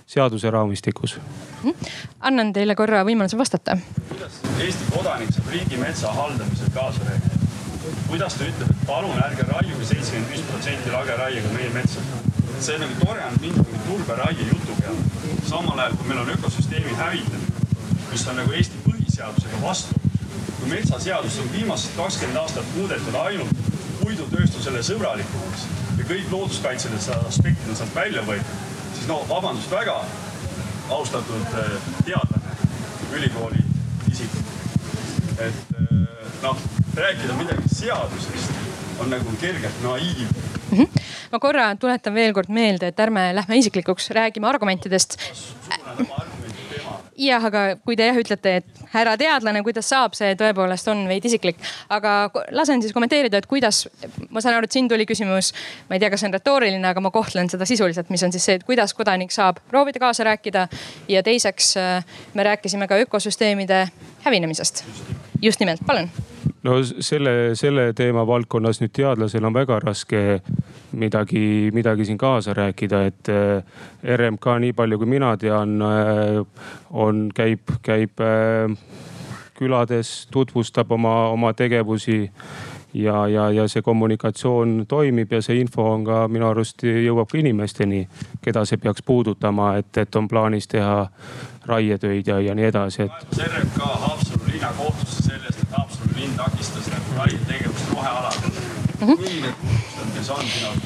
seaduse 0.05 0.51
raamistikus. 0.51 1.19
Mhm. 1.63 1.73
annan 2.19 2.53
teile 2.53 2.75
korra 2.75 3.03
võimaluse 3.05 3.37
vastata. 3.37 3.77
kuidas 4.09 4.39
Eesti 4.59 4.91
kodanik 4.91 5.33
saab 5.33 5.51
riigimetsa 5.51 6.11
haldamisel 6.13 6.69
kaasa 6.73 6.99
rääkida? 7.09 7.37
kuidas 8.07 8.33
ta 8.33 8.43
ütleb, 8.43 8.71
et 8.71 8.87
palun 8.87 9.23
ärge 9.23 9.43
raiuge 9.51 9.85
seitsekümmend 9.85 10.31
viis 10.31 10.41
protsenti 10.51 10.91
lageraiega 10.91 11.53
meie 11.53 11.69
metsa? 11.69 12.01
see 12.59 12.77
nagu 12.81 13.05
tore 13.05 13.23
on 13.25 13.37
mingi 13.41 13.79
turberaie 13.87 14.49
jutu 14.51 14.81
peale. 14.81 14.97
samal 15.49 15.79
ajal 15.79 15.95
kui 15.97 16.07
meil 16.07 16.19
on 16.19 16.29
ökosüsteemi 16.29 16.95
hävitamine, 16.95 17.71
mis 18.11 18.27
on 18.27 18.35
nagu 18.41 18.51
Eesti 18.51 18.83
põhiseadusega 18.89 19.61
vastu. 19.61 19.99
kui 20.59 20.69
metsaseadust 20.69 21.39
on 21.39 21.51
viimased 21.53 21.97
kakskümmend 21.97 22.37
aastat 22.43 22.75
muudetud 22.75 23.15
ainult 23.15 23.76
puidutööstusele 24.07 24.79
sõbralikumaks 24.87 25.65
ja 25.97 26.05
kõik 26.07 26.29
looduskaitselised 26.31 27.27
aspektid 27.27 27.71
on 27.71 27.75
sealt 27.75 27.95
välja 27.95 28.21
võetud, 28.23 28.61
siis 28.95 29.07
no 29.09 29.17
vabandust 29.27 29.71
väga, 29.73 29.97
austatud 30.95 31.57
äh, 31.59 31.89
teadlane, 32.07 32.53
ülikooli 33.17 33.59
isikud. 34.07 34.53
et 35.43 35.75
äh, 35.75 36.05
noh, 36.45 36.63
rääkida 36.95 37.35
midagi 37.41 37.73
seadusest 37.75 39.01
on 39.03 39.11
nagu 39.11 39.35
kergelt 39.41 39.83
naiivne 39.83 40.29
mm. 40.31 40.77
-hmm. 40.77 41.03
ma 41.31 41.39
korra 41.43 41.67
tuletan 41.75 42.13
veel 42.13 42.33
kord 42.33 42.49
meelde, 42.49 42.87
et 42.87 42.99
ärme 42.99 43.33
lähme 43.35 43.59
isiklikuks, 43.59 44.09
räägime 44.15 44.47
argumentidest 44.47 45.19
jah, 47.17 47.43
aga 47.49 47.63
kui 47.83 47.97
te 47.97 48.07
jah 48.07 48.17
ütlete, 48.19 48.53
et 48.61 48.81
härra 48.93 49.15
teadlane, 49.19 49.63
kuidas 49.65 49.89
saab, 49.91 50.15
see 50.17 50.35
tõepoolest 50.39 50.89
on 50.91 51.05
veidi 51.09 51.31
isiklik. 51.31 51.59
aga 51.89 52.31
lasen 52.55 52.81
siis 52.81 52.93
kommenteerida, 52.95 53.41
et 53.41 53.49
kuidas, 53.49 53.85
ma 54.29 54.41
saan 54.43 54.57
aru, 54.57 54.69
et 54.69 54.77
siin 54.77 54.89
tuli 54.89 55.05
küsimus, 55.09 55.53
ma 55.89 55.97
ei 55.97 56.03
tea, 56.03 56.11
kas 56.13 56.23
see 56.23 56.29
on 56.29 56.37
retooriline, 56.37 56.87
aga 56.87 57.03
ma 57.03 57.11
kohtlen 57.11 57.49
seda 57.49 57.65
sisuliselt, 57.65 58.11
mis 58.13 58.23
on 58.23 58.35
siis 58.35 58.45
see, 58.45 58.59
et 58.59 58.67
kuidas 58.67 58.93
kodanik 58.97 59.33
saab 59.33 59.61
proovida 59.71 59.99
kaasa 60.03 60.27
rääkida. 60.29 60.67
ja 61.07 61.23
teiseks 61.23 61.75
me 62.33 62.43
rääkisime 62.43 62.87
ka 62.87 62.95
ökosüsteemide 62.95 63.87
hävinemisest. 64.25 64.83
Just 65.41 65.59
nimelt, 65.59 65.81
palun 65.85 66.09
no 66.63 66.77
selle, 66.83 67.55
selle 67.55 67.91
teema 67.97 68.25
valdkonnas 68.27 68.81
nüüd 68.81 68.93
teadlasel 68.95 69.45
on 69.47 69.55
väga 69.55 69.79
raske 69.83 70.41
midagi, 70.97 71.71
midagi 71.73 72.05
siin 72.05 72.17
kaasa 72.17 72.53
rääkida, 72.53 73.03
et 73.05 73.29
eh, 73.29 74.15
RMK, 74.17 74.57
nii 74.59 74.73
palju 74.73 74.97
kui 75.01 75.09
mina 75.17 75.35
tean, 75.37 75.77
eh, 75.81 76.41
on, 76.91 77.27
käib, 77.35 77.77
käib 77.85 78.23
eh, 78.23 78.77
külades, 79.57 80.27
tutvustab 80.31 80.91
oma, 80.91 81.29
oma 81.33 81.53
tegevusi 81.53 82.29
ja, 82.93 83.27
ja, 83.27 83.51
ja 83.51 83.67
see 83.67 83.81
kommunikatsioon 83.81 84.85
toimib 84.87 85.31
ja 85.31 85.41
see 85.41 85.59
info 85.61 85.85
on 85.93 86.05
ka 86.05 86.23
minu 86.31 86.49
arust 86.49 86.83
jõuab 86.87 87.29
ka 87.31 87.39
inimesteni, 87.41 88.07
keda 88.41 88.65
see 88.65 88.81
peaks 88.81 89.05
puudutama, 89.05 89.75
et, 89.81 89.91
et 89.97 90.15
on 90.15 90.27
plaanis 90.27 90.69
teha 90.71 91.07
raietöid 91.67 92.27
ja, 92.27 92.39
ja 92.39 92.55
nii 92.55 92.69
edasi, 92.71 93.07
et. 93.07 93.39
RMK 93.43 93.81
Haapsalu 93.83 94.53
linnakohtusse 94.53 95.29
sellest, 95.29 95.63
et 95.63 95.77
Haapsalu 95.77 96.15
linn 96.15 96.37
takistas 96.37 96.91
nagu 96.93 97.21
raietegevust 97.21 97.93
rohealadel 97.93 98.49
mm. 98.49 98.57
-hmm. 98.57 98.86
kui 98.86 98.86
need 98.86 98.86
puudustades 98.86 98.86
on 98.86 98.86
sinu 98.86 98.86
arust 98.86 98.86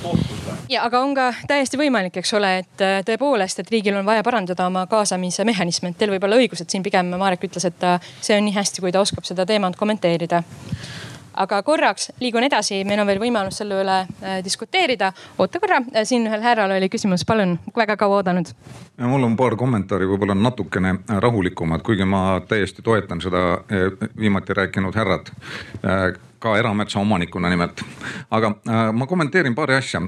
kohtus 0.02 0.42
või? 0.46 0.58
ja 0.70 0.86
aga 0.88 1.02
on 1.02 1.14
ka 1.18 1.30
täiesti 1.48 1.80
võimalik, 1.80 2.18
eks 2.22 2.34
ole, 2.38 2.54
et 2.64 2.84
äh, 2.86 3.00
tõepoolest, 3.08 3.64
et 3.64 3.72
riigil 3.72 3.98
on 4.00 4.08
vaja 4.08 4.24
parandada 4.24 4.68
oma 4.68 4.86
kaasamise 4.92 5.46
mehhanisme, 5.48 5.92
et 5.92 6.00
teil 6.02 6.14
võib 6.16 6.28
olla 6.28 6.40
õigus, 6.42 6.64
et 6.64 6.70
siin 6.70 6.84
pigem 6.84 7.14
Marek 7.18 7.48
ütles, 7.48 7.66
et 7.68 7.80
ta, 7.80 8.00
see 8.22 8.38
on 8.38 8.46
nii 8.48 8.58
hästi, 8.58 8.84
kui 8.84 8.92
ta 8.92 9.04
oskab 9.04 9.28
seda 9.28 9.46
teemat 9.50 9.80
kommenteerida 9.80 10.44
aga 11.34 11.62
korraks 11.64 12.12
liigun 12.20 12.44
edasi, 12.44 12.82
meil 12.88 13.02
on 13.02 13.10
veel 13.10 13.22
võimalus 13.22 13.62
selle 13.62 13.80
üle 13.82 13.98
äh, 14.04 14.40
diskuteerida. 14.44 15.12
oota 15.40 15.60
korra, 15.64 15.82
äh, 15.96 16.06
siin 16.08 16.28
ühel 16.28 16.44
härral 16.44 16.74
oli 16.76 16.90
küsimus, 16.92 17.26
palun, 17.28 17.58
väga 17.78 17.98
kaua 17.98 18.22
oodanud. 18.22 18.52
mul 18.98 19.24
on 19.24 19.38
paar 19.38 19.56
kommentaari, 19.56 20.08
võib-olla 20.10 20.36
natukene 20.36 20.96
rahulikumad, 21.08 21.82
kuigi 21.82 22.06
ma 22.06 22.42
täiesti 22.48 22.82
toetan 22.82 23.22
seda 23.22 23.46
äh, 23.54 24.10
viimati 24.20 24.54
rääkinud 24.54 24.96
härrat 24.96 25.32
ka 26.42 26.58
erametsaomanikuna 26.58 27.50
nimelt. 27.50 27.84
aga 28.32 28.48
äh, 28.70 28.94
ma 28.94 29.08
kommenteerin 29.08 29.56
paari 29.56 29.76
asja. 29.76 30.02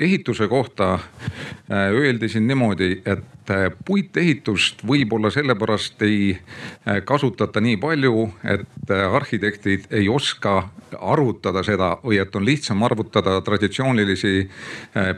ehituse 0.00 0.48
kohta 0.48 0.94
äh, 0.94 1.90
öeldi 1.92 2.28
siin 2.28 2.46
niimoodi, 2.46 3.02
et 3.06 3.24
äh, 3.50 3.66
puitehitust 3.84 4.84
võib-olla 4.86 5.30
sellepärast 5.34 6.02
ei 6.06 6.34
äh, 6.36 7.00
kasutata 7.04 7.60
nii 7.60 7.76
palju, 7.82 8.28
et 8.44 8.90
äh, 8.90 9.04
arhitektid 9.16 9.90
ei 9.90 10.08
oska 10.08 10.68
arvutada 10.94 11.64
seda 11.66 11.96
või 12.04 12.20
et 12.22 12.36
on 12.36 12.44
lihtsam 12.46 12.82
arvutada 12.86 13.40
traditsioonilisi 13.42 14.44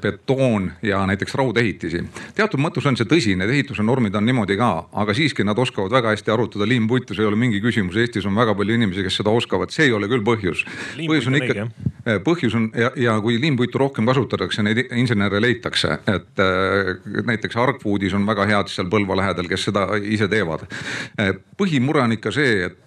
betoon 0.01 0.70
ja 0.82 1.03
näiteks 1.07 1.35
raudehitisi. 1.36 2.01
teatud 2.35 2.62
mõttes 2.62 2.86
on 2.89 2.97
see 2.97 3.05
tõsi, 3.05 3.35
need 3.36 3.53
ehituse 3.53 3.85
normid 3.85 4.16
on 4.16 4.24
niimoodi 4.24 4.57
ka, 4.57 4.70
aga 4.93 5.15
siiski 5.15 5.44
nad 5.44 5.59
oskavad 5.59 5.93
väga 5.93 6.15
hästi 6.15 6.32
arvutada 6.32 6.69
liimpuitu, 6.69 7.15
see 7.15 7.27
ei 7.27 7.28
ole 7.28 7.36
mingi 7.36 7.61
küsimus. 7.61 7.98
Eestis 8.01 8.24
on 8.24 8.35
väga 8.35 8.55
palju 8.57 8.73
inimesi, 8.73 9.05
kes 9.05 9.20
seda 9.20 9.35
oskavad, 9.36 9.74
see 9.74 9.90
ei 9.90 9.93
ole 9.93 10.09
küll 10.09 10.24
põhjus 10.24 10.65
põhjus. 10.97 11.28
on 11.28 11.39
ikka, 11.39 11.66
põhjus 12.24 12.57
on 12.57 12.69
ja, 12.77 12.90
ja 13.01 13.16
kui 13.24 13.39
liimpuitu 13.40 13.81
rohkem 13.81 14.07
kasutatakse, 14.09 14.65
neid 14.66 14.82
insenere 14.97 15.40
leitakse, 15.43 15.98
et 16.11 16.43
näiteks 17.27 17.59
Argwoodis 17.61 18.15
on 18.16 18.26
väga 18.26 18.48
head 18.51 18.72
seal 18.72 18.90
Põlva 18.90 19.16
lähedal, 19.18 19.48
kes 19.51 19.68
seda 19.68 19.86
ise 20.02 20.28
teevad. 20.32 20.66
Äh, 21.20 21.34
põhimure 21.59 22.05
on 22.05 22.16
ikka 22.16 22.32
see, 22.34 22.66
et 22.70 22.86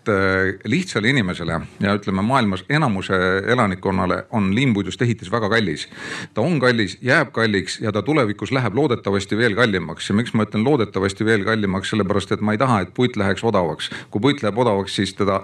lihtsale 0.65 1.10
inimesele 1.10 1.60
ja 1.80 1.93
ütleme 1.95 2.22
maailmas 2.26 2.64
enamuse 2.69 3.14
elanikkonnale 3.47 4.23
on 4.31 4.56
liimpuidust 4.56 5.01
ehitis 5.01 5.31
väga 5.31 5.49
kallis. 5.49 5.88
ta 6.34 6.41
on 6.41 6.60
kallis, 6.60 6.97
jääb 7.01 7.31
kalliks 7.31 7.80
ja 7.81 7.91
ta 7.91 8.01
tulevikus 8.01 8.51
läheb 8.51 8.76
loodetavasti 8.76 9.38
veel 9.38 9.56
kallimaks 9.56 10.10
ja 10.10 10.15
miks 10.15 10.34
ma 10.34 10.43
ütlen 10.47 10.65
loodetavasti 10.65 11.26
veel 11.26 11.45
kallimaks, 11.45 11.89
sellepärast 11.89 12.31
et 12.31 12.41
ma 12.41 12.56
ei 12.56 12.57
taha, 12.57 12.81
et 12.81 12.93
puit 12.93 13.18
läheks 13.18 13.43
odavaks. 13.43 13.89
kui 14.10 14.22
puit 14.22 14.43
läheb 14.43 14.57
odavaks, 14.57 14.95
siis 14.95 15.14
teda 15.14 15.41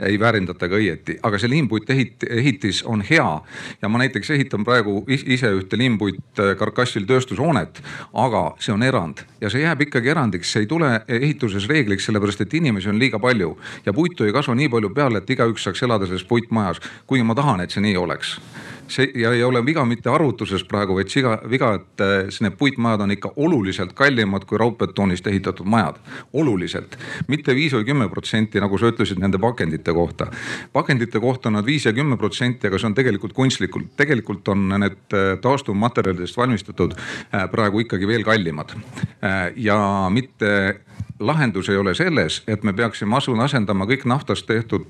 ei 0.00 0.20
väärindata 0.20 0.68
ka 0.68 0.80
õieti, 0.80 1.18
aga 1.22 1.38
see 1.38 1.50
liimpuit 1.50 1.90
ehit-, 1.90 2.28
ehitis 2.30 2.82
on 2.84 3.04
hea. 3.10 3.40
ja 3.82 3.88
ma 3.88 3.98
näiteks 3.98 4.30
ehitan 4.30 4.64
praegu 4.64 5.04
ise 5.08 5.52
ühte 5.52 5.78
liimpuit 5.78 6.40
äh, 6.40 6.56
karkassil 6.56 7.06
tööstushoonet, 7.06 7.82
aga 8.14 8.50
see 8.58 8.72
on 8.72 8.82
erand 8.82 9.25
ja 9.40 9.50
see 9.52 9.62
jääb 9.62 9.82
ikkagi 9.86 10.12
erandiks, 10.12 10.52
see 10.52 10.64
ei 10.64 10.70
tule 10.70 10.90
ehituses 11.08 11.68
reegliks, 11.68 12.06
sellepärast 12.08 12.40
et 12.46 12.54
inimesi 12.54 12.88
on 12.88 12.98
liiga 12.98 13.20
palju. 13.20 13.56
Ja 13.86 13.92
puitu 13.92 14.24
ei 14.24 14.32
kasva 14.32 14.54
nii 14.56 14.70
palju 14.72 14.92
peale, 14.96 15.20
et 15.20 15.30
igaüks 15.30 15.66
saaks 15.66 15.82
elada 15.84 16.08
selles 16.08 16.24
puitmajas, 16.24 16.80
kuigi 17.06 17.26
ma 17.26 17.36
tahan, 17.36 17.60
et 17.64 17.74
see 17.74 17.84
nii 17.84 17.96
oleks 18.00 18.38
see 18.88 19.10
ja 19.14 19.32
ei 19.32 19.42
ole 19.44 19.62
viga 19.66 19.84
mitte 19.84 20.10
arvutuses 20.10 20.64
praegu, 20.68 20.96
vaid 20.96 21.10
siga, 21.12 21.36
viga, 21.50 21.72
et 21.78 22.02
äh, 22.04 22.40
need 22.44 22.56
puitmajad 22.58 23.04
on 23.04 23.14
ikka 23.14 23.32
oluliselt 23.36 23.92
kallimad 23.98 24.46
kui 24.46 24.58
raudbetoonist 24.58 25.26
ehitatud 25.26 25.66
majad. 25.66 26.00
oluliselt, 26.32 26.96
mitte 27.28 27.54
viis 27.54 27.74
või 27.74 27.84
kümme 27.84 28.08
protsenti, 28.08 28.60
nagu 28.60 28.78
sa 28.78 28.90
ütlesid 28.92 29.20
nende 29.22 29.38
pakendite 29.38 29.92
kohta. 29.92 30.26
pakendite 30.72 31.20
kohta 31.20 31.48
on 31.48 31.58
nad 31.58 31.66
viis 31.66 31.86
ja 31.86 31.92
kümme 31.92 32.16
protsenti, 32.16 32.66
aga 32.66 32.78
see 32.78 32.90
on 32.90 32.94
tegelikult 32.94 33.32
kunstlikult. 33.32 33.96
tegelikult 33.96 34.48
on 34.48 34.68
need 34.68 35.14
äh, 35.14 35.36
taastuvmaterjalidest 35.40 36.36
valmistatud 36.36 36.96
äh, 36.96 37.50
praegu 37.50 37.80
ikkagi 37.84 38.06
veel 38.06 38.24
kallimad. 38.24 38.74
ja 39.56 40.08
mitte 40.10 40.80
lahendus 41.20 41.68
ei 41.68 41.76
ole 41.76 41.94
selles, 41.94 42.42
et 42.46 42.62
me 42.62 42.72
peaksime 42.72 43.16
asendama 43.16 43.86
kõik 43.86 44.04
naftast 44.04 44.46
tehtud 44.46 44.86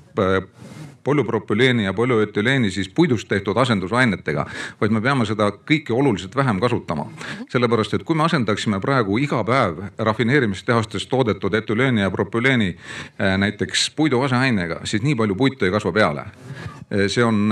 polüpropüleeni 1.07 1.87
ja 1.87 1.93
polüetüleeni 1.95 2.71
siis 2.71 2.89
puidust 2.89 3.29
tehtud 3.31 3.57
asendusainetega, 3.57 4.45
vaid 4.81 4.95
me 4.95 5.01
peame 5.01 5.25
seda 5.29 5.49
kõike 5.71 5.95
oluliselt 5.95 6.35
vähem 6.35 6.59
kasutama. 6.59 7.07
sellepärast, 7.49 7.93
et 7.93 8.03
kui 8.03 8.15
me 8.15 8.27
asendaksime 8.27 8.81
praegu 8.83 9.17
iga 9.23 9.43
päev 9.47 9.83
rafineerimistehastes 9.97 11.07
toodetud 11.07 11.53
etüleeni 11.53 12.01
ja 12.01 12.11
propüleeni 12.11 12.73
äh, 12.75 13.37
näiteks 13.37 13.89
puidu 13.95 14.21
aseainega, 14.21 14.81
siis 14.83 15.03
nii 15.03 15.15
palju 15.15 15.35
puitu 15.35 15.65
ei 15.65 15.71
kasva 15.71 15.91
peale 15.91 16.27
see 17.07 17.23
on 17.23 17.51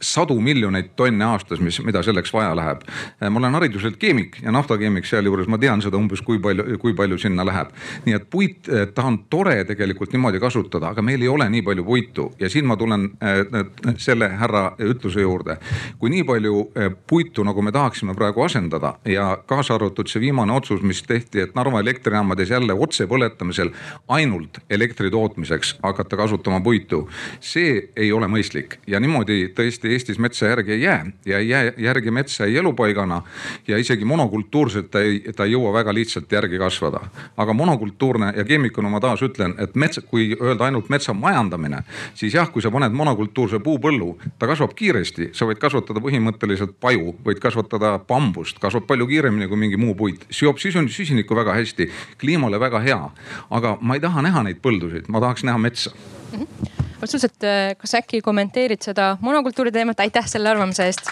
sadu 0.00 0.36
miljoneid 0.40 0.92
tonne 0.96 1.24
aastas, 1.24 1.60
mis, 1.60 1.78
mida 1.84 2.02
selleks 2.02 2.32
vaja 2.32 2.54
läheb. 2.56 2.82
ma 3.30 3.38
olen 3.38 3.54
hariduselt 3.54 3.96
keemik 3.96 4.38
ja 4.42 4.52
naftakeemik 4.52 5.06
sealjuures, 5.06 5.48
ma 5.48 5.58
tean 5.58 5.82
seda 5.82 5.96
umbes, 5.96 6.20
kui 6.22 6.38
palju, 6.42 6.78
kui 6.82 6.94
palju 6.94 7.18
sinna 7.18 7.44
läheb. 7.46 7.72
nii 8.04 8.16
et 8.16 8.28
puit, 8.30 8.68
ta 8.94 9.06
on 9.08 9.18
tore 9.30 9.56
tegelikult 9.64 10.12
niimoodi 10.12 10.40
kasutada, 10.42 10.90
aga 10.92 11.02
meil 11.02 11.22
ei 11.22 11.28
ole 11.28 11.48
nii 11.50 11.62
palju 11.66 11.84
puitu 11.84 12.28
ja 12.40 12.50
siin 12.52 12.66
ma 12.66 12.76
tulen 12.76 13.08
äh, 13.22 13.64
selle 13.96 14.28
härra 14.40 14.64
ütluse 14.78 15.24
juurde. 15.24 15.58
kui 15.98 16.10
nii 16.12 16.24
palju 16.28 16.62
äh, 16.76 16.90
puitu, 17.06 17.44
nagu 17.44 17.62
me 17.62 17.72
tahaksime 17.72 18.14
praegu 18.14 18.44
asendada 18.44 18.96
ja 19.04 19.38
kaasa 19.46 19.74
arvatud 19.74 20.10
see 20.10 20.20
viimane 20.20 20.52
otsus, 20.52 20.82
mis 20.82 21.02
tehti, 21.02 21.40
et 21.40 21.54
Narva 21.56 21.80
elektrijaamades 21.80 22.50
jälle 22.50 22.72
otsepõletamisel 22.72 23.72
ainult 24.08 24.60
elektri 24.70 25.10
tootmiseks 25.10 25.76
hakata 25.82 26.16
kasutama 26.16 26.60
puitu. 26.60 27.08
see 27.40 27.88
ei 27.96 28.12
ole 28.12 28.28
mõistlik 28.28 28.78
ja 28.86 29.00
niimoodi 29.00 29.52
tõesti 29.56 29.85
Eestis 29.92 30.18
metsa 30.18 30.46
järgi 30.46 30.72
ei 30.72 30.82
jää 30.82 31.06
ja 31.26 31.38
ei 31.38 31.48
jää 31.48 31.72
järgi 31.78 32.10
metsa 32.10 32.44
ei 32.44 32.56
elupaigana. 32.56 33.22
ja 33.68 33.78
isegi 33.78 34.04
monokultuurselt 34.04 34.90
ta 34.90 35.00
ei, 35.00 35.20
ta 35.36 35.44
ei 35.44 35.52
jõua 35.52 35.72
väga 35.72 35.94
lihtsalt 35.94 36.32
järgi 36.32 36.58
kasvada. 36.58 37.00
aga 37.36 37.52
monokultuurne 37.52 38.32
ja 38.36 38.44
keemikuna 38.44 38.88
ma 38.88 39.00
taas 39.00 39.22
ütlen, 39.22 39.54
et 39.58 39.74
metsa, 39.74 40.00
kui 40.00 40.36
öelda 40.40 40.64
ainult 40.64 40.88
metsa 40.88 41.14
majandamine, 41.14 41.82
siis 42.14 42.34
jah, 42.34 42.50
kui 42.52 42.62
sa 42.62 42.70
paned 42.70 42.92
monokultuurse 42.92 43.58
puupõllu, 43.58 44.16
ta 44.38 44.46
kasvab 44.46 44.74
kiiresti, 44.74 45.30
sa 45.32 45.46
võid 45.46 45.60
kasvatada 45.62 46.00
põhimõtteliselt 46.00 46.76
paju, 46.80 47.14
võid 47.24 47.40
kasvatada 47.42 47.98
bambust, 47.98 48.58
kasvab 48.62 48.86
palju 48.86 49.06
kiiremini 49.06 49.48
kui 49.48 49.60
mingi 49.60 49.76
muu 49.80 49.94
puit, 49.94 50.26
seob 50.30 50.58
süsinikku 50.58 51.36
väga 51.36 51.54
hästi, 51.58 51.90
kliimale 52.20 52.60
väga 52.60 52.80
hea. 52.80 53.02
aga 53.50 53.78
ma 53.80 53.94
ei 53.94 54.00
taha 54.00 54.22
näha 54.22 54.42
neid 54.42 54.62
põldusid, 54.62 55.08
ma 55.08 55.20
tahaks 55.20 55.44
näha 55.44 55.58
metsa 55.58 55.90
mm. 55.92 56.40
-hmm 56.40 56.85
absoluutselt, 57.00 57.44
äh, 57.44 57.76
kas 57.78 57.94
äkki 57.98 58.20
kommenteerid 58.24 58.82
seda 58.84 59.16
monokultuuri 59.20 59.72
teemat, 59.72 60.00
aitäh 60.00 60.26
selle 60.28 60.50
arvamuse 60.52 60.86
eest. 60.86 61.10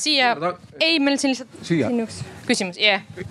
siia, 0.00 0.34
ei, 0.80 0.98
meil 0.98 1.18
siin 1.20 1.34
lihtsalt, 1.34 1.58
siin 1.62 2.04
üks 2.06 2.22
küsimus, 2.48 2.78
jah 2.80 3.00
yeah.. 3.00 3.26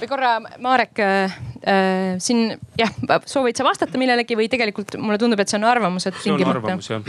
või 0.00 0.08
korra, 0.10 0.36
Marek 0.58 1.00
äh, 1.66 2.14
siin 2.22 2.54
jah, 2.78 2.92
soovid 3.30 3.58
sa 3.58 3.66
vastata 3.66 4.00
millelegi 4.00 4.36
või 4.38 4.48
tegelikult 4.52 4.96
mulle 5.00 5.18
tundub, 5.20 5.40
et 5.42 5.50
see 5.50 5.58
on 5.60 5.66
arvamus, 5.68 6.08
et. 6.10 6.18
see 6.22 6.34
on 6.34 6.44
arvamus 6.50 6.90
jah. 6.90 7.02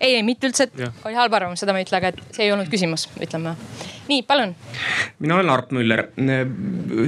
ei, 0.00 0.16
ei 0.18 0.22
mitte 0.26 0.50
üldse, 0.50 0.68
et 0.68 0.84
ja. 0.86 0.92
oli 1.08 1.18
halb 1.18 1.36
arvamus, 1.38 1.62
seda 1.62 1.74
ma 1.74 1.82
ei 1.82 1.88
ütle, 1.88 2.00
aga 2.00 2.12
et 2.12 2.22
see 2.36 2.46
ei 2.46 2.54
olnud 2.54 2.70
küsimus, 2.72 3.08
ütleme. 3.22 3.54
nii, 4.10 4.24
palun. 4.28 4.54
mina 5.22 5.38
olen 5.38 5.52
Arp 5.52 5.72
Müller. 5.76 6.08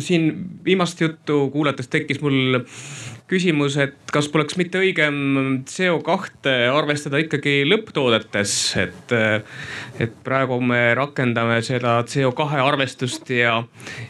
siin 0.05 0.31
viimast 0.64 1.01
juttu 1.01 1.48
kuulates 1.52 1.90
tekkis 1.93 2.22
mul 2.24 2.62
küsimus, 3.30 3.78
et 3.80 4.10
kas 4.12 4.26
poleks 4.28 4.59
mitte 4.60 4.80
õigem 4.82 5.64
CO2 5.68 6.52
arvestada 6.74 7.20
ikkagi 7.22 7.62
lõpptoodetes, 7.64 8.52
et, 8.82 9.14
et 10.05 10.18
praegu 10.26 10.59
me 10.60 10.80
rakendame 10.98 11.56
seda 11.64 11.96
CO2 12.09 12.60
arvestust 12.60 13.32
ja, 13.32 13.56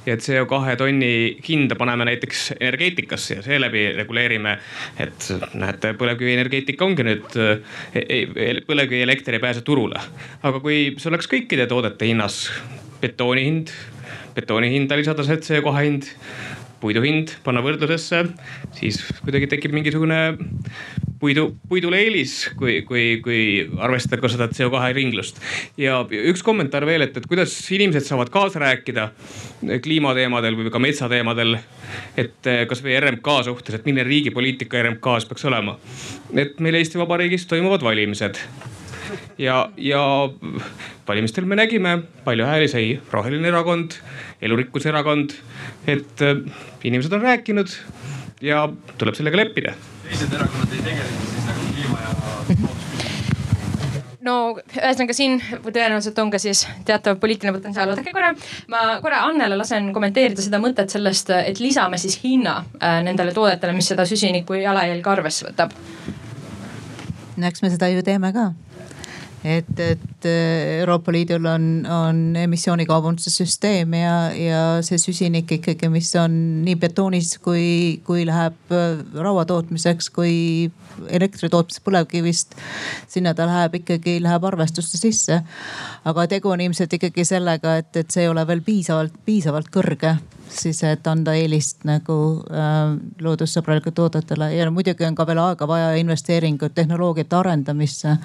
ja 0.06 0.16
CO2 0.18 0.74
tonni 0.80 1.12
hinda 1.46 1.78
paneme 1.78 2.08
näiteks 2.10 2.56
energeetikasse 2.58 3.38
ja 3.38 3.46
seeläbi 3.46 3.86
reguleerime. 4.00 4.58
et 4.98 5.30
näete, 5.54 5.94
põlevkivienergeetika 5.98 6.84
ongi 6.84 7.06
nüüd, 7.06 7.38
põlevkivielekter 8.66 9.38
ei 9.38 9.42
pääse 9.42 9.62
turule, 9.66 10.02
aga 10.42 10.62
kui 10.64 10.96
see 10.98 11.12
oleks 11.12 11.30
kõikide 11.30 11.68
toodete 11.70 12.10
hinnas, 12.10 12.48
betooni 13.02 13.46
hind, 13.46 13.72
betooni 14.34 14.74
hinda 14.74 14.98
lisada 14.98 15.22
see 15.26 15.38
CO2 15.38 15.78
hind 15.78 16.10
puidu 16.84 17.00
hind 17.04 17.32
panna 17.44 17.62
võrdlusesse, 17.64 18.26
siis 18.76 19.00
kuidagi 19.24 19.48
tekib 19.54 19.72
mingisugune 19.76 20.18
puidu, 21.20 21.46
puidule 21.68 22.02
eelis, 22.04 22.34
kui, 22.58 22.82
kui, 22.88 23.04
kui 23.24 23.40
arvestada 23.80 24.20
ka 24.20 24.30
seda 24.32 24.50
CO2 24.52 24.92
ringlust. 24.98 25.40
ja 25.80 26.02
üks 26.04 26.44
kommentaar 26.44 26.84
veel, 26.88 27.06
et, 27.06 27.16
et 27.16 27.28
kuidas 27.30 27.54
inimesed 27.72 28.04
saavad 28.04 28.32
kaasa 28.34 28.60
rääkida 28.62 29.08
kliimateemadel 29.84 30.58
või 30.60 30.74
ka 30.74 30.82
metsateemadel. 30.82 31.56
et 32.20 32.52
kasvõi 32.68 32.98
RMK 33.00 33.40
suhtes, 33.48 33.78
et 33.78 33.88
milline 33.88 34.06
riigi 34.08 34.34
poliitika 34.34 34.82
RMK-s 34.82 35.30
peaks 35.30 35.48
olema. 35.48 35.78
et 36.36 36.60
meil 36.60 36.80
Eesti 36.82 37.00
Vabariigis 37.00 37.48
toimuvad 37.48 37.84
valimised 37.86 38.40
ja, 39.38 39.70
ja 39.76 40.00
valimistel 41.08 41.44
me 41.48 41.56
nägime, 41.58 41.98
palju 42.24 42.46
hääli 42.46 42.68
sai 42.68 43.00
Roheline 43.12 43.48
Erakond, 43.48 43.98
Elurikkuse 44.44 44.88
Erakond. 44.92 45.36
et 45.86 46.22
äh, 46.22 46.40
inimesed 46.84 47.12
on 47.12 47.22
rääkinud 47.22 47.72
ja 48.44 48.68
tuleb 48.98 49.16
sellega 49.16 49.36
leppida. 49.40 49.74
teised 50.04 50.32
erakonnad 50.32 50.72
ei 50.72 50.82
tegelegi 50.82 51.30
siis 51.32 51.46
nagu 51.48 51.68
kliima 51.72 51.98
ja 52.02 52.72
no 54.24 54.34
ühesõnaga 54.56 55.16
siin 55.16 55.38
tõenäoliselt 55.64 56.18
on 56.22 56.32
ka 56.32 56.40
siis 56.42 56.64
teatav 56.88 57.18
poliitiline 57.20 57.54
potentsiaal. 57.56 57.92
oodake 57.92 58.12
korra, 58.12 58.32
ma 58.72 58.84
korra 59.04 59.24
Annele 59.28 59.56
lasen 59.60 59.92
kommenteerida 59.96 60.44
seda 60.44 60.60
mõtet 60.62 60.92
sellest, 60.92 61.30
et 61.36 61.60
lisame 61.60 62.00
siis 62.00 62.18
hinna 62.24 62.58
äh, 62.80 63.00
nendele 63.06 63.34
toodetele, 63.36 63.76
mis 63.76 63.88
seda 63.92 64.06
süsiniku 64.08 64.60
jalajälge 64.60 65.10
arvesse 65.10 65.48
võtab. 65.48 65.72
no 67.36 67.46
eks 67.48 67.64
me 67.64 67.72
seda 67.72 67.90
ju 67.92 68.04
teeme 68.06 68.32
ka 68.32 68.52
et, 69.44 69.80
et 69.80 70.26
äh, 70.26 70.80
Euroopa 70.80 71.12
Liidul 71.12 71.44
on, 71.44 71.86
on 71.86 72.36
emissioonikaubanduse 72.36 73.30
süsteem 73.30 73.92
ja, 73.98 74.14
ja 74.32 74.60
see 74.86 74.98
süsinik 75.00 75.52
ikkagi, 75.58 75.90
mis 75.92 76.08
on 76.16 76.34
nii 76.64 76.78
betoonis, 76.80 77.36
kui, 77.44 78.00
kui 78.06 78.24
läheb 78.24 78.72
äh, 78.72 79.02
raua 79.20 79.44
tootmiseks, 79.48 80.08
kui 80.14 80.34
elektri 81.12 81.50
tootmiseks 81.52 81.84
põlevkivist. 81.84 82.56
sinna 83.08 83.34
ta 83.36 83.46
läheb 83.50 83.80
ikkagi, 83.82 84.16
läheb 84.24 84.48
arvestuste 84.48 85.00
sisse. 85.00 85.42
aga 86.04 86.26
tegu 86.30 86.54
on 86.54 86.64
ilmselt 86.64 86.96
ikkagi 86.96 87.26
sellega, 87.28 87.76
et, 87.82 87.92
et 88.00 88.10
see 88.10 88.24
ei 88.24 88.32
ole 88.32 88.46
veel 88.48 88.64
piisavalt, 88.64 89.20
piisavalt 89.28 89.68
kõrge 89.74 90.16
siis, 90.60 90.82
et 90.86 91.06
anda 91.06 91.34
eelist 91.38 91.84
nagu 91.88 92.16
äh, 92.50 92.94
loodussõbralikele 93.22 93.94
toodetele 93.94 94.50
ja 94.54 94.70
muidugi 94.70 95.06
on 95.06 95.16
ka 95.18 95.26
veel 95.28 95.40
aega 95.42 95.68
vaja 95.68 95.92
investeeringut 96.00 96.74
tehnoloogiate 96.74 97.36
arendamisse. 97.36 98.16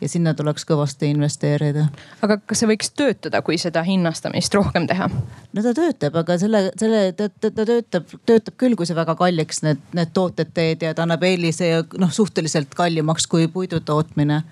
ja 0.00 0.08
sinna 0.08 0.34
tuleks 0.34 0.66
kõvasti 0.68 1.10
investeerida. 1.12 1.86
aga 2.22 2.38
kas 2.38 2.62
see 2.62 2.70
võiks 2.70 2.92
töötada, 2.96 3.42
kui 3.42 3.58
seda 3.58 3.82
hinnastamist 3.86 4.54
rohkem 4.54 4.86
teha? 4.86 5.08
no 5.52 5.62
ta 5.62 5.74
töötab, 5.76 6.16
aga 6.22 6.38
selle, 6.38 6.62
selle 6.78 7.02
ta, 7.16 7.28
ta, 7.28 7.50
ta 7.50 7.66
töötab, 7.68 8.16
töötab 8.28 8.58
küll, 8.60 8.76
kui 8.78 8.88
sa 8.88 8.96
väga 8.98 9.16
kalliks 9.18 9.62
need, 9.66 9.80
need 9.96 10.12
tooted 10.16 10.52
teed 10.56 10.84
ja 10.84 10.94
ta 10.94 11.06
annab 11.06 11.24
eelise 11.26 11.70
ja 11.70 11.82
noh, 12.00 12.12
suhteliselt 12.12 12.74
kallimaks 12.76 13.26
kui 13.30 13.48
puidu 13.52 13.80
tootmine. 13.80 14.42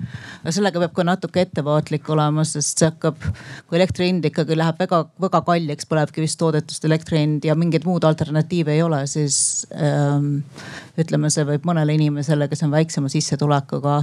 aga 0.43 0.55
sellega 0.55 0.83
peab 0.85 0.95
ka 0.97 1.07
natuke 1.07 1.45
ettevaatlik 1.45 2.09
olema, 2.11 2.45
sest 2.49 2.81
see 2.81 2.91
hakkab, 2.91 3.21
kui 3.69 3.79
elektri 3.79 4.09
hind 4.11 4.25
ikkagi 4.31 4.57
läheb 4.59 4.81
väga, 4.81 5.05
väga 5.21 5.43
kalliks 5.47 5.89
põlevkivist 5.91 6.41
toodetust 6.41 6.85
elektri 6.89 7.14
hind 7.19 7.45
ja 7.47 7.57
mingeid 7.59 7.87
muud 7.89 8.05
alternatiive 8.05 8.75
ei 8.75 8.83
ole, 8.83 9.05
siis 9.11 9.67
ähm, 9.75 10.43
ütleme, 11.01 11.31
see 11.33 11.47
võib 11.49 11.67
mõnele 11.69 11.97
inimesele, 11.97 12.49
kes 12.51 12.65
on 12.67 12.75
väiksema 12.75 13.13
sissetulekuga 13.13 14.01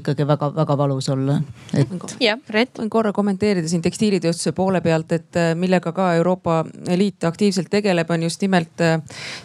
ikkagi 0.00 0.26
väga-väga 0.28 0.76
valus 0.78 1.08
olla, 1.12 1.38
et. 1.74 1.92
jah, 2.20 2.38
Ret. 2.52 2.74
võin 2.78 2.90
korra 2.92 3.12
kommenteerida 3.16 3.68
siin 3.70 3.82
tekstiilitööstuse 3.84 4.52
poole 4.56 4.80
pealt, 4.84 5.12
et 5.16 5.38
äh, 5.40 5.52
millega 5.58 5.92
ka 5.96 6.10
Euroopa 6.18 6.58
Liit 6.96 7.24
aktiivselt 7.24 7.70
tegeleb, 7.72 8.10
on 8.10 8.26
just 8.26 8.42
nimelt 8.44 8.82
äh, 8.84 8.98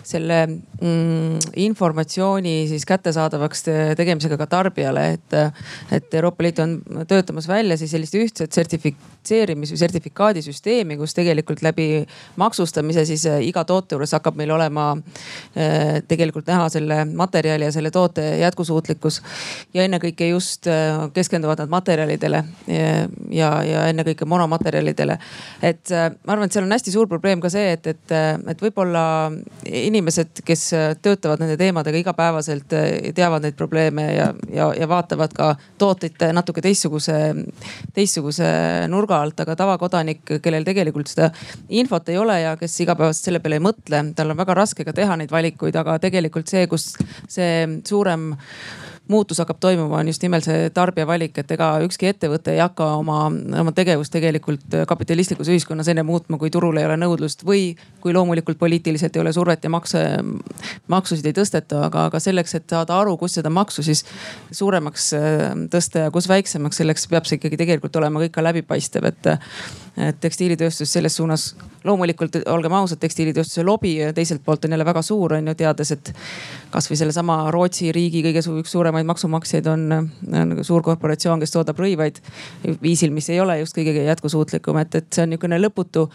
selle 0.04 0.40
mm, 0.48 1.54
informatsiooni 1.64 2.66
siis 2.72 2.86
kättesaadavaks 2.90 3.66
tegemisega 4.00 4.38
ka 4.42 4.50
tarbijale, 4.52 5.08
et. 5.18 5.38
Äh, 5.38 5.64
et 5.92 6.14
Euroopa 6.14 6.44
Liit 6.44 6.60
on 6.60 6.78
töötamas 7.08 7.48
välja 7.48 7.76
siis 7.78 7.92
sellist 7.92 8.16
ühtset 8.16 8.54
sertifitseerimis 8.56 9.72
või 9.74 9.80
sertifikaadisüsteemi, 9.82 10.98
kus 11.00 11.14
tegelikult 11.16 11.62
läbi 11.66 12.06
maksustamise 12.42 13.06
siis 13.06 13.26
iga 13.46 13.64
toote 13.68 13.96
juures 13.96 14.14
hakkab 14.16 14.38
meil 14.40 14.52
olema 14.56 14.88
tegelikult 16.08 16.48
näha 16.48 16.70
selle 16.74 17.04
materjali 17.06 17.68
ja 17.68 17.74
selle 17.76 17.92
toote 17.92 18.24
jätkusuutlikkus 18.42 19.22
ja 19.74 19.86
ennekõike 19.88 20.28
just 20.32 20.41
äh, 20.68 21.10
keskenduvad 21.14 21.60
nad 21.64 21.72
materjalidele 21.72 22.44
ja, 22.68 23.08
ja, 23.30 23.50
ja 23.68 23.84
ennekõike 23.92 24.26
monomaterjalidele. 24.30 25.18
et 25.62 25.92
äh, 25.92 26.10
ma 26.26 26.36
arvan, 26.36 26.50
et 26.50 26.56
seal 26.56 26.66
on 26.66 26.76
hästi 26.76 26.94
suur 26.94 27.10
probleem 27.12 27.42
ka 27.42 27.52
see, 27.54 27.74
et, 27.76 27.88
et, 27.88 28.14
äh, 28.16 28.34
et 28.52 28.62
võib-olla 28.62 29.04
inimesed, 29.66 30.44
kes 30.46 30.64
töötavad 31.02 31.42
nende 31.42 31.58
teemadega 31.60 32.02
igapäevaselt, 32.02 32.74
teavad 33.16 33.46
neid 33.46 33.58
probleeme 33.60 34.08
ja, 34.14 34.30
ja, 34.54 34.72
ja 34.78 34.88
vaatavad 34.90 35.34
ka 35.36 35.52
tooteid 35.82 36.22
natuke 36.36 36.64
teistsuguse, 36.64 37.18
teistsuguse 37.96 38.52
nurga 38.92 39.22
alt, 39.22 39.40
aga 39.44 39.56
tavakodanik, 39.60 40.38
kellel 40.44 40.68
tegelikult 40.68 41.12
seda 41.12 41.32
infot 41.70 42.10
ei 42.10 42.20
ole 42.22 42.40
ja 42.42 42.56
kes 42.60 42.80
igapäevaselt 42.86 43.30
selle 43.30 43.42
peale 43.44 43.60
ei 43.60 43.66
mõtle, 43.66 44.04
tal 44.16 44.34
on 44.34 44.40
väga 44.42 44.58
raske 44.58 44.86
ka 44.88 44.96
teha 44.96 45.18
neid 45.20 45.32
valikuid, 45.34 45.78
aga 45.82 45.98
tegelikult 46.02 46.52
see, 46.52 46.68
kus 46.72 46.92
see 47.30 47.82
suurem 47.88 48.32
muutus 49.08 49.40
hakkab 49.42 49.60
toimuma, 49.60 50.00
on 50.00 50.08
just 50.08 50.22
nimelt 50.24 50.46
see 50.46 50.70
tarbija 50.74 51.08
valik, 51.08 51.36
et 51.42 51.52
ega 51.52 51.72
ükski 51.86 52.08
ettevõte 52.12 52.54
ei 52.54 52.62
hakka 52.62 52.88
oma, 53.00 53.26
oma 53.60 53.74
tegevust 53.76 54.14
tegelikult 54.14 54.78
kapitalistlikus 54.88 55.50
ühiskonnas 55.52 55.90
enne 55.92 56.04
muutma, 56.08 56.40
kui 56.42 56.52
turul 56.54 56.80
ei 56.80 56.88
ole 56.88 56.98
nõudlust 57.02 57.44
või 57.48 57.74
kui 58.04 58.16
loomulikult 58.16 58.60
poliitiliselt 58.62 59.16
ei 59.18 59.24
ole 59.24 59.34
survet 59.36 59.64
ja 59.68 59.72
makse, 59.74 60.04
maksusid 60.92 61.28
ei 61.28 61.36
tõsteta, 61.36 61.86
aga, 61.90 62.06
aga 62.12 62.22
selleks, 62.24 62.56
et 62.60 62.76
saada 62.76 63.00
aru, 63.02 63.18
kus 63.20 63.40
seda 63.40 63.52
maksu 63.54 63.84
siis 63.86 64.06
suuremaks 64.52 65.12
äh, 65.18 65.48
tõsta 65.74 66.08
ja 66.08 66.14
kus 66.14 66.30
väiksemaks, 66.32 66.82
selleks 66.82 67.10
peab 67.12 67.28
see 67.28 67.42
ikkagi 67.42 67.60
tegelikult 67.66 68.00
olema 68.00 68.24
kõik 68.24 68.38
ka 68.38 68.46
läbipaistev, 68.46 69.10
et 69.12 69.34
tekstiilitööstus 69.96 70.94
selles 70.94 71.16
suunas, 71.20 71.50
loomulikult 71.84 72.38
olgem 72.48 72.74
ausad, 72.78 73.00
tekstiilitööstuse 73.02 73.64
lobi 73.68 73.98
teiselt 74.16 74.44
poolt 74.46 74.66
on 74.66 74.72
jälle 74.72 74.86
väga 74.88 75.02
suur, 75.04 75.36
on 75.36 75.52
ju, 75.52 75.56
teades, 75.60 75.92
et 75.92 76.14
kasvõi 76.72 76.98
sellesama 77.02 77.38
Rootsi 77.52 77.92
riigi 77.92 78.24
kõige 78.24 78.44
su 78.46 78.56
üks 78.62 78.72
suuremaid 78.72 79.10
maksumaksjaid 79.10 79.68
on, 79.68 79.86
on 80.32 80.56
suur 80.64 80.86
korporatsioon, 80.86 81.44
kes 81.44 81.56
toodab 81.58 81.82
rõivaid 81.84 82.22
viisil, 82.82 83.12
mis 83.12 83.30
ei 83.34 83.42
ole 83.44 83.60
just 83.60 83.76
kõige 83.76 84.06
jätkusuutlikum, 84.08 84.80
et, 84.84 84.96
et 85.02 85.12
see 85.12 85.26
on 85.26 85.34
niisugune 85.34 85.60
lõputu 85.60 86.08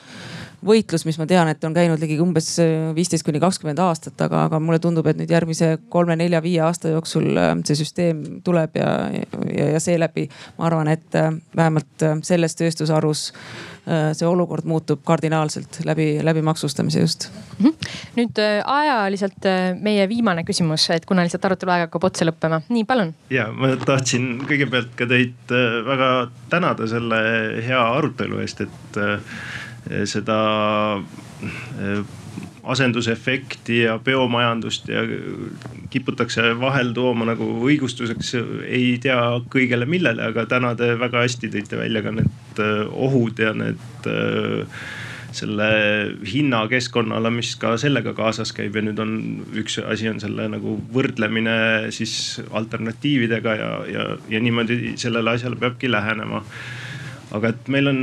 võitlus, 0.64 1.04
mis 1.06 1.18
ma 1.20 1.26
tean, 1.28 1.48
et 1.50 1.64
on 1.64 1.74
käinud 1.76 2.00
ligi 2.00 2.18
umbes 2.22 2.48
viisteist 2.96 3.26
kuni 3.26 3.40
kakskümmend 3.42 3.80
aastat, 3.82 4.18
aga, 4.24 4.46
aga 4.48 4.60
mulle 4.62 4.80
tundub, 4.82 5.06
et 5.10 5.18
nüüd 5.18 5.30
järgmise 5.32 5.76
kolme-nelja-viie 5.92 6.62
aasta 6.64 6.92
jooksul 6.94 7.30
äh, 7.36 7.52
see 7.68 7.78
süsteem 7.82 8.24
tuleb 8.46 8.76
ja, 8.80 8.90
ja, 9.12 9.70
ja 9.76 9.80
seeläbi 9.82 10.28
ma 10.58 10.68
arvan, 10.70 10.90
et 10.92 11.16
äh, 11.18 11.32
vähemalt 11.56 12.06
äh, 12.06 12.20
selles 12.26 12.56
tööstusharus 12.58 13.30
see 13.86 14.26
olukord 14.26 14.66
muutub 14.66 15.04
kardinaalselt 15.06 15.76
läbi, 15.86 16.16
läbi 16.26 16.40
maksustamise 16.42 17.04
just 17.04 17.28
mm. 17.30 17.68
-hmm. 17.68 17.90
nüüd 18.16 18.40
ajaliselt 18.64 19.46
meie 19.78 20.08
viimane 20.10 20.42
küsimus, 20.42 20.88
et 20.90 21.06
kuna 21.06 21.22
lihtsalt 21.22 21.44
arutelu 21.46 21.70
aeg 21.70 21.84
hakkab 21.84 22.08
otsa 22.08 22.26
lõppema, 22.26 22.58
nii 22.66 22.82
palun. 22.84 23.12
ja 23.30 23.44
ma 23.54 23.70
tahtsin 23.78 24.40
kõigepealt 24.42 24.90
ka 24.98 25.06
teid 25.06 25.54
väga 25.86 26.10
tänada 26.50 26.90
selle 26.90 27.22
hea 27.62 27.84
arutelu 28.00 28.42
eest, 28.42 28.66
et 28.66 28.98
seda 30.08 30.38
eh, 31.42 32.02
asendusefekti 32.66 33.80
ja 33.84 33.98
biomajandust 34.02 34.88
ja 34.90 35.04
kiputakse 35.90 36.50
vahel 36.60 36.90
tooma 36.96 37.28
nagu 37.28 37.46
õigustuseks 37.68 38.34
ei 38.66 38.96
tea 39.02 39.20
kõigele 39.52 39.86
millele, 39.86 40.30
aga 40.32 40.46
täna 40.50 40.74
te 40.78 40.94
väga 40.98 41.22
hästi 41.22 41.52
tõite 41.54 41.78
välja 41.78 42.02
ka 42.02 42.14
need 42.16 42.62
eh, 42.62 42.86
ohud 42.90 43.42
ja 43.42 43.52
need 43.54 44.10
eh, 44.10 44.80
selle 45.36 45.68
hinna 46.24 46.62
keskkonnale, 46.70 47.30
mis 47.34 47.52
ka 47.60 47.74
sellega 47.80 48.14
kaasas 48.16 48.54
käib 48.56 48.78
ja 48.78 48.82
nüüd 48.86 49.00
on 49.02 49.12
üks 49.60 49.78
asi 49.84 50.08
on 50.08 50.20
selle 50.22 50.48
nagu 50.48 50.78
võrdlemine 50.94 51.56
siis 51.94 52.40
alternatiividega 52.56 53.56
ja, 53.60 53.70
ja, 53.92 54.06
ja 54.32 54.40
niimoodi 54.42 54.96
sellele 55.00 55.36
asjale 55.36 55.60
peabki 55.60 55.90
lähenema 55.92 56.42
aga 57.34 57.50
et 57.50 57.68
meil 57.72 57.90
on 57.90 58.00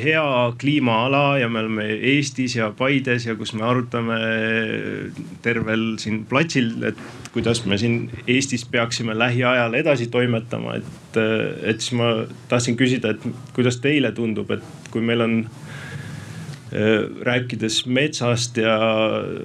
hea 0.00 0.24
kliimaala 0.60 1.38
ja 1.40 1.50
me 1.52 1.60
oleme 1.60 1.84
Eestis 2.14 2.56
ja 2.56 2.70
Paides 2.76 3.26
ja 3.26 3.34
kus 3.36 3.52
me 3.56 3.64
arutame 3.66 4.18
tervel 5.44 5.84
siin 6.00 6.22
platsil, 6.28 6.72
et 6.88 7.00
kuidas 7.34 7.64
me 7.68 7.78
siin 7.80 8.08
Eestis 8.24 8.64
peaksime 8.70 9.16
lähiajal 9.18 9.76
edasi 9.76 10.08
toimetama, 10.12 10.78
et, 10.80 11.20
et 11.62 11.84
siis 11.84 11.98
ma 11.98 12.14
tahtsin 12.48 12.78
küsida, 12.80 13.12
et 13.12 13.52
kuidas 13.56 13.80
teile 13.84 14.14
tundub, 14.16 14.50
et 14.56 14.90
kui 14.94 15.04
meil 15.04 15.26
on 15.26 15.38
rääkides 16.74 17.84
metsast 17.86 18.56
ja, 18.58 18.74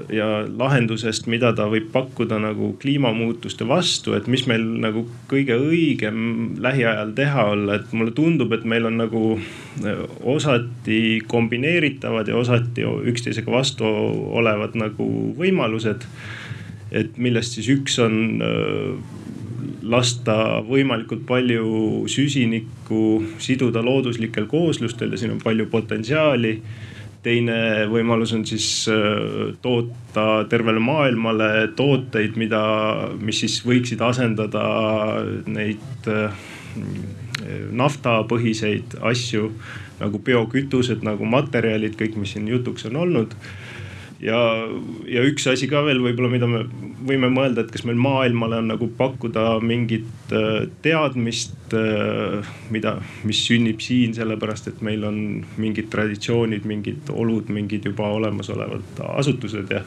ja 0.09 0.27
lahendusest, 0.47 1.27
mida 1.29 1.51
ta 1.53 1.67
võib 1.69 1.91
pakkuda 1.93 2.39
nagu 2.41 2.71
kliimamuutuste 2.81 3.67
vastu, 3.69 4.15
et 4.17 4.25
mis 4.31 4.47
meil 4.49 4.65
nagu 4.81 5.03
kõige 5.29 5.59
õigem 5.61 6.57
lähiajal 6.63 7.13
teha 7.17 7.45
olla, 7.51 7.77
et 7.77 7.93
mulle 7.93 8.15
tundub, 8.17 8.53
et 8.57 8.65
meil 8.65 8.89
on 8.89 8.97
nagu 9.03 9.23
äh, 9.37 10.01
osati 10.25 11.19
kombineeritavad 11.29 12.31
ja 12.31 12.39
osati 12.39 12.87
üksteisega 13.13 13.53
vastu 13.53 13.85
olevad 14.41 14.77
nagu 14.79 15.09
võimalused. 15.37 16.07
et 16.91 17.17
millest 17.21 17.53
siis 17.53 17.67
üks 17.69 17.99
on 18.01 18.41
äh, 18.41 19.17
lasta 19.85 20.63
võimalikult 20.65 21.27
palju 21.29 22.05
süsinikku 22.09 23.01
siduda 23.37 23.83
looduslikel 23.85 24.47
kooslustel 24.49 25.13
ja 25.13 25.17
siin 25.21 25.37
on 25.37 25.43
palju 25.43 25.67
potentsiaali 25.69 26.55
teine 27.23 27.85
võimalus 27.91 28.33
on 28.35 28.45
siis 28.47 28.67
äh, 28.91 29.55
toota 29.61 30.45
tervele 30.49 30.81
maailmale 30.83 31.69
tooteid, 31.75 32.37
mida, 32.39 32.61
mis 33.19 33.41
siis 33.43 33.59
võiksid 33.67 34.01
asendada 34.05 34.63
neid 35.47 36.09
äh, 36.09 36.43
naftapõhiseid 37.71 38.99
asju 39.11 39.51
nagu 39.99 40.19
biokütused, 40.23 41.03
nagu 41.03 41.27
materjalid, 41.27 41.97
kõik, 41.99 42.15
mis 42.19 42.35
siin 42.35 42.47
jutuks 42.47 42.87
on 42.87 43.01
olnud 43.03 43.35
ja, 44.23 44.39
ja 45.07 45.23
üks 45.27 45.47
asi 45.49 45.67
ka 45.71 45.81
veel 45.85 46.01
võib-olla, 46.03 46.29
mida 46.31 46.47
me 46.49 46.63
võime 47.07 47.29
mõelda, 47.31 47.63
et 47.63 47.71
kas 47.73 47.85
meil 47.87 47.99
maailmale 48.01 48.59
on 48.59 48.69
nagu 48.73 48.89
pakkuda 48.97 49.59
mingit 49.63 50.33
äh, 50.35 50.65
teadmist, 50.83 51.55
äh, 51.77 52.49
mida, 52.73 52.97
mis 53.27 53.41
sünnib 53.47 53.81
siin, 53.83 54.15
sellepärast 54.17 54.71
et 54.71 54.83
meil 54.85 55.05
on 55.07 55.21
mingid 55.61 55.89
traditsioonid, 55.93 56.67
mingid 56.69 57.11
olud, 57.13 57.51
mingid 57.53 57.87
juba 57.89 58.11
olemasolevad 58.17 59.03
asutused 59.13 59.71
ja. 59.73 59.83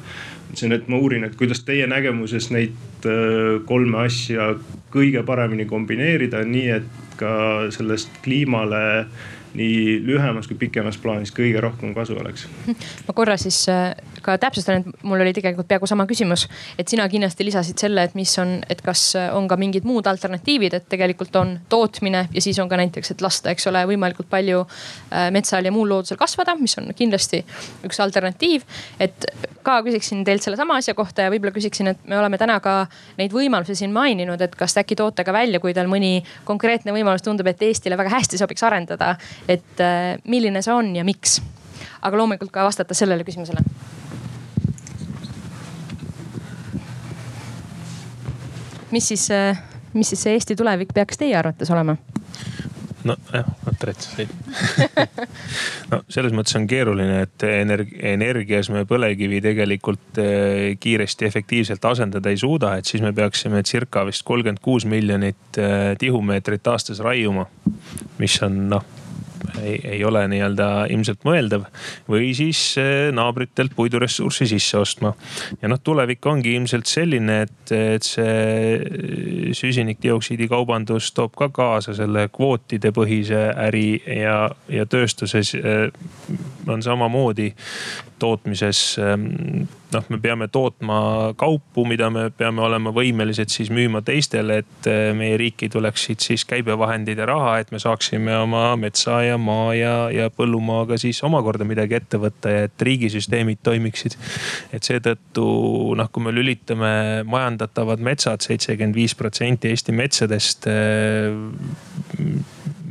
mõtlesin, 0.49 0.77
et 0.79 0.89
ma 0.93 1.03
uurin, 1.03 1.29
et 1.29 1.37
kuidas 1.39 1.65
teie 1.69 1.87
nägemuses 1.91 2.51
neid 2.55 3.09
äh, 3.09 3.61
kolme 3.69 4.07
asja 4.07 4.55
kõige 4.93 5.25
paremini 5.29 5.69
kombineerida, 5.69 6.43
nii 6.49 6.67
et 6.81 6.91
ka 7.21 7.35
sellest 7.73 8.23
kliimale 8.25 8.83
nii 9.59 10.01
lühemas 10.07 10.49
kui 10.49 10.57
pikemas 10.61 10.99
plaanis 11.03 11.33
kõige 11.35 11.61
rohkem 11.63 11.95
kasu 11.97 12.17
oleks? 12.19 12.47
ma 13.07 13.15
korra 13.17 13.37
siis 13.41 13.59
äh, 13.73 13.93
ka 14.23 14.37
täpsustan, 14.41 14.83
et 14.83 15.05
mul 15.07 15.21
oli 15.21 15.33
tegelikult 15.37 15.69
peaaegu 15.69 15.89
sama 15.91 16.07
küsimus. 16.11 16.47
et 16.79 16.89
sina 16.89 17.09
kindlasti 17.09 17.45
lisasid 17.47 17.79
selle, 17.79 18.05
et 18.09 18.15
mis 18.19 18.33
on, 18.39 18.59
et 18.71 18.83
kas 18.83 19.05
on 19.33 19.49
ka 19.49 19.59
mingid 19.61 19.87
muud 19.89 20.07
alternatiivid, 20.07 20.75
et 20.79 20.89
tegelikult 20.89 21.37
on 21.37 21.57
tootmine 21.69 22.27
ja 22.33 22.45
siis 22.45 22.59
on 22.63 22.71
ka 22.71 22.79
näiteks, 22.81 23.15
et 23.15 23.25
lasta, 23.25 23.53
eks 23.53 23.67
ole, 23.71 23.85
võimalikult 23.91 24.31
palju 24.31 24.65
äh, 24.65 25.29
metsal 25.35 25.65
ja 25.65 25.75
muul 25.75 25.91
loodusel 25.93 26.21
kasvada, 26.21 26.57
mis 26.61 26.77
on 26.81 26.93
kindlasti 26.97 27.43
üks 27.87 28.01
alternatiiv. 28.03 28.65
et 29.01 29.27
ka 29.63 29.79
küsiksin 29.87 30.25
teilt 30.27 30.43
sellesama 30.43 30.77
asja 30.81 30.95
kohta 30.95 31.27
ja 31.27 31.33
võib-olla 31.33 31.55
küsiksin, 31.55 31.93
et 31.93 32.07
me 32.09 32.19
oleme 32.19 32.39
täna 32.41 32.59
ka 32.63 32.87
neid 33.19 33.35
võimalusi 33.35 33.77
siin 33.79 33.93
maininud, 33.95 34.41
et 34.43 34.55
kas 34.59 34.77
äkki 34.81 34.97
toote 34.99 35.25
ka 35.25 35.35
välja, 35.35 35.61
kui 35.63 35.75
teil 35.75 35.91
mõni 35.91 36.23
konkreetne 36.49 36.95
võimalus 36.95 37.25
tundub, 37.25 37.47
et 37.51 37.63
Eestile 37.63 37.99
väga 37.99 38.13
hästi 38.17 38.41
sobiks 38.41 38.65
arendada 38.67 39.15
et 39.49 39.81
äh, 39.81 40.19
milline 40.25 40.63
see 40.63 40.75
on 40.75 40.95
ja 40.97 41.05
miks. 41.05 41.41
aga 42.03 42.19
loomulikult 42.19 42.53
ka 42.55 42.65
vastata 42.67 42.95
sellele 42.95 43.25
küsimusele. 43.25 43.65
mis 48.93 49.09
siis, 49.09 49.31
äh, 49.31 49.63
mis 49.95 50.09
siis 50.13 50.23
see 50.23 50.35
Eesti 50.37 50.57
tulevik 50.57 50.93
peaks 50.95 51.19
teie 51.19 51.37
arvates 51.37 51.71
olema? 51.71 51.97
nojah, 53.03 53.49
vaata 53.65 53.89
retsasid 53.89 54.29
no 55.91 56.03
selles 56.13 56.35
mõttes 56.37 56.55
on 56.61 56.69
keeruline, 56.71 57.23
et 57.25 57.47
energi, 57.49 57.97
energias 58.13 58.71
me 58.71 58.85
põlevkivi 58.87 59.41
tegelikult 59.43 60.23
äh, 60.23 60.77
kiiresti, 60.79 61.27
efektiivselt 61.27 61.85
asendada 61.91 62.31
ei 62.31 62.39
suuda, 62.39 62.77
et 62.79 62.87
siis 62.87 63.03
me 63.03 63.11
peaksime 63.17 63.65
circa 63.67 64.05
vist 64.07 64.23
kolmkümmend 64.29 64.63
kuus 64.63 64.87
miljonit 64.87 65.61
tihumeetrit 65.99 66.69
aastas 66.69 67.03
raiuma. 67.03 67.49
mis 68.19 68.43
on 68.43 68.69
noh 68.71 68.92
ei, 69.63 69.81
ei 69.85 70.05
ole 70.05 70.25
nii-öelda 70.29 70.69
ilmselt 70.93 71.25
mõeldav. 71.27 71.67
või 72.09 72.33
siis 72.37 72.61
eh, 72.81 73.11
naabritelt 73.15 73.75
puiduressurssi 73.77 74.47
sisse 74.47 74.79
ostma. 74.79 75.15
ja 75.63 75.69
noh, 75.69 75.81
tulevik 75.85 76.27
ongi 76.27 76.55
ilmselt 76.57 76.87
selline, 76.87 77.43
et, 77.47 77.73
et 77.73 78.07
see 78.07 79.53
süsinikdioksiidi 79.57 80.49
kaubandus 80.49 81.13
toob 81.13 81.37
ka 81.39 81.49
kaasa 81.49 81.95
selle 81.95 82.29
kvootide 82.33 82.93
põhise 82.95 83.45
äri 83.67 84.03
ja, 84.07 84.51
ja 84.69 84.87
tööstuses 84.87 85.55
eh, 85.59 85.89
on 86.69 86.83
samamoodi 86.83 87.53
tootmises 88.23 88.99
ehm, 89.03 89.67
noh, 89.95 90.07
me 90.13 90.19
peame 90.23 90.49
tootma 90.53 90.97
kaupu, 91.39 91.85
mida 91.89 92.09
me 92.13 92.29
peame 92.37 92.63
olema 92.65 92.93
võimelised 92.95 93.53
siis 93.53 93.71
müüma 93.75 94.03
teistele, 94.07 94.61
et 94.63 94.89
eh, 94.91 95.11
meie 95.17 95.37
riiki 95.41 95.69
tuleksid 95.73 96.23
siis 96.25 96.45
käibevahendid 96.49 97.21
ja 97.23 97.27
raha, 97.31 97.59
et 97.63 97.73
me 97.75 97.81
saaksime 97.83 98.35
oma 98.39 98.65
metsa 98.81 99.21
ja 99.27 99.39
maa 99.41 99.73
ja, 99.77 99.95
ja 100.15 100.31
põllumaaga 100.35 100.99
siis 101.01 101.23
omakorda 101.27 101.67
midagi 101.69 101.99
ette 101.99 102.21
võtta 102.23 102.53
ja 102.53 102.65
et 102.69 102.87
riigisüsteemid 102.89 103.63
toimiksid. 103.63 104.17
et 104.73 104.83
seetõttu 104.87 105.47
noh, 105.99 106.11
kui 106.13 106.25
me 106.25 106.35
lülitame 106.35 106.95
majandatavad 107.29 108.03
metsad, 108.03 108.45
seitsekümmend 108.45 108.97
viis 108.97 109.15
protsenti 109.19 109.73
Eesti 109.73 109.95
metsadest 109.97 110.69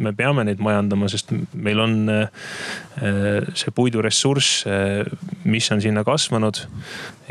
me 0.02 0.14
peame 0.18 0.46
neid 0.48 0.62
majandama, 0.64 1.10
sest 1.12 1.32
meil 1.54 1.82
on 1.84 1.98
see 3.58 3.74
puiduressurss, 3.76 4.66
mis 5.50 5.72
on 5.72 5.82
sinna 5.84 6.04
kasvanud. 6.08 6.64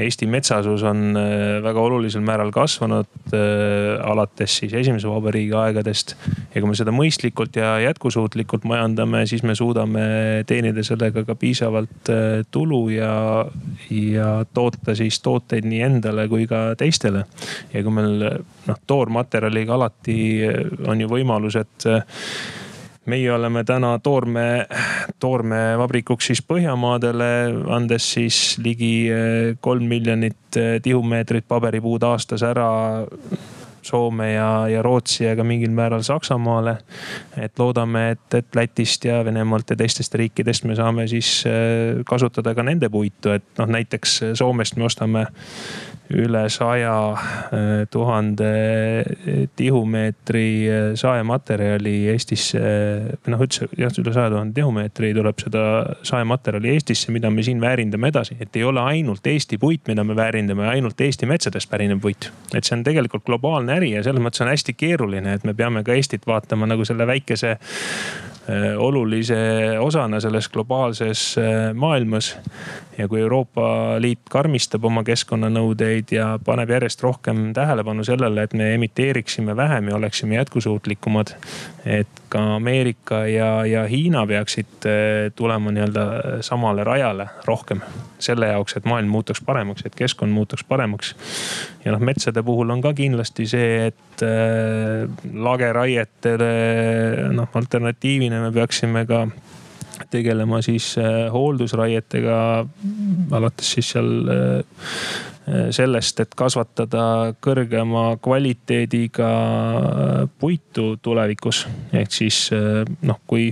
Eesti 0.00 0.24
metsasus 0.30 0.82
on 0.86 1.12
väga 1.60 1.82
olulisel 1.82 2.22
määral 2.24 2.48
kasvanud 2.54 3.34
alates 4.00 4.54
siis 4.62 4.72
esimese 4.80 5.08
vabariigi 5.10 5.52
aegadest. 5.58 6.14
ja 6.54 6.60
kui 6.60 6.70
me 6.70 6.76
seda 6.78 6.94
mõistlikult 6.94 7.58
ja 7.58 7.74
jätkusuutlikult 7.84 8.64
majandame, 8.64 9.26
siis 9.26 9.42
me 9.44 9.54
suudame 9.54 10.04
teenida 10.48 10.84
sellega 10.86 11.24
ka 11.28 11.36
piisavalt 11.36 12.12
tulu 12.50 12.80
ja, 12.94 13.12
ja 13.90 14.30
toota 14.54 14.94
siis 14.96 15.20
tooteid 15.20 15.68
nii 15.68 15.82
endale 15.90 16.26
kui 16.32 16.46
ka 16.50 16.70
teistele. 16.80 17.26
ja 17.74 17.84
kui 17.84 17.92
meil 17.94 18.24
noh, 18.66 18.80
toormaterjaliga 18.86 19.76
alati 19.76 20.18
on 20.88 21.00
ju 21.00 21.10
võimalus, 21.10 21.60
et 21.60 21.88
meie 23.06 23.32
oleme 23.32 23.64
täna 23.64 23.98
toorme, 24.02 24.66
toormevabrikuks 25.20 26.26
siis 26.30 26.42
Põhjamaadele, 26.42 27.30
andes 27.72 28.12
siis 28.12 28.58
ligi 28.62 29.08
kolm 29.60 29.88
miljonit 29.88 30.60
tihumeetrit 30.82 31.48
paberipuud 31.48 32.04
aastas 32.10 32.44
ära 32.46 32.68
Soome 33.82 34.32
ja, 34.32 34.68
ja 34.68 34.82
Rootsi 34.82 35.24
ja 35.24 35.32
ka 35.36 35.44
mingil 35.44 35.70
määral 35.72 36.02
Saksamaale. 36.04 36.76
et 37.36 37.58
loodame, 37.58 38.10
et, 38.10 38.34
et 38.34 38.54
Lätist 38.54 39.04
ja 39.04 39.24
Venemaalt 39.24 39.70
ja 39.70 39.76
teistest 39.76 40.14
riikidest 40.14 40.64
me 40.64 40.76
saame 40.76 41.06
siis 41.08 41.44
kasutada 42.06 42.54
ka 42.54 42.62
nende 42.62 42.88
puitu, 42.88 43.32
et 43.32 43.46
noh, 43.58 43.68
näiteks 43.68 44.20
Soomest 44.34 44.76
me 44.76 44.84
ostame 44.84 45.26
üle 46.10 46.42
saja 46.50 46.94
eh, 47.14 47.86
tuhande 47.90 48.50
tihumeetri 49.56 50.46
eh, 50.66 50.86
saematerjali 50.98 51.94
Eestisse. 52.12 52.60
või 53.20 53.34
noh, 53.34 53.44
üldse 53.46 53.68
jah, 53.78 53.92
üle 54.02 54.14
saja 54.14 54.32
tuhande 54.32 54.56
tihumeetri 54.56 55.12
tuleb 55.16 55.38
seda 55.42 55.64
saematerjali 56.06 56.74
Eestisse, 56.74 57.12
mida 57.14 57.30
me 57.30 57.44
siin 57.46 57.60
väärindame 57.62 58.10
edasi. 58.10 58.36
et 58.40 58.56
ei 58.56 58.64
ole 58.64 58.80
ainult 58.80 59.26
Eesti 59.26 59.58
puit, 59.58 59.86
mida 59.88 60.04
me 60.04 60.16
väärindame, 60.16 60.66
ainult 60.68 61.00
Eesti 61.00 61.26
metsadest 61.30 61.70
pärinev 61.70 62.00
puit. 62.00 62.30
et 62.54 62.64
see 62.64 62.76
on 62.76 62.84
tegelikult 62.84 63.24
globaalne 63.24 63.78
äri 63.78 63.92
ja 63.94 64.02
selles 64.02 64.22
mõttes 64.22 64.42
on 64.42 64.50
hästi 64.50 64.74
keeruline, 64.74 65.34
et 65.34 65.44
me 65.44 65.54
peame 65.54 65.84
ka 65.84 65.94
Eestit 65.94 66.26
vaatama 66.26 66.66
nagu 66.66 66.84
selle 66.84 67.06
väikese 67.06 67.54
eh, 67.54 67.60
olulise 68.76 69.36
osana 69.78 70.20
selles 70.20 70.48
globaalses 70.48 71.36
maailmas 71.74 72.32
ja 72.98 73.08
kui 73.08 73.20
Euroopa 73.20 73.96
Liit 74.02 74.26
karmistab 74.30 74.84
oma 74.84 75.04
keskkonnanõudeid 75.06 76.12
ja 76.14 76.32
paneb 76.44 76.70
järjest 76.74 77.02
rohkem 77.04 77.50
tähelepanu 77.56 78.04
sellele, 78.04 78.42
et 78.42 78.54
me 78.54 78.72
emiteeriksime 78.74 79.56
vähem 79.56 79.88
ja 79.88 79.96
oleksime 79.96 80.40
jätkusuutlikumad. 80.40 81.36
et 81.86 82.19
ka 82.30 82.42
Ameerika 82.56 83.24
ja, 83.26 83.50
ja 83.66 83.84
Hiina 83.90 84.22
peaksid 84.26 84.86
eh, 84.88 85.32
tulema 85.36 85.72
nii-öelda 85.74 86.04
samale 86.46 86.84
rajale 86.86 87.26
rohkem 87.48 87.82
selle 88.20 88.50
jaoks, 88.52 88.76
et 88.76 88.88
maailm 88.88 89.10
muutuks 89.10 89.42
paremaks, 89.44 89.84
et 89.86 89.96
keskkond 89.96 90.32
muutuks 90.32 90.64
paremaks. 90.68 91.14
ja 91.84 91.94
noh, 91.94 92.02
metsade 92.04 92.42
puhul 92.46 92.70
on 92.70 92.82
ka 92.84 92.94
kindlasti 92.94 93.46
see, 93.50 93.86
et 93.90 94.24
äh, 94.26 95.06
lageraietele 95.34 96.52
noh 97.36 97.60
alternatiivina 97.62 98.42
me 98.44 98.52
peaksime 98.54 99.06
ka 99.08 99.26
tegelema 100.10 100.62
siis 100.62 100.94
äh, 100.98 101.26
hooldusraietega 101.32 102.38
alates 103.36 103.74
siis 103.76 103.92
seal 103.94 104.12
äh, 104.30 104.86
sellest, 105.74 106.20
et 106.22 106.34
kasvatada 106.38 107.32
kõrgema 107.42 108.12
kvaliteediga 108.22 109.30
puitu 110.38 110.92
tulevikus. 111.02 111.64
ehk 111.96 112.12
siis 112.14 112.38
noh, 113.02 113.18
kui 113.26 113.48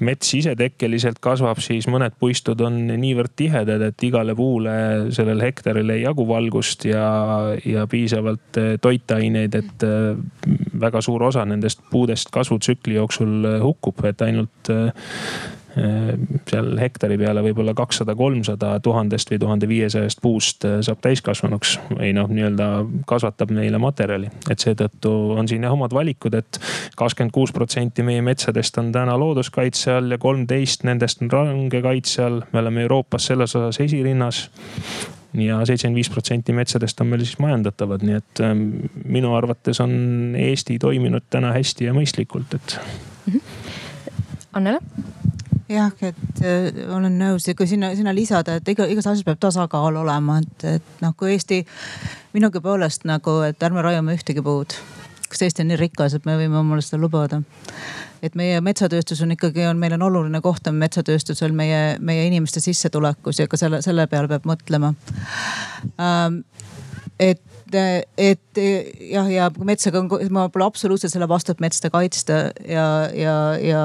mets 0.00 0.30
isetekkeliselt 0.38 1.18
kasvab, 1.20 1.60
siis 1.60 1.90
mõned 1.92 2.14
puistud 2.20 2.62
on 2.64 2.78
niivõrd 2.88 3.34
tihedad, 3.36 3.82
et 3.84 4.06
igale 4.06 4.36
puule 4.38 4.76
sellel 5.12 5.42
hektaril 5.44 5.92
ei 5.92 6.06
jagu 6.06 6.24
valgust 6.28 6.86
ja, 6.88 7.04
ja 7.66 7.84
piisavalt 7.90 8.62
toitaineid, 8.80 9.60
et 9.60 9.86
väga 10.86 11.04
suur 11.04 11.26
osa 11.28 11.44
nendest 11.44 11.84
puudest 11.90 12.32
kasvutsükli 12.32 12.96
jooksul 12.96 13.50
hukkub, 13.66 14.06
et 14.08 14.24
ainult 14.24 14.72
Äh, 14.72 14.92
seal 15.76 16.70
hektari 16.80 17.18
peale 17.20 17.42
võib-olla 17.44 17.74
kakssada, 17.76 18.14
kolmsada 18.16 18.76
tuhandest 18.80 19.30
või 19.32 19.40
tuhande 19.42 19.68
viiesajast 19.68 20.22
puust 20.24 20.64
äh, 20.64 20.78
saab 20.86 21.02
täiskasvanuks 21.04 21.76
või 21.90 22.12
noh, 22.16 22.30
nii-öelda 22.32 22.68
kasvatab 23.08 23.52
meile 23.54 23.80
materjali. 23.82 24.30
et 24.50 24.62
seetõttu 24.62 25.12
on 25.36 25.48
siin 25.48 25.66
jah 25.66 25.74
omad 25.76 25.92
valikud 25.92 26.34
et, 26.38 26.60
et 26.60 26.96
kakskümmend 26.96 27.34
kuus 27.34 27.52
protsenti 27.52 28.04
meie 28.06 28.22
metsadest 28.24 28.78
on 28.80 28.92
täna 28.94 29.18
looduskaitse 29.20 29.92
all 29.98 30.16
ja 30.16 30.18
kolmteist 30.18 30.86
nendest 30.88 31.22
on 31.22 31.30
range 31.32 31.82
kaitse 31.82 32.24
all. 32.24 32.40
me 32.52 32.62
oleme 32.62 32.86
Euroopas 32.86 33.28
selles 33.32 33.56
osas 33.56 33.80
esirinnas 33.84 34.46
ja 35.36 35.60
seitsekümmend 35.66 36.00
viis 36.00 36.10
protsenti 36.10 36.56
metsadest 36.56 37.00
on 37.00 37.12
meil 37.12 37.24
siis 37.24 37.36
majandatavad, 37.42 38.04
nii 38.06 38.16
et 38.16 38.44
ähm, 38.44 38.64
minu 39.04 39.34
arvates 39.36 39.80
on 39.84 39.92
Eesti 40.38 40.78
toiminud 40.80 41.28
täna 41.30 41.52
hästi 41.56 41.90
ja 41.90 41.96
mõistlikult, 41.96 42.56
et. 42.56 42.78
Annele? 44.56 44.80
Jah, 45.68 45.92
et 46.06 46.42
äh, 46.44 46.68
olen 46.94 47.18
nõus 47.18 47.46
ja 47.48 47.54
kui 47.58 47.68
sinna, 47.70 47.90
sinna 47.98 48.14
lisada, 48.14 48.58
et 48.58 48.68
iga, 48.70 48.86
igas 48.90 49.08
asjas 49.08 49.26
peab 49.26 49.40
tasakaal 49.42 50.00
olema, 50.02 50.40
et, 50.42 50.66
et 50.76 51.02
noh, 51.02 51.14
kui 51.18 51.32
Eesti 51.34 51.62
minugi 52.36 52.62
poolest 52.62 53.06
nagu, 53.08 53.40
et 53.46 53.62
ärme 53.66 53.84
raiume 53.84 54.16
ühtegi 54.16 54.44
puud. 54.44 54.76
kas 55.26 55.42
Eesti 55.42 55.64
on 55.64 55.72
nii 55.72 55.80
rikas, 55.80 56.14
et 56.14 56.26
me 56.26 56.36
võime 56.38 56.60
omale 56.60 56.84
seda 56.84 57.00
lubada? 57.02 57.42
et 58.24 58.34
meie 58.34 58.60
metsatööstus 58.64 59.20
on 59.22 59.34
ikkagi, 59.34 59.66
on, 59.68 59.78
meil 59.78 59.94
on 59.98 60.06
oluline 60.06 60.40
koht 60.40 60.66
on 60.66 60.78
metsatööstusel 60.80 61.52
meie, 61.52 61.98
meie 62.00 62.26
inimeste 62.26 62.62
sissetulekus 62.64 63.42
ja 63.42 63.48
ka 63.48 63.58
selle, 63.60 63.82
selle 63.84 64.06
peale 64.10 64.30
peab 64.30 64.48
mõtlema 64.48 64.94
ähm,. 66.00 66.40
et 67.20 67.42
et 67.74 68.60
jah, 69.10 69.28
ja 69.30 69.48
metsaga 69.66 69.98
on, 69.98 70.10
ma 70.30 70.46
pole 70.52 70.66
absoluutselt 70.66 71.12
selle 71.12 71.28
vastu, 71.28 71.52
et 71.52 71.62
metsa 71.64 71.90
kaitsta 71.90 72.38
ja, 72.62 72.86
ja, 73.14 73.36
ja 73.58 73.82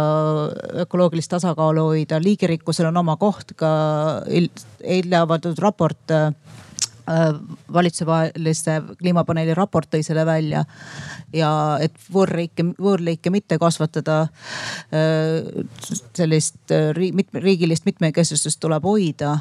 ökoloogilist 0.86 1.32
tasakaalu 1.34 1.88
hoida. 1.90 2.22
liigirikkusel 2.22 2.92
on 2.92 3.02
oma 3.02 3.18
koht 3.18 3.56
ka 3.58 3.72
eile 4.30 5.18
avaldatud 5.18 5.60
raport 5.62 6.14
äh, 6.14 6.30
valitsusevaheliste 7.74 8.82
kliimapaneeli 9.00 9.54
raport 9.58 9.90
tõi 9.92 10.04
selle 10.06 10.26
välja. 10.26 10.64
ja 11.34 11.78
et 11.82 11.94
võõrriike, 12.14 12.64
võõrliike 12.78 13.32
mitte 13.32 13.58
kasvatada. 13.60 14.28
Äh, 14.94 15.66
sellist 16.14 16.72
äh, 16.72 16.92
riigilist 17.34 17.86
mitmekesisust 17.86 18.60
tuleb 18.60 18.84
hoida 18.86 19.40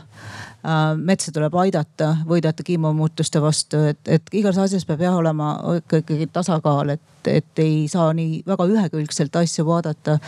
metsa 0.97 1.33
tuleb 1.33 1.55
aidata, 1.63 2.11
võidelda 2.29 2.65
kliimamuutuste 2.67 3.41
vastu, 3.43 3.81
et, 3.93 4.01
et 4.09 4.35
igas 4.37 4.59
asjas 4.61 4.85
peab 4.89 5.01
jah 5.05 5.17
olema 5.17 5.55
ikkagi 5.79 6.29
tasakaal, 6.33 6.95
et, 6.97 7.31
et 7.31 7.63
ei 7.63 7.87
saa 7.89 8.11
nii 8.17 8.43
väga 8.49 8.67
ühekülgselt 8.69 9.37
asju 9.41 9.65
vaadata. 9.69 10.19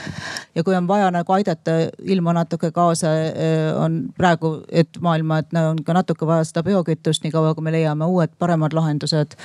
ja 0.54 0.64
kui 0.64 0.76
on 0.76 0.88
vaja 0.88 1.10
nagu 1.12 1.36
aidata 1.36 1.76
ilma 2.02 2.32
natuke 2.40 2.72
kaasa, 2.72 3.12
äh, 3.12 3.68
on 3.76 4.02
praegu, 4.16 4.62
et 4.68 5.00
maailma, 5.00 5.42
et 5.42 5.52
on 5.60 5.84
ka 5.84 5.96
natuke 5.96 6.26
vaja 6.26 6.48
seda 6.48 6.64
biokütust, 6.66 7.24
niikaua 7.26 7.54
kui 7.54 7.64
me 7.64 7.76
leiame 7.76 8.09
uued 8.09 8.32
paremad 8.38 8.72
lahendused. 8.72 9.36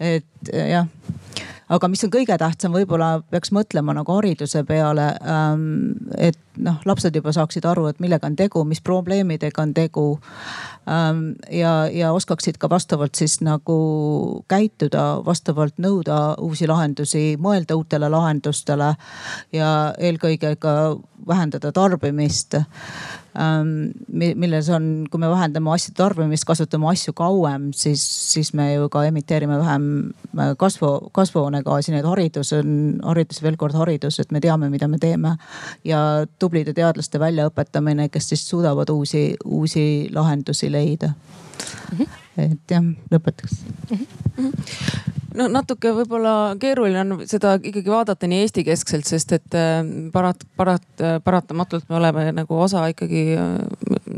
et 0.00 0.52
jah 0.52 0.86
aga 1.72 1.88
mis 1.88 2.04
on 2.04 2.12
kõige 2.12 2.36
tähtsam, 2.38 2.74
võib-olla 2.76 3.14
peaks 3.32 3.52
mõtlema 3.54 3.94
nagu 3.96 4.16
hariduse 4.18 4.62
peale. 4.68 5.08
Ähm, 5.24 5.64
et 6.18 6.38
noh, 6.56 6.80
lapsed 6.84 7.16
juba 7.16 7.32
saaksid 7.32 7.64
aru, 7.68 7.86
et 7.90 8.00
millega 8.02 8.28
on 8.28 8.36
tegu, 8.36 8.64
mis 8.68 8.82
probleemidega 8.84 9.62
on 9.62 9.74
tegu. 9.74 10.06
Ähm, 10.90 11.22
ja, 11.50 11.86
ja 11.92 12.12
oskaksid 12.12 12.58
ka 12.58 12.70
vastavalt 12.70 13.14
siis 13.14 13.38
nagu 13.44 13.78
käituda, 14.50 15.22
vastavalt 15.26 15.78
nõuda 15.82 16.34
uusi 16.42 16.66
lahendusi, 16.68 17.24
mõelda 17.40 17.78
uutele 17.78 18.10
lahendustele 18.12 18.94
ja 19.54 19.72
eelkõige 19.98 20.56
ka 20.60 20.76
vähendada 21.28 21.72
tarbimist 21.72 22.58
Ähm, 23.32 23.94
milles 24.12 24.68
on, 24.68 25.06
kui 25.08 25.20
me 25.20 25.28
vähendame 25.32 25.70
asjade 25.72 25.96
tarbimist, 25.96 26.44
kasutame 26.44 26.90
asju 26.90 27.14
kauem, 27.16 27.70
siis, 27.72 28.02
siis 28.04 28.50
me 28.52 28.66
ju 28.74 28.90
ka 28.92 29.06
emiteerime 29.08 29.56
vähem 29.56 29.86
äh, 30.36 30.50
kasvu, 30.60 30.90
kasvuhoonegaasi, 31.16 31.94
nii 31.94 32.02
et 32.02 32.08
haridus 32.10 32.52
on, 32.58 32.74
haridus 33.08 33.40
veel 33.40 33.56
kord 33.56 33.78
haridus, 33.80 34.20
et 34.20 34.34
me 34.36 34.42
teame, 34.44 34.68
mida 34.68 34.88
me 34.88 35.00
teeme. 35.00 35.38
ja 35.88 36.26
tublide 36.42 36.74
teadlaste 36.76 37.20
väljaõpetamine, 37.22 38.08
kes 38.12 38.32
siis 38.32 38.44
suudavad 38.48 38.90
uusi, 38.90 39.30
uusi 39.44 39.86
lahendusi 40.14 40.72
leida 40.72 41.12
mm. 41.12 41.96
-hmm 41.98 42.18
et 42.42 42.70
jah, 42.70 42.84
lõpetaks 43.12 43.58
mm. 43.90 44.06
-hmm 44.36 45.10
no 45.36 45.48
natuke 45.48 45.92
võib-olla 45.96 46.32
keeruline 46.60 47.00
on 47.00 47.26
seda 47.28 47.54
ikkagi 47.60 47.90
vaadata 47.90 48.28
nii 48.28 48.44
Eesti 48.44 48.64
keskselt, 48.64 49.08
sest 49.08 49.32
et 49.36 49.56
äh, 49.56 49.80
parat-, 50.12 50.44
parat-, 50.56 51.04
paratamatult 51.24 51.88
me 51.88 51.96
oleme 52.00 52.26
nagu 52.36 52.58
osa 52.66 52.86
ikkagi 52.92 53.24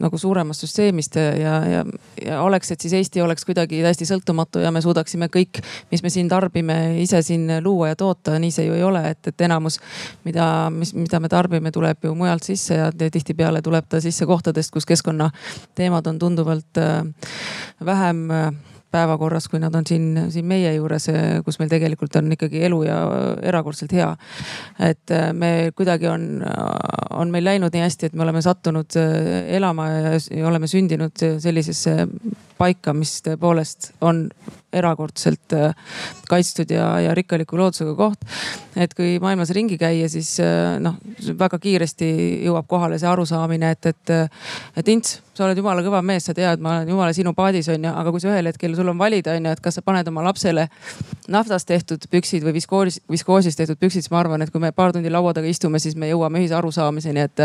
nagu 0.05 0.18
suuremast 0.20 0.64
süsteemist 0.64 1.16
ja, 1.16 1.56
ja, 1.68 1.82
ja 2.24 2.40
oleks, 2.44 2.70
et 2.74 2.85
siis 2.85 2.94
Eesti 2.98 3.22
oleks 3.24 3.47
kuidagi 3.48 3.82
täiesti 3.85 4.06
sõltumatu 4.09 4.62
ja 4.62 4.72
me 4.74 4.82
suudaksime 4.85 5.31
kõik, 5.32 5.62
mis 5.93 6.05
me 6.05 6.12
siin 6.12 6.28
tarbime, 6.31 6.78
ise 7.02 7.22
siin 7.26 7.48
luua 7.64 7.93
ja 7.93 7.98
toota, 7.98 8.39
nii 8.40 8.52
see 8.55 8.68
ju 8.68 8.76
ei 8.76 8.85
ole, 8.86 9.02
et, 9.14 9.32
et 9.32 9.47
enamus, 9.47 9.81
mida, 10.26 10.48
mis, 10.74 10.94
mida 10.98 11.20
me 11.22 11.32
tarbime, 11.32 11.72
tuleb 11.74 12.05
ju 12.05 12.14
mujalt 12.18 12.47
sisse 12.47 12.78
ja 12.78 12.93
tihtipeale 12.93 13.62
tuleb 13.64 13.89
ta 13.89 14.02
sisse 14.05 14.28
kohtadest, 14.28 14.72
kus 14.74 14.86
keskkonnateemad 14.89 16.12
on 16.12 16.20
tunduvalt 16.22 16.82
äh, 16.82 17.02
vähem 17.85 18.31
äh, 18.31 18.52
päevakorras, 18.95 19.49
kui 19.51 19.61
nad 19.62 19.75
on 19.75 19.87
siin, 19.89 20.09
siin 20.33 20.47
meie 20.49 20.75
juures, 20.77 21.11
kus 21.45 21.61
meil 21.61 21.73
tegelikult 21.73 22.16
on 22.21 22.33
ikkagi 22.37 22.62
elu 22.69 22.81
ja 22.87 22.99
erakordselt 23.43 23.93
hea. 23.97 24.11
et 24.79 25.11
äh, 25.15 25.33
me 25.33 25.73
kuidagi 25.77 26.09
on, 26.11 26.43
on 27.11 27.31
meil 27.35 27.45
läinud 27.45 27.75
nii 27.75 27.85
hästi, 27.85 28.11
et 28.11 28.19
me 28.19 28.25
oleme 28.27 28.43
sattunud 28.45 28.99
elama 28.99 29.89
ja 29.91 30.47
oleme 30.49 30.71
sündinud 30.71 31.25
sellisesse 31.43 31.97
paika, 32.59 32.95
mis 32.97 33.19
tõepoolest 33.27 33.93
on 34.05 34.29
erakordselt 34.75 35.55
äh, 35.57 35.75
kaitstud 36.29 36.71
ja, 36.75 36.89
ja 37.01 37.15
rikkaliku 37.15 37.59
loodusega 37.59 37.95
koht. 37.99 38.25
et 38.77 38.95
kui 38.95 39.19
maailmas 39.23 39.53
ringi 39.55 39.79
käia, 39.79 40.09
siis 40.11 40.37
äh, 40.43 40.77
noh, 40.83 40.99
väga 41.39 41.59
kiiresti 41.63 42.09
jõuab 42.47 42.67
kohale 42.71 42.99
see 42.99 43.11
arusaamine, 43.11 43.71
et, 43.77 43.93
et, 43.93 44.15
et 44.77 44.91
Ints, 44.95 45.21
sa 45.35 45.47
oled 45.49 45.59
jumala 45.59 45.83
kõva 45.83 46.01
mees, 46.07 46.27
sa 46.29 46.35
tead, 46.35 46.63
ma 46.63 46.79
olen 46.79 46.91
jumala 46.95 47.15
sinu 47.15 47.35
paadis 47.35 47.69
on 47.73 47.87
ju, 47.87 47.91
aga 47.91 48.13
kui 48.15 48.23
sa 48.23 48.31
ühel 48.31 48.51
hetkel 48.51 48.75
sul 48.79 48.91
on 48.91 48.99
valida 48.99 49.35
on 49.35 49.49
ju, 49.49 49.55
et 49.57 49.63
kas 49.63 49.79
sa 49.79 49.83
paned 49.87 50.09
oma 50.11 50.23
lapsele 50.27 50.69
naftast 51.31 51.69
tehtud 51.71 52.07
püksid 52.11 52.45
või 52.47 52.55
viskoos, 52.59 53.01
viskoosist 53.11 53.59
tehtud 53.59 53.81
püksid, 53.81 54.05
siis 54.05 54.13
ma 54.13 54.21
arvan, 54.23 54.43
et 54.45 54.53
kui 54.55 54.63
me 54.63 54.71
paar 54.75 54.95
tundi 54.95 55.11
laua 55.11 55.35
taga 55.35 55.51
istume, 55.51 55.81
siis 55.83 55.97
me 55.99 56.11
jõuame 56.11 56.43
ühise 56.43 56.55
arusaamiseni, 56.59 57.27
et, 57.27 57.45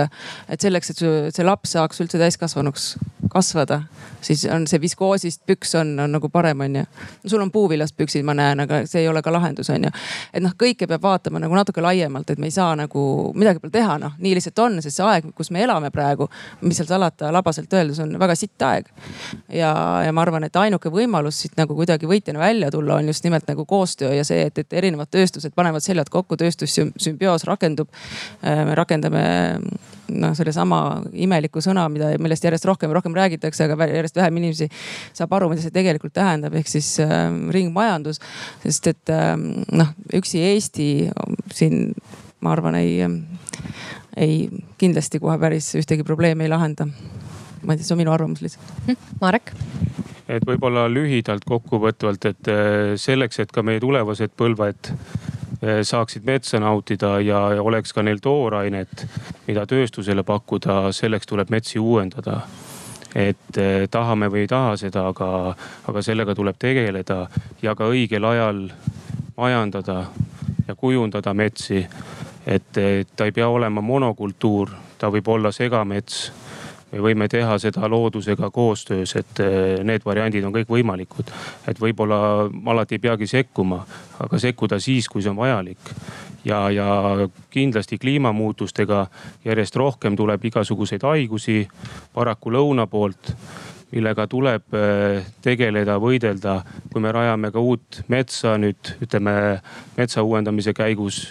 et 0.49 0.65
selleks, 0.65 0.93
et 0.93 1.03
see 1.35 1.45
laps 1.45 1.73
saaks 1.77 2.03
üldse 2.03 2.21
täiskasvanuks 2.21 2.91
kasvada, 3.29 3.83
siis 4.25 4.45
on 4.51 4.65
see 4.69 4.81
viskoosist 4.81 5.43
püks 5.49 5.73
on, 5.79 5.95
on 6.03 6.17
nagu 6.17 6.29
parem, 6.33 6.65
on 6.65 6.81
ju 6.81 6.85
sul 7.25 7.41
on 7.41 7.51
puuvillast 7.51 7.95
püksid, 7.97 8.25
ma 8.25 8.33
näen, 8.37 8.59
aga 8.65 8.83
see 8.89 9.03
ei 9.03 9.09
ole 9.09 9.21
ka 9.25 9.33
lahendus, 9.33 9.69
on 9.73 9.87
ju. 9.87 9.91
et 10.33 10.43
noh, 10.43 10.53
kõike 10.59 10.87
peab 10.87 11.03
vaatama 11.03 11.41
nagu 11.43 11.55
natuke 11.55 11.81
laiemalt, 11.83 12.29
et 12.29 12.39
me 12.39 12.49
ei 12.49 12.55
saa 12.55 12.75
nagu 12.79 13.03
midagi 13.35 13.61
peale 13.63 13.75
teha, 13.75 13.97
noh 14.01 14.15
nii 14.19 14.35
lihtsalt 14.37 14.63
on, 14.63 14.79
sest 14.83 14.99
see 14.99 15.05
aeg, 15.07 15.29
kus 15.35 15.51
me 15.55 15.63
elame 15.63 15.91
praegu, 15.95 16.29
mis 16.61 16.79
seal 16.79 16.89
salata, 16.89 17.31
labaselt 17.35 17.73
öeldes 17.73 17.99
on 18.03 18.15
väga 18.19 18.35
sitt 18.39 18.61
aeg. 18.65 18.89
ja, 19.47 19.73
ja 20.05 20.13
ma 20.15 20.25
arvan, 20.25 20.47
et 20.47 20.55
ainuke 20.55 20.91
võimalus 20.93 21.43
siit 21.43 21.57
nagu 21.59 21.75
kuidagi 21.75 22.09
võitjana 22.09 22.39
välja 22.39 22.71
tulla 22.71 22.99
on 22.99 23.07
just 23.11 23.23
nimelt 23.23 23.47
nagu 23.49 23.65
koostöö 23.65 24.13
ja 24.13 24.25
see, 24.27 24.45
et, 24.49 24.57
et 24.57 24.73
erinevad 24.73 25.11
tööstused 25.11 25.55
panevad 25.55 25.83
seljad 25.85 26.09
kokku, 26.09 26.37
tööstussümbioos 26.39 27.47
rakendub. 27.49 27.89
Äh, 28.43 28.65
me 28.67 28.75
rakendame 28.77 29.23
noh, 30.09 30.33
sellesama 30.37 30.79
imeliku 31.13 31.63
sõna, 31.63 31.85
mida, 31.91 32.11
millest 32.21 32.45
järjest 32.45 32.67
rohkem 32.69 32.91
ja 32.91 32.99
rohkem 32.99 33.15
räägitakse, 33.17 33.67
aga 33.67 33.89
järjest 33.89 34.19
vähem 34.19 34.41
inimesi 34.41 34.69
saab 35.17 35.33
aru, 35.37 35.51
mida 35.53 35.63
see 35.63 35.75
tegelikult 35.75 36.15
tähendab, 36.17 36.55
ehk 36.59 36.71
siis 36.71 36.95
äh, 37.03 37.29
ringmajandus. 37.55 38.21
sest 38.63 38.91
et 38.93 39.13
äh, 39.13 39.33
noh, 39.37 39.93
üksi 40.15 40.43
Eesti 40.49 40.89
siin, 41.53 41.93
ma 42.41 42.53
arvan, 42.55 42.79
ei, 42.79 43.05
ei 44.17 44.35
kindlasti 44.81 45.21
kohe 45.21 45.37
päris 45.41 45.73
ühtegi 45.79 46.07
probleemi 46.07 46.47
ei 46.47 46.53
lahenda. 46.53 46.87
ma 47.63 47.73
ei 47.73 47.79
tea, 47.79 47.85
see 47.85 47.95
on 47.95 48.03
minu 48.03 48.15
arvamus 48.15 48.43
lihtsalt. 48.45 48.77
Hm, 48.87 49.09
Marek 49.21 49.53
et 50.29 50.45
võib-olla 50.45 50.85
lühidalt 50.91 51.45
kokkuvõtvalt, 51.47 52.25
et 52.29 52.49
äh, 52.53 52.93
selleks, 53.01 53.41
et 53.41 53.51
ka 53.51 53.63
meie 53.65 53.81
tulevased 53.81 54.35
põlved 54.37 54.93
saaksid 55.59 56.23
metsa 56.23 56.59
nautida 56.59 57.17
ja, 57.19 57.39
oleks 57.59 57.91
ka 57.93 58.03
neil 58.03 58.21
toorainet, 58.23 59.05
mida 59.47 59.65
tööstusele 59.67 60.23
pakkuda, 60.23 60.93
selleks 60.95 61.27
tuleb 61.27 61.51
metsi 61.51 61.79
uuendada 61.79 62.41
et 63.15 63.57
eh, 63.57 63.87
tahame 63.91 64.29
või 64.29 64.43
ei 64.45 64.49
taha 64.49 64.75
seda, 64.77 65.07
aga, 65.09 65.55
aga 65.89 66.01
sellega 66.05 66.35
tuleb 66.37 66.57
tegeleda 66.61 67.23
ja 67.61 67.75
ka 67.75 67.89
õigel 67.89 68.25
ajal 68.25 68.67
majandada 69.37 70.03
ja 70.67 70.75
kujundada 70.75 71.33
metsi. 71.33 71.87
et, 72.45 72.77
et 72.77 73.09
ta 73.15 73.25
ei 73.25 73.31
pea 73.31 73.47
olema 73.49 73.81
monokultuur, 73.81 74.69
ta 74.97 75.09
võib 75.09 75.27
olla 75.27 75.51
segamets 75.51 76.31
me 76.91 77.01
võime 77.03 77.27
teha 77.29 77.57
seda 77.61 77.89
loodusega 77.89 78.49
koostöös, 78.53 79.15
et 79.19 79.41
eh, 79.43 79.79
need 79.85 80.05
variandid 80.05 80.45
on 80.45 80.55
kõik 80.55 80.69
võimalikud. 80.69 81.31
et 81.67 81.79
võib-olla 81.79 82.49
alati 82.73 82.97
ei 82.97 83.03
peagi 83.03 83.27
sekkuma, 83.27 83.83
aga 84.19 84.39
sekkuda 84.39 84.79
siis, 84.79 85.09
kui 85.09 85.21
see 85.21 85.31
on 85.31 85.37
vajalik. 85.37 85.93
ja, 86.45 86.69
ja 86.69 87.27
kindlasti 87.49 87.97
kliimamuutustega 87.97 89.07
järjest 89.45 89.75
rohkem 89.75 90.15
tuleb 90.15 90.45
igasuguseid 90.45 91.03
haigusi 91.03 91.67
paraku 92.13 92.51
lõuna 92.51 92.87
poolt 92.87 93.33
millega 93.91 94.27
tuleb 94.27 94.75
eh, 94.77 95.25
tegeleda, 95.41 95.97
võidelda. 95.99 96.61
kui 96.91 97.01
me 97.01 97.11
rajame 97.11 97.51
ka 97.51 97.59
uut 97.59 98.03
metsa 98.07 98.57
nüüd 98.57 98.95
ütleme 99.01 99.61
metsa 99.97 100.23
uuendamise 100.23 100.73
käigus 100.73 101.27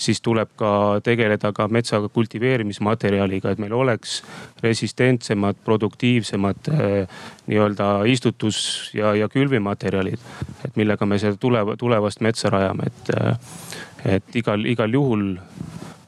siis 0.00 0.20
tuleb 0.24 0.48
ka 0.56 1.00
tegeleda 1.04 1.52
ka 1.52 1.68
metsa 1.68 2.00
kultiveerimismaterjaliga, 2.08 3.52
et 3.52 3.60
meil 3.60 3.74
oleks 3.76 4.20
resistentsemad, 4.64 5.60
produktiivsemad 5.64 6.70
eh, 6.72 7.18
nii-öelda 7.50 7.90
istutus 8.08 8.90
ja, 8.96 9.14
ja 9.14 9.28
külvimaterjalid. 9.28 10.18
et 10.64 10.76
millega 10.76 11.06
me 11.06 11.18
seda 11.18 11.36
tuleva, 11.36 11.76
tulevast 11.76 12.20
metsa 12.20 12.50
rajame, 12.50 12.88
et, 12.88 13.12
eh, 13.16 14.14
et 14.16 14.40
igal, 14.40 14.64
igal 14.64 14.92
juhul 14.92 15.26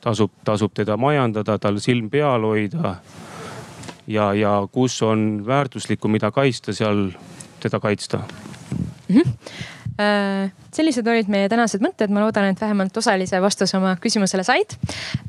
tasub, 0.01 0.32
tasub 0.44 0.73
teda 0.74 0.97
majandada, 0.97 1.59
tal 1.59 1.81
silm 1.81 2.10
peal 2.10 2.48
hoida. 2.48 2.97
ja, 4.06 4.32
ja 4.35 4.55
kus 4.73 5.02
on 5.02 5.44
väärtuslikku, 5.47 6.09
mida 6.09 6.31
kaitsta, 6.31 6.73
seal 6.73 7.10
teda 7.60 7.81
kaitsta 7.81 8.24
mm. 9.12 9.22
-hmm 9.22 10.51
sellised 10.72 11.06
olid 11.09 11.28
meie 11.32 11.48
tänased 11.52 11.82
mõtted, 11.84 12.12
ma 12.12 12.22
loodan, 12.22 12.48
et 12.52 12.60
vähemalt 12.60 12.97
osalise 12.97 13.40
vastuse 13.44 13.76
oma 13.76 13.93
küsimusele 14.01 14.44
said. 14.47 14.72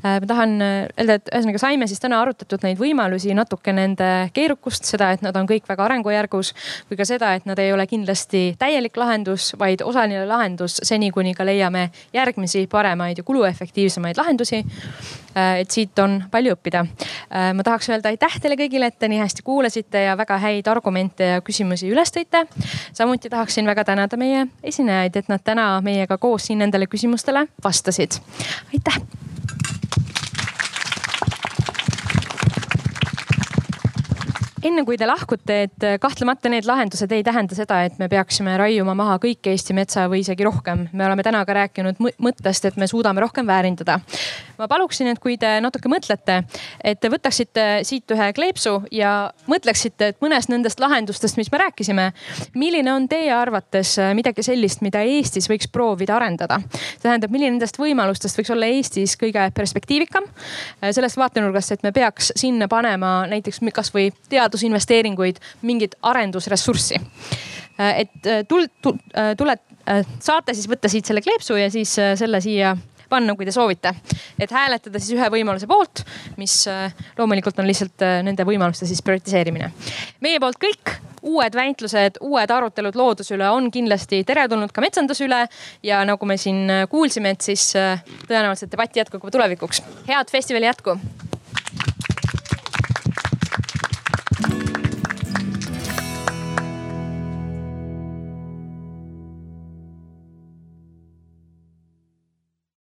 Äh, 0.00 0.18
ma 0.22 0.28
tahan 0.28 0.54
äh, 0.64 0.76
öelda, 1.00 1.18
et 1.18 1.32
ühesõnaga 1.32 1.60
saime 1.60 1.88
siis 1.90 2.00
täna 2.00 2.20
arutatud 2.24 2.64
neid 2.64 2.80
võimalusi, 2.80 3.34
natuke 3.36 3.74
nende 3.76 4.10
keerukust, 4.36 4.88
seda, 4.88 5.10
et 5.14 5.24
nad 5.24 5.36
on 5.36 5.48
kõik 5.50 5.68
väga 5.68 5.84
arengujärgus. 5.84 6.54
kui 6.88 6.96
ka 6.96 7.04
seda, 7.08 7.34
et 7.36 7.44
nad 7.46 7.60
ei 7.60 7.72
ole 7.72 7.86
kindlasti 7.86 8.54
täielik 8.58 8.96
lahendus, 8.96 9.52
vaid 9.60 9.84
osaline 9.84 10.24
lahendus 10.28 10.78
seni, 10.82 11.10
kuni 11.12 11.34
ka 11.34 11.44
leiame 11.44 11.90
järgmisi 12.14 12.66
paremaid 12.70 13.20
ja 13.20 13.24
kuluefektiivsemaid 13.24 14.16
lahendusi. 14.16 14.64
Et 15.34 15.70
siit 15.70 15.98
on 15.98 16.20
palju 16.30 16.54
õppida. 16.54 16.84
ma 17.54 17.62
tahaks 17.66 17.88
öelda 17.90 18.12
aitäh 18.12 18.36
teile 18.38 18.54
kõigile, 18.54 18.86
et 18.86 18.98
te 18.98 19.08
nii 19.10 19.18
hästi 19.18 19.42
kuulasite 19.42 20.04
ja 20.04 20.14
väga 20.16 20.38
häid 20.38 20.68
argumente 20.70 21.26
ja 21.26 21.40
küsimusi 21.42 21.90
üles 21.90 22.14
tõite. 22.14 22.44
samuti 22.92 23.28
tahaksin 23.28 23.66
väga 23.66 23.73
tänada 23.84 24.16
meie 24.16 24.46
esinejaid, 24.62 25.16
et 25.16 25.28
nad 25.28 25.42
täna 25.44 25.80
meiega 25.82 26.18
koos 26.18 26.46
siin 26.46 26.62
nendele 26.62 26.86
küsimustele 26.86 27.46
vastasid. 27.64 28.20
aitäh 28.74 29.00
enne 34.64 34.84
kui 34.86 34.96
te 34.96 35.06
lahkute, 35.08 35.56
et 35.66 35.86
kahtlemata 36.00 36.48
need 36.52 36.66
lahendused 36.68 37.12
ei 37.12 37.24
tähenda 37.26 37.56
seda, 37.56 37.82
et 37.84 37.98
me 38.00 38.08
peaksime 38.08 38.56
raiuma 38.60 38.94
maha 38.96 39.18
kõik 39.22 39.50
Eesti 39.52 39.76
metsa 39.76 40.06
või 40.08 40.22
isegi 40.24 40.46
rohkem. 40.46 40.86
me 40.92 41.04
oleme 41.06 41.22
täna 41.22 41.42
ka 41.44 41.52
rääkinud 41.58 42.00
mõttest, 42.00 42.64
et 42.64 42.78
me 42.80 42.86
suudame 42.88 43.20
rohkem 43.20 43.46
väärindada. 43.46 43.98
ma 44.58 44.68
paluksin, 44.68 45.06
et 45.12 45.18
kui 45.18 45.36
te 45.36 45.60
natuke 45.60 45.88
mõtlete, 45.88 46.44
et 46.84 47.00
te 47.00 47.08
võtaksite 47.08 47.84
siit 47.84 48.10
ühe 48.10 48.32
kleepsu 48.32 48.82
ja 48.90 49.32
mõtleksite, 49.46 50.08
et 50.14 50.20
mõnest 50.20 50.48
nendest 50.48 50.80
lahendustest, 50.80 51.36
mis 51.36 51.52
me 51.52 51.58
rääkisime, 51.58 52.12
milline 52.54 52.92
on 52.92 53.08
teie 53.08 53.32
arvates 53.32 53.96
midagi 54.14 54.42
sellist, 54.42 54.80
mida 54.80 55.02
Eestis 55.04 55.48
võiks 55.50 55.68
proovida 55.72 56.16
arendada. 56.16 56.60
tähendab, 57.02 57.30
milline 57.30 57.58
nendest 57.58 57.78
võimalustest 57.78 58.38
võiks 58.38 58.50
olla 58.50 58.66
Eestis 58.66 59.16
kõige 59.20 59.50
perspektiivikam. 59.54 60.24
sellest 60.90 61.16
vaatenurgast, 61.16 61.72
et 61.72 61.82
me 61.82 61.92
peaks 61.92 62.32
sinna 62.36 62.68
panema 62.68 63.26
näiteks 63.26 63.60
kasvõi 63.74 64.10
teadus 64.28 64.53
teadusinvesteeringuid, 64.54 65.42
mingit 65.62 65.98
arendusressurssi. 66.02 67.00
Äh, 67.80 68.00
et 68.04 68.26
äh, 68.26 68.44
tul-, 68.48 68.68
äh, 69.16 69.34
tule, 69.36 69.58
saate 70.22 70.54
siis 70.54 70.68
võtta 70.70 70.88
siit 70.88 71.04
selle 71.04 71.20
kleepsu 71.20 71.58
ja 71.58 71.66
siis 71.70 71.90
selle 71.92 72.38
siia 72.40 72.70
panna, 73.10 73.34
kui 73.36 73.44
te 73.44 73.52
soovite. 73.52 73.92
et 74.40 74.50
hääletada 74.50 74.98
siis 74.98 75.18
ühe 75.18 75.26
võimaluse 75.30 75.66
poolt, 75.68 76.00
mis 76.40 76.54
loomulikult 77.18 77.58
on 77.60 77.68
lihtsalt 77.68 78.00
nende 78.24 78.46
võimaluste 78.48 78.88
siis 78.88 79.02
prioritiseerimine. 79.04 79.68
meie 80.24 80.40
poolt 80.40 80.56
kõik 80.62 80.94
uued 81.20 81.54
väitlused, 81.54 82.16
uued 82.24 82.50
arutelud 82.56 82.96
looduse 82.96 83.36
üle 83.36 83.50
on 83.52 83.68
kindlasti 83.70 84.22
teretulnud 84.24 84.72
ka 84.72 84.80
metsanduse 84.80 85.28
üle. 85.28 85.44
ja 85.82 86.00
nagu 86.08 86.26
me 86.26 86.40
siin 86.40 86.64
kuulsime, 86.88 87.36
et 87.36 87.44
siis 87.44 87.74
tõenäoliselt 88.24 88.72
debatt 88.72 88.96
jätkub 88.96 89.20
ka 89.20 89.36
tulevikuks. 89.36 89.84
head 90.08 90.32
festivali 90.32 90.72
jätku 90.72 90.96